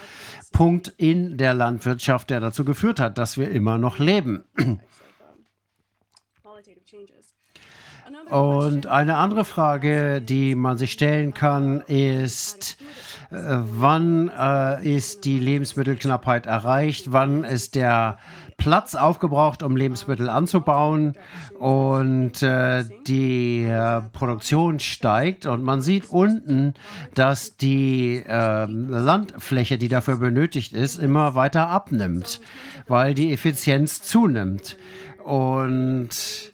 [0.52, 4.44] Punkt in der Landwirtschaft, der dazu geführt hat, dass wir immer noch leben.
[8.30, 12.78] Und eine andere Frage, die man sich stellen kann, ist,
[13.30, 17.12] äh, wann äh, ist die Lebensmittelknappheit erreicht?
[17.12, 18.18] Wann ist der
[18.56, 21.16] Platz aufgebraucht, um Lebensmittel anzubauen?
[21.58, 25.44] Und äh, die äh, Produktion steigt.
[25.44, 26.74] Und man sieht unten,
[27.14, 32.40] dass die ähm, Landfläche, die dafür benötigt ist, immer weiter abnimmt,
[32.88, 34.76] weil die Effizienz zunimmt.
[35.24, 36.53] Und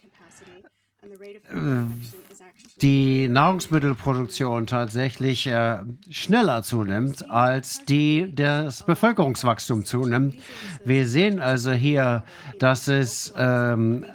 [2.82, 5.78] die Nahrungsmittelproduktion tatsächlich äh,
[6.10, 10.36] schneller zunimmt, als die das Bevölkerungswachstum zunimmt.
[10.84, 12.24] Wir sehen also hier,
[12.58, 14.06] dass es ähm,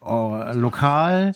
[0.00, 1.32] oh, lokal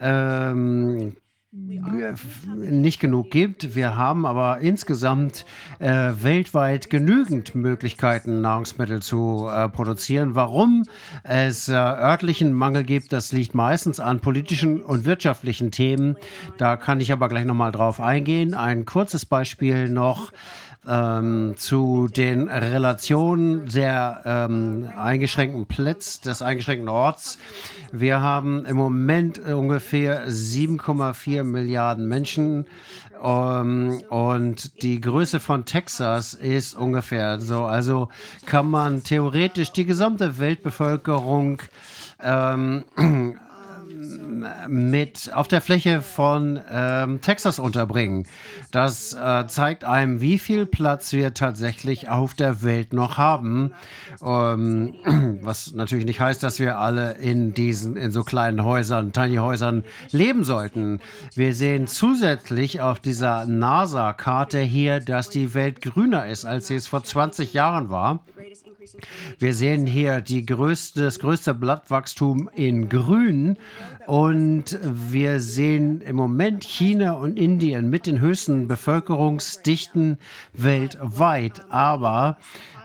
[0.00, 1.16] ähm,
[1.50, 3.74] nicht genug gibt.
[3.74, 5.46] Wir haben aber insgesamt
[5.78, 10.34] äh, weltweit genügend Möglichkeiten, Nahrungsmittel zu äh, produzieren.
[10.34, 10.84] Warum
[11.22, 16.16] es äh, örtlichen Mangel gibt, das liegt meistens an politischen und wirtschaftlichen Themen.
[16.58, 18.52] Da kann ich aber gleich nochmal drauf eingehen.
[18.52, 20.32] Ein kurzes Beispiel noch
[20.86, 27.38] ähm, zu den Relationen der ähm, eingeschränkten Plätze, des eingeschränkten Orts.
[27.92, 32.66] Wir haben im Moment ungefähr 7,4 Milliarden Menschen
[33.20, 37.64] um, ähm, und die Größe von Texas ist ungefähr so.
[37.64, 38.08] Also
[38.46, 41.60] kann man theoretisch die gesamte Weltbevölkerung
[42.22, 42.84] ähm,
[44.68, 48.26] mit auf der Fläche von ähm, Texas unterbringen.
[48.70, 53.72] Das äh, zeigt einem, wie viel Platz wir tatsächlich auf der Welt noch haben.
[54.22, 54.94] Ähm,
[55.42, 59.84] was natürlich nicht heißt, dass wir alle in diesen, in so kleinen Häusern, Tiny Häusern
[60.10, 61.00] leben sollten.
[61.34, 66.86] Wir sehen zusätzlich auf dieser NASA-Karte hier, dass die Welt grüner ist, als sie es
[66.86, 68.20] vor 20 Jahren war.
[69.38, 73.56] Wir sehen hier größte, das größte Blattwachstum in Grün
[74.06, 80.18] und wir sehen im Moment China und Indien mit den höchsten Bevölkerungsdichten
[80.54, 81.62] weltweit.
[81.70, 82.38] Aber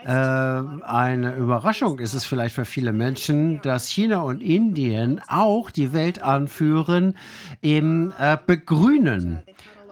[0.05, 5.93] äh, eine Überraschung ist es vielleicht für viele Menschen, dass China und Indien auch die
[5.93, 7.15] Welt anführen
[7.61, 9.39] im äh, Begrünen.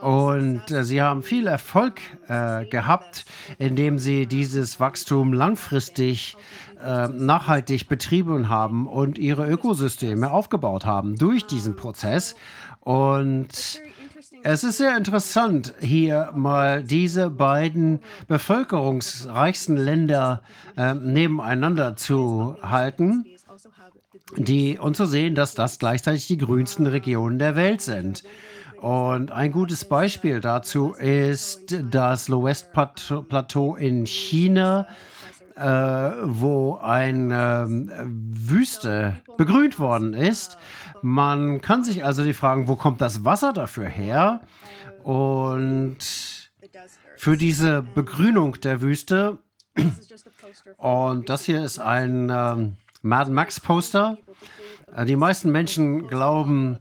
[0.02, 3.26] Und äh, sie haben viel Erfolg äh, gehabt,
[3.60, 6.36] indem sie dieses Wachstum langfristig
[6.84, 12.36] äh, nachhaltig betrieben haben und ihre Ökosysteme aufgebaut haben durch diesen Prozess.
[12.80, 13.80] Und
[14.44, 20.42] es ist sehr interessant, hier mal diese beiden bevölkerungsreichsten Länder
[20.78, 23.26] äh, nebeneinander zu halten
[24.38, 28.24] die, und zu sehen, dass das gleichzeitig die grünsten Regionen der Welt sind.
[28.82, 34.88] Und ein gutes Beispiel dazu ist das Low West Plateau in China,
[35.56, 35.62] äh,
[36.24, 40.58] wo eine äh, Wüste begrünt worden ist.
[41.04, 44.42] Man kann sich also die fragen, wo kommt das Wasser dafür her?
[45.04, 46.00] Und
[47.18, 49.38] für diese Begrünung der Wüste,
[50.78, 54.18] und das hier ist ein ähm, Mad Max Poster.
[54.96, 56.80] Äh, die meisten Menschen glauben,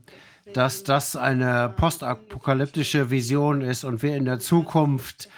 [0.53, 5.29] dass das eine postapokalyptische Vision ist und wir in der Zukunft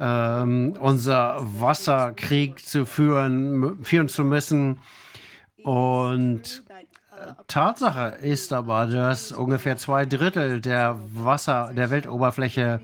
[0.00, 4.80] ähm, unser Wasserkrieg zu führen, führen zu müssen.
[5.62, 6.64] Und
[7.12, 12.80] äh, Tatsache ist aber, dass ungefähr zwei Drittel der Wasser, der Weltoberfläche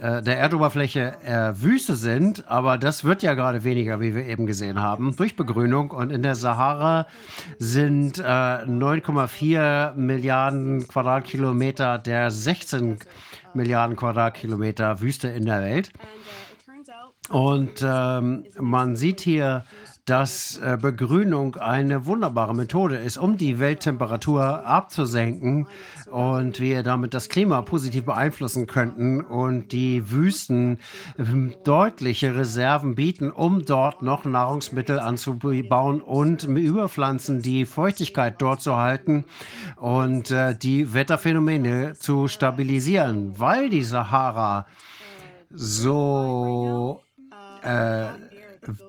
[0.00, 4.46] äh, der Erdoberfläche äh, Wüste sind, aber das wird ja gerade weniger, wie wir eben
[4.46, 5.90] gesehen haben, durch Begrünung.
[5.90, 7.06] Und in der Sahara
[7.58, 12.98] sind äh, 9,4 Milliarden Quadratkilometer der 16
[13.54, 15.90] Milliarden Quadratkilometer Wüste in der Welt.
[17.28, 19.64] Und ähm, man sieht hier,
[20.06, 25.66] dass äh, Begrünung eine wunderbare Methode ist, um die Welttemperatur abzusenken
[26.16, 30.78] und wir damit das Klima positiv beeinflussen könnten und die Wüsten
[31.18, 38.78] ähm, deutliche Reserven bieten, um dort noch Nahrungsmittel anzubauen und Überpflanzen die Feuchtigkeit dort zu
[38.78, 39.26] halten
[39.76, 44.66] und äh, die Wetterphänomene zu stabilisieren, weil die Sahara
[45.50, 47.02] so
[47.62, 48.06] äh,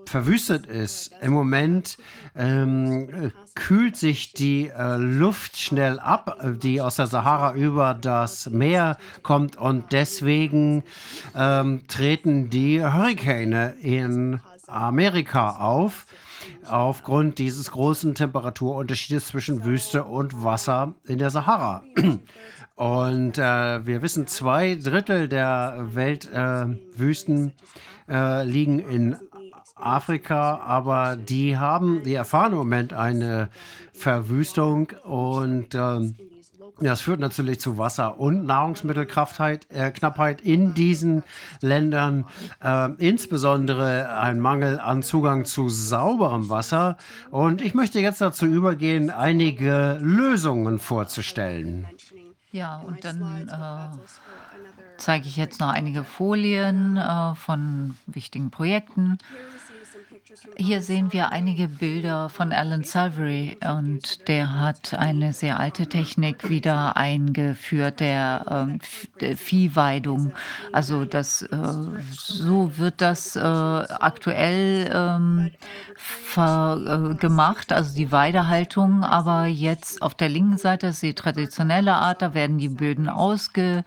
[0.05, 1.11] verwüstet ist.
[1.21, 1.97] Im Moment
[2.37, 8.97] ähm, kühlt sich die äh, Luft schnell ab, die aus der Sahara über das Meer
[9.23, 10.83] kommt und deswegen
[11.35, 16.05] ähm, treten die Hurrikane in Amerika auf
[16.69, 21.83] aufgrund dieses großen Temperaturunterschiedes zwischen Wüste und Wasser in der Sahara.
[22.75, 27.53] Und äh, wir wissen, zwei Drittel der Weltwüsten
[28.07, 29.17] äh, äh, liegen in
[29.79, 33.49] Afrika, aber die haben, die erfahren im Moment eine
[33.93, 36.15] Verwüstung und ähm,
[36.79, 41.23] das führt natürlich zu Wasser- und Nahrungsmittelknappheit äh, in diesen
[41.61, 42.25] Ländern,
[42.63, 46.97] äh, insbesondere ein Mangel an Zugang zu sauberem Wasser.
[47.31, 51.87] Und ich möchte jetzt dazu übergehen, einige Lösungen vorzustellen.
[52.51, 53.97] Ja, und dann äh,
[54.97, 59.17] zeige ich jetzt noch einige Folien äh, von wichtigen Projekten.
[60.55, 66.49] Hier sehen wir einige Bilder von Alan Savory und der hat eine sehr alte Technik
[66.49, 68.79] wieder eingeführt, der, ähm,
[69.21, 70.33] der Viehweidung.
[70.71, 71.57] Also das, äh,
[72.11, 75.51] so wird das äh, aktuell ähm,
[76.35, 82.21] äh, gemacht, also die Weidehaltung, aber jetzt auf der linken Seite ist die traditionelle Art,
[82.21, 83.83] da werden die Böden ausge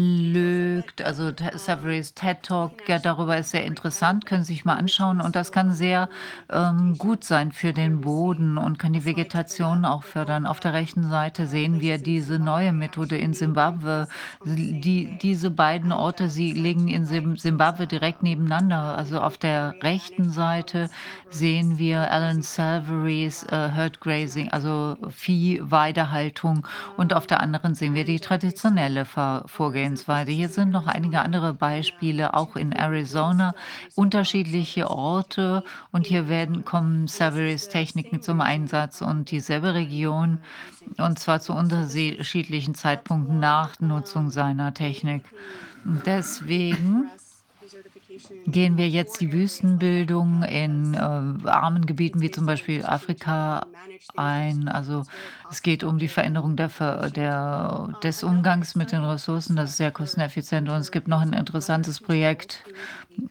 [0.00, 1.02] lügt.
[1.02, 5.20] Also Savary's TED Talk ja, darüber ist sehr interessant, können Sie sich mal anschauen.
[5.20, 6.08] Und das kann sehr
[6.50, 10.46] ähm, gut sein für den Boden und kann die Vegetation auch fördern.
[10.46, 14.08] Auf der rechten Seite sehen wir diese neue Methode in Simbabwe.
[14.44, 17.04] Die, diese beiden Orte, sie liegen in
[17.36, 18.96] Simbabwe direkt nebeneinander.
[18.96, 20.88] Also auf der rechten Seite
[21.28, 26.66] sehen wir Alan Savary's äh, Herd Grazing, also Viehweidehaltung.
[26.96, 29.89] Und auf der anderen sehen wir die traditionelle Vorgehensweise.
[29.96, 30.30] Vorgehensweise.
[30.30, 33.54] Hier sind noch einige andere Beispiele, auch in Arizona,
[33.94, 40.38] unterschiedliche Orte und hier werden, kommen Savary's Techniken zum Einsatz und dieselbe Region
[40.98, 45.24] und zwar zu unterschiedlichen Zeitpunkten nach Nutzung seiner Technik.
[45.84, 47.08] Deswegen
[48.46, 53.66] gehen wir jetzt die Wüstenbildung in äh, armen Gebieten wie zum Beispiel Afrika
[54.16, 54.68] ein.
[54.68, 55.04] Also
[55.50, 56.70] es geht um die Veränderung der,
[57.10, 59.56] der, des Umgangs mit den Ressourcen.
[59.56, 60.68] Das ist sehr kosteneffizient.
[60.68, 62.64] Und es gibt noch ein interessantes Projekt,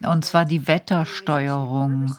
[0.06, 2.16] und zwar die Wettersteuerung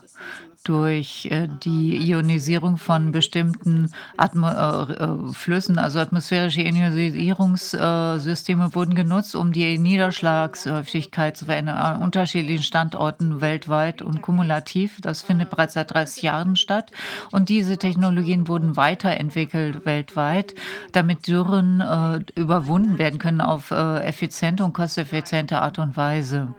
[0.64, 9.36] durch äh, die Ionisierung von bestimmten Atmo äh, äh, Flüssen, also atmosphärische Ionisierungssysteme wurden genutzt,
[9.36, 15.00] um die Niederschlagshäufigkeit zu verändern an unterschiedlichen Standorten weltweit und kumulativ.
[15.02, 16.92] Das findet bereits seit 30 Jahren statt.
[17.32, 20.56] Und diese Technologien wurden weiterentwickelt weltweit,
[20.92, 26.54] damit Dürren äh, überwunden werden können auf äh, effiziente und kosteffiziente Art und Weise.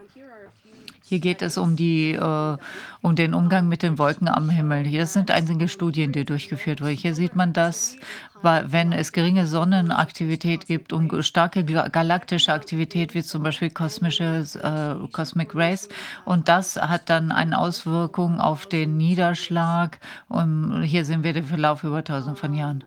[1.12, 2.57] Hier geht es um, die, äh,
[3.02, 4.84] um den Umgang mit den Wolken am Himmel.
[4.84, 6.97] Hier sind einige Studien, die durchgeführt wurden.
[6.97, 7.99] Hier sieht man das,
[8.41, 15.55] wenn es geringe Sonnenaktivität gibt und starke galaktische Aktivität, wie zum Beispiel kosmische äh, Cosmic
[15.55, 15.91] Rays.
[16.24, 19.99] Und das hat dann eine Auswirkung auf den Niederschlag.
[20.31, 22.84] Und hier sehen wir den Verlauf über tausend von Jahren.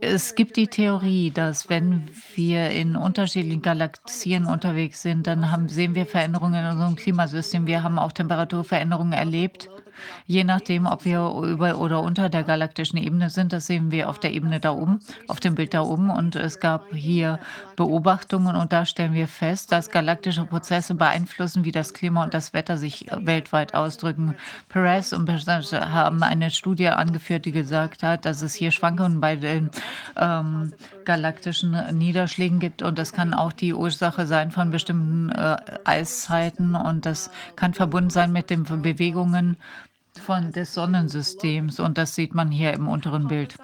[0.00, 5.94] Es gibt die Theorie, dass wenn wir in unterschiedlichen Galaxien unterwegs sind, dann haben, sehen
[5.94, 7.66] wir Veränderungen in unserem Klimasystem.
[7.66, 9.68] Wir haben auch Temperaturveränderungen erlebt
[10.26, 14.18] Je nachdem, ob wir über oder unter der galaktischen Ebene sind, das sehen wir auf
[14.18, 16.10] der Ebene da oben, auf dem Bild da oben.
[16.10, 17.38] Und es gab hier
[17.80, 22.52] Beobachtungen und da stellen wir fest, dass galaktische Prozesse beeinflussen, wie das Klima und das
[22.52, 24.34] Wetter sich weltweit ausdrücken.
[24.68, 29.36] Perez und Perez haben eine Studie angeführt, die gesagt hat, dass es hier Schwankungen bei
[29.36, 29.70] den
[30.18, 30.74] ähm,
[31.06, 37.06] galaktischen Niederschlägen gibt und das kann auch die Ursache sein von bestimmten äh, Eiszeiten und
[37.06, 39.56] das kann verbunden sein mit den Bewegungen
[40.22, 43.56] von des Sonnensystems und das sieht man hier im unteren Bild.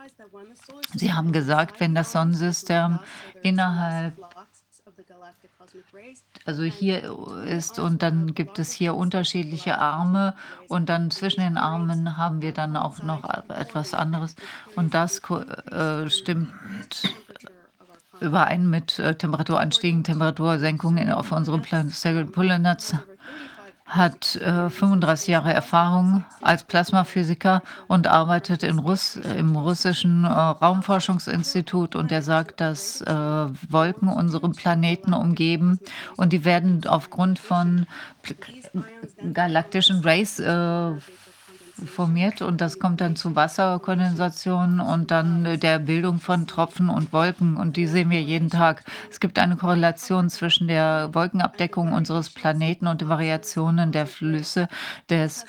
[0.94, 2.98] Sie haben gesagt, wenn das Sonnensystem
[3.46, 4.14] innerhalb
[6.44, 10.34] also hier ist und dann gibt es hier unterschiedliche Arme
[10.68, 14.36] und dann zwischen den Armen haben wir dann auch noch etwas anderes
[14.74, 15.20] und das
[15.70, 17.14] äh, stimmt
[18.20, 23.00] überein mit äh, Temperaturanstiegen, Temperatursenkungen auf unserem Planeten
[23.86, 31.94] hat äh, 35 Jahre Erfahrung als Plasmaphysiker und arbeitet in Russ im russischen äh, Raumforschungsinstitut.
[31.94, 35.78] Und er sagt, dass äh, Wolken unseren Planeten umgeben
[36.16, 37.86] und die werden aufgrund von
[39.32, 40.92] galaktischen Rays äh,
[41.84, 47.56] formiert und das kommt dann zu Wasserkondensation und dann der Bildung von Tropfen und Wolken
[47.56, 48.84] und die sehen wir jeden Tag.
[49.10, 54.68] Es gibt eine Korrelation zwischen der Wolkenabdeckung unseres Planeten und den Variationen der Flüsse
[55.10, 55.44] des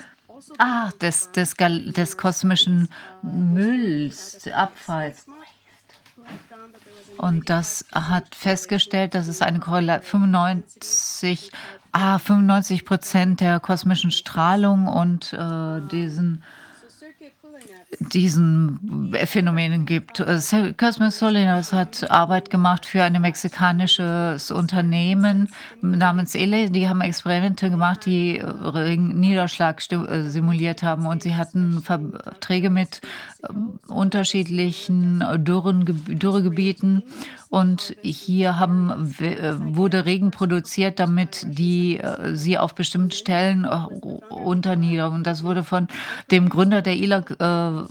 [0.58, 2.88] Ah, des, des, des kosmischen
[3.22, 5.26] Mülls, Abfalls.
[7.16, 11.50] Und das hat festgestellt, dass es eine Korrelation 95
[11.98, 16.42] ah, 95 Prozent der kosmischen Strahlung und äh, diesen
[18.00, 20.22] diesen Phänomenen gibt.
[20.76, 25.48] Cosmos Solinas hat Arbeit gemacht für ein mexikanisches Unternehmen
[25.80, 26.70] namens ELE.
[26.70, 28.42] Die haben Experimente gemacht, die
[28.96, 33.00] Niederschlag äh, simuliert haben und sie hatten Verträge mit
[33.48, 37.02] ähm, unterschiedlichen Dürren, Dürregebieten
[37.50, 43.86] und hier haben, äh, wurde Regen produziert, damit die äh, sie auf bestimmten Stellen äh,
[44.32, 45.14] unterniedern.
[45.14, 45.88] Und das wurde von
[46.30, 47.88] dem Gründer der ILA-Firma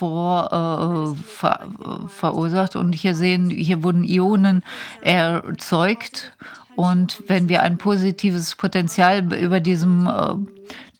[0.00, 1.68] vor, äh, ver,
[2.08, 2.76] verursacht.
[2.76, 4.62] Und hier sehen, hier wurden Ionen
[5.02, 6.32] erzeugt.
[6.76, 10.34] Und wenn wir ein positives Potenzial über diesem äh,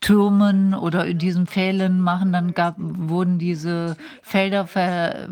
[0.00, 5.28] Türmen oder in diesen Pfählen machen, dann gab, wurden diese Felder ver,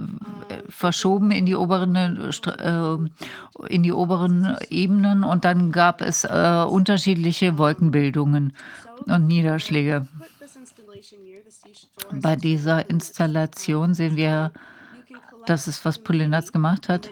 [0.69, 7.57] verschoben in die oberen äh, in die oberen Ebenen und dann gab es äh, unterschiedliche
[7.57, 8.53] Wolkenbildungen
[9.07, 10.07] und Niederschläge.
[12.13, 14.53] Bei dieser Installation sehen wir,
[15.47, 17.11] das ist, was Pulinatz gemacht hat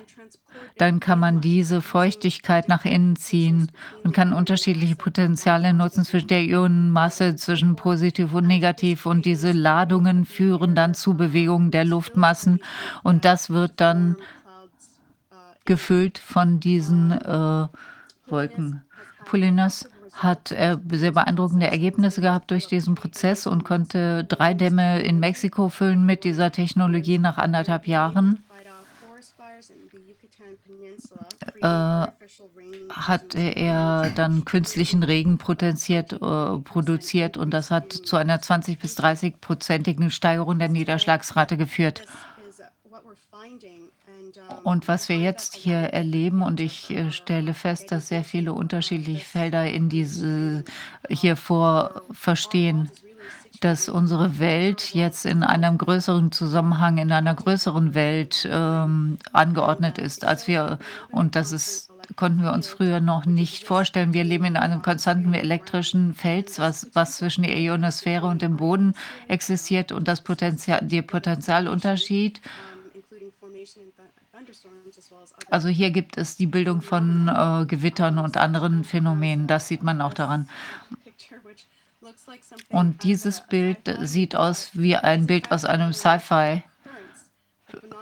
[0.78, 3.72] dann kann man diese Feuchtigkeit nach innen ziehen
[4.04, 9.06] und kann unterschiedliche Potenziale nutzen zwischen der Ionenmasse, zwischen positiv und negativ.
[9.06, 12.60] Und diese Ladungen führen dann zu Bewegungen der Luftmassen.
[13.02, 14.16] Und das wird dann
[15.64, 17.68] gefüllt von diesen äh,
[18.26, 18.82] Wolken.
[19.24, 25.20] Polinas hat äh, sehr beeindruckende Ergebnisse gehabt durch diesen Prozess und konnte drei Dämme in
[25.20, 28.45] Mexiko füllen mit dieser Technologie nach anderthalb Jahren
[31.60, 32.06] äh,
[32.90, 38.94] hat er dann künstlichen Regen potenziert, äh, produziert und das hat zu einer 20 bis
[38.96, 42.02] 30 prozentigen Steigerung der Niederschlagsrate geführt.
[44.62, 49.24] Und was wir jetzt hier erleben, und ich äh, stelle fest, dass sehr viele unterschiedliche
[49.24, 50.64] Felder in diese
[51.08, 52.90] hier vor verstehen
[53.60, 60.24] dass unsere Welt jetzt in einem größeren Zusammenhang, in einer größeren Welt ähm, angeordnet ist,
[60.24, 60.78] als wir,
[61.10, 64.12] und das ist, konnten wir uns früher noch nicht vorstellen.
[64.12, 68.94] Wir leben in einem konstanten elektrischen Feld, was, was zwischen der Ionosphäre und dem Boden
[69.28, 72.40] existiert und das Potenzial, der Potentialunterschied.
[75.50, 79.46] Also hier gibt es die Bildung von äh, Gewittern und anderen Phänomenen.
[79.46, 80.48] Das sieht man auch daran.
[82.68, 86.62] Und dieses Bild sieht aus wie ein Bild aus einem Sci-Fi.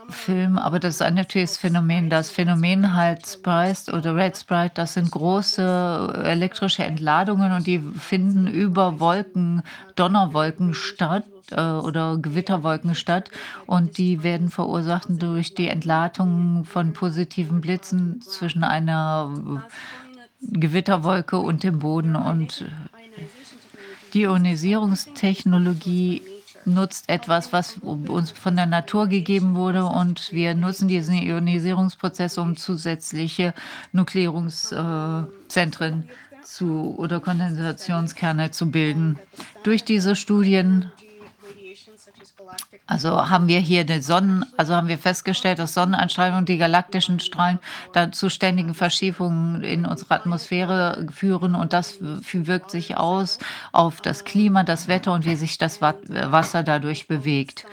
[0.09, 2.09] Film, aber das ist ein natürliches Phänomen.
[2.09, 8.47] Das Phänomen halt Sprite oder Red Sprite, das sind große elektrische Entladungen und die finden
[8.47, 9.63] über Wolken,
[9.95, 13.31] Donnerwolken statt äh, oder Gewitterwolken statt
[13.65, 19.63] und die werden verursacht durch die Entladung von positiven Blitzen zwischen einer
[20.41, 22.65] Gewitterwolke und dem Boden und
[24.15, 26.23] die Ionisierungstechnologie
[26.63, 32.57] nutzt etwas, was uns von der Natur gegeben wurde und wir nutzen diesen Ionisierungsprozess, um
[32.57, 33.53] zusätzliche
[33.91, 36.09] Nukleierungszentren
[36.43, 39.19] zu oder Kondensationskerne zu bilden.
[39.63, 40.91] Durch diese Studien
[42.87, 47.59] also haben wir hier den Sonnen, also haben wir festgestellt, dass Sonneneinstrahlung die galaktischen Strahlen
[47.93, 53.39] dann zu ständigen Verschiebungen in unserer Atmosphäre führen und das wirkt sich aus
[53.71, 57.65] auf das Klima, das Wetter und wie sich das Wasser dadurch bewegt.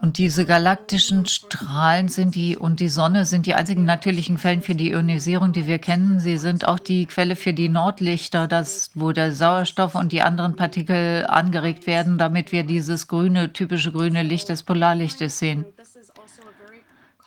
[0.00, 4.76] Und diese galaktischen Strahlen sind die und die Sonne sind die einzigen natürlichen Quellen für
[4.76, 6.20] die Ionisierung, die wir kennen.
[6.20, 10.54] Sie sind auch die Quelle für die Nordlichter, das, wo der Sauerstoff und die anderen
[10.54, 15.64] Partikel angeregt werden, damit wir dieses grüne, typische grüne Licht des Polarlichtes sehen.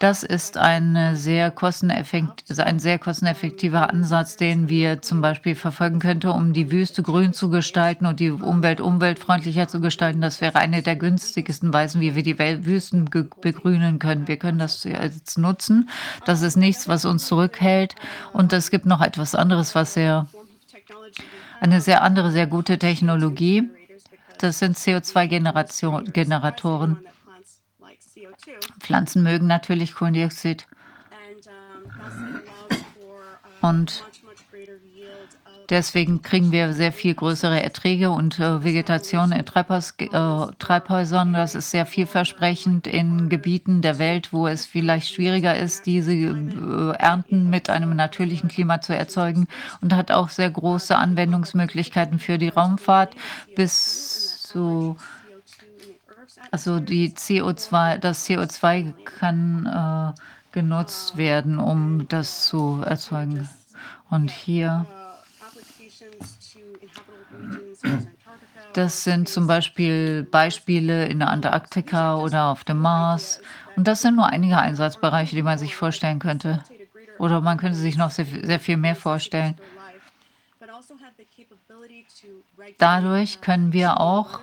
[0.02, 6.30] Das ist eine sehr also ein sehr kosteneffektiver Ansatz, den wir zum Beispiel verfolgen könnten,
[6.30, 10.20] um die Wüste grün zu gestalten und die Umwelt umweltfreundlicher zu gestalten.
[10.20, 14.28] Das wäre eine der günstigsten Weisen, wie wir die Wüsten begrünen können.
[14.28, 15.88] Wir können das jetzt nutzen.
[16.26, 17.94] Das ist nichts, was uns zurückhält.
[18.34, 20.26] Und es gibt noch etwas anderes, was sehr,
[21.60, 23.70] eine sehr andere, sehr gute Technologie.
[24.40, 26.98] Das sind CO2-Generatoren.
[28.80, 30.68] Pflanzen mögen natürlich Kohlendioxid.
[33.62, 34.04] Und
[35.70, 40.08] deswegen kriegen wir sehr viel größere Erträge und äh, Vegetation in Treibhaus, äh,
[40.58, 41.34] Treibhäusern.
[41.34, 46.96] Das ist sehr vielversprechend in Gebieten der Welt, wo es vielleicht schwieriger ist, diese äh,
[46.98, 49.48] Ernten mit einem natürlichen Klima zu erzeugen
[49.82, 53.16] und hat auch sehr große Anwendungsmöglichkeiten für die Raumfahrt
[53.56, 54.98] bis zu
[56.50, 60.20] also die CO2, das CO2 kann äh,
[60.52, 63.50] genutzt werden, um das zu erzeugen.
[64.10, 64.86] Und hier,
[68.74, 73.42] das sind zum Beispiel Beispiele in der Antarktika oder auf dem Mars.
[73.76, 76.64] Und das sind nur einige Einsatzbereiche, die man sich vorstellen könnte.
[77.20, 79.56] Oder man könnte sich noch sehr, sehr viel mehr vorstellen.
[82.78, 84.42] Dadurch können wir auch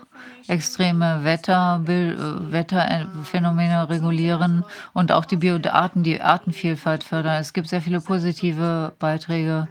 [0.49, 7.41] extreme Wetter, Wetterphänomene regulieren und auch die Bioarten, die Artenvielfalt fördern.
[7.41, 9.69] Es gibt sehr viele positive Beiträge,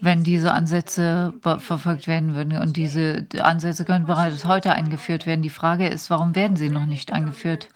[0.00, 2.58] wenn diese Ansätze verfolgt werden würden.
[2.58, 5.42] Und diese Ansätze können bereits heute eingeführt werden.
[5.42, 7.68] Die Frage ist, warum werden sie noch nicht eingeführt?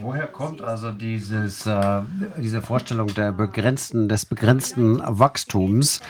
[0.00, 2.02] Woher kommt also dieses, äh,
[2.36, 6.00] diese Vorstellung der begrenzten, des begrenzten Wachstums?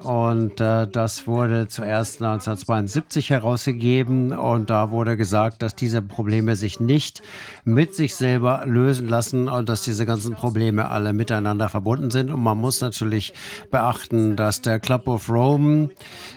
[0.03, 6.81] Und äh, das wurde zuerst 1972 herausgegeben und da wurde gesagt, dass diese Probleme sich
[6.81, 7.23] nicht
[7.67, 12.31] mit sich selber lösen lassen und dass diese ganzen Probleme alle miteinander verbunden sind.
[12.31, 13.35] Und man muss natürlich
[13.73, 15.91] beachten, dass der Club of Rome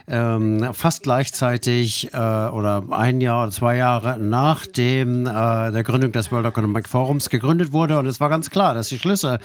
[0.08, 6.12] ähm, fast gleichzeitig äh, oder ein Jahr oder zwei Jahre nach dem äh, der Gründung
[6.12, 8.00] des World Economic Forums gegründet wurde.
[8.00, 9.38] Und es war ganz klar, dass die Schlüsse,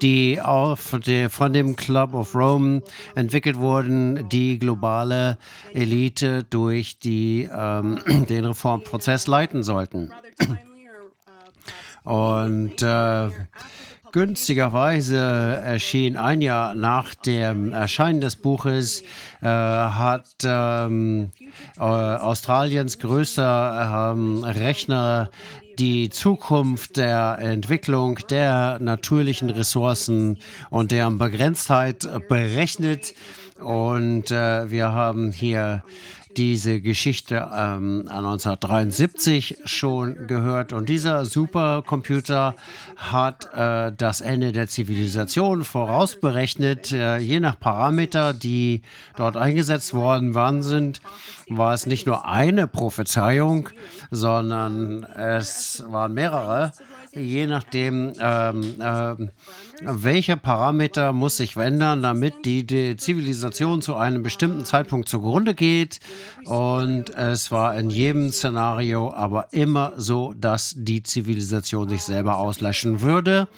[0.00, 2.82] die auf die, von dem Club of Rome
[3.16, 5.38] entwickelt wurden, die globale
[5.74, 7.98] Elite durch die, ähm,
[8.28, 10.12] den Reformprozess leiten sollten.
[12.04, 13.30] Und äh,
[14.12, 19.02] günstigerweise erschien ein Jahr nach dem Erscheinen des Buches,
[19.40, 21.32] äh, hat ähm,
[21.76, 25.30] äh, Australiens größter ähm, Rechner
[25.78, 30.38] die Zukunft der Entwicklung der natürlichen Ressourcen
[30.70, 33.14] und deren Begrenztheit berechnet.
[33.58, 35.82] Und äh, wir haben hier
[36.36, 40.72] diese Geschichte ähm, 1973 schon gehört.
[40.72, 42.54] Und dieser Supercomputer
[42.96, 46.92] hat äh, das Ende der Zivilisation vorausberechnet.
[46.92, 48.82] Äh, je nach Parameter, die
[49.16, 51.00] dort eingesetzt worden waren, sind,
[51.48, 53.68] war es nicht nur eine Prophezeiung,
[54.10, 56.72] sondern es waren mehrere
[57.14, 59.14] je nachdem, ähm, äh,
[59.84, 66.00] welche Parameter muss sich ändern, damit die, die, Zivilisation zu einem bestimmten Zeitpunkt zugrunde geht.
[66.44, 73.00] Und es war in jedem Szenario aber immer so, dass die Zivilisation sich selber auslöschen
[73.00, 73.48] würde.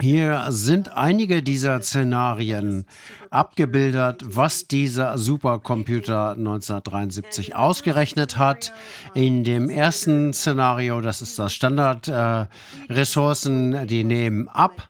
[0.00, 2.86] Hier sind einige dieser Szenarien
[3.32, 8.72] abgebildet, was dieser Supercomputer 1973 ausgerechnet hat.
[9.14, 14.88] In dem ersten Szenario, das ist das Standardressourcen, äh, die nehmen ab.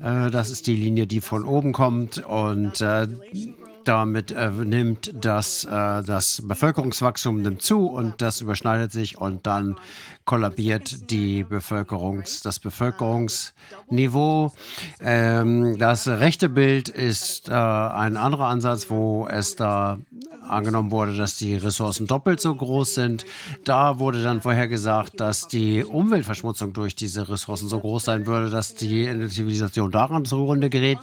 [0.00, 3.06] Äh, das ist die Linie, die von oben kommt und äh,
[3.84, 9.76] damit äh, nimmt das, äh, das Bevölkerungswachstum nimmt zu und das überschneidet sich und dann
[10.26, 14.52] kollabiert die Bevölkerungs, das Bevölkerungsniveau.
[15.00, 19.98] Ähm, das rechte Bild ist äh, ein anderer Ansatz, wo es da
[20.42, 23.24] angenommen wurde, dass die Ressourcen doppelt so groß sind.
[23.64, 28.74] Da wurde dann vorhergesagt, dass die Umweltverschmutzung durch diese Ressourcen so groß sein würde, dass
[28.74, 30.98] die Zivilisation daran zugrunde gerät.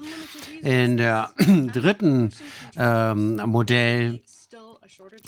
[0.62, 1.32] In der
[1.74, 2.32] dritten
[2.78, 4.22] ähm, Modell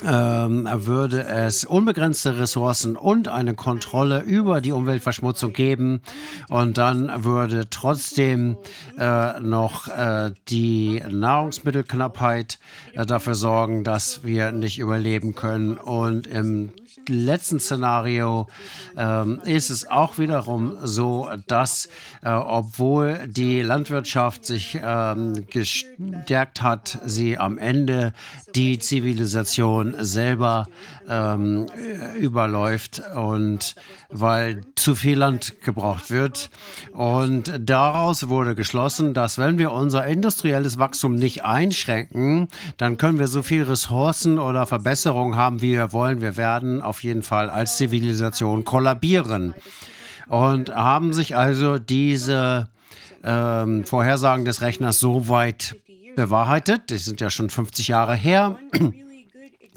[0.04, 6.02] ähm, würde es unbegrenzte Ressourcen und eine Kontrolle über die Umweltverschmutzung geben.
[6.48, 8.56] Und dann würde trotzdem
[8.98, 12.58] äh, noch äh, die Nahrungsmittelknappheit
[12.94, 15.76] äh, dafür sorgen, dass wir nicht überleben können.
[15.76, 16.72] Und im
[17.08, 18.48] letzten Szenario
[18.96, 21.88] ähm, ist es auch wiederum so, dass
[22.22, 28.12] äh, obwohl die Landwirtschaft sich ähm, gestärkt hat, sie am Ende
[28.54, 30.68] die Zivilisation selber
[31.08, 31.66] ähm,
[32.18, 33.74] überläuft und
[34.08, 36.50] weil zu viel Land gebraucht wird.
[36.92, 43.28] Und daraus wurde geschlossen, dass wenn wir unser industrielles Wachstum nicht einschränken, dann können wir
[43.28, 46.20] so viel Ressourcen oder Verbesserungen haben, wie wir wollen.
[46.20, 49.54] Wir werden auf jeden Fall als Zivilisation kollabieren.
[50.28, 52.68] Und haben sich also diese
[53.22, 55.76] ähm, Vorhersagen des Rechners so weit
[56.16, 56.90] bewahrheitet.
[56.90, 58.58] Die sind ja schon 50 Jahre her.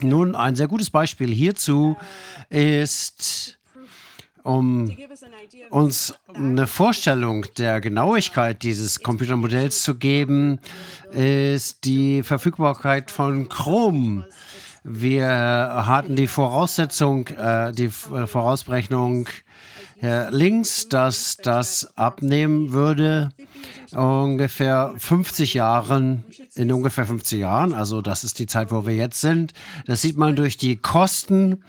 [0.01, 1.97] Nun, ein sehr gutes Beispiel hierzu
[2.49, 3.59] ist
[4.43, 4.95] um
[5.69, 10.59] uns eine Vorstellung der Genauigkeit dieses Computermodells zu geben,
[11.11, 14.23] ist die Verfügbarkeit von Chrom.
[14.83, 19.27] Wir hatten die Voraussetzung, äh, die Vorausberechnung
[20.01, 23.29] äh, links, dass das abnehmen würde
[23.91, 26.23] ungefähr 50 Jahren,
[26.55, 29.53] in ungefähr 50 Jahren, also das ist die Zeit, wo wir jetzt sind.
[29.87, 31.63] Das sieht man durch die Kosten.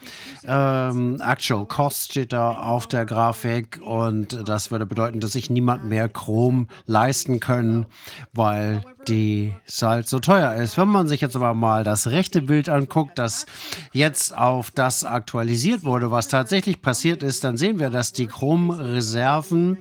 [0.45, 5.85] Ähm, Actual Cost steht da auf der Grafik und das würde bedeuten, dass sich niemand
[5.85, 7.87] mehr Chrom leisten können,
[8.33, 10.77] weil die Salz so teuer ist.
[10.77, 13.47] Wenn man sich jetzt aber mal das rechte Bild anguckt, das
[13.93, 19.79] jetzt auf das aktualisiert wurde, was tatsächlich passiert ist, dann sehen wir, dass die Chromreserven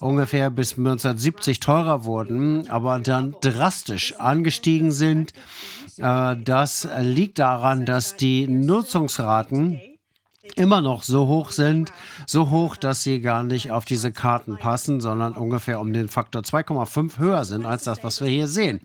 [0.00, 5.32] ungefähr bis 1970 teurer wurden, aber dann drastisch angestiegen sind.
[5.98, 9.80] Äh, das liegt daran, dass die Nutzungsraten
[10.56, 11.92] immer noch so hoch sind,
[12.26, 16.42] so hoch, dass sie gar nicht auf diese Karten passen, sondern ungefähr um den Faktor
[16.42, 18.80] 2,5 höher sind als das, was wir hier sehen.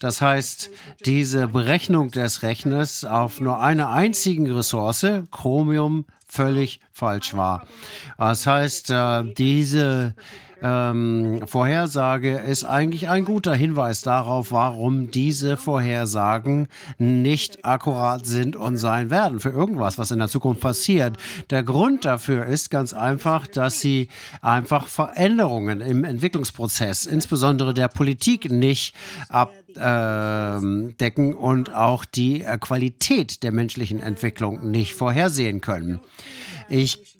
[0.00, 0.70] Das heißt,
[1.04, 7.66] diese Berechnung des Rechners auf nur einer einzigen Ressource, Chromium, völlig falsch war.
[8.16, 10.14] Das heißt, äh, diese
[10.62, 18.76] ähm, Vorhersage ist eigentlich ein guter Hinweis darauf, warum diese Vorhersagen nicht akkurat sind und
[18.76, 21.16] sein werden für irgendwas, was in der Zukunft passiert.
[21.50, 24.08] Der Grund dafür ist ganz einfach, dass sie
[24.42, 28.94] einfach Veränderungen im Entwicklungsprozess, insbesondere der Politik, nicht
[29.28, 36.00] abdecken und auch die äh, Qualität der menschlichen Entwicklung nicht vorhersehen können.
[36.68, 37.17] Ich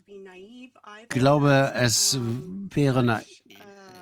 [1.09, 2.17] glaube, es
[2.73, 3.21] wäre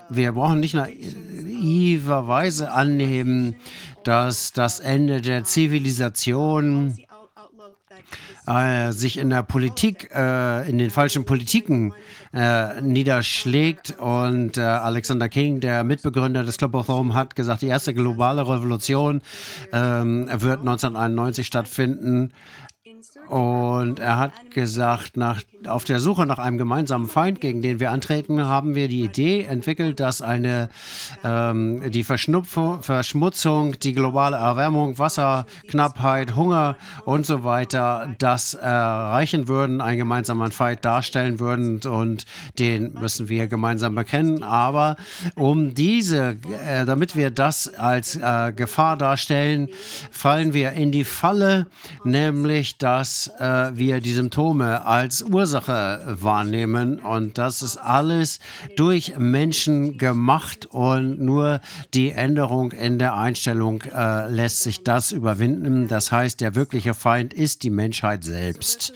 [0.10, 3.56] wir brauchen nicht naiverweise annehmen,
[4.04, 6.98] dass das Ende der Zivilisation
[8.48, 11.94] äh, sich in der Politik, äh, in den falschen Politiken
[12.34, 13.98] äh, niederschlägt.
[14.00, 18.42] Und äh, Alexander King, der Mitbegründer des Club of Rome, hat gesagt, die erste globale
[18.48, 19.22] Revolution
[19.74, 22.32] ähm, wird 1991 stattfinden.
[23.30, 27.92] Und er hat gesagt, nach, auf der Suche nach einem gemeinsamen Feind, gegen den wir
[27.92, 30.70] antreten, haben wir die Idee entwickelt, dass eine
[31.26, 39.98] ähm, die Verschmutzung, die globale Erwärmung, Wasserknappheit, Hunger und so weiter das erreichen würden, einen
[39.98, 42.26] gemeinsamen Feind darstellen würden und
[42.60, 44.42] den müssen wir gemeinsam bekennen.
[44.42, 44.96] Aber
[45.36, 49.68] um diese, äh, damit wir das als äh, Gefahr darstellen,
[50.12, 51.68] fallen wir in die Falle,
[52.06, 57.00] nämlich dass äh, wir die Symptome als Ursache wahrnehmen.
[57.00, 58.40] Und das ist alles
[58.76, 61.62] durch Menschen gemacht und nur
[61.94, 65.88] die Änderung in der Einstellung äh, lässt sich das überwinden.
[65.88, 68.94] Das heißt, der wirkliche Feind ist die Menschheit selbst.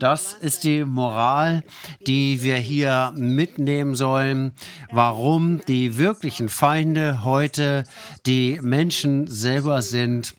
[0.00, 1.62] Das ist die Moral,
[2.06, 4.52] die wir hier mitnehmen sollen,
[4.90, 7.84] warum die wirklichen Feinde heute
[8.24, 10.34] die Menschen selber sind.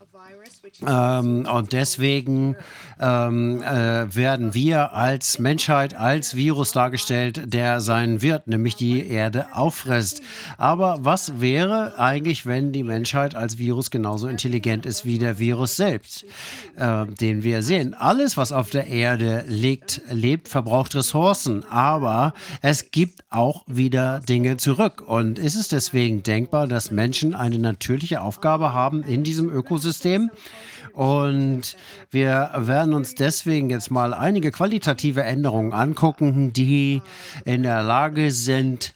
[0.88, 2.56] Ähm, und deswegen
[3.02, 9.48] ähm, äh, werden wir als Menschheit, als Virus dargestellt, der sein wird, nämlich die Erde
[9.54, 10.22] auffrisst.
[10.58, 15.76] Aber was wäre eigentlich, wenn die Menschheit als Virus genauso intelligent ist wie der Virus
[15.76, 16.26] selbst,
[16.78, 17.96] äh, den wir sehen?
[17.96, 24.58] Alles, was auf der Erde liegt, lebt, verbraucht Ressourcen, aber es gibt auch wieder Dinge
[24.58, 25.04] zurück.
[25.06, 30.30] Und ist es deswegen denkbar, dass Menschen eine natürliche Aufgabe haben in diesem Ökosystem?
[30.94, 31.76] Und
[32.10, 37.02] wir werden uns deswegen jetzt mal einige qualitative Änderungen angucken, die
[37.46, 38.94] in der Lage sind,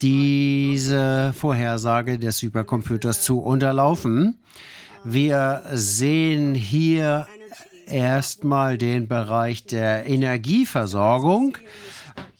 [0.00, 4.38] diese Vorhersage des Supercomputers zu unterlaufen.
[5.04, 7.26] Wir sehen hier
[7.86, 11.58] erstmal den Bereich der Energieversorgung.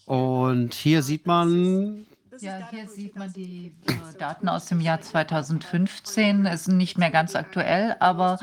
[0.05, 2.07] Und hier sieht man
[2.41, 6.47] ja, hier sieht man die äh, Daten aus dem Jahr 2015.
[6.47, 8.39] Es sind nicht mehr ganz aktuell, aber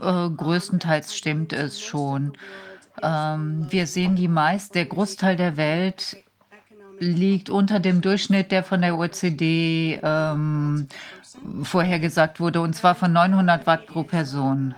[0.00, 2.32] äh, größtenteils stimmt es schon.
[3.02, 6.16] Ähm, wir sehen die meist, der Großteil der Welt
[6.98, 10.86] liegt unter dem Durchschnitt, der von der OECD ähm,
[11.62, 14.74] vorhergesagt wurde, und zwar von 900 Watt pro Person.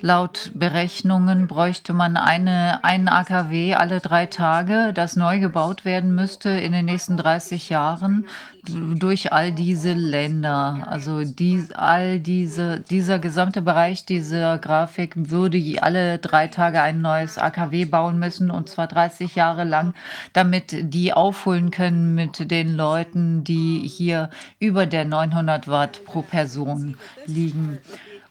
[0.00, 6.50] Laut Berechnungen bräuchte man eine, einen AKW alle drei Tage, das neu gebaut werden müsste
[6.50, 8.26] in den nächsten 30 Jahren
[8.66, 10.86] durch all diese Länder.
[10.86, 17.38] Also die, all diese, dieser gesamte Bereich dieser Grafik würde alle drei Tage ein neues
[17.38, 19.94] AKW bauen müssen und zwar 30 Jahre lang,
[20.32, 26.96] damit die aufholen können mit den Leuten, die hier über der 900 Watt pro Person
[27.26, 27.78] liegen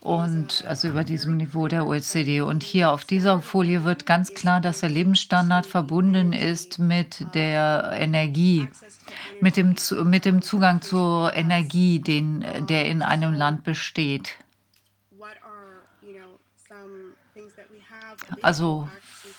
[0.04, 2.42] und also über diesem Niveau der OECD.
[2.42, 7.94] Und hier auf dieser Folie wird ganz klar, dass der Lebensstandard verbunden ist mit der
[7.94, 8.68] Energie,
[9.40, 14.36] mit dem, mit dem Zugang zur Energie, den, der in einem Land besteht.
[18.42, 18.90] Also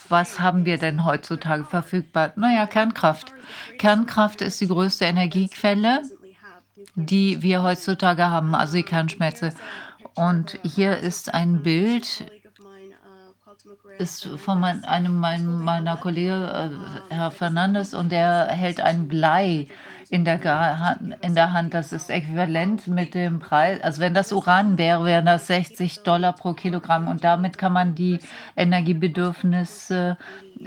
[0.09, 2.33] was haben wir denn heutzutage verfügbar?
[2.37, 3.35] Naja, Kernkraft.
[3.77, 6.05] Kernkraft ist die größte Energiequelle,
[6.95, 9.53] die wir heutzutage haben, also die Kernschmelze.
[10.15, 12.25] Und hier ist ein Bild,
[13.99, 16.71] ist von mein, einem meiner Kollegen, äh,
[17.15, 19.69] Herr Fernandes, und der hält ein Blei
[20.11, 21.75] in der, in der Hand.
[21.75, 23.81] Das ist äquivalent mit dem Preis.
[23.83, 27.09] Also wenn das Uran wäre, wären das 60 Dollar pro Kilogramm.
[27.09, 28.21] Und damit kann man die
[28.57, 30.17] Energiebedürfnisse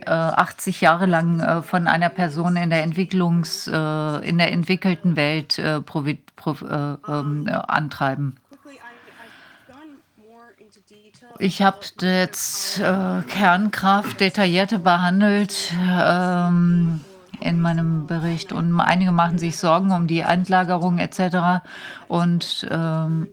[0.05, 5.15] äh, 80 Jahre lang äh, von einer Person in der Entwicklungs, äh, in der entwickelten
[5.15, 5.81] Welt äh, äh,
[7.07, 8.35] ähm, antreiben.
[11.39, 17.01] Ich habe jetzt äh, Kernkraft detaillierter behandelt ähm,
[17.39, 21.63] in meinem Bericht und einige machen sich Sorgen um die Endlagerung etc.
[22.07, 23.27] Und ähm,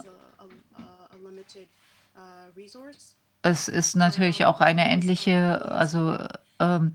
[3.42, 6.18] es ist natürlich auch eine endliche, also
[6.60, 6.94] ähm,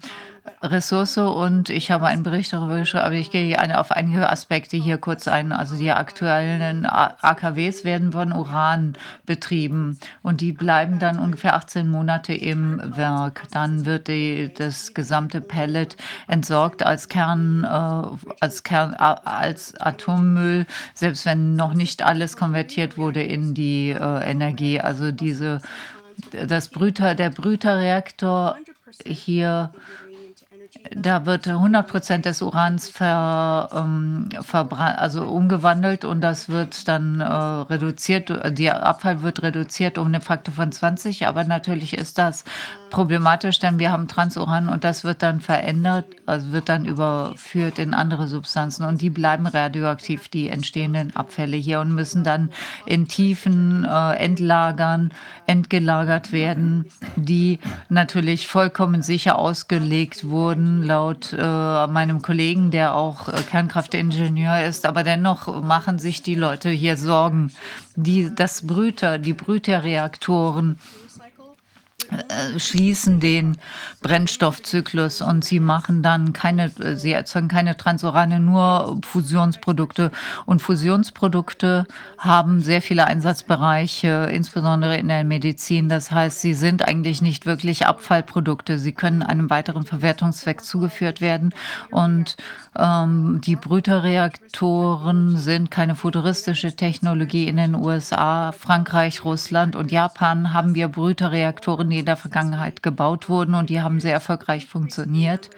[0.62, 4.98] Ressource und ich habe einen Bericht darüber geschrieben, aber ich gehe auf einige Aspekte hier
[4.98, 5.52] kurz ein.
[5.52, 8.96] Also die aktuellen AKWs werden von Uran
[9.26, 13.44] betrieben und die bleiben dann ungefähr 18 Monate im Werk.
[13.52, 15.98] Dann wird die, das gesamte Pellet
[16.28, 23.24] entsorgt als Kern, äh, als Kern, als Atommüll, selbst wenn noch nicht alles konvertiert wurde
[23.24, 24.80] in die äh, Energie.
[24.80, 25.62] Also diese
[26.32, 28.58] das Brüter, der Brüterreaktor
[29.06, 29.72] hier
[30.96, 34.30] da wird 100 Prozent des Urans ver, ähm,
[34.78, 38.32] also umgewandelt und das wird dann äh, reduziert.
[38.58, 42.44] Der Abfall wird reduziert um einen Faktor von 20, aber natürlich ist das
[42.90, 47.94] problematisch, denn wir haben Transuran und das wird dann verändert, also wird dann überführt in
[47.94, 52.52] andere Substanzen und die bleiben radioaktiv, die entstehenden Abfälle hier und müssen dann
[52.86, 55.12] in Tiefen äh, entlagern,
[55.48, 56.86] entgelagert werden,
[57.16, 57.60] die
[57.90, 65.04] natürlich vollkommen sicher ausgelegt wurden, laut äh, meinem Kollegen, der auch äh, Kernkraftingenieur ist, aber
[65.04, 67.52] dennoch machen sich die Leute hier Sorgen.
[67.96, 70.80] Die, das Brüter, die Brüterreaktoren,
[72.12, 73.58] äh, schließen den
[74.02, 80.12] Brennstoffzyklus und sie machen dann keine, sie erzeugen keine Transurane, nur Fusionsprodukte.
[80.46, 81.86] Und Fusionsprodukte
[82.18, 85.90] haben sehr viele Einsatzbereiche, insbesondere in der Medizin.
[85.90, 88.80] Das heißt, sie sind eigentlich nicht wirklich Abfallprodukte.
[88.80, 91.54] Sie können einem weiteren Verwertungszweck zugeführt werden
[91.92, 92.38] und
[92.80, 97.48] ähm, die Brüterreaktoren sind keine futuristische Technologie.
[97.48, 103.30] In den USA, Frankreich, Russland und Japan haben wir Brüterreaktoren, die in der Vergangenheit gebaut
[103.30, 105.50] wurden und die haben sehr erfolgreich funktioniert.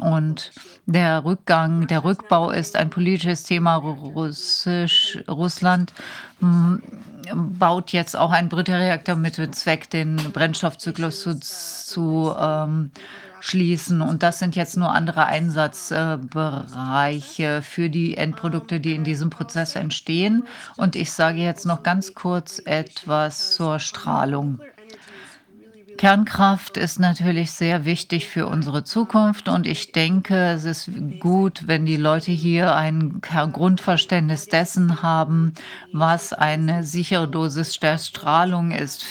[0.00, 0.52] Und
[0.86, 3.76] der Rückgang, der Rückbau ist ein politisches Thema.
[3.76, 5.92] Russisch, Russland
[6.38, 6.82] hm,
[7.34, 12.92] baut jetzt auch einen Brüterreaktor mit dem Zweck, den Brennstoffzyklus zu, zu ähm,
[13.40, 14.02] schließen.
[14.02, 20.46] Und das sind jetzt nur andere Einsatzbereiche für die Endprodukte, die in diesem Prozess entstehen.
[20.76, 24.60] Und ich sage jetzt noch ganz kurz etwas zur Strahlung.
[26.00, 31.84] Kernkraft ist natürlich sehr wichtig für unsere Zukunft und ich denke, es ist gut, wenn
[31.84, 35.52] die Leute hier ein Grundverständnis dessen haben,
[35.92, 39.04] was eine sichere Dosis der Strahlung ist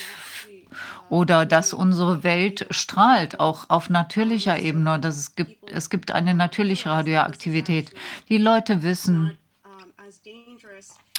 [1.10, 6.34] oder dass unsere Welt strahlt, auch auf natürlicher Ebene, dass es gibt, es gibt eine
[6.34, 7.92] natürliche Radioaktivität.
[8.30, 9.38] Die Leute wissen,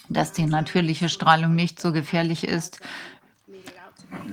[0.08, 2.80] dass die natürliche Strahlung nicht so gefährlich ist,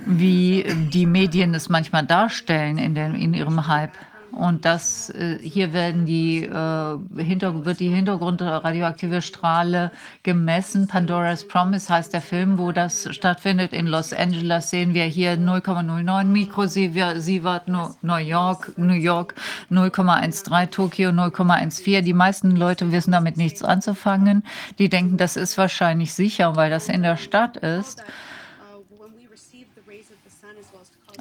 [0.05, 3.91] wie die Medien es manchmal darstellen in, den, in ihrem Hype.
[4.37, 9.91] Und das, äh, hier werden die, äh, hinter, wird die Hintergrund radioaktive Strahle
[10.21, 10.87] gemessen.
[10.87, 13.73] Pandora's Promise heißt der Film, wo das stattfindet.
[13.73, 19.33] In Los Angeles sehen wir hier 0,09 Mikrosievert, New York, New York
[19.71, 22.01] 0,13, Tokio 0,14.
[22.01, 24.43] Die meisten Leute wissen damit nichts anzufangen.
[24.77, 28.03] Die denken, das ist wahrscheinlich sicher, weil das in der Stadt ist.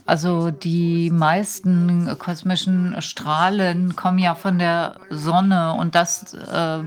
[0.07, 6.79] Also die meisten kosmischen Strahlen kommen ja von der Sonne und das äh,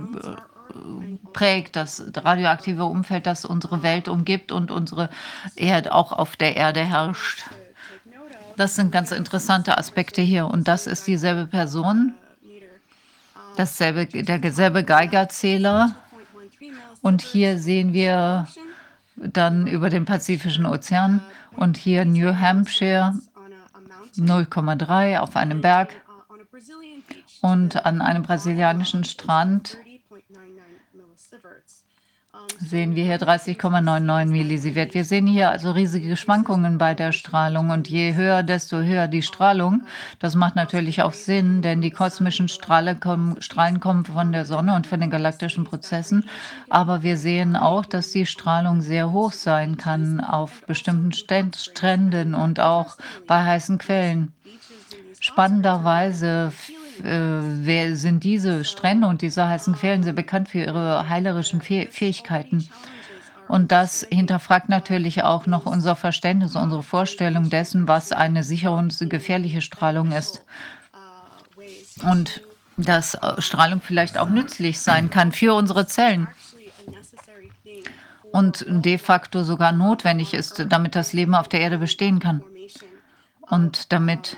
[1.33, 5.09] prägt das radioaktive Umfeld, das unsere Welt umgibt und unsere
[5.55, 7.43] Erde auch auf der Erde herrscht.
[8.55, 12.13] Das sind ganz interessante Aspekte hier und das ist dieselbe Person,
[13.57, 15.95] dasselbe, derselbe Geigerzähler
[17.01, 18.47] und hier sehen wir
[19.17, 21.21] dann über den Pazifischen Ozean
[21.59, 23.13] und hier New Hampshire
[24.15, 25.89] 0,3 auf einem Berg.
[27.41, 29.77] Und an einem brasilianischen Strand
[32.59, 34.93] sehen wir hier 30,99 Millisievert.
[34.93, 39.21] Wir sehen hier also riesige Schwankungen bei der Strahlung und je höher, desto höher die
[39.21, 39.83] Strahlung.
[40.19, 42.47] Das macht natürlich auch Sinn, denn die kosmischen
[42.99, 46.27] kommen, Strahlen kommen von der Sonne und von den galaktischen Prozessen.
[46.69, 52.59] Aber wir sehen auch, dass die Strahlung sehr hoch sein kann auf bestimmten Stränden und
[52.59, 52.97] auch
[53.27, 54.33] bei heißen Quellen.
[55.19, 56.53] Spannenderweise
[57.03, 62.69] äh, sind diese Strände und diese heißen Quellen sehr bekannt für ihre heilerischen Fähigkeiten.
[63.47, 68.97] Und das hinterfragt natürlich auch noch unser Verständnis, unsere Vorstellung dessen, was eine sichere und
[69.09, 70.43] gefährliche Strahlung ist.
[72.03, 72.41] Und
[72.77, 76.27] dass Strahlung vielleicht auch nützlich sein kann für unsere Zellen
[78.31, 82.43] und de facto sogar notwendig ist, damit das Leben auf der Erde bestehen kann
[83.41, 84.37] und damit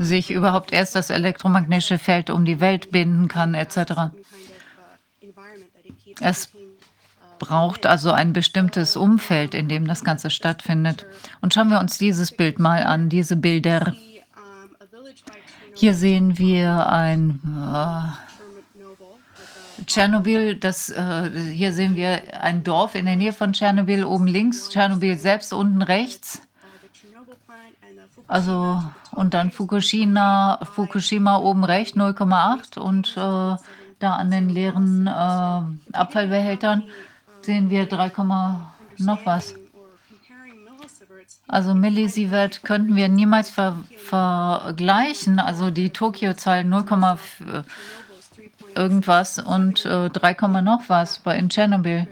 [0.00, 4.10] sich überhaupt erst das elektromagnetische Feld um die Welt binden kann, etc.
[6.20, 6.50] Es
[7.38, 11.06] braucht also ein bestimmtes Umfeld, in dem das Ganze stattfindet.
[11.42, 13.94] Und schauen wir uns dieses Bild mal an, diese Bilder.
[15.74, 17.40] Hier sehen wir ein
[19.78, 24.26] äh, Tschernobyl, das, äh, hier sehen wir ein Dorf in der Nähe von Tschernobyl, oben
[24.26, 26.40] links, Tschernobyl selbst unten rechts.
[28.26, 33.56] Also und dann Fukushima, Fukushima oben rechts 0,8 und äh,
[33.98, 36.84] da an den leeren äh, Abfallbehältern
[37.42, 38.10] sehen wir 3,
[38.98, 39.54] noch was.
[41.48, 45.38] Also Millisievert könnten wir niemals ver vergleichen.
[45.38, 46.84] Also die Tokio-Zahl 0,
[48.74, 52.06] irgendwas und äh, 3, noch was bei in Tschernobyl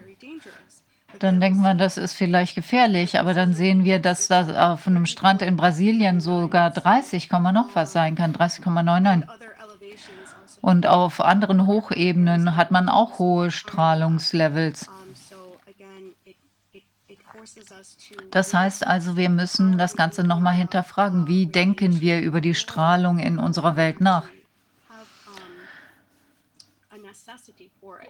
[1.18, 5.06] dann denkt man, das ist vielleicht gefährlich, aber dann sehen wir, dass das auf einem
[5.06, 9.26] Strand in Brasilien sogar 30, noch was sein kann, 30,99.
[10.60, 14.88] Und auf anderen Hochebenen hat man auch hohe Strahlungslevels.
[18.30, 21.26] Das heißt also, wir müssen das Ganze nochmal hinterfragen.
[21.26, 24.24] Wie denken wir über die Strahlung in unserer Welt nach?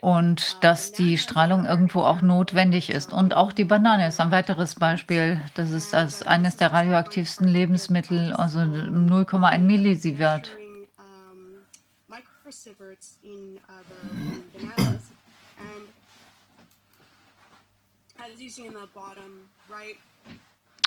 [0.00, 3.12] Und dass die Strahlung irgendwo auch notwendig ist.
[3.12, 5.40] Und auch die Banane ist ein weiteres Beispiel.
[5.54, 10.50] Das ist als eines der radioaktivsten Lebensmittel, also 0,1 Millisievert.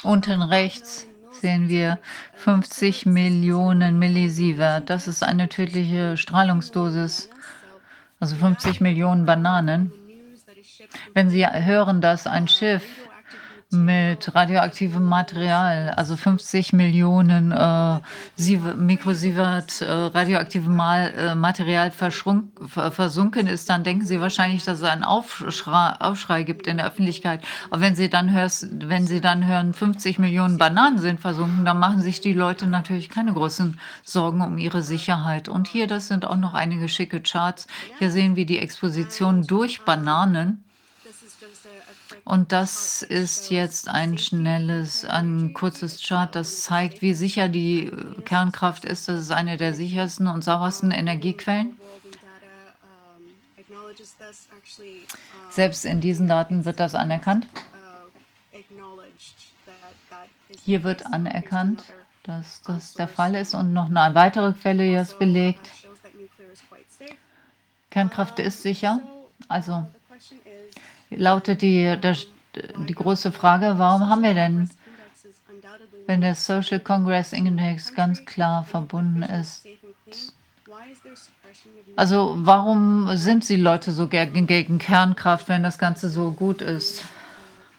[0.04, 1.06] Unten rechts
[1.40, 2.00] sehen wir
[2.36, 4.90] 50 Millionen Millisievert.
[4.90, 7.30] Das ist eine tödliche Strahlungsdosis
[8.22, 9.92] also 50 Millionen Bananen.
[11.14, 12.84] Wenn Sie hören, dass ein Schiff
[13.72, 18.00] mit radioaktivem Material, also 50 Millionen äh,
[18.76, 25.94] Mikrosievert äh, radioaktivem äh, Material versunken ist, dann denken Sie wahrscheinlich, dass es einen Aufschrei,
[26.00, 27.42] Aufschrei, gibt in der Öffentlichkeit.
[27.70, 31.80] Aber wenn Sie, dann hörst, wenn Sie dann hören, 50 Millionen Bananen sind versunken, dann
[31.80, 35.48] machen sich die Leute natürlich keine großen Sorgen um ihre Sicherheit.
[35.48, 37.68] Und hier, das sind auch noch einige schicke Charts.
[38.00, 40.66] Hier sehen wir die Exposition durch Bananen.
[42.24, 47.92] Und das ist jetzt ein schnelles, ein kurzes Chart, das zeigt, wie sicher die
[48.26, 49.08] Kernkraft ist.
[49.08, 51.78] Das ist eine der sichersten und saubersten Energiequellen.
[55.50, 57.48] Selbst in diesen Daten wird das anerkannt.
[60.64, 61.84] Hier wird anerkannt,
[62.24, 65.70] dass das der Fall ist und noch eine weitere Quelle ist belegt.
[67.90, 69.02] Kernkraft ist sicher.
[69.48, 69.88] Also
[71.12, 72.18] lautet die, der,
[72.88, 74.70] die große Frage, warum haben wir denn
[76.08, 79.66] wenn der Social Congress Index ganz klar verbunden ist.
[81.96, 87.04] Also warum sind die Leute so gegen Kernkraft, wenn das Ganze so gut ist?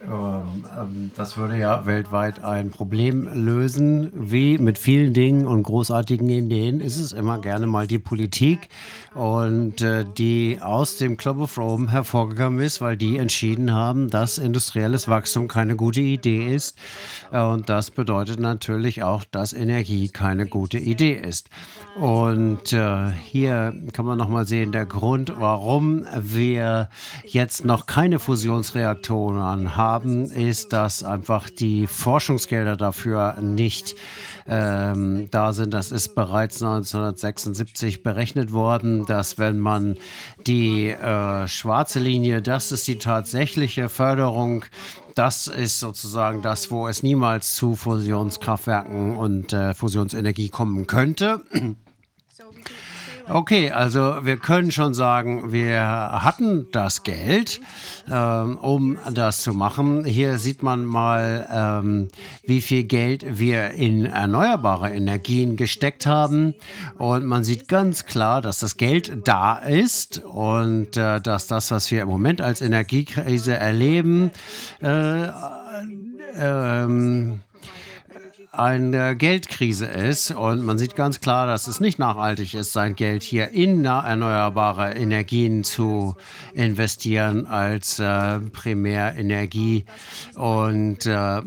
[0.05, 4.11] Ähm, ähm, das würde ja weltweit ein Problem lösen.
[4.15, 8.69] Wie mit vielen Dingen und großartigen Ideen ist es immer gerne mal die Politik
[9.15, 14.39] und äh, die aus dem Club of Rome hervorgegangen ist, weil die entschieden haben, dass
[14.39, 16.77] industrielles Wachstum keine gute Idee ist.
[17.31, 21.49] Und das bedeutet natürlich auch, dass Energie keine gute Idee ist.
[21.95, 26.89] Und äh, hier kann man nochmal sehen, der Grund, warum wir
[27.25, 33.95] jetzt noch keine Fusionsreaktoren haben, ist, dass einfach die Forschungsgelder dafür nicht
[34.47, 35.75] ähm, da sind.
[35.75, 39.97] Das ist bereits 1976 berechnet worden, dass wenn man
[40.47, 44.65] die äh, schwarze Linie, das ist die tatsächliche Förderung
[45.15, 51.43] das ist sozusagen das, wo es niemals zu Fusionskraftwerken und äh, Fusionsenergie kommen könnte.
[53.29, 57.61] Okay, also wir können schon sagen, wir hatten das Geld,
[58.11, 60.05] ähm, um das zu machen.
[60.05, 62.09] Hier sieht man mal, ähm,
[62.45, 66.55] wie viel Geld wir in erneuerbare Energien gesteckt haben.
[66.99, 71.91] Und man sieht ganz klar, dass das Geld da ist und äh, dass das, was
[71.91, 74.33] wir im Moment als Energiekrise erleben,
[74.81, 75.29] äh,
[76.37, 77.41] ähm,
[78.53, 80.31] eine Geldkrise ist.
[80.31, 84.93] Und man sieht ganz klar, dass es nicht nachhaltig ist, sein Geld hier in erneuerbare
[84.93, 86.17] Energien zu
[86.53, 89.87] investieren als äh, Primärenergie.
[90.35, 91.41] Und äh,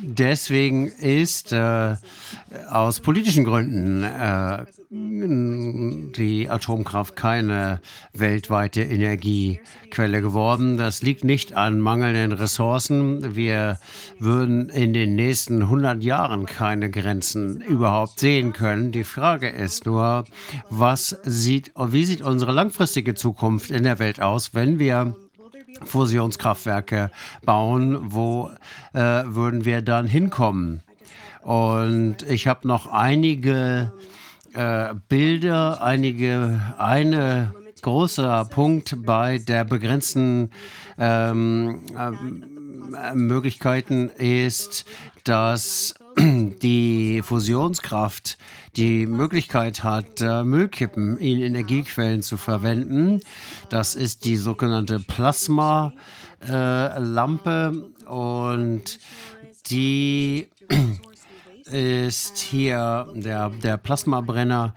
[0.00, 1.96] deswegen ist äh,
[2.68, 4.64] aus politischen Gründen äh,
[4.94, 7.80] die Atomkraft keine
[8.12, 10.76] weltweite Energiequelle geworden.
[10.76, 13.34] Das liegt nicht an mangelnden Ressourcen.
[13.34, 13.78] Wir
[14.18, 18.92] würden in den nächsten 100 Jahren keine Grenzen überhaupt sehen können.
[18.92, 20.26] Die Frage ist nur,
[20.68, 25.16] was sieht, wie sieht unsere langfristige Zukunft in der Welt aus, wenn wir
[25.86, 27.10] Fusionskraftwerke
[27.46, 28.12] bauen?
[28.12, 28.50] Wo
[28.92, 30.82] äh, würden wir dann hinkommen?
[31.40, 33.90] Und ich habe noch einige
[34.54, 40.50] äh, Bilder, einige, eine großer Punkt bei der begrenzten
[40.98, 42.10] ähm, äh,
[43.14, 44.84] Möglichkeiten ist,
[45.24, 48.38] dass die Fusionskraft
[48.76, 53.20] die Möglichkeit hat, äh, Müllkippen in Energiequellen zu verwenden.
[53.68, 58.98] Das ist die sogenannte Plasma-Lampe äh, und
[59.66, 60.48] die
[61.72, 64.74] ist hier der, der Plasmabrenner,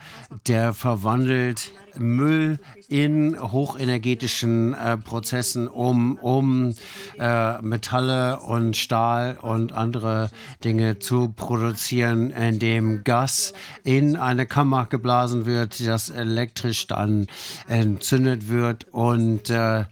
[0.47, 6.75] der verwandelt Müll in hochenergetischen äh, Prozessen, um, um
[7.19, 10.29] äh, Metalle und Stahl und andere
[10.63, 17.27] Dinge zu produzieren, indem Gas in eine Kammer geblasen wird, das elektrisch dann
[17.67, 19.85] entzündet wird und äh,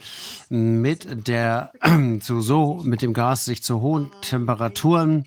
[0.50, 1.72] mit der
[2.22, 5.26] zu so mit dem Gas sich zu hohen Temperaturen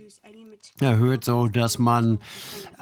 [0.80, 2.20] erhöht, so dass man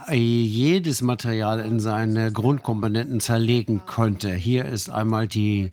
[0.09, 4.33] äh, jedes Material in seine Grundkomponenten zerlegen könnte.
[4.35, 5.71] Hier ist einmal die,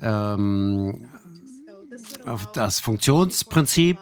[0.00, 1.08] ähm,
[2.54, 3.98] das Funktionsprinzip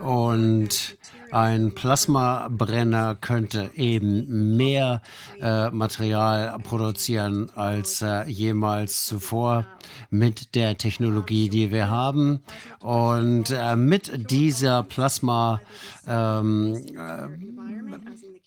[0.00, 0.97] und
[1.30, 5.02] ein Plasmabrenner könnte eben mehr
[5.40, 9.66] äh, Material produzieren als äh, jemals zuvor
[10.10, 12.40] mit der Technologie, die wir haben.
[12.80, 15.60] Und äh, mit dieser Plasma
[16.06, 18.37] ähm, äh,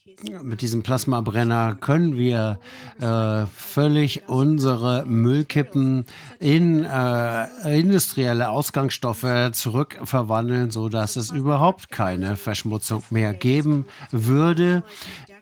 [0.44, 2.60] mit diesem Plasmabrenner können wir
[3.00, 6.06] äh, völlig unsere Müllkippen
[6.40, 14.84] in äh, industrielle Ausgangsstoffe zurückverwandeln, sodass es überhaupt keine Verschmutzung mehr geben würde.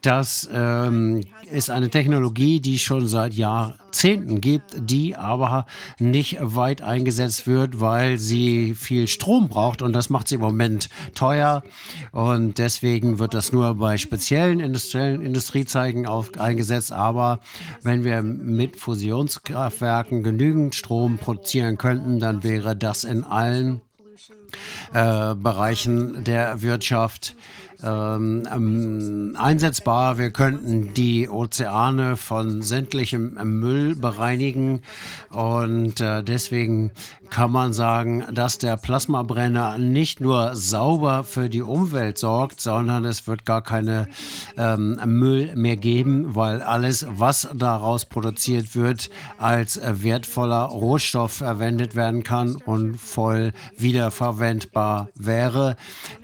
[0.02, 5.66] Das ähm, ist eine Technologie, die schon seit Jahrzehnten gibt, die aber
[5.98, 10.90] nicht weit eingesetzt wird, weil sie viel Strom braucht und das macht sie im Moment
[11.16, 11.64] teuer.
[12.14, 16.94] Und deswegen wird das nur bei speziellen industriellen Industriezeigen auf, eingesetzt.
[16.94, 17.40] Aber
[17.84, 23.82] wenn wir mit Fusionskraftwerken genügend Strom produzieren könnten, dann wäre das in allen
[24.94, 27.36] äh, Bereichen der Wirtschaft
[27.83, 30.17] ähm, ähm, einsetzbar.
[30.17, 34.82] Wir könnten die Ozeane von sämtlichem Müll bereinigen
[35.30, 36.91] und äh, deswegen
[37.30, 43.27] kann man sagen, dass der Plasmabrenner nicht nur sauber für die Umwelt sorgt, sondern es
[43.27, 44.08] wird gar keine
[44.58, 52.24] ähm, Müll mehr geben, weil alles, was daraus produziert wird, als wertvoller Rohstoff verwendet werden
[52.24, 55.75] kann und voll wiederverwendbar wäre,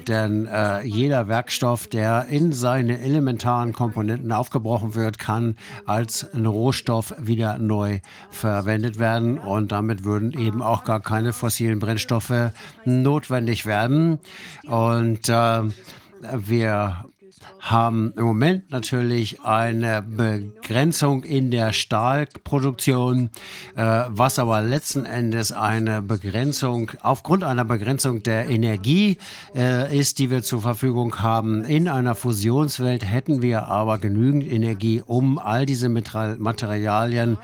[0.08, 7.14] denn äh, jeder Werkstoff, der in seine elementaren Komponenten aufgebrochen wird, kann als ein Rohstoff
[7.20, 9.40] wieder neu verwendet werden.
[9.40, 12.52] Und damit würden eben auch gar keine fossilen Brennstoffe
[12.86, 14.20] notwendig werden.
[14.66, 15.62] Und äh,
[16.34, 17.06] wir
[17.66, 23.32] haben im Moment natürlich eine Begrenzung in der Stahlproduktion,
[23.76, 29.18] äh, was aber letzten Endes eine Begrenzung aufgrund einer Begrenzung der Energie
[29.56, 31.64] äh, ist, die wir zur Verfügung haben.
[31.64, 37.40] In einer Fusionswelt hätten wir aber genügend Energie, um all diese Materialien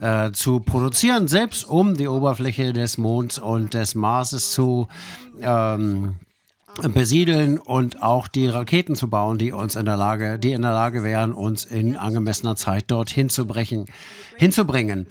[0.00, 4.88] äh, zu produzieren, selbst um die Oberfläche des Monds und des Marses zu
[5.42, 6.14] ähm,
[6.82, 10.72] besiedeln und auch die Raketen zu bauen, die uns in der Lage, die in der
[10.72, 13.86] Lage wären, uns in angemessener Zeit dorthin zu brechen,
[14.36, 15.06] hinzubringen.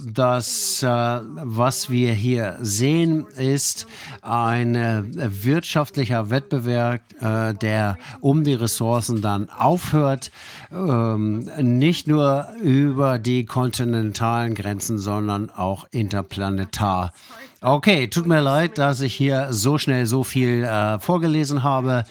[0.00, 3.86] Das, äh, was wir hier sehen, ist
[4.22, 10.30] ein äh, wirtschaftlicher Wettbewerb, äh, der um die Ressourcen dann aufhört,
[10.72, 17.12] ähm, nicht nur über die kontinentalen Grenzen, sondern auch interplanetar.
[17.64, 22.04] Okay, tut mir leid, dass ich hier so schnell so viel äh, vorgelesen habe.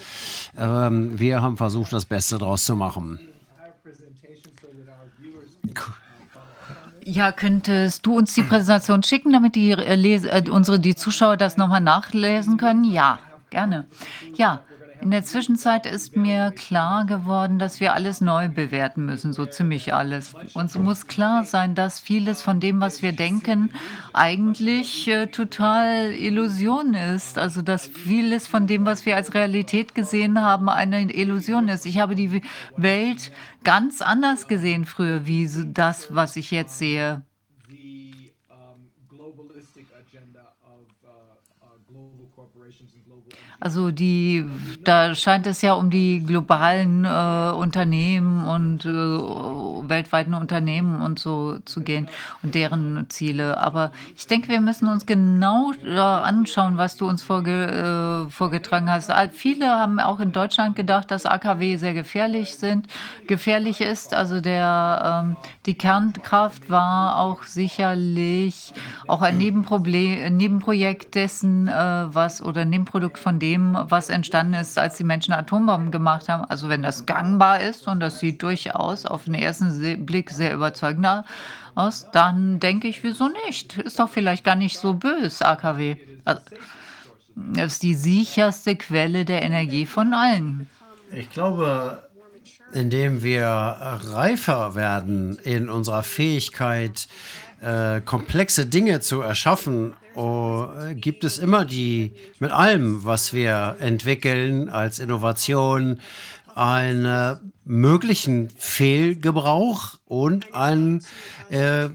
[0.58, 3.20] Ähm, wir haben versucht, das Beste daraus zu machen.
[7.04, 11.58] Ja, könntest du uns die Präsentation schicken, damit die, äh, äh, unsere, die Zuschauer das
[11.58, 12.86] nochmal nachlesen können?
[12.86, 13.86] Ja, gerne.
[14.36, 14.62] Ja,
[15.02, 19.94] in der Zwischenzeit ist mir klar geworden, dass wir alles neu bewerten müssen, so ziemlich
[19.94, 20.34] alles.
[20.54, 23.72] Uns muss klar sein, dass vieles von dem, was wir denken,
[24.14, 27.38] eigentlich äh, total Illusion ist.
[27.38, 31.86] Also dass vieles von dem, was wir als Realität gesehen haben, eine Illusion ist.
[31.86, 32.42] Ich habe die
[32.78, 33.32] Welt
[33.64, 37.24] ganz anders gesehen früher, wie das, was ich jetzt sehe.
[43.62, 44.44] Also die,
[44.84, 51.60] da scheint es ja um die globalen äh, Unternehmen und äh, weltweiten Unternehmen und so
[51.66, 52.10] zu gehen
[52.42, 53.60] und deren Ziele.
[53.60, 58.90] Aber ich denke, wir müssen uns genau äh, anschauen, was du uns vorge äh, vorgetragen
[58.90, 59.12] hast.
[59.34, 62.88] Viele haben auch in Deutschland gedacht, dass AKW sehr gefährlich sind,
[63.28, 64.16] gefährlich ist.
[64.16, 68.74] Also der, ähm, die Kernkraft war auch sicherlich
[69.08, 74.78] auch ein Nebenproblem, Nebenprojekt dessen, äh, was oder Nebenprodukt von dem, dem, was entstanden ist,
[74.78, 76.46] als die Menschen Atombomben gemacht haben.
[76.46, 81.08] Also wenn das gangbar ist und das sieht durchaus auf den ersten Blick sehr überzeugend
[81.76, 83.78] aus, dann denke ich, wieso nicht?
[83.78, 85.96] Ist doch vielleicht gar nicht so böse, AKW.
[86.26, 86.42] Also,
[87.36, 90.70] das ist die sicherste Quelle der Energie von allen.
[91.14, 92.10] Ich glaube,
[92.74, 97.08] indem wir reifer werden in unserer Fähigkeit,
[97.62, 104.70] äh, komplexe Dinge zu erschaffen oh, gibt es immer die, mit allem, was wir entwickeln
[104.70, 106.00] als Innovation,
[106.56, 111.06] einen möglichen Fehlgebrauch und einen,
[111.50, 111.86] äh,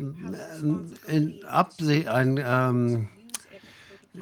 [1.08, 3.08] in einen ähm,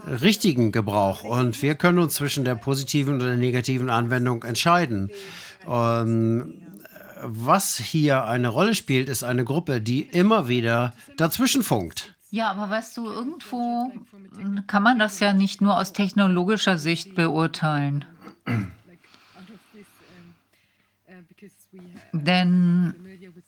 [0.06, 1.22] richtigen Gebrauch.
[1.22, 5.10] Und wir können uns zwischen der positiven und der negativen Anwendung entscheiden.
[5.68, 6.63] Ähm,
[7.24, 12.14] was hier eine Rolle spielt, ist eine Gruppe, die immer wieder dazwischen funkt.
[12.30, 13.92] Ja, aber weißt du, irgendwo
[14.66, 18.04] kann man das ja nicht nur aus technologischer Sicht beurteilen.
[22.12, 22.94] Denn,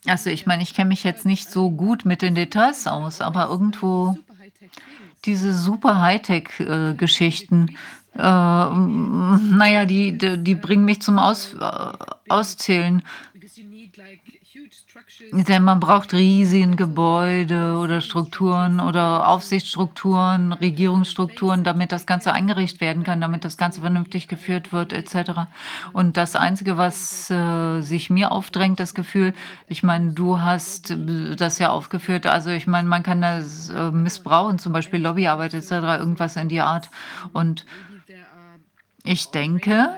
[0.07, 3.49] also ich meine, ich kenne mich jetzt nicht so gut mit den Details aus, aber
[3.49, 4.19] irgendwo
[5.25, 7.77] diese super Hightech-Geschichten,
[8.15, 11.93] äh, naja, die, die, die, bringen mich zum Aus, äh,
[12.29, 13.03] Auszählen.
[15.33, 23.03] Denn man braucht riesige Gebäude oder Strukturen oder Aufsichtsstrukturen, Regierungsstrukturen, damit das Ganze eingerichtet werden
[23.03, 25.49] kann, damit das Ganze vernünftig geführt wird, etc.
[25.93, 29.33] Und das Einzige, was äh, sich mir aufdrängt, das Gefühl,
[29.69, 33.91] ich meine, du hast äh, das ja aufgeführt, also ich meine, man kann das äh,
[33.91, 36.91] missbrauchen, zum Beispiel Lobbyarbeit etc., irgendwas in die Art.
[37.33, 37.65] Und
[39.03, 39.97] ich denke,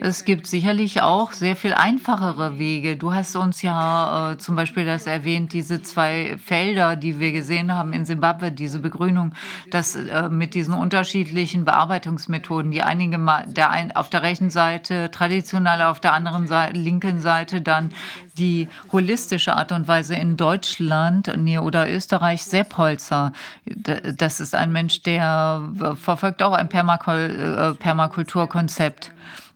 [0.00, 2.96] es gibt sicherlich auch sehr viel einfachere Wege.
[2.96, 7.72] Du hast uns ja äh, zum Beispiel das erwähnt, diese zwei Felder, die wir gesehen
[7.72, 9.34] haben in Simbabwe, diese Begrünung,
[9.70, 15.10] dass äh, mit diesen unterschiedlichen Bearbeitungsmethoden, die einige mal der ein, auf der rechten Seite
[15.10, 17.92] traditionell, auf der anderen Seite, linken Seite dann
[18.38, 23.32] die holistische Art und Weise in Deutschland oder Österreich, Sepp Holzer.
[23.64, 29.12] Das ist ein Mensch, der äh, verfolgt auch ein Permakul äh, Permakulturkonzept.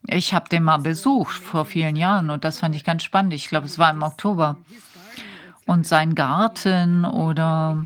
[0.09, 3.35] Ich habe den mal besucht vor vielen Jahren und das fand ich ganz spannend.
[3.35, 4.57] Ich glaube, es war im Oktober.
[5.67, 7.85] Und sein Garten oder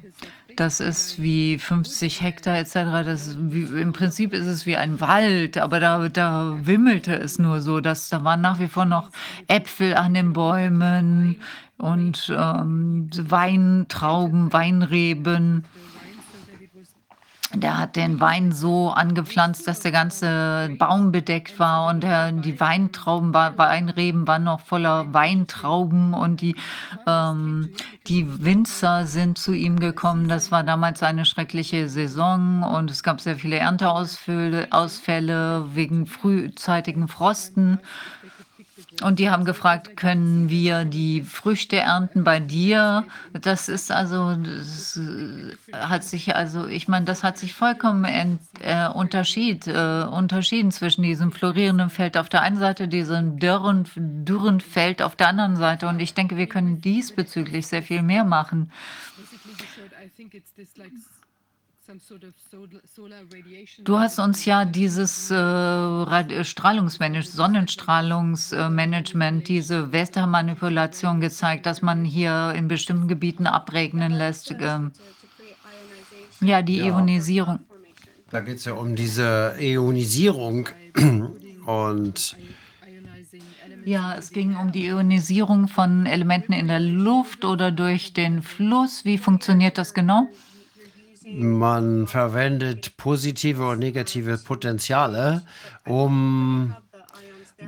[0.57, 2.75] das ist wie 50 Hektar etc.
[3.07, 7.63] Das wie, Im Prinzip ist es wie ein Wald, aber da, da wimmelte es nur
[7.63, 9.09] so, dass da waren nach wie vor noch
[9.49, 11.41] Äpfel an den Bäumen
[11.79, 15.65] und ähm, Weintrauben, Weinreben.
[17.53, 22.61] Der hat den Wein so angepflanzt, dass der ganze Baum bedeckt war und der, die
[22.61, 26.55] Weintrauben, Weinreben waren noch voller Weintrauben und die,
[27.09, 27.71] ähm,
[28.07, 30.29] die Winzer sind zu ihm gekommen.
[30.29, 37.81] Das war damals eine schreckliche Saison und es gab sehr viele Ernteausfälle wegen frühzeitigen Frosten.
[39.03, 43.05] Und die haben gefragt, können wir die Früchte ernten bei dir?
[43.33, 48.41] Das ist also, das äh, hat sich also, ich meine, das hat sich vollkommen ent,
[48.61, 54.61] äh, unterschied, äh, unterschieden zwischen diesem florierenden Feld auf der einen Seite, diesem dürren, dürren
[54.61, 55.89] Feld auf der anderen Seite.
[55.89, 58.71] Und ich denke, wir können diesbezüglich sehr viel mehr machen.
[63.85, 72.69] Du hast uns ja dieses äh, Strahlungsmanagement, Sonnenstrahlungsmanagement, diese Wettermanipulation gezeigt, dass man hier in
[72.69, 74.53] bestimmten Gebieten abregnen lässt.
[74.53, 74.79] Äh,
[76.41, 76.87] ja, die ja.
[76.87, 77.59] Ionisierung.
[78.31, 80.69] Da geht es ja um diese Ionisierung
[81.67, 82.37] und
[83.85, 89.05] ja, es ging um die Ionisierung von Elementen in der Luft oder durch den Fluss.
[89.05, 90.29] Wie funktioniert das genau?
[91.33, 95.43] Man verwendet positive und negative Potenziale,
[95.87, 96.75] um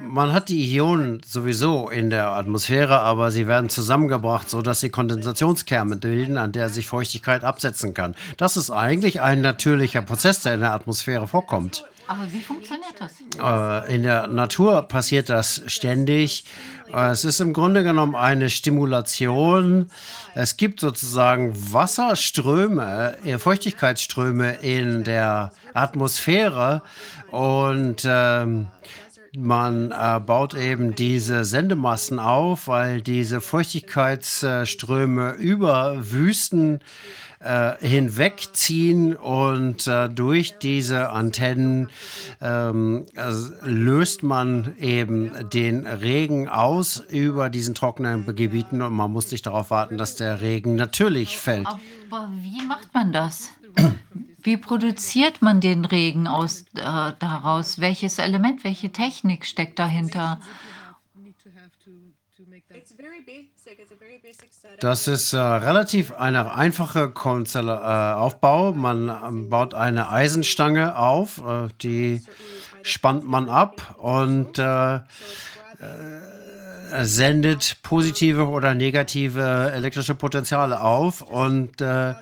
[0.01, 5.97] man hat die Ionen sowieso in der Atmosphäre, aber sie werden zusammengebracht, sodass sie Kondensationskerne
[5.97, 8.15] bilden, an der sich Feuchtigkeit absetzen kann.
[8.39, 11.85] Das ist eigentlich ein natürlicher Prozess, der in der Atmosphäre vorkommt.
[12.07, 13.13] Aber wie funktioniert das?
[13.41, 16.45] Äh, in der Natur passiert das ständig.
[16.93, 19.91] Äh, es ist im Grunde genommen eine Stimulation.
[20.35, 26.83] Es gibt sozusagen Wasserströme, äh, Feuchtigkeitsströme in der Atmosphäre
[27.31, 28.69] und ähm,
[29.35, 36.81] man äh, baut eben diese Sendemassen auf, weil diese Feuchtigkeitsströme über Wüsten
[37.43, 41.91] äh, hinwegziehen und äh, durch diese Antennen
[42.41, 49.31] ähm, also löst man eben den Regen aus über diesen trockenen Gebieten und man muss
[49.31, 51.67] nicht darauf warten, dass der Regen natürlich fällt.
[51.67, 53.51] Aber wie macht man das?
[54.43, 57.81] Wie produziert man den Regen aus äh, daraus?
[57.81, 60.41] Welches Element, welche Technik steckt dahinter?
[64.81, 68.73] Das ist äh, relativ eine einfache Konzell äh, Aufbau.
[68.73, 72.23] Man ähm, baut eine Eisenstange auf, äh, die
[72.83, 75.01] spannt man ab und äh, äh,
[77.03, 82.15] sendet positive oder negative elektrische Potenziale auf und äh,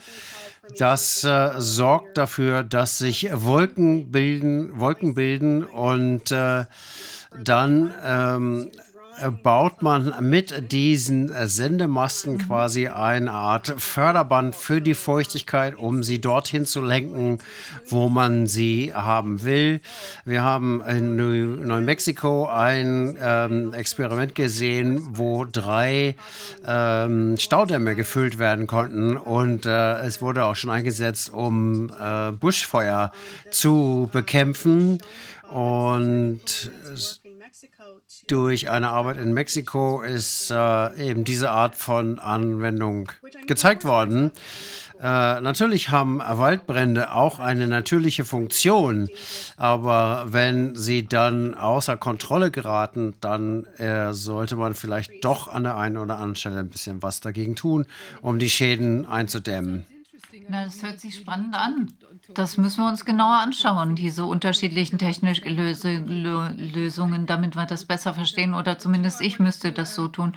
[0.78, 8.70] das sorgt dafür, dass sich Wolken bilden, Wolken bilden und dann ähm,
[9.42, 16.66] baut man mit diesen Sendemasten quasi eine Art Förderband für die Feuchtigkeit, um sie dorthin
[16.66, 17.38] zu lenken,
[17.88, 19.80] wo man sie haben will.
[20.24, 26.16] Wir haben in Neumexiko ein ähm, Experiment gesehen, wo drei
[26.66, 33.12] ähm, Staudämme gefüllt werden konnten und äh, es wurde auch schon eingesetzt, um äh, Buschfeuer
[33.50, 34.98] zu bekämpfen.
[35.50, 36.70] Und
[38.30, 43.10] durch eine Arbeit in Mexiko ist äh, eben diese Art von Anwendung
[43.46, 44.30] gezeigt worden.
[45.00, 49.08] Äh, natürlich haben Waldbrände auch eine natürliche Funktion,
[49.56, 55.76] aber wenn sie dann außer Kontrolle geraten, dann äh, sollte man vielleicht doch an der
[55.78, 57.86] einen oder anderen Stelle ein bisschen was dagegen tun,
[58.20, 59.86] um die Schäden einzudämmen.
[60.48, 61.92] Na, das hört sich spannend an.
[62.34, 68.54] Das müssen wir uns genauer anschauen, diese unterschiedlichen technischen Lösungen, damit wir das besser verstehen
[68.54, 70.34] oder zumindest ich müsste das so tun.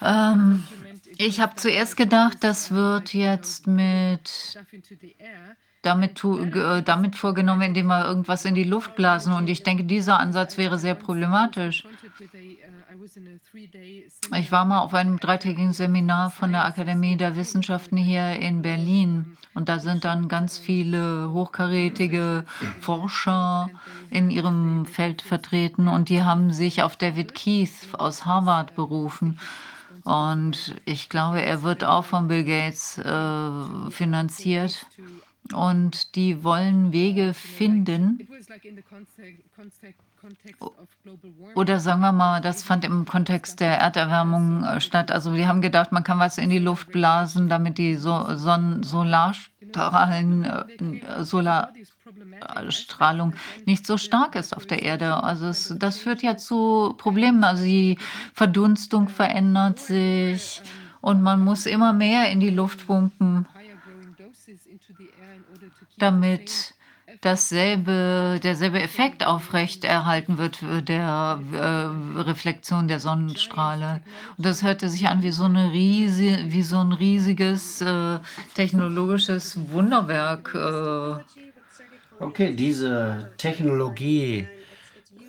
[0.00, 0.64] Ähm,
[1.16, 4.56] ich habe zuerst gedacht, das wird jetzt mit
[5.82, 6.22] damit,
[6.84, 9.32] damit vorgenommen, indem wir irgendwas in die Luft blasen.
[9.32, 11.84] Und ich denke, dieser Ansatz wäre sehr problematisch.
[14.36, 19.36] Ich war mal auf einem dreitägigen Seminar von der Akademie der Wissenschaften hier in Berlin.
[19.54, 22.44] Und da sind dann ganz viele hochkarätige
[22.80, 23.70] Forscher
[24.10, 25.88] in ihrem Feld vertreten.
[25.88, 29.38] Und die haben sich auf David Keith aus Harvard berufen.
[30.04, 34.86] Und ich glaube, er wird auch von Bill Gates äh, finanziert
[35.52, 38.28] und die wollen Wege finden,
[41.54, 45.10] oder sagen wir mal, das fand im Kontext der Erderwärmung äh, statt.
[45.10, 48.82] Also wir haben gedacht, man kann was in die Luft blasen, damit die so Sonnen
[48.82, 55.22] Solarstrahlen, äh, Solarstrahlung nicht so stark ist auf der Erde.
[55.22, 57.44] Also es, das führt ja zu Problemen.
[57.44, 57.98] Also die
[58.34, 60.62] Verdunstung verändert sich
[61.00, 63.46] und man muss immer mehr in die Luft pumpen,
[65.96, 66.74] damit
[67.20, 74.00] dasselbe, derselbe Effekt aufrechterhalten wird der äh, Reflexion der Sonnenstrahle.
[74.36, 78.18] Und das hörte sich an wie so, eine riese, wie so ein riesiges äh,
[78.54, 80.54] technologisches Wunderwerk.
[80.54, 82.22] Äh.
[82.22, 84.46] Okay, diese Technologie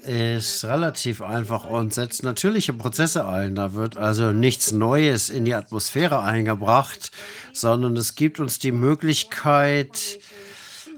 [0.03, 3.55] ist relativ einfach und setzt natürliche Prozesse ein.
[3.55, 7.11] Da wird also nichts Neues in die Atmosphäre eingebracht,
[7.53, 10.19] sondern es gibt uns die Möglichkeit,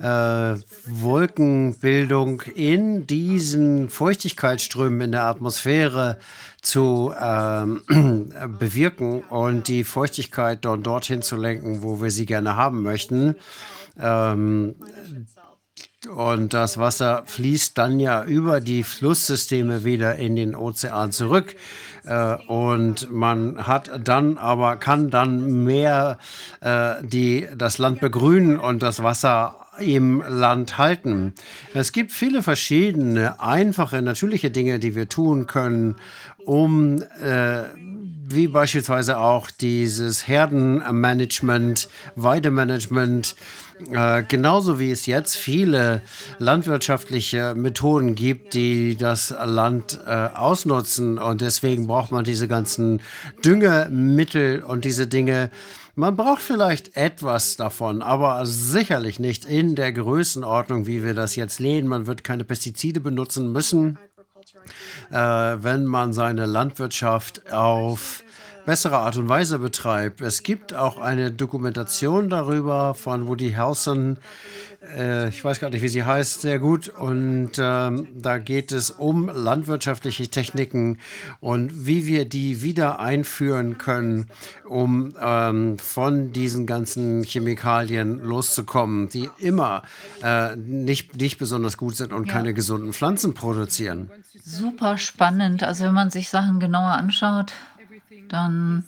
[0.02, 0.56] äh,
[0.86, 6.18] Wolkenbildung in diesen Feuchtigkeitsströmen in der Atmosphäre
[6.62, 7.82] zu ähm,
[8.60, 13.36] bewirken und die Feuchtigkeit dort dorthin zu lenken, wo wir sie gerne haben möchten.
[14.00, 14.76] Ähm,
[16.10, 21.56] und das Wasser fließt dann ja über die Flusssysteme wieder in den Ozean zurück.
[22.06, 26.18] Äh, und man hat dann aber, kann dann mehr
[26.62, 31.34] äh, die, das Land begrünen und das Wasser im Land halten.
[31.74, 35.95] Es gibt viele verschiedene, einfache, natürliche Dinge, die wir tun können,
[36.45, 37.64] um äh,
[38.35, 43.35] wie beispielsweise auch dieses Herdenmanagement, Weidemanagement,
[43.92, 46.01] äh, genauso wie es jetzt viele
[46.40, 51.18] landwirtschaftliche Methoden gibt, die das Land äh, ausnutzen.
[51.18, 53.01] Und deswegen braucht man diese ganzen
[53.43, 55.50] Düngemittel und diese Dinge
[55.95, 61.60] man braucht vielleicht etwas davon, aber sicherlich nicht in der Größenordnung, wie wir das jetzt
[61.60, 61.88] lehnen.
[61.88, 64.00] Man wird keine Pestizide benutzen müssen,
[65.10, 68.24] äh, wenn man seine Landwirtschaft auf
[68.66, 70.22] bessere Art und Weise betreibt.
[70.22, 74.18] Es gibt auch eine Dokumentation darüber von Woody Harrelson,
[74.95, 76.90] äh, ich weiß gar nicht, wie sie heißt, sehr gut.
[76.90, 81.00] Und ähm, da geht es um landwirtschaftliche Techniken
[81.40, 84.28] und wie wir die wieder einführen können,
[84.68, 89.84] um ähm, von diesen ganzen Chemikalien loszukommen, die immer
[90.24, 92.34] äh, nicht, nicht besonders gut sind und ja.
[92.34, 94.10] keine gesunden Pflanzen produzieren.
[94.44, 95.64] Super spannend.
[95.64, 97.53] Also wenn man sich Sachen genauer anschaut,
[98.30, 98.86] dann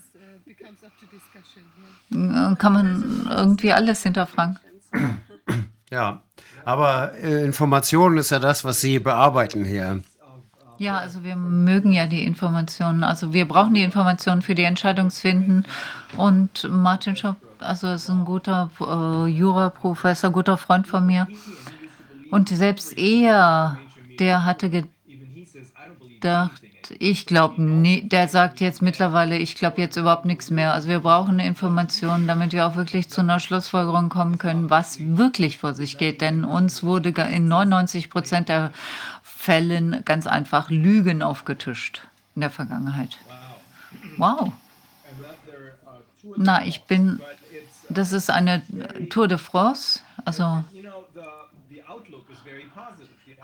[2.11, 4.59] äh, kann man irgendwie alles hinterfragen.
[5.93, 6.23] Ja,
[6.65, 10.01] aber äh, Information ist ja das, was Sie bearbeiten hier.
[10.79, 13.03] Ja, also wir mögen ja die Informationen.
[13.03, 15.67] Also wir brauchen die Informationen für die Entscheidungsfinden.
[16.17, 21.27] Und Martin Schopp, also ist ein guter äh, Juraprofessor, guter Freund von mir.
[22.31, 23.77] Und selbst er,
[24.17, 26.62] der hatte gedacht,
[26.99, 30.73] ich glaube, nee, der sagt jetzt mittlerweile, ich glaube jetzt überhaupt nichts mehr.
[30.73, 35.57] Also wir brauchen Informationen, damit wir auch wirklich zu einer Schlussfolgerung kommen können, was wirklich
[35.57, 36.21] vor sich geht.
[36.21, 38.71] Denn uns wurde in 99 Prozent der
[39.21, 42.01] Fällen ganz einfach Lügen aufgetischt
[42.35, 43.17] in der Vergangenheit.
[44.17, 44.53] Wow.
[46.37, 47.21] Na, ich bin,
[47.89, 48.61] das ist eine
[49.09, 50.63] Tour de France, also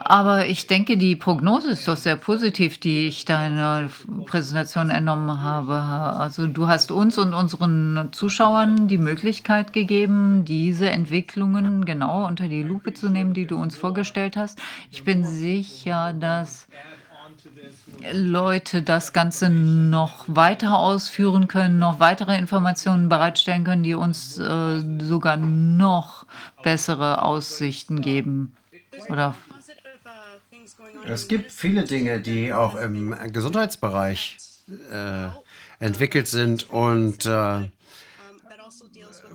[0.01, 3.89] aber ich denke, die Prognose ist doch sehr positiv, die ich deiner
[4.25, 5.75] Präsentation entnommen habe.
[5.75, 12.63] Also du hast uns und unseren Zuschauern die Möglichkeit gegeben, diese Entwicklungen genau unter die
[12.63, 14.57] Lupe zu nehmen, die du uns vorgestellt hast.
[14.89, 16.67] Ich bin sicher, dass
[18.13, 24.81] Leute das Ganze noch weiter ausführen können, noch weitere Informationen bereitstellen können, die uns äh,
[25.01, 26.25] sogar noch
[26.63, 28.53] bessere Aussichten geben
[29.09, 29.35] oder
[31.07, 34.37] es gibt viele Dinge, die auch im Gesundheitsbereich
[34.91, 35.27] äh,
[35.79, 37.69] entwickelt sind und äh,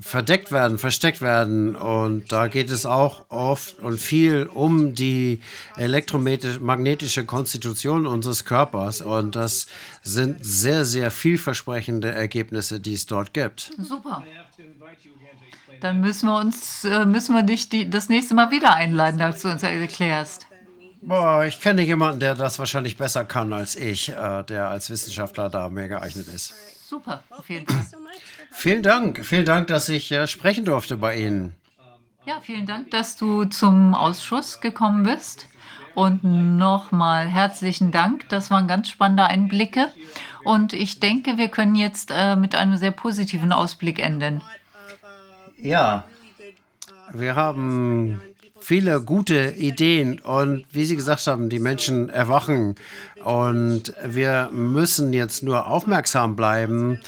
[0.01, 1.75] verdeckt werden, versteckt werden.
[1.75, 5.41] Und da geht es auch oft und viel um die
[5.77, 9.01] elektromagnetische Konstitution unseres Körpers.
[9.01, 9.67] Und das
[10.03, 13.73] sind sehr, sehr vielversprechende Ergebnisse, die es dort gibt.
[13.79, 14.23] Super.
[15.81, 19.43] Dann müssen wir uns, äh, müssen wir dich die, das nächste Mal wieder einladen, dass
[19.43, 20.47] du uns erklärst.
[21.07, 25.51] Boah, ich kenne jemanden, der das wahrscheinlich besser kann als ich, äh, der als Wissenschaftler
[25.51, 26.55] da mehr geeignet ist.
[26.89, 27.85] Super, jeden Fall.
[28.53, 31.55] Vielen Dank, vielen Dank, dass ich äh, sprechen durfte bei Ihnen.
[32.27, 35.47] Ja, vielen Dank, dass du zum Ausschuss gekommen bist.
[35.95, 38.29] Und nochmal herzlichen Dank.
[38.29, 39.93] Das waren ganz spannende Einblicke.
[40.43, 44.43] Und ich denke, wir können jetzt äh, mit einem sehr positiven Ausblick enden.
[45.59, 46.05] Ja,
[47.13, 48.21] wir haben
[48.65, 52.77] viele gute Ideen und wie Sie gesagt haben, die Menschen erwachen
[53.23, 57.01] und wir müssen jetzt nur aufmerksam bleiben,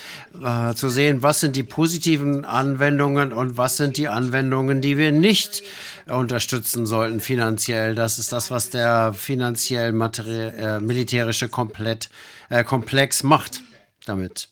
[0.43, 5.12] äh, zu sehen, was sind die positiven Anwendungen und was sind die Anwendungen, die wir
[5.12, 5.62] nicht
[6.07, 7.94] unterstützen sollten finanziell.
[7.94, 12.10] Das ist das, was der finanziell äh, militärische Komplett,
[12.51, 13.62] äh, Komplex macht
[14.05, 14.51] damit.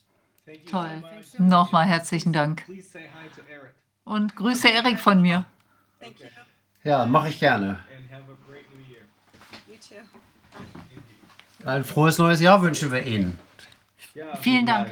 [0.69, 1.03] Toll.
[1.37, 2.63] Nochmal herzlichen Dank.
[4.05, 5.45] Und grüße Erik von mir.
[6.85, 7.79] Ja, mache ich gerne.
[11.65, 13.39] Ein frohes neues Jahr wünschen wir Ihnen.
[14.41, 14.89] Vielen Dank.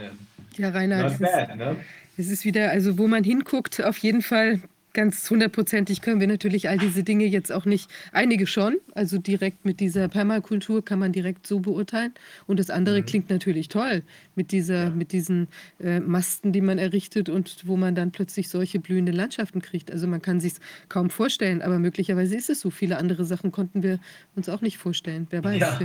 [0.57, 1.77] Ja, Rainer, es ist, ne?
[2.17, 4.59] es ist wieder, also wo man hinguckt, auf jeden Fall
[4.93, 9.65] ganz hundertprozentig können wir natürlich all diese Dinge jetzt auch nicht, einige schon, also direkt
[9.65, 12.13] mit dieser Permakultur kann man direkt so beurteilen.
[12.47, 13.05] Und das andere mhm.
[13.05, 14.03] klingt natürlich toll
[14.35, 14.89] mit, dieser, ja.
[14.91, 15.47] mit diesen
[15.79, 19.91] äh, Masten, die man errichtet und wo man dann plötzlich solche blühende Landschaften kriegt.
[19.91, 20.53] Also man kann sich
[20.89, 22.69] kaum vorstellen, aber möglicherweise ist es so.
[22.69, 23.99] Viele andere Sachen konnten wir
[24.35, 25.27] uns auch nicht vorstellen.
[25.29, 25.59] Wer weiß.
[25.59, 25.79] Ja.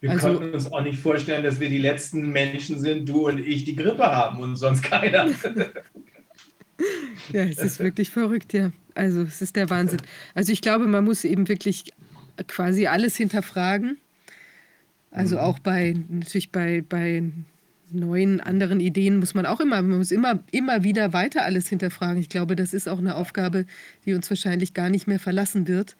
[0.00, 3.38] Wir also, konnten uns auch nicht vorstellen, dass wir die letzten Menschen sind, du und
[3.38, 5.30] ich, die Grippe haben und sonst keiner.
[7.32, 8.72] Ja, es ist wirklich verrückt, ja.
[8.94, 10.00] Also es ist der Wahnsinn.
[10.34, 11.92] Also ich glaube, man muss eben wirklich
[12.46, 13.98] quasi alles hinterfragen.
[15.10, 15.42] Also mhm.
[15.42, 17.22] auch bei, natürlich bei, bei
[17.90, 22.20] neuen, anderen Ideen muss man auch immer, man muss immer, immer wieder weiter alles hinterfragen.
[22.20, 23.66] Ich glaube, das ist auch eine Aufgabe,
[24.04, 25.96] die uns wahrscheinlich gar nicht mehr verlassen wird,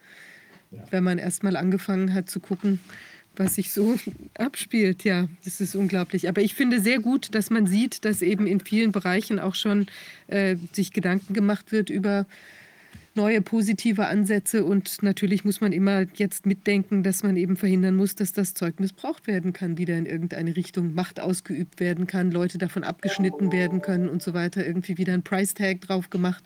[0.71, 0.83] ja.
[0.91, 2.79] wenn man erstmal angefangen hat zu gucken,
[3.39, 3.97] was sich so
[4.37, 5.03] abspielt.
[5.03, 6.27] Ja, das ist unglaublich.
[6.29, 9.87] Aber ich finde sehr gut, dass man sieht, dass eben in vielen Bereichen auch schon
[10.27, 12.25] äh, sich Gedanken gemacht wird über
[13.15, 14.65] neue positive Ansätze.
[14.65, 18.79] Und natürlich muss man immer jetzt mitdenken, dass man eben verhindern muss, dass das Zeug
[18.79, 23.81] missbraucht werden kann, wieder in irgendeine Richtung Macht ausgeübt werden kann, Leute davon abgeschnitten werden
[23.81, 26.43] können und so weiter, irgendwie wieder ein Price Tag drauf gemacht.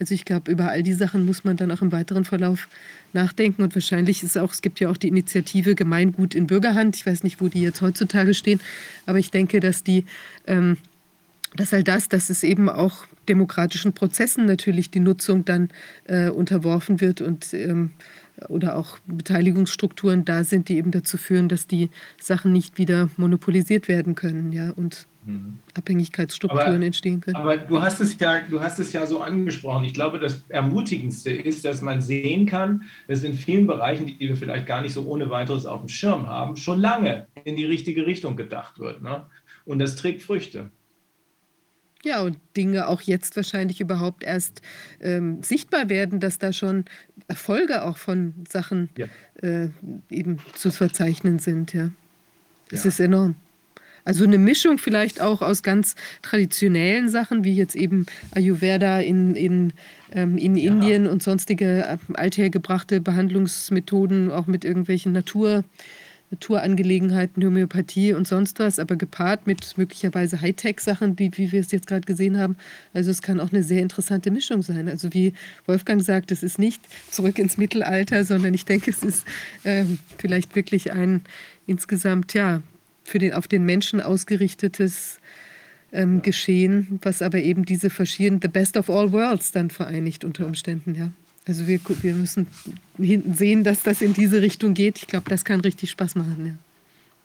[0.00, 2.68] Also ich glaube, über all die Sachen muss man dann auch im weiteren Verlauf
[3.14, 3.62] nachdenken.
[3.62, 6.96] Und wahrscheinlich ist auch, es gibt ja auch die Initiative Gemeingut in Bürgerhand.
[6.96, 8.60] Ich weiß nicht, wo die jetzt heutzutage stehen,
[9.06, 10.06] aber ich denke, dass die,
[10.46, 10.76] ähm,
[11.56, 15.68] dass all das, dass es eben auch demokratischen Prozessen natürlich die Nutzung dann
[16.04, 17.92] äh, unterworfen wird und ähm,
[18.48, 23.88] oder auch Beteiligungsstrukturen da sind, die eben dazu führen, dass die Sachen nicht wieder monopolisiert
[23.88, 25.58] werden können, ja, und Mhm.
[25.74, 27.36] Abhängigkeitsstrukturen aber, entstehen können.
[27.36, 29.84] Aber du hast es ja, du hast es ja so angesprochen.
[29.84, 34.36] Ich glaube, das Ermutigendste ist, dass man sehen kann, dass in vielen Bereichen, die wir
[34.36, 38.06] vielleicht gar nicht so ohne weiteres auf dem Schirm haben, schon lange in die richtige
[38.06, 39.02] Richtung gedacht wird.
[39.02, 39.26] Ne?
[39.64, 40.70] Und das trägt Früchte.
[42.02, 44.62] Ja, und Dinge auch jetzt wahrscheinlich überhaupt erst
[45.00, 46.86] ähm, sichtbar werden, dass da schon
[47.28, 49.06] Erfolge auch von Sachen ja.
[49.42, 49.68] äh,
[50.08, 51.74] eben zu verzeichnen sind.
[51.74, 51.90] Ja,
[52.70, 52.88] das ja.
[52.88, 53.36] ist enorm.
[54.04, 59.72] Also eine Mischung vielleicht auch aus ganz traditionellen Sachen, wie jetzt eben Ayurveda in, in,
[60.12, 60.72] ähm, in ja.
[60.72, 65.64] Indien und sonstige äh, althergebrachte Behandlungsmethoden, auch mit irgendwelchen Natur,
[66.30, 71.88] Naturangelegenheiten, Homöopathie und sonst was, aber gepaart mit möglicherweise Hightech-Sachen, wie, wie wir es jetzt
[71.88, 72.56] gerade gesehen haben.
[72.94, 74.88] Also es kann auch eine sehr interessante Mischung sein.
[74.88, 75.32] Also wie
[75.66, 79.26] Wolfgang sagt, es ist nicht zurück ins Mittelalter, sondern ich denke, es ist
[79.64, 79.84] äh,
[80.18, 81.22] vielleicht wirklich ein
[81.66, 82.62] insgesamt, ja,
[83.02, 85.18] für den, auf den Menschen ausgerichtetes
[85.92, 90.46] ähm, Geschehen, was aber eben diese verschiedenen, the best of all worlds dann vereinigt unter
[90.46, 91.10] Umständen, ja.
[91.50, 92.46] Also wir, wir müssen
[92.96, 94.98] hinten sehen, dass das in diese Richtung geht.
[94.98, 96.54] Ich glaube, das kann richtig Spaß machen, ja.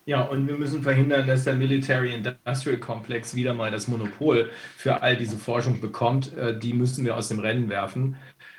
[0.07, 5.03] Ja, und wir müssen verhindern, dass der Military Industrial Complex wieder mal das Monopol für
[5.03, 6.35] all diese Forschung bekommt.
[6.35, 8.15] Äh, die müssen wir aus dem Rennen werfen.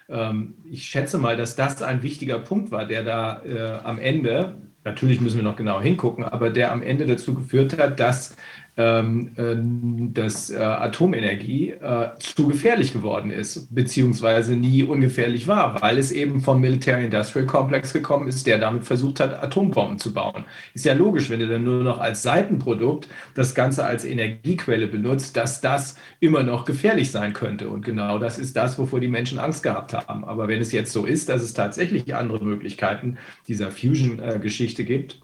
[0.08, 4.54] Ähm, ich schätze mal, dass das ein wichtiger Punkt war, der da äh, am Ende
[4.86, 8.36] natürlich müssen wir noch genau hingucken, aber der am Ende dazu geführt hat, dass
[8.76, 16.42] dass äh, Atomenergie äh, zu gefährlich geworden ist, beziehungsweise nie ungefährlich war, weil es eben
[16.42, 20.44] vom Military Industrial Complex gekommen ist, der damit versucht hat, Atombomben zu bauen.
[20.74, 25.38] Ist ja logisch, wenn du dann nur noch als Seitenprodukt das Ganze als Energiequelle benutzt,
[25.38, 27.70] dass das immer noch gefährlich sein könnte.
[27.70, 30.22] Und genau das ist das, wovor die Menschen Angst gehabt haben.
[30.26, 33.16] Aber wenn es jetzt so ist, dass es tatsächlich andere Möglichkeiten
[33.48, 35.22] dieser Fusion-Geschichte gibt,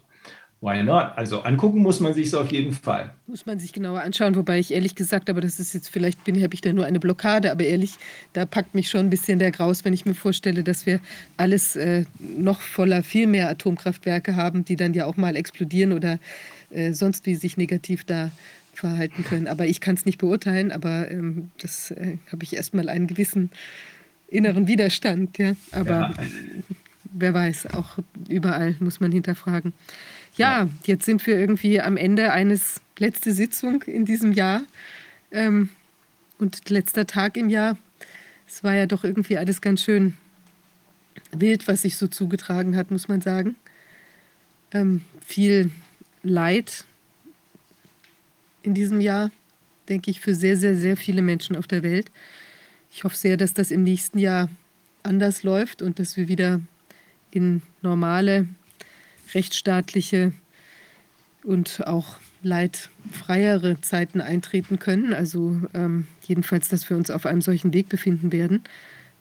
[0.63, 1.11] Why not?
[1.17, 3.13] Also angucken muss man sich es auf jeden Fall.
[3.27, 6.41] Muss man sich genauer anschauen, wobei ich ehrlich gesagt, aber das ist jetzt vielleicht bin
[6.41, 7.97] habe ich da nur eine Blockade, aber ehrlich,
[8.33, 11.01] da packt mich schon ein bisschen der Graus, wenn ich mir vorstelle, dass wir
[11.37, 16.21] alles äh, noch voller viel mehr Atomkraftwerke haben, die dann ja auch mal explodieren oder
[16.71, 18.31] äh, sonst wie sich negativ da
[18.73, 19.49] verhalten können.
[19.49, 23.51] Aber ich kann es nicht beurteilen, aber ähm, das äh, habe ich erstmal einen gewissen
[24.29, 25.55] inneren Widerstand, ja.
[25.73, 26.15] Aber ja.
[27.13, 29.73] wer weiß, auch überall muss man hinterfragen.
[30.35, 34.63] Ja, jetzt sind wir irgendwie am Ende eines letzte Sitzung in diesem Jahr
[35.31, 35.69] ähm,
[36.39, 37.77] und letzter Tag im Jahr.
[38.49, 40.17] Es war ja doch irgendwie alles ganz schön
[41.33, 43.57] wild, was sich so zugetragen hat, muss man sagen.
[44.73, 45.71] Ähm, viel
[46.23, 46.85] Leid
[48.63, 49.31] in diesem Jahr,
[49.89, 52.11] denke ich, für sehr, sehr, sehr viele Menschen auf der Welt.
[52.91, 54.49] Ich hoffe sehr, dass das im nächsten Jahr
[55.03, 56.61] anders läuft und dass wir wieder
[57.31, 58.47] in normale,
[59.35, 60.33] rechtsstaatliche
[61.45, 65.13] und auch leidfreiere Zeiten eintreten können.
[65.15, 68.63] Also ähm, jedenfalls, dass wir uns auf einem solchen Weg befinden werden.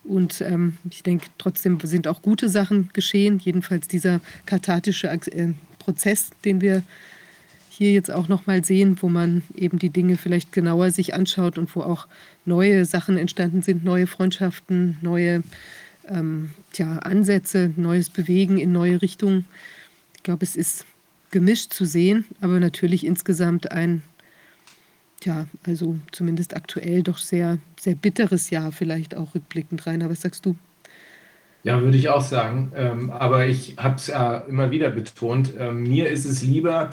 [0.04, 3.40] Und ähm, ich denke, trotzdem sind auch gute Sachen geschehen.
[3.40, 6.84] Jedenfalls dieser kathartische äh, Prozess, den wir
[7.70, 11.76] hier jetzt auch nochmal sehen, wo man eben die Dinge vielleicht genauer sich anschaut und
[11.76, 12.08] wo auch
[12.46, 15.44] neue Sachen entstanden sind, neue Freundschaften, neue
[16.08, 19.46] ähm, tja, Ansätze, neues Bewegen in neue Richtungen.
[20.22, 20.86] Ich glaube, es ist
[21.32, 24.04] gemischt zu sehen, aber natürlich insgesamt ein,
[25.24, 29.88] ja, also zumindest aktuell doch sehr, sehr bitteres Jahr, vielleicht auch rückblickend.
[29.88, 30.56] Rainer, was sagst du?
[31.64, 32.72] Ja, würde ich auch sagen.
[32.76, 35.56] Ähm, aber ich habe es ja immer wieder betont.
[35.58, 36.92] Ähm, mir ist es lieber,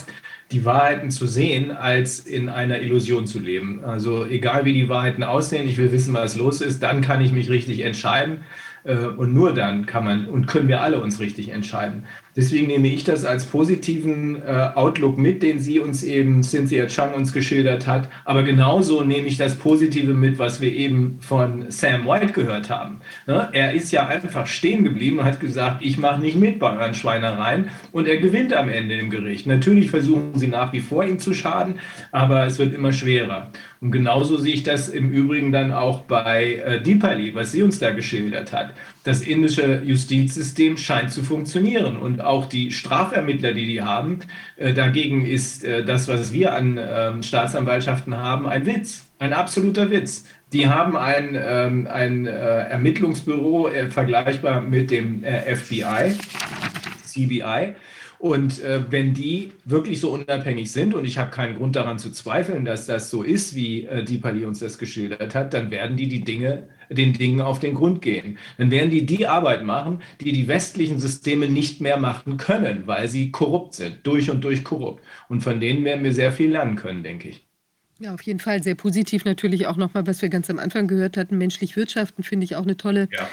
[0.50, 3.84] die Wahrheiten zu sehen, als in einer Illusion zu leben.
[3.84, 7.32] Also egal wie die Wahrheiten aussehen, ich will wissen, was los ist, dann kann ich
[7.32, 8.38] mich richtig entscheiden.
[8.84, 12.06] Äh, und nur dann kann man und können wir alle uns richtig entscheiden.
[12.38, 17.14] Deswegen nehme ich das als positiven äh, Outlook mit, den sie uns eben, Cynthia Chang
[17.14, 18.08] uns geschildert hat.
[18.24, 23.00] Aber genauso nehme ich das Positive mit, was wir eben von Sam White gehört haben.
[23.26, 23.48] Ne?
[23.50, 26.94] Er ist ja einfach stehen geblieben und hat gesagt, ich mache nicht mit bei euren
[26.94, 27.70] Schweinereien.
[27.90, 29.48] Und er gewinnt am Ende im Gericht.
[29.48, 31.80] Natürlich versuchen sie nach wie vor ihm zu schaden,
[32.12, 33.50] aber es wird immer schwerer.
[33.80, 37.80] Und genauso sehe ich das im Übrigen dann auch bei äh, Deepali, was sie uns
[37.80, 38.74] da geschildert hat.
[39.04, 44.20] Das indische Justizsystem scheint zu funktionieren und auch die Strafermittler, die die haben,
[44.56, 49.90] äh, dagegen ist äh, das, was wir an äh, Staatsanwaltschaften haben, ein Witz, ein absoluter
[49.90, 50.24] Witz.
[50.52, 56.14] Die haben ein, ähm, ein äh, Ermittlungsbüro vergleichbar mit dem FBI,
[57.04, 57.74] CBI
[58.18, 62.10] und äh, wenn die wirklich so unabhängig sind, und ich habe keinen Grund daran zu
[62.10, 66.08] zweifeln, dass das so ist, wie äh, Dipali uns das geschildert hat, dann werden die
[66.08, 68.38] die Dinge, den Dingen auf den Grund gehen.
[68.56, 73.08] Dann werden die die Arbeit machen, die die westlichen Systeme nicht mehr machen können, weil
[73.08, 75.04] sie korrupt sind, durch und durch korrupt.
[75.28, 77.46] Und von denen werden wir sehr viel lernen können, denke ich.
[78.00, 81.16] Ja, auf jeden Fall sehr positiv natürlich auch nochmal, was wir ganz am Anfang gehört
[81.16, 83.28] hatten, menschlich wirtschaften, finde ich auch eine tolle ja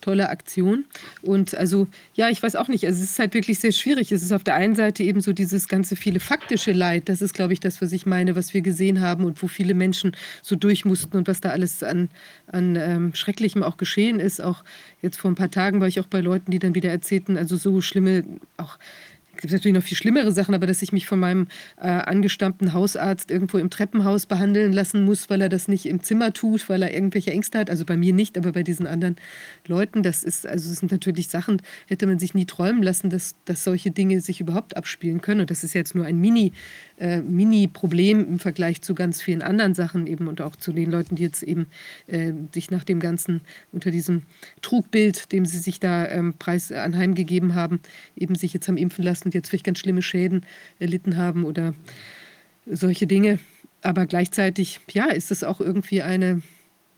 [0.00, 0.84] tolle Aktion.
[1.22, 4.12] Und also, ja, ich weiß auch nicht, also es ist halt wirklich sehr schwierig.
[4.12, 7.08] Es ist auf der einen Seite eben so dieses ganze viele faktische Leid.
[7.08, 9.74] Das ist, glaube ich, das, was ich meine, was wir gesehen haben und wo viele
[9.74, 12.08] Menschen so durch mussten und was da alles an,
[12.46, 14.40] an ähm, Schrecklichem auch geschehen ist.
[14.40, 14.64] Auch
[15.02, 17.56] jetzt vor ein paar Tagen war ich auch bei Leuten, die dann wieder erzählten, also
[17.56, 18.24] so schlimme,
[18.56, 18.78] auch
[19.40, 23.30] gibt natürlich noch viel schlimmere Sachen, aber dass ich mich von meinem äh, angestammten Hausarzt
[23.30, 26.92] irgendwo im Treppenhaus behandeln lassen muss, weil er das nicht im Zimmer tut, weil er
[26.92, 27.70] irgendwelche Ängste hat.
[27.70, 29.16] Also bei mir nicht, aber bei diesen anderen
[29.66, 33.34] Leuten, das ist, also das sind natürlich Sachen, hätte man sich nie träumen lassen, dass,
[33.44, 35.40] dass solche Dinge sich überhaupt abspielen können.
[35.40, 36.52] Und das ist jetzt nur ein Mini,
[37.00, 41.16] äh, Mini-Problem im Vergleich zu ganz vielen anderen Sachen eben und auch zu den Leuten,
[41.16, 41.66] die jetzt eben
[42.06, 43.40] äh, sich nach dem Ganzen
[43.72, 44.22] unter diesem
[44.60, 47.80] Trugbild, dem sie sich da ähm, Preis anheimgegeben haben,
[48.16, 50.44] eben sich jetzt haben impfen lassen und jetzt vielleicht ganz schlimme Schäden
[50.78, 51.74] erlitten haben oder
[52.66, 53.38] solche Dinge.
[53.82, 56.42] Aber gleichzeitig, ja, ist es auch irgendwie eine,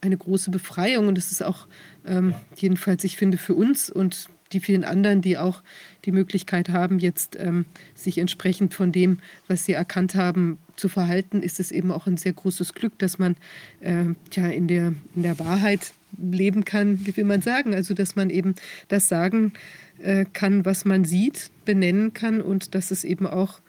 [0.00, 1.68] eine große Befreiung und es ist auch
[2.05, 5.62] ähm, jedenfalls, ich finde, für uns und die vielen anderen, die auch
[6.05, 11.42] die Möglichkeit haben, jetzt ähm, sich entsprechend von dem, was sie erkannt haben, zu verhalten,
[11.42, 13.36] ist es eben auch ein sehr großes Glück, dass man
[13.81, 17.74] äh, ja, in, der, in der Wahrheit leben kann, wie will man sagen.
[17.74, 18.55] Also dass man eben
[18.89, 19.52] das sagen
[19.98, 23.60] äh, kann, was man sieht, benennen kann und dass es eben auch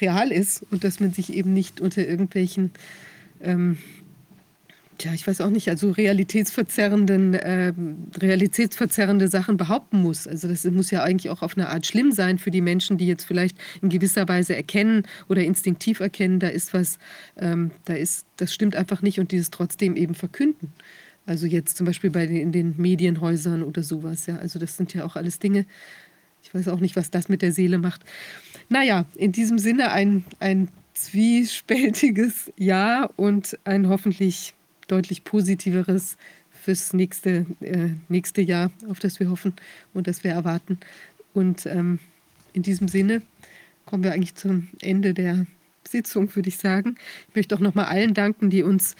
[0.00, 2.72] real ist und dass man sich eben nicht unter irgendwelchen
[3.40, 3.78] ähm,
[4.98, 7.74] Tja, ich weiß auch nicht, also realitätsverzerrenden, äh,
[8.18, 10.26] realitätsverzerrende Sachen behaupten muss.
[10.26, 13.06] Also das muss ja eigentlich auch auf eine Art schlimm sein für die Menschen, die
[13.06, 16.98] jetzt vielleicht in gewisser Weise erkennen oder instinktiv erkennen, da ist was,
[17.36, 20.72] ähm, da ist, das stimmt einfach nicht und dieses trotzdem eben verkünden.
[21.26, 24.36] Also jetzt zum Beispiel bei den, in den Medienhäusern oder sowas, ja.
[24.36, 25.66] Also das sind ja auch alles Dinge.
[26.42, 28.02] Ich weiß auch nicht, was das mit der Seele macht.
[28.70, 34.54] Naja, in diesem Sinne ein, ein zwiespältiges Ja und ein hoffentlich
[34.86, 36.16] deutlich positiveres
[36.62, 39.54] fürs nächste, äh, nächste Jahr, auf das wir hoffen
[39.94, 40.78] und das wir erwarten.
[41.32, 41.98] Und ähm,
[42.52, 43.22] in diesem Sinne
[43.84, 45.46] kommen wir eigentlich zum Ende der
[45.86, 46.96] Sitzung, würde ich sagen.
[47.28, 48.96] Ich möchte auch nochmal allen danken, die uns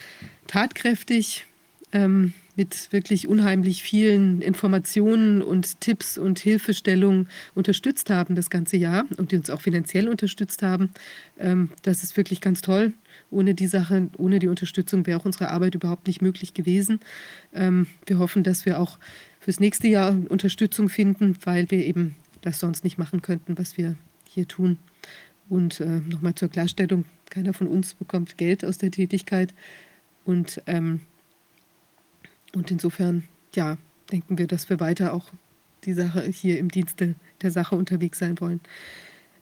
[0.46, 1.46] tatkräftig
[1.92, 9.04] ähm, mit wirklich unheimlich vielen Informationen und Tipps und Hilfestellungen unterstützt haben das ganze Jahr
[9.18, 10.90] und die uns auch finanziell unterstützt haben.
[11.38, 12.94] Ähm, das ist wirklich ganz toll.
[13.30, 17.00] Ohne die Sache, ohne die Unterstützung wäre auch unsere Arbeit überhaupt nicht möglich gewesen.
[17.52, 18.98] Ähm, wir hoffen, dass wir auch
[19.40, 23.96] fürs nächste Jahr Unterstützung finden, weil wir eben das sonst nicht machen könnten, was wir
[24.28, 24.78] hier tun.
[25.48, 29.54] Und äh, nochmal zur Klarstellung, keiner von uns bekommt Geld aus der Tätigkeit.
[30.24, 31.00] Und, ähm,
[32.54, 33.24] und insofern,
[33.54, 33.78] ja,
[34.10, 35.32] denken wir, dass wir weiter auch
[35.84, 38.60] die Sache hier im Dienste der Sache unterwegs sein wollen.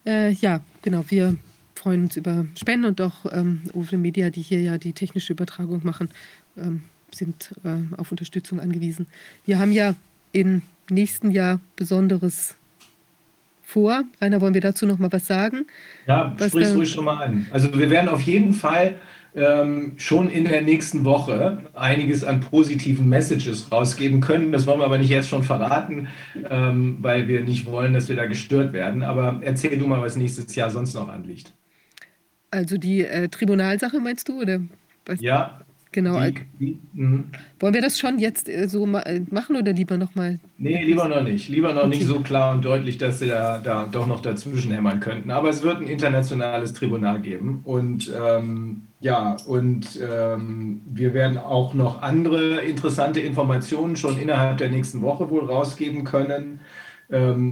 [0.07, 1.37] Äh, ja, genau, wir
[1.85, 5.83] freuen uns über Spenden und auch ähm, Open Media, die hier ja die technische Übertragung
[5.85, 6.09] machen,
[6.57, 9.07] ähm, sind äh, auf Unterstützung angewiesen.
[9.45, 9.95] Wir haben ja
[10.33, 12.57] im nächsten Jahr Besonderes
[13.63, 14.05] vor.
[14.19, 15.67] Rainer, wollen wir dazu noch mal was sagen?
[16.07, 17.47] Ja, sprich ruhig schon mal an.
[17.51, 18.95] Also wir werden auf jeden Fall
[19.35, 24.53] ähm, schon in der nächsten Woche einiges an positiven Messages rausgeben können.
[24.53, 26.09] Das wollen wir aber nicht jetzt schon verraten,
[26.49, 29.03] ähm, weil wir nicht wollen, dass wir da gestört werden.
[29.03, 31.53] Aber erzähl du mal, was nächstes Jahr sonst noch anliegt.
[32.55, 34.41] Also die äh, Tribunalsache meinst du?
[34.41, 34.61] Oder
[35.07, 35.21] was?
[35.21, 35.61] Ja,
[35.95, 36.21] Genau.
[36.21, 37.27] Die, die, mhm.
[37.61, 40.41] Wollen wir das schon jetzt äh, so äh, machen oder lieber nochmal?
[40.59, 41.49] Nee, lieber noch nicht.
[41.49, 41.91] Lieber noch okay.
[41.91, 45.31] nicht so klar und deutlich, dass sie da, da doch noch dazwischen hämmern könnten.
[45.31, 47.61] Aber es wird ein internationales Tribunal geben.
[47.63, 54.71] Und ähm, ja, und ähm, wir werden auch noch andere interessante Informationen schon innerhalb der
[54.71, 56.59] nächsten Woche wohl rausgeben können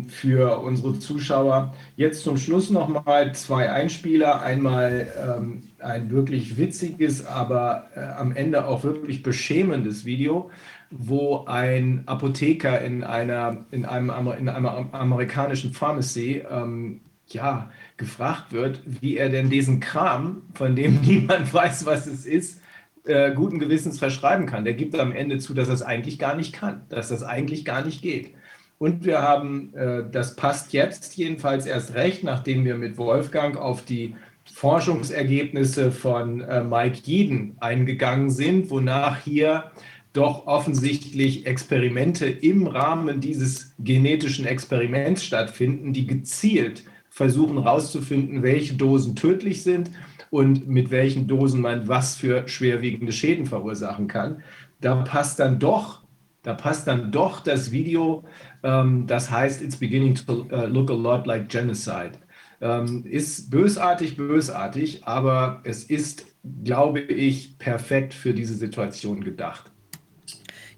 [0.08, 1.74] für unsere Zuschauer.
[1.96, 4.40] Jetzt zum Schluss nochmal zwei Einspieler.
[4.40, 10.50] Einmal ähm, ein wirklich witziges, aber äh, am Ende auch wirklich beschämendes Video,
[10.90, 18.82] wo ein Apotheker in einer, in einem, in einer amerikanischen Pharmacy ähm, ja, gefragt wird,
[18.84, 22.60] wie er denn diesen Kram, von dem niemand weiß, was es ist,
[23.04, 24.64] äh, guten Gewissens verschreiben kann.
[24.64, 27.84] Der gibt am Ende zu, dass es eigentlich gar nicht kann, dass das eigentlich gar
[27.84, 28.34] nicht geht.
[28.82, 33.84] Und wir haben, äh, das passt jetzt jedenfalls erst recht, nachdem wir mit Wolfgang auf
[33.84, 34.16] die
[34.52, 39.70] Forschungsergebnisse von äh, Mike Jeden eingegangen sind, wonach hier
[40.12, 49.14] doch offensichtlich Experimente im Rahmen dieses genetischen Experiments stattfinden, die gezielt versuchen herauszufinden, welche Dosen
[49.14, 49.92] tödlich sind
[50.30, 54.42] und mit welchen Dosen man was für schwerwiegende Schäden verursachen kann.
[54.80, 56.02] Da passt dann doch,
[56.42, 58.24] da passt dann doch das Video
[58.62, 62.12] ähm, das heißt, it's beginning to uh, look a lot like genocide.
[62.60, 66.26] Ähm, ist bösartig, bösartig, aber es ist,
[66.64, 69.71] glaube ich, perfekt für diese Situation gedacht.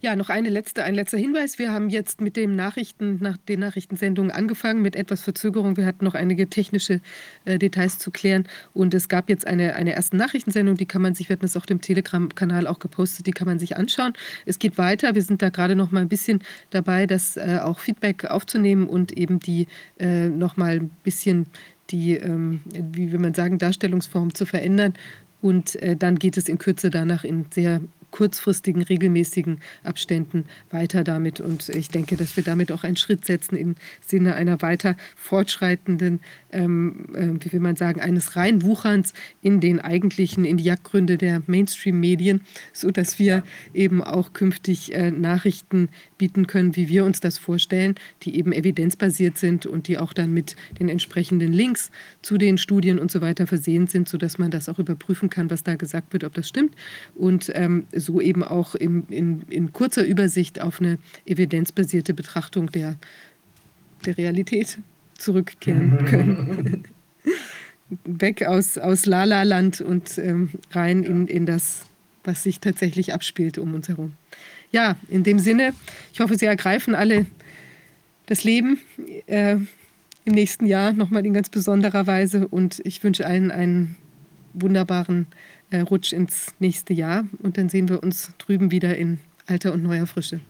[0.05, 1.58] Ja, noch eine letzte, ein letzter Hinweis.
[1.58, 5.78] Wir haben jetzt mit den Nachrichten, nach den Nachrichtensendungen angefangen, mit etwas Verzögerung.
[5.78, 7.00] Wir hatten noch einige technische
[7.47, 8.47] äh, Details zu klären.
[8.74, 11.57] Und es gab jetzt eine, eine erste Nachrichtensendung, die kann man sich, wir hatten es
[11.57, 14.12] auf dem Telegram-Kanal auch gepostet, die kann man sich anschauen.
[14.44, 15.15] Es geht weiter.
[15.15, 19.10] Wir sind da gerade noch mal ein bisschen dabei, das äh, auch Feedback aufzunehmen und
[19.12, 19.68] eben die
[19.99, 21.47] äh, noch mal ein bisschen
[21.89, 24.92] die, ähm, wie will man sagen, Darstellungsform zu verändern.
[25.41, 27.81] Und äh, dann geht es in Kürze danach in sehr
[28.15, 31.41] kurzfristigen, regelmäßigen Abständen weiter damit.
[31.41, 33.75] Und ich denke, dass wir damit auch einen Schritt setzen im
[34.07, 36.20] Sinne einer weiter fortschreitenden,
[36.52, 41.43] ähm, äh, wie will man sagen, eines Reinwucherns in den eigentlichen, in die Jagdgründe der
[41.49, 45.89] Mainstream-Medien, sodass wir eben auch künftig äh, Nachrichten
[46.25, 50.33] bieten können, wie wir uns das vorstellen, die eben evidenzbasiert sind und die auch dann
[50.33, 51.91] mit den entsprechenden Links
[52.23, 55.65] zu den Studien und so weiter versehen sind, sodass man das auch überprüfen kann, was
[55.65, 56.75] da gesagt wird, ob das stimmt.
[57.15, 62.97] Und ähm, so eben auch in, in, in kurzer Übersicht auf eine evidenzbasierte Betrachtung der,
[64.07, 64.78] der Realität
[65.19, 66.85] zurückkehren können.
[68.07, 71.85] Weg aus, aus Lala-Land und ähm, rein in, in das,
[72.25, 74.15] was sich tatsächlich abspielt um uns herum.
[74.75, 75.73] Ja, in dem Sinne,
[76.12, 77.27] ich hoffe, Sie ergreifen alle
[78.27, 78.81] das Leben
[79.27, 79.53] äh,
[80.25, 83.94] im nächsten Jahr nochmal in ganz besonderer Weise und ich wünsche allen einen
[84.53, 85.28] wunderbaren
[85.70, 89.85] äh, Rutsch ins nächste Jahr und dann sehen wir uns drüben wieder in alter und
[89.85, 90.41] neuer Frische.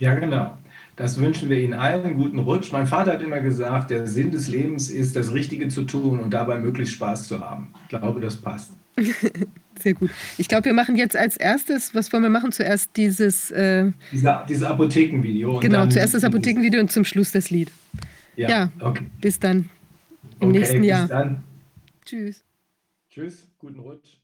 [0.00, 0.58] Ja, genau.
[0.96, 2.72] Das wünschen wir Ihnen allen guten Rutsch.
[2.72, 6.34] Mein Vater hat immer gesagt, der Sinn des Lebens ist, das Richtige zu tun und
[6.34, 7.72] dabei möglichst Spaß zu haben.
[7.84, 8.72] Ich glaube, das passt.
[9.78, 10.10] Sehr gut.
[10.36, 12.52] Ich glaube, wir machen jetzt als erstes, was wollen wir machen?
[12.52, 13.50] Zuerst dieses.
[13.50, 15.60] Äh, Diese, dieses Apothekenvideo.
[15.60, 17.70] Genau, zuerst das Apothekenvideo und zum Schluss das Lied.
[18.36, 19.06] Ja, ja okay.
[19.20, 19.70] bis dann
[20.40, 21.02] im okay, nächsten Jahr.
[21.02, 21.44] Bis dann.
[22.04, 22.44] Tschüss.
[23.10, 24.18] Tschüss, guten Rutsch.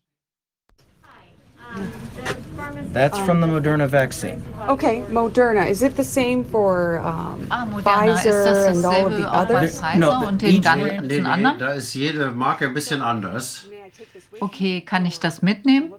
[2.92, 4.42] That's from the Moderna vaccine.
[4.68, 5.68] Okay, Moderna.
[5.68, 8.16] Is it the same for um, ah, Moderna.
[8.16, 9.82] Pfizer and all of the others?
[9.96, 11.58] No, und den ganzen anderen?
[11.58, 13.66] Da ist jede Marke ein bisschen anders.
[14.40, 15.92] Okay, kann ich das mitnehmen?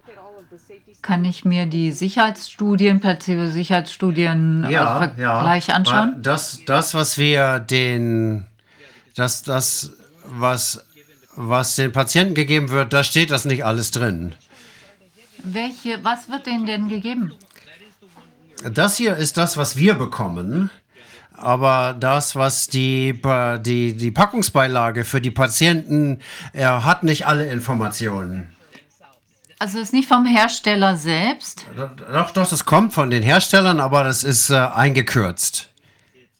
[1.02, 5.40] Kann ich mir die Sicherheitsstudien, Placebo-Sicherheitsstudien äh, ja, äh, ja.
[5.74, 6.22] anschauen?
[6.22, 8.46] Das, das, was wir den,
[9.14, 9.92] das, das,
[10.24, 10.84] was,
[11.34, 14.34] was den Patienten gegeben wird, da steht das nicht alles drin.
[15.42, 17.32] Welche, was wird denen denn gegeben?
[18.64, 20.70] Das hier ist das, was wir bekommen.
[21.36, 23.20] Aber das, was die,
[23.60, 26.20] die, die Packungsbeilage für die Patienten,
[26.52, 28.56] er hat nicht alle Informationen.
[29.58, 31.64] Also ist nicht vom Hersteller selbst?
[32.12, 35.70] Doch, doch, das kommt von den Herstellern, aber das ist äh, eingekürzt.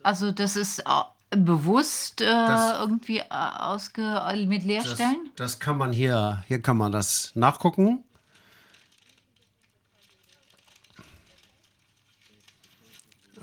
[0.03, 0.85] Also das ist äh,
[1.31, 5.31] bewusst äh, das, irgendwie äh, ausge mit Leerstellen?
[5.37, 8.05] Das, das kann man hier, hier kann man das nachgucken.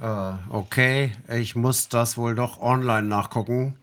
[0.04, 3.78] Äh, okay, ich muss das wohl doch online nachgucken.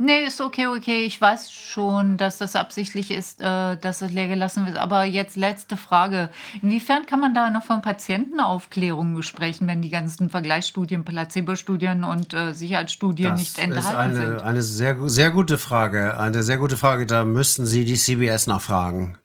[0.00, 1.00] Nee, ist okay, okay.
[1.00, 4.78] Ich weiß schon, dass das absichtlich ist, äh, dass es leer gelassen wird.
[4.78, 6.30] Aber jetzt letzte Frage.
[6.62, 12.54] Inwiefern kann man da noch von Patientenaufklärung sprechen, wenn die ganzen Vergleichsstudien, Placebo-Studien und äh,
[12.54, 14.42] Sicherheitsstudien das nicht enthalten ist eine, sind?
[14.42, 16.16] eine sehr, sehr gute Frage.
[16.16, 17.04] Eine sehr gute Frage.
[17.04, 19.18] Da müssten Sie die CBS nachfragen.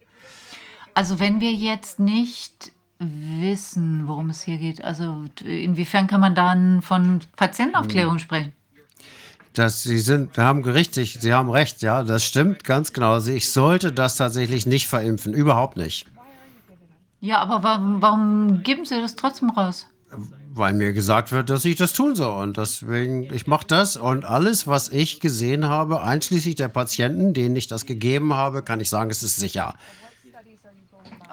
[0.95, 2.72] Also wenn wir jetzt nicht
[3.39, 8.19] wissen, worum es hier geht, also inwiefern kann man dann von Patientenaufklärung hm.
[8.19, 8.53] sprechen?
[9.53, 13.13] dass Sie sind, haben richtig, Sie haben recht, ja, das stimmt ganz genau.
[13.13, 16.07] Also ich sollte das tatsächlich nicht verimpfen, überhaupt nicht.
[17.21, 19.87] Ja, aber warum, warum geben Sie das trotzdem raus?
[20.55, 22.43] Weil mir gesagt wird, dass ich das tun soll.
[22.43, 27.55] Und deswegen, ich mache das und alles, was ich gesehen habe, einschließlich der Patienten, denen
[27.55, 29.75] ich das gegeben habe, kann ich sagen, es ist sicher.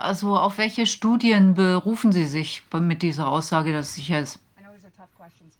[0.00, 4.38] Also auf welche Studien berufen Sie sich mit dieser Aussage, dass es sicher ist?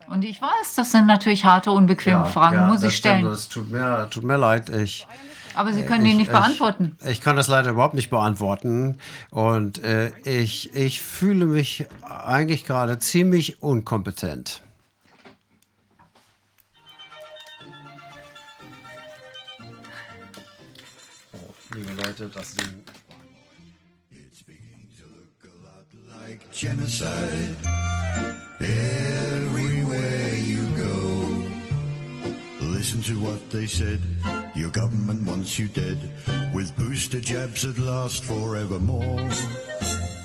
[0.08, 3.24] Und ich weiß, das sind natürlich harte, unbequeme ja, Fragen, ja, muss ich stellen.
[3.26, 4.70] Das tut mir, tut mir leid.
[4.70, 5.06] Ich,
[5.54, 6.96] Aber Sie können ich, die nicht beantworten.
[7.02, 8.98] Ich, ich, kann das leider überhaupt nicht beantworten.
[9.30, 14.62] Und äh, ich, ich fühle mich eigentlich gerade ziemlich unkompetent.
[21.74, 22.89] Liebe Leute, das sind.
[26.52, 27.56] Genocide.
[28.60, 31.46] Everywhere you go,
[32.60, 34.00] listen to what they said.
[34.54, 35.98] Your government wants you dead,
[36.52, 39.28] with booster jabs that last forevermore.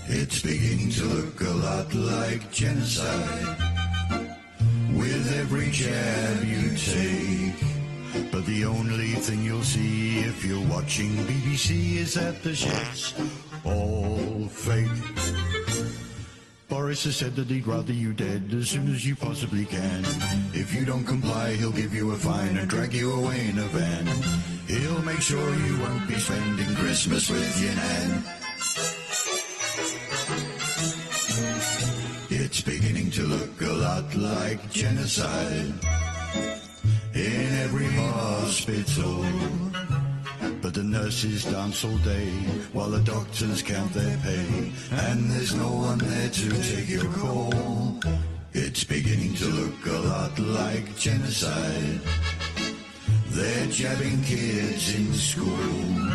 [0.08, 3.58] It's beginning to look a lot like genocide,
[4.94, 8.32] with every jab you take.
[8.32, 13.14] But the only thing you'll see if you're watching BBC is that the shit's
[13.64, 15.65] all fake.
[16.68, 20.04] Boris has said that he'd rather you dead as soon as you possibly can.
[20.54, 23.68] If you don't comply, he'll give you a fine and drag you away in a
[23.68, 24.06] van.
[24.68, 28.24] He'll make sure you won't be spending Christmas with your nan.
[32.30, 35.74] It's beginning to look a lot like genocide
[37.14, 39.26] in every hospital.
[40.76, 42.28] The nurses dance all day
[42.74, 44.74] while the doctors count their pay.
[44.92, 47.98] And there's no one there to take your call.
[48.52, 52.02] It's beginning to look a lot like genocide.
[53.28, 56.12] They're jabbing kids in school.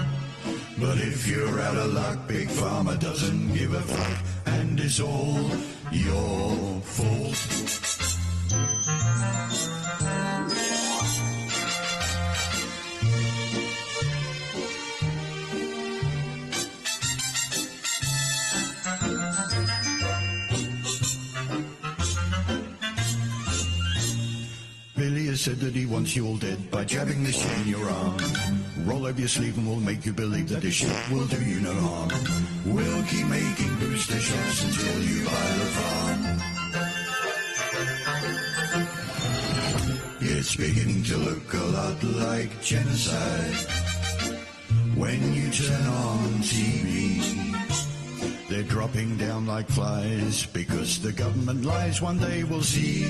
[0.79, 4.19] But if you're out of luck, Big Pharma doesn't give a fuck.
[4.45, 5.41] And it's all
[5.91, 7.71] your fault.
[25.41, 28.19] Said that he wants you all dead by jabbing the shit in your arm.
[28.85, 31.61] Roll up your sleeve and we'll make you believe that this shit will do you
[31.61, 32.11] no harm.
[32.67, 36.21] We'll keep making booster shots until you buy the farm.
[40.21, 43.57] It's beginning to look a lot like genocide
[44.95, 47.50] when you turn on TV.
[48.51, 52.03] They're dropping down like flies because the government lies.
[52.03, 53.05] One day we'll see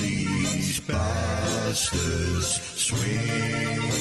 [0.00, 3.94] these bastards swing.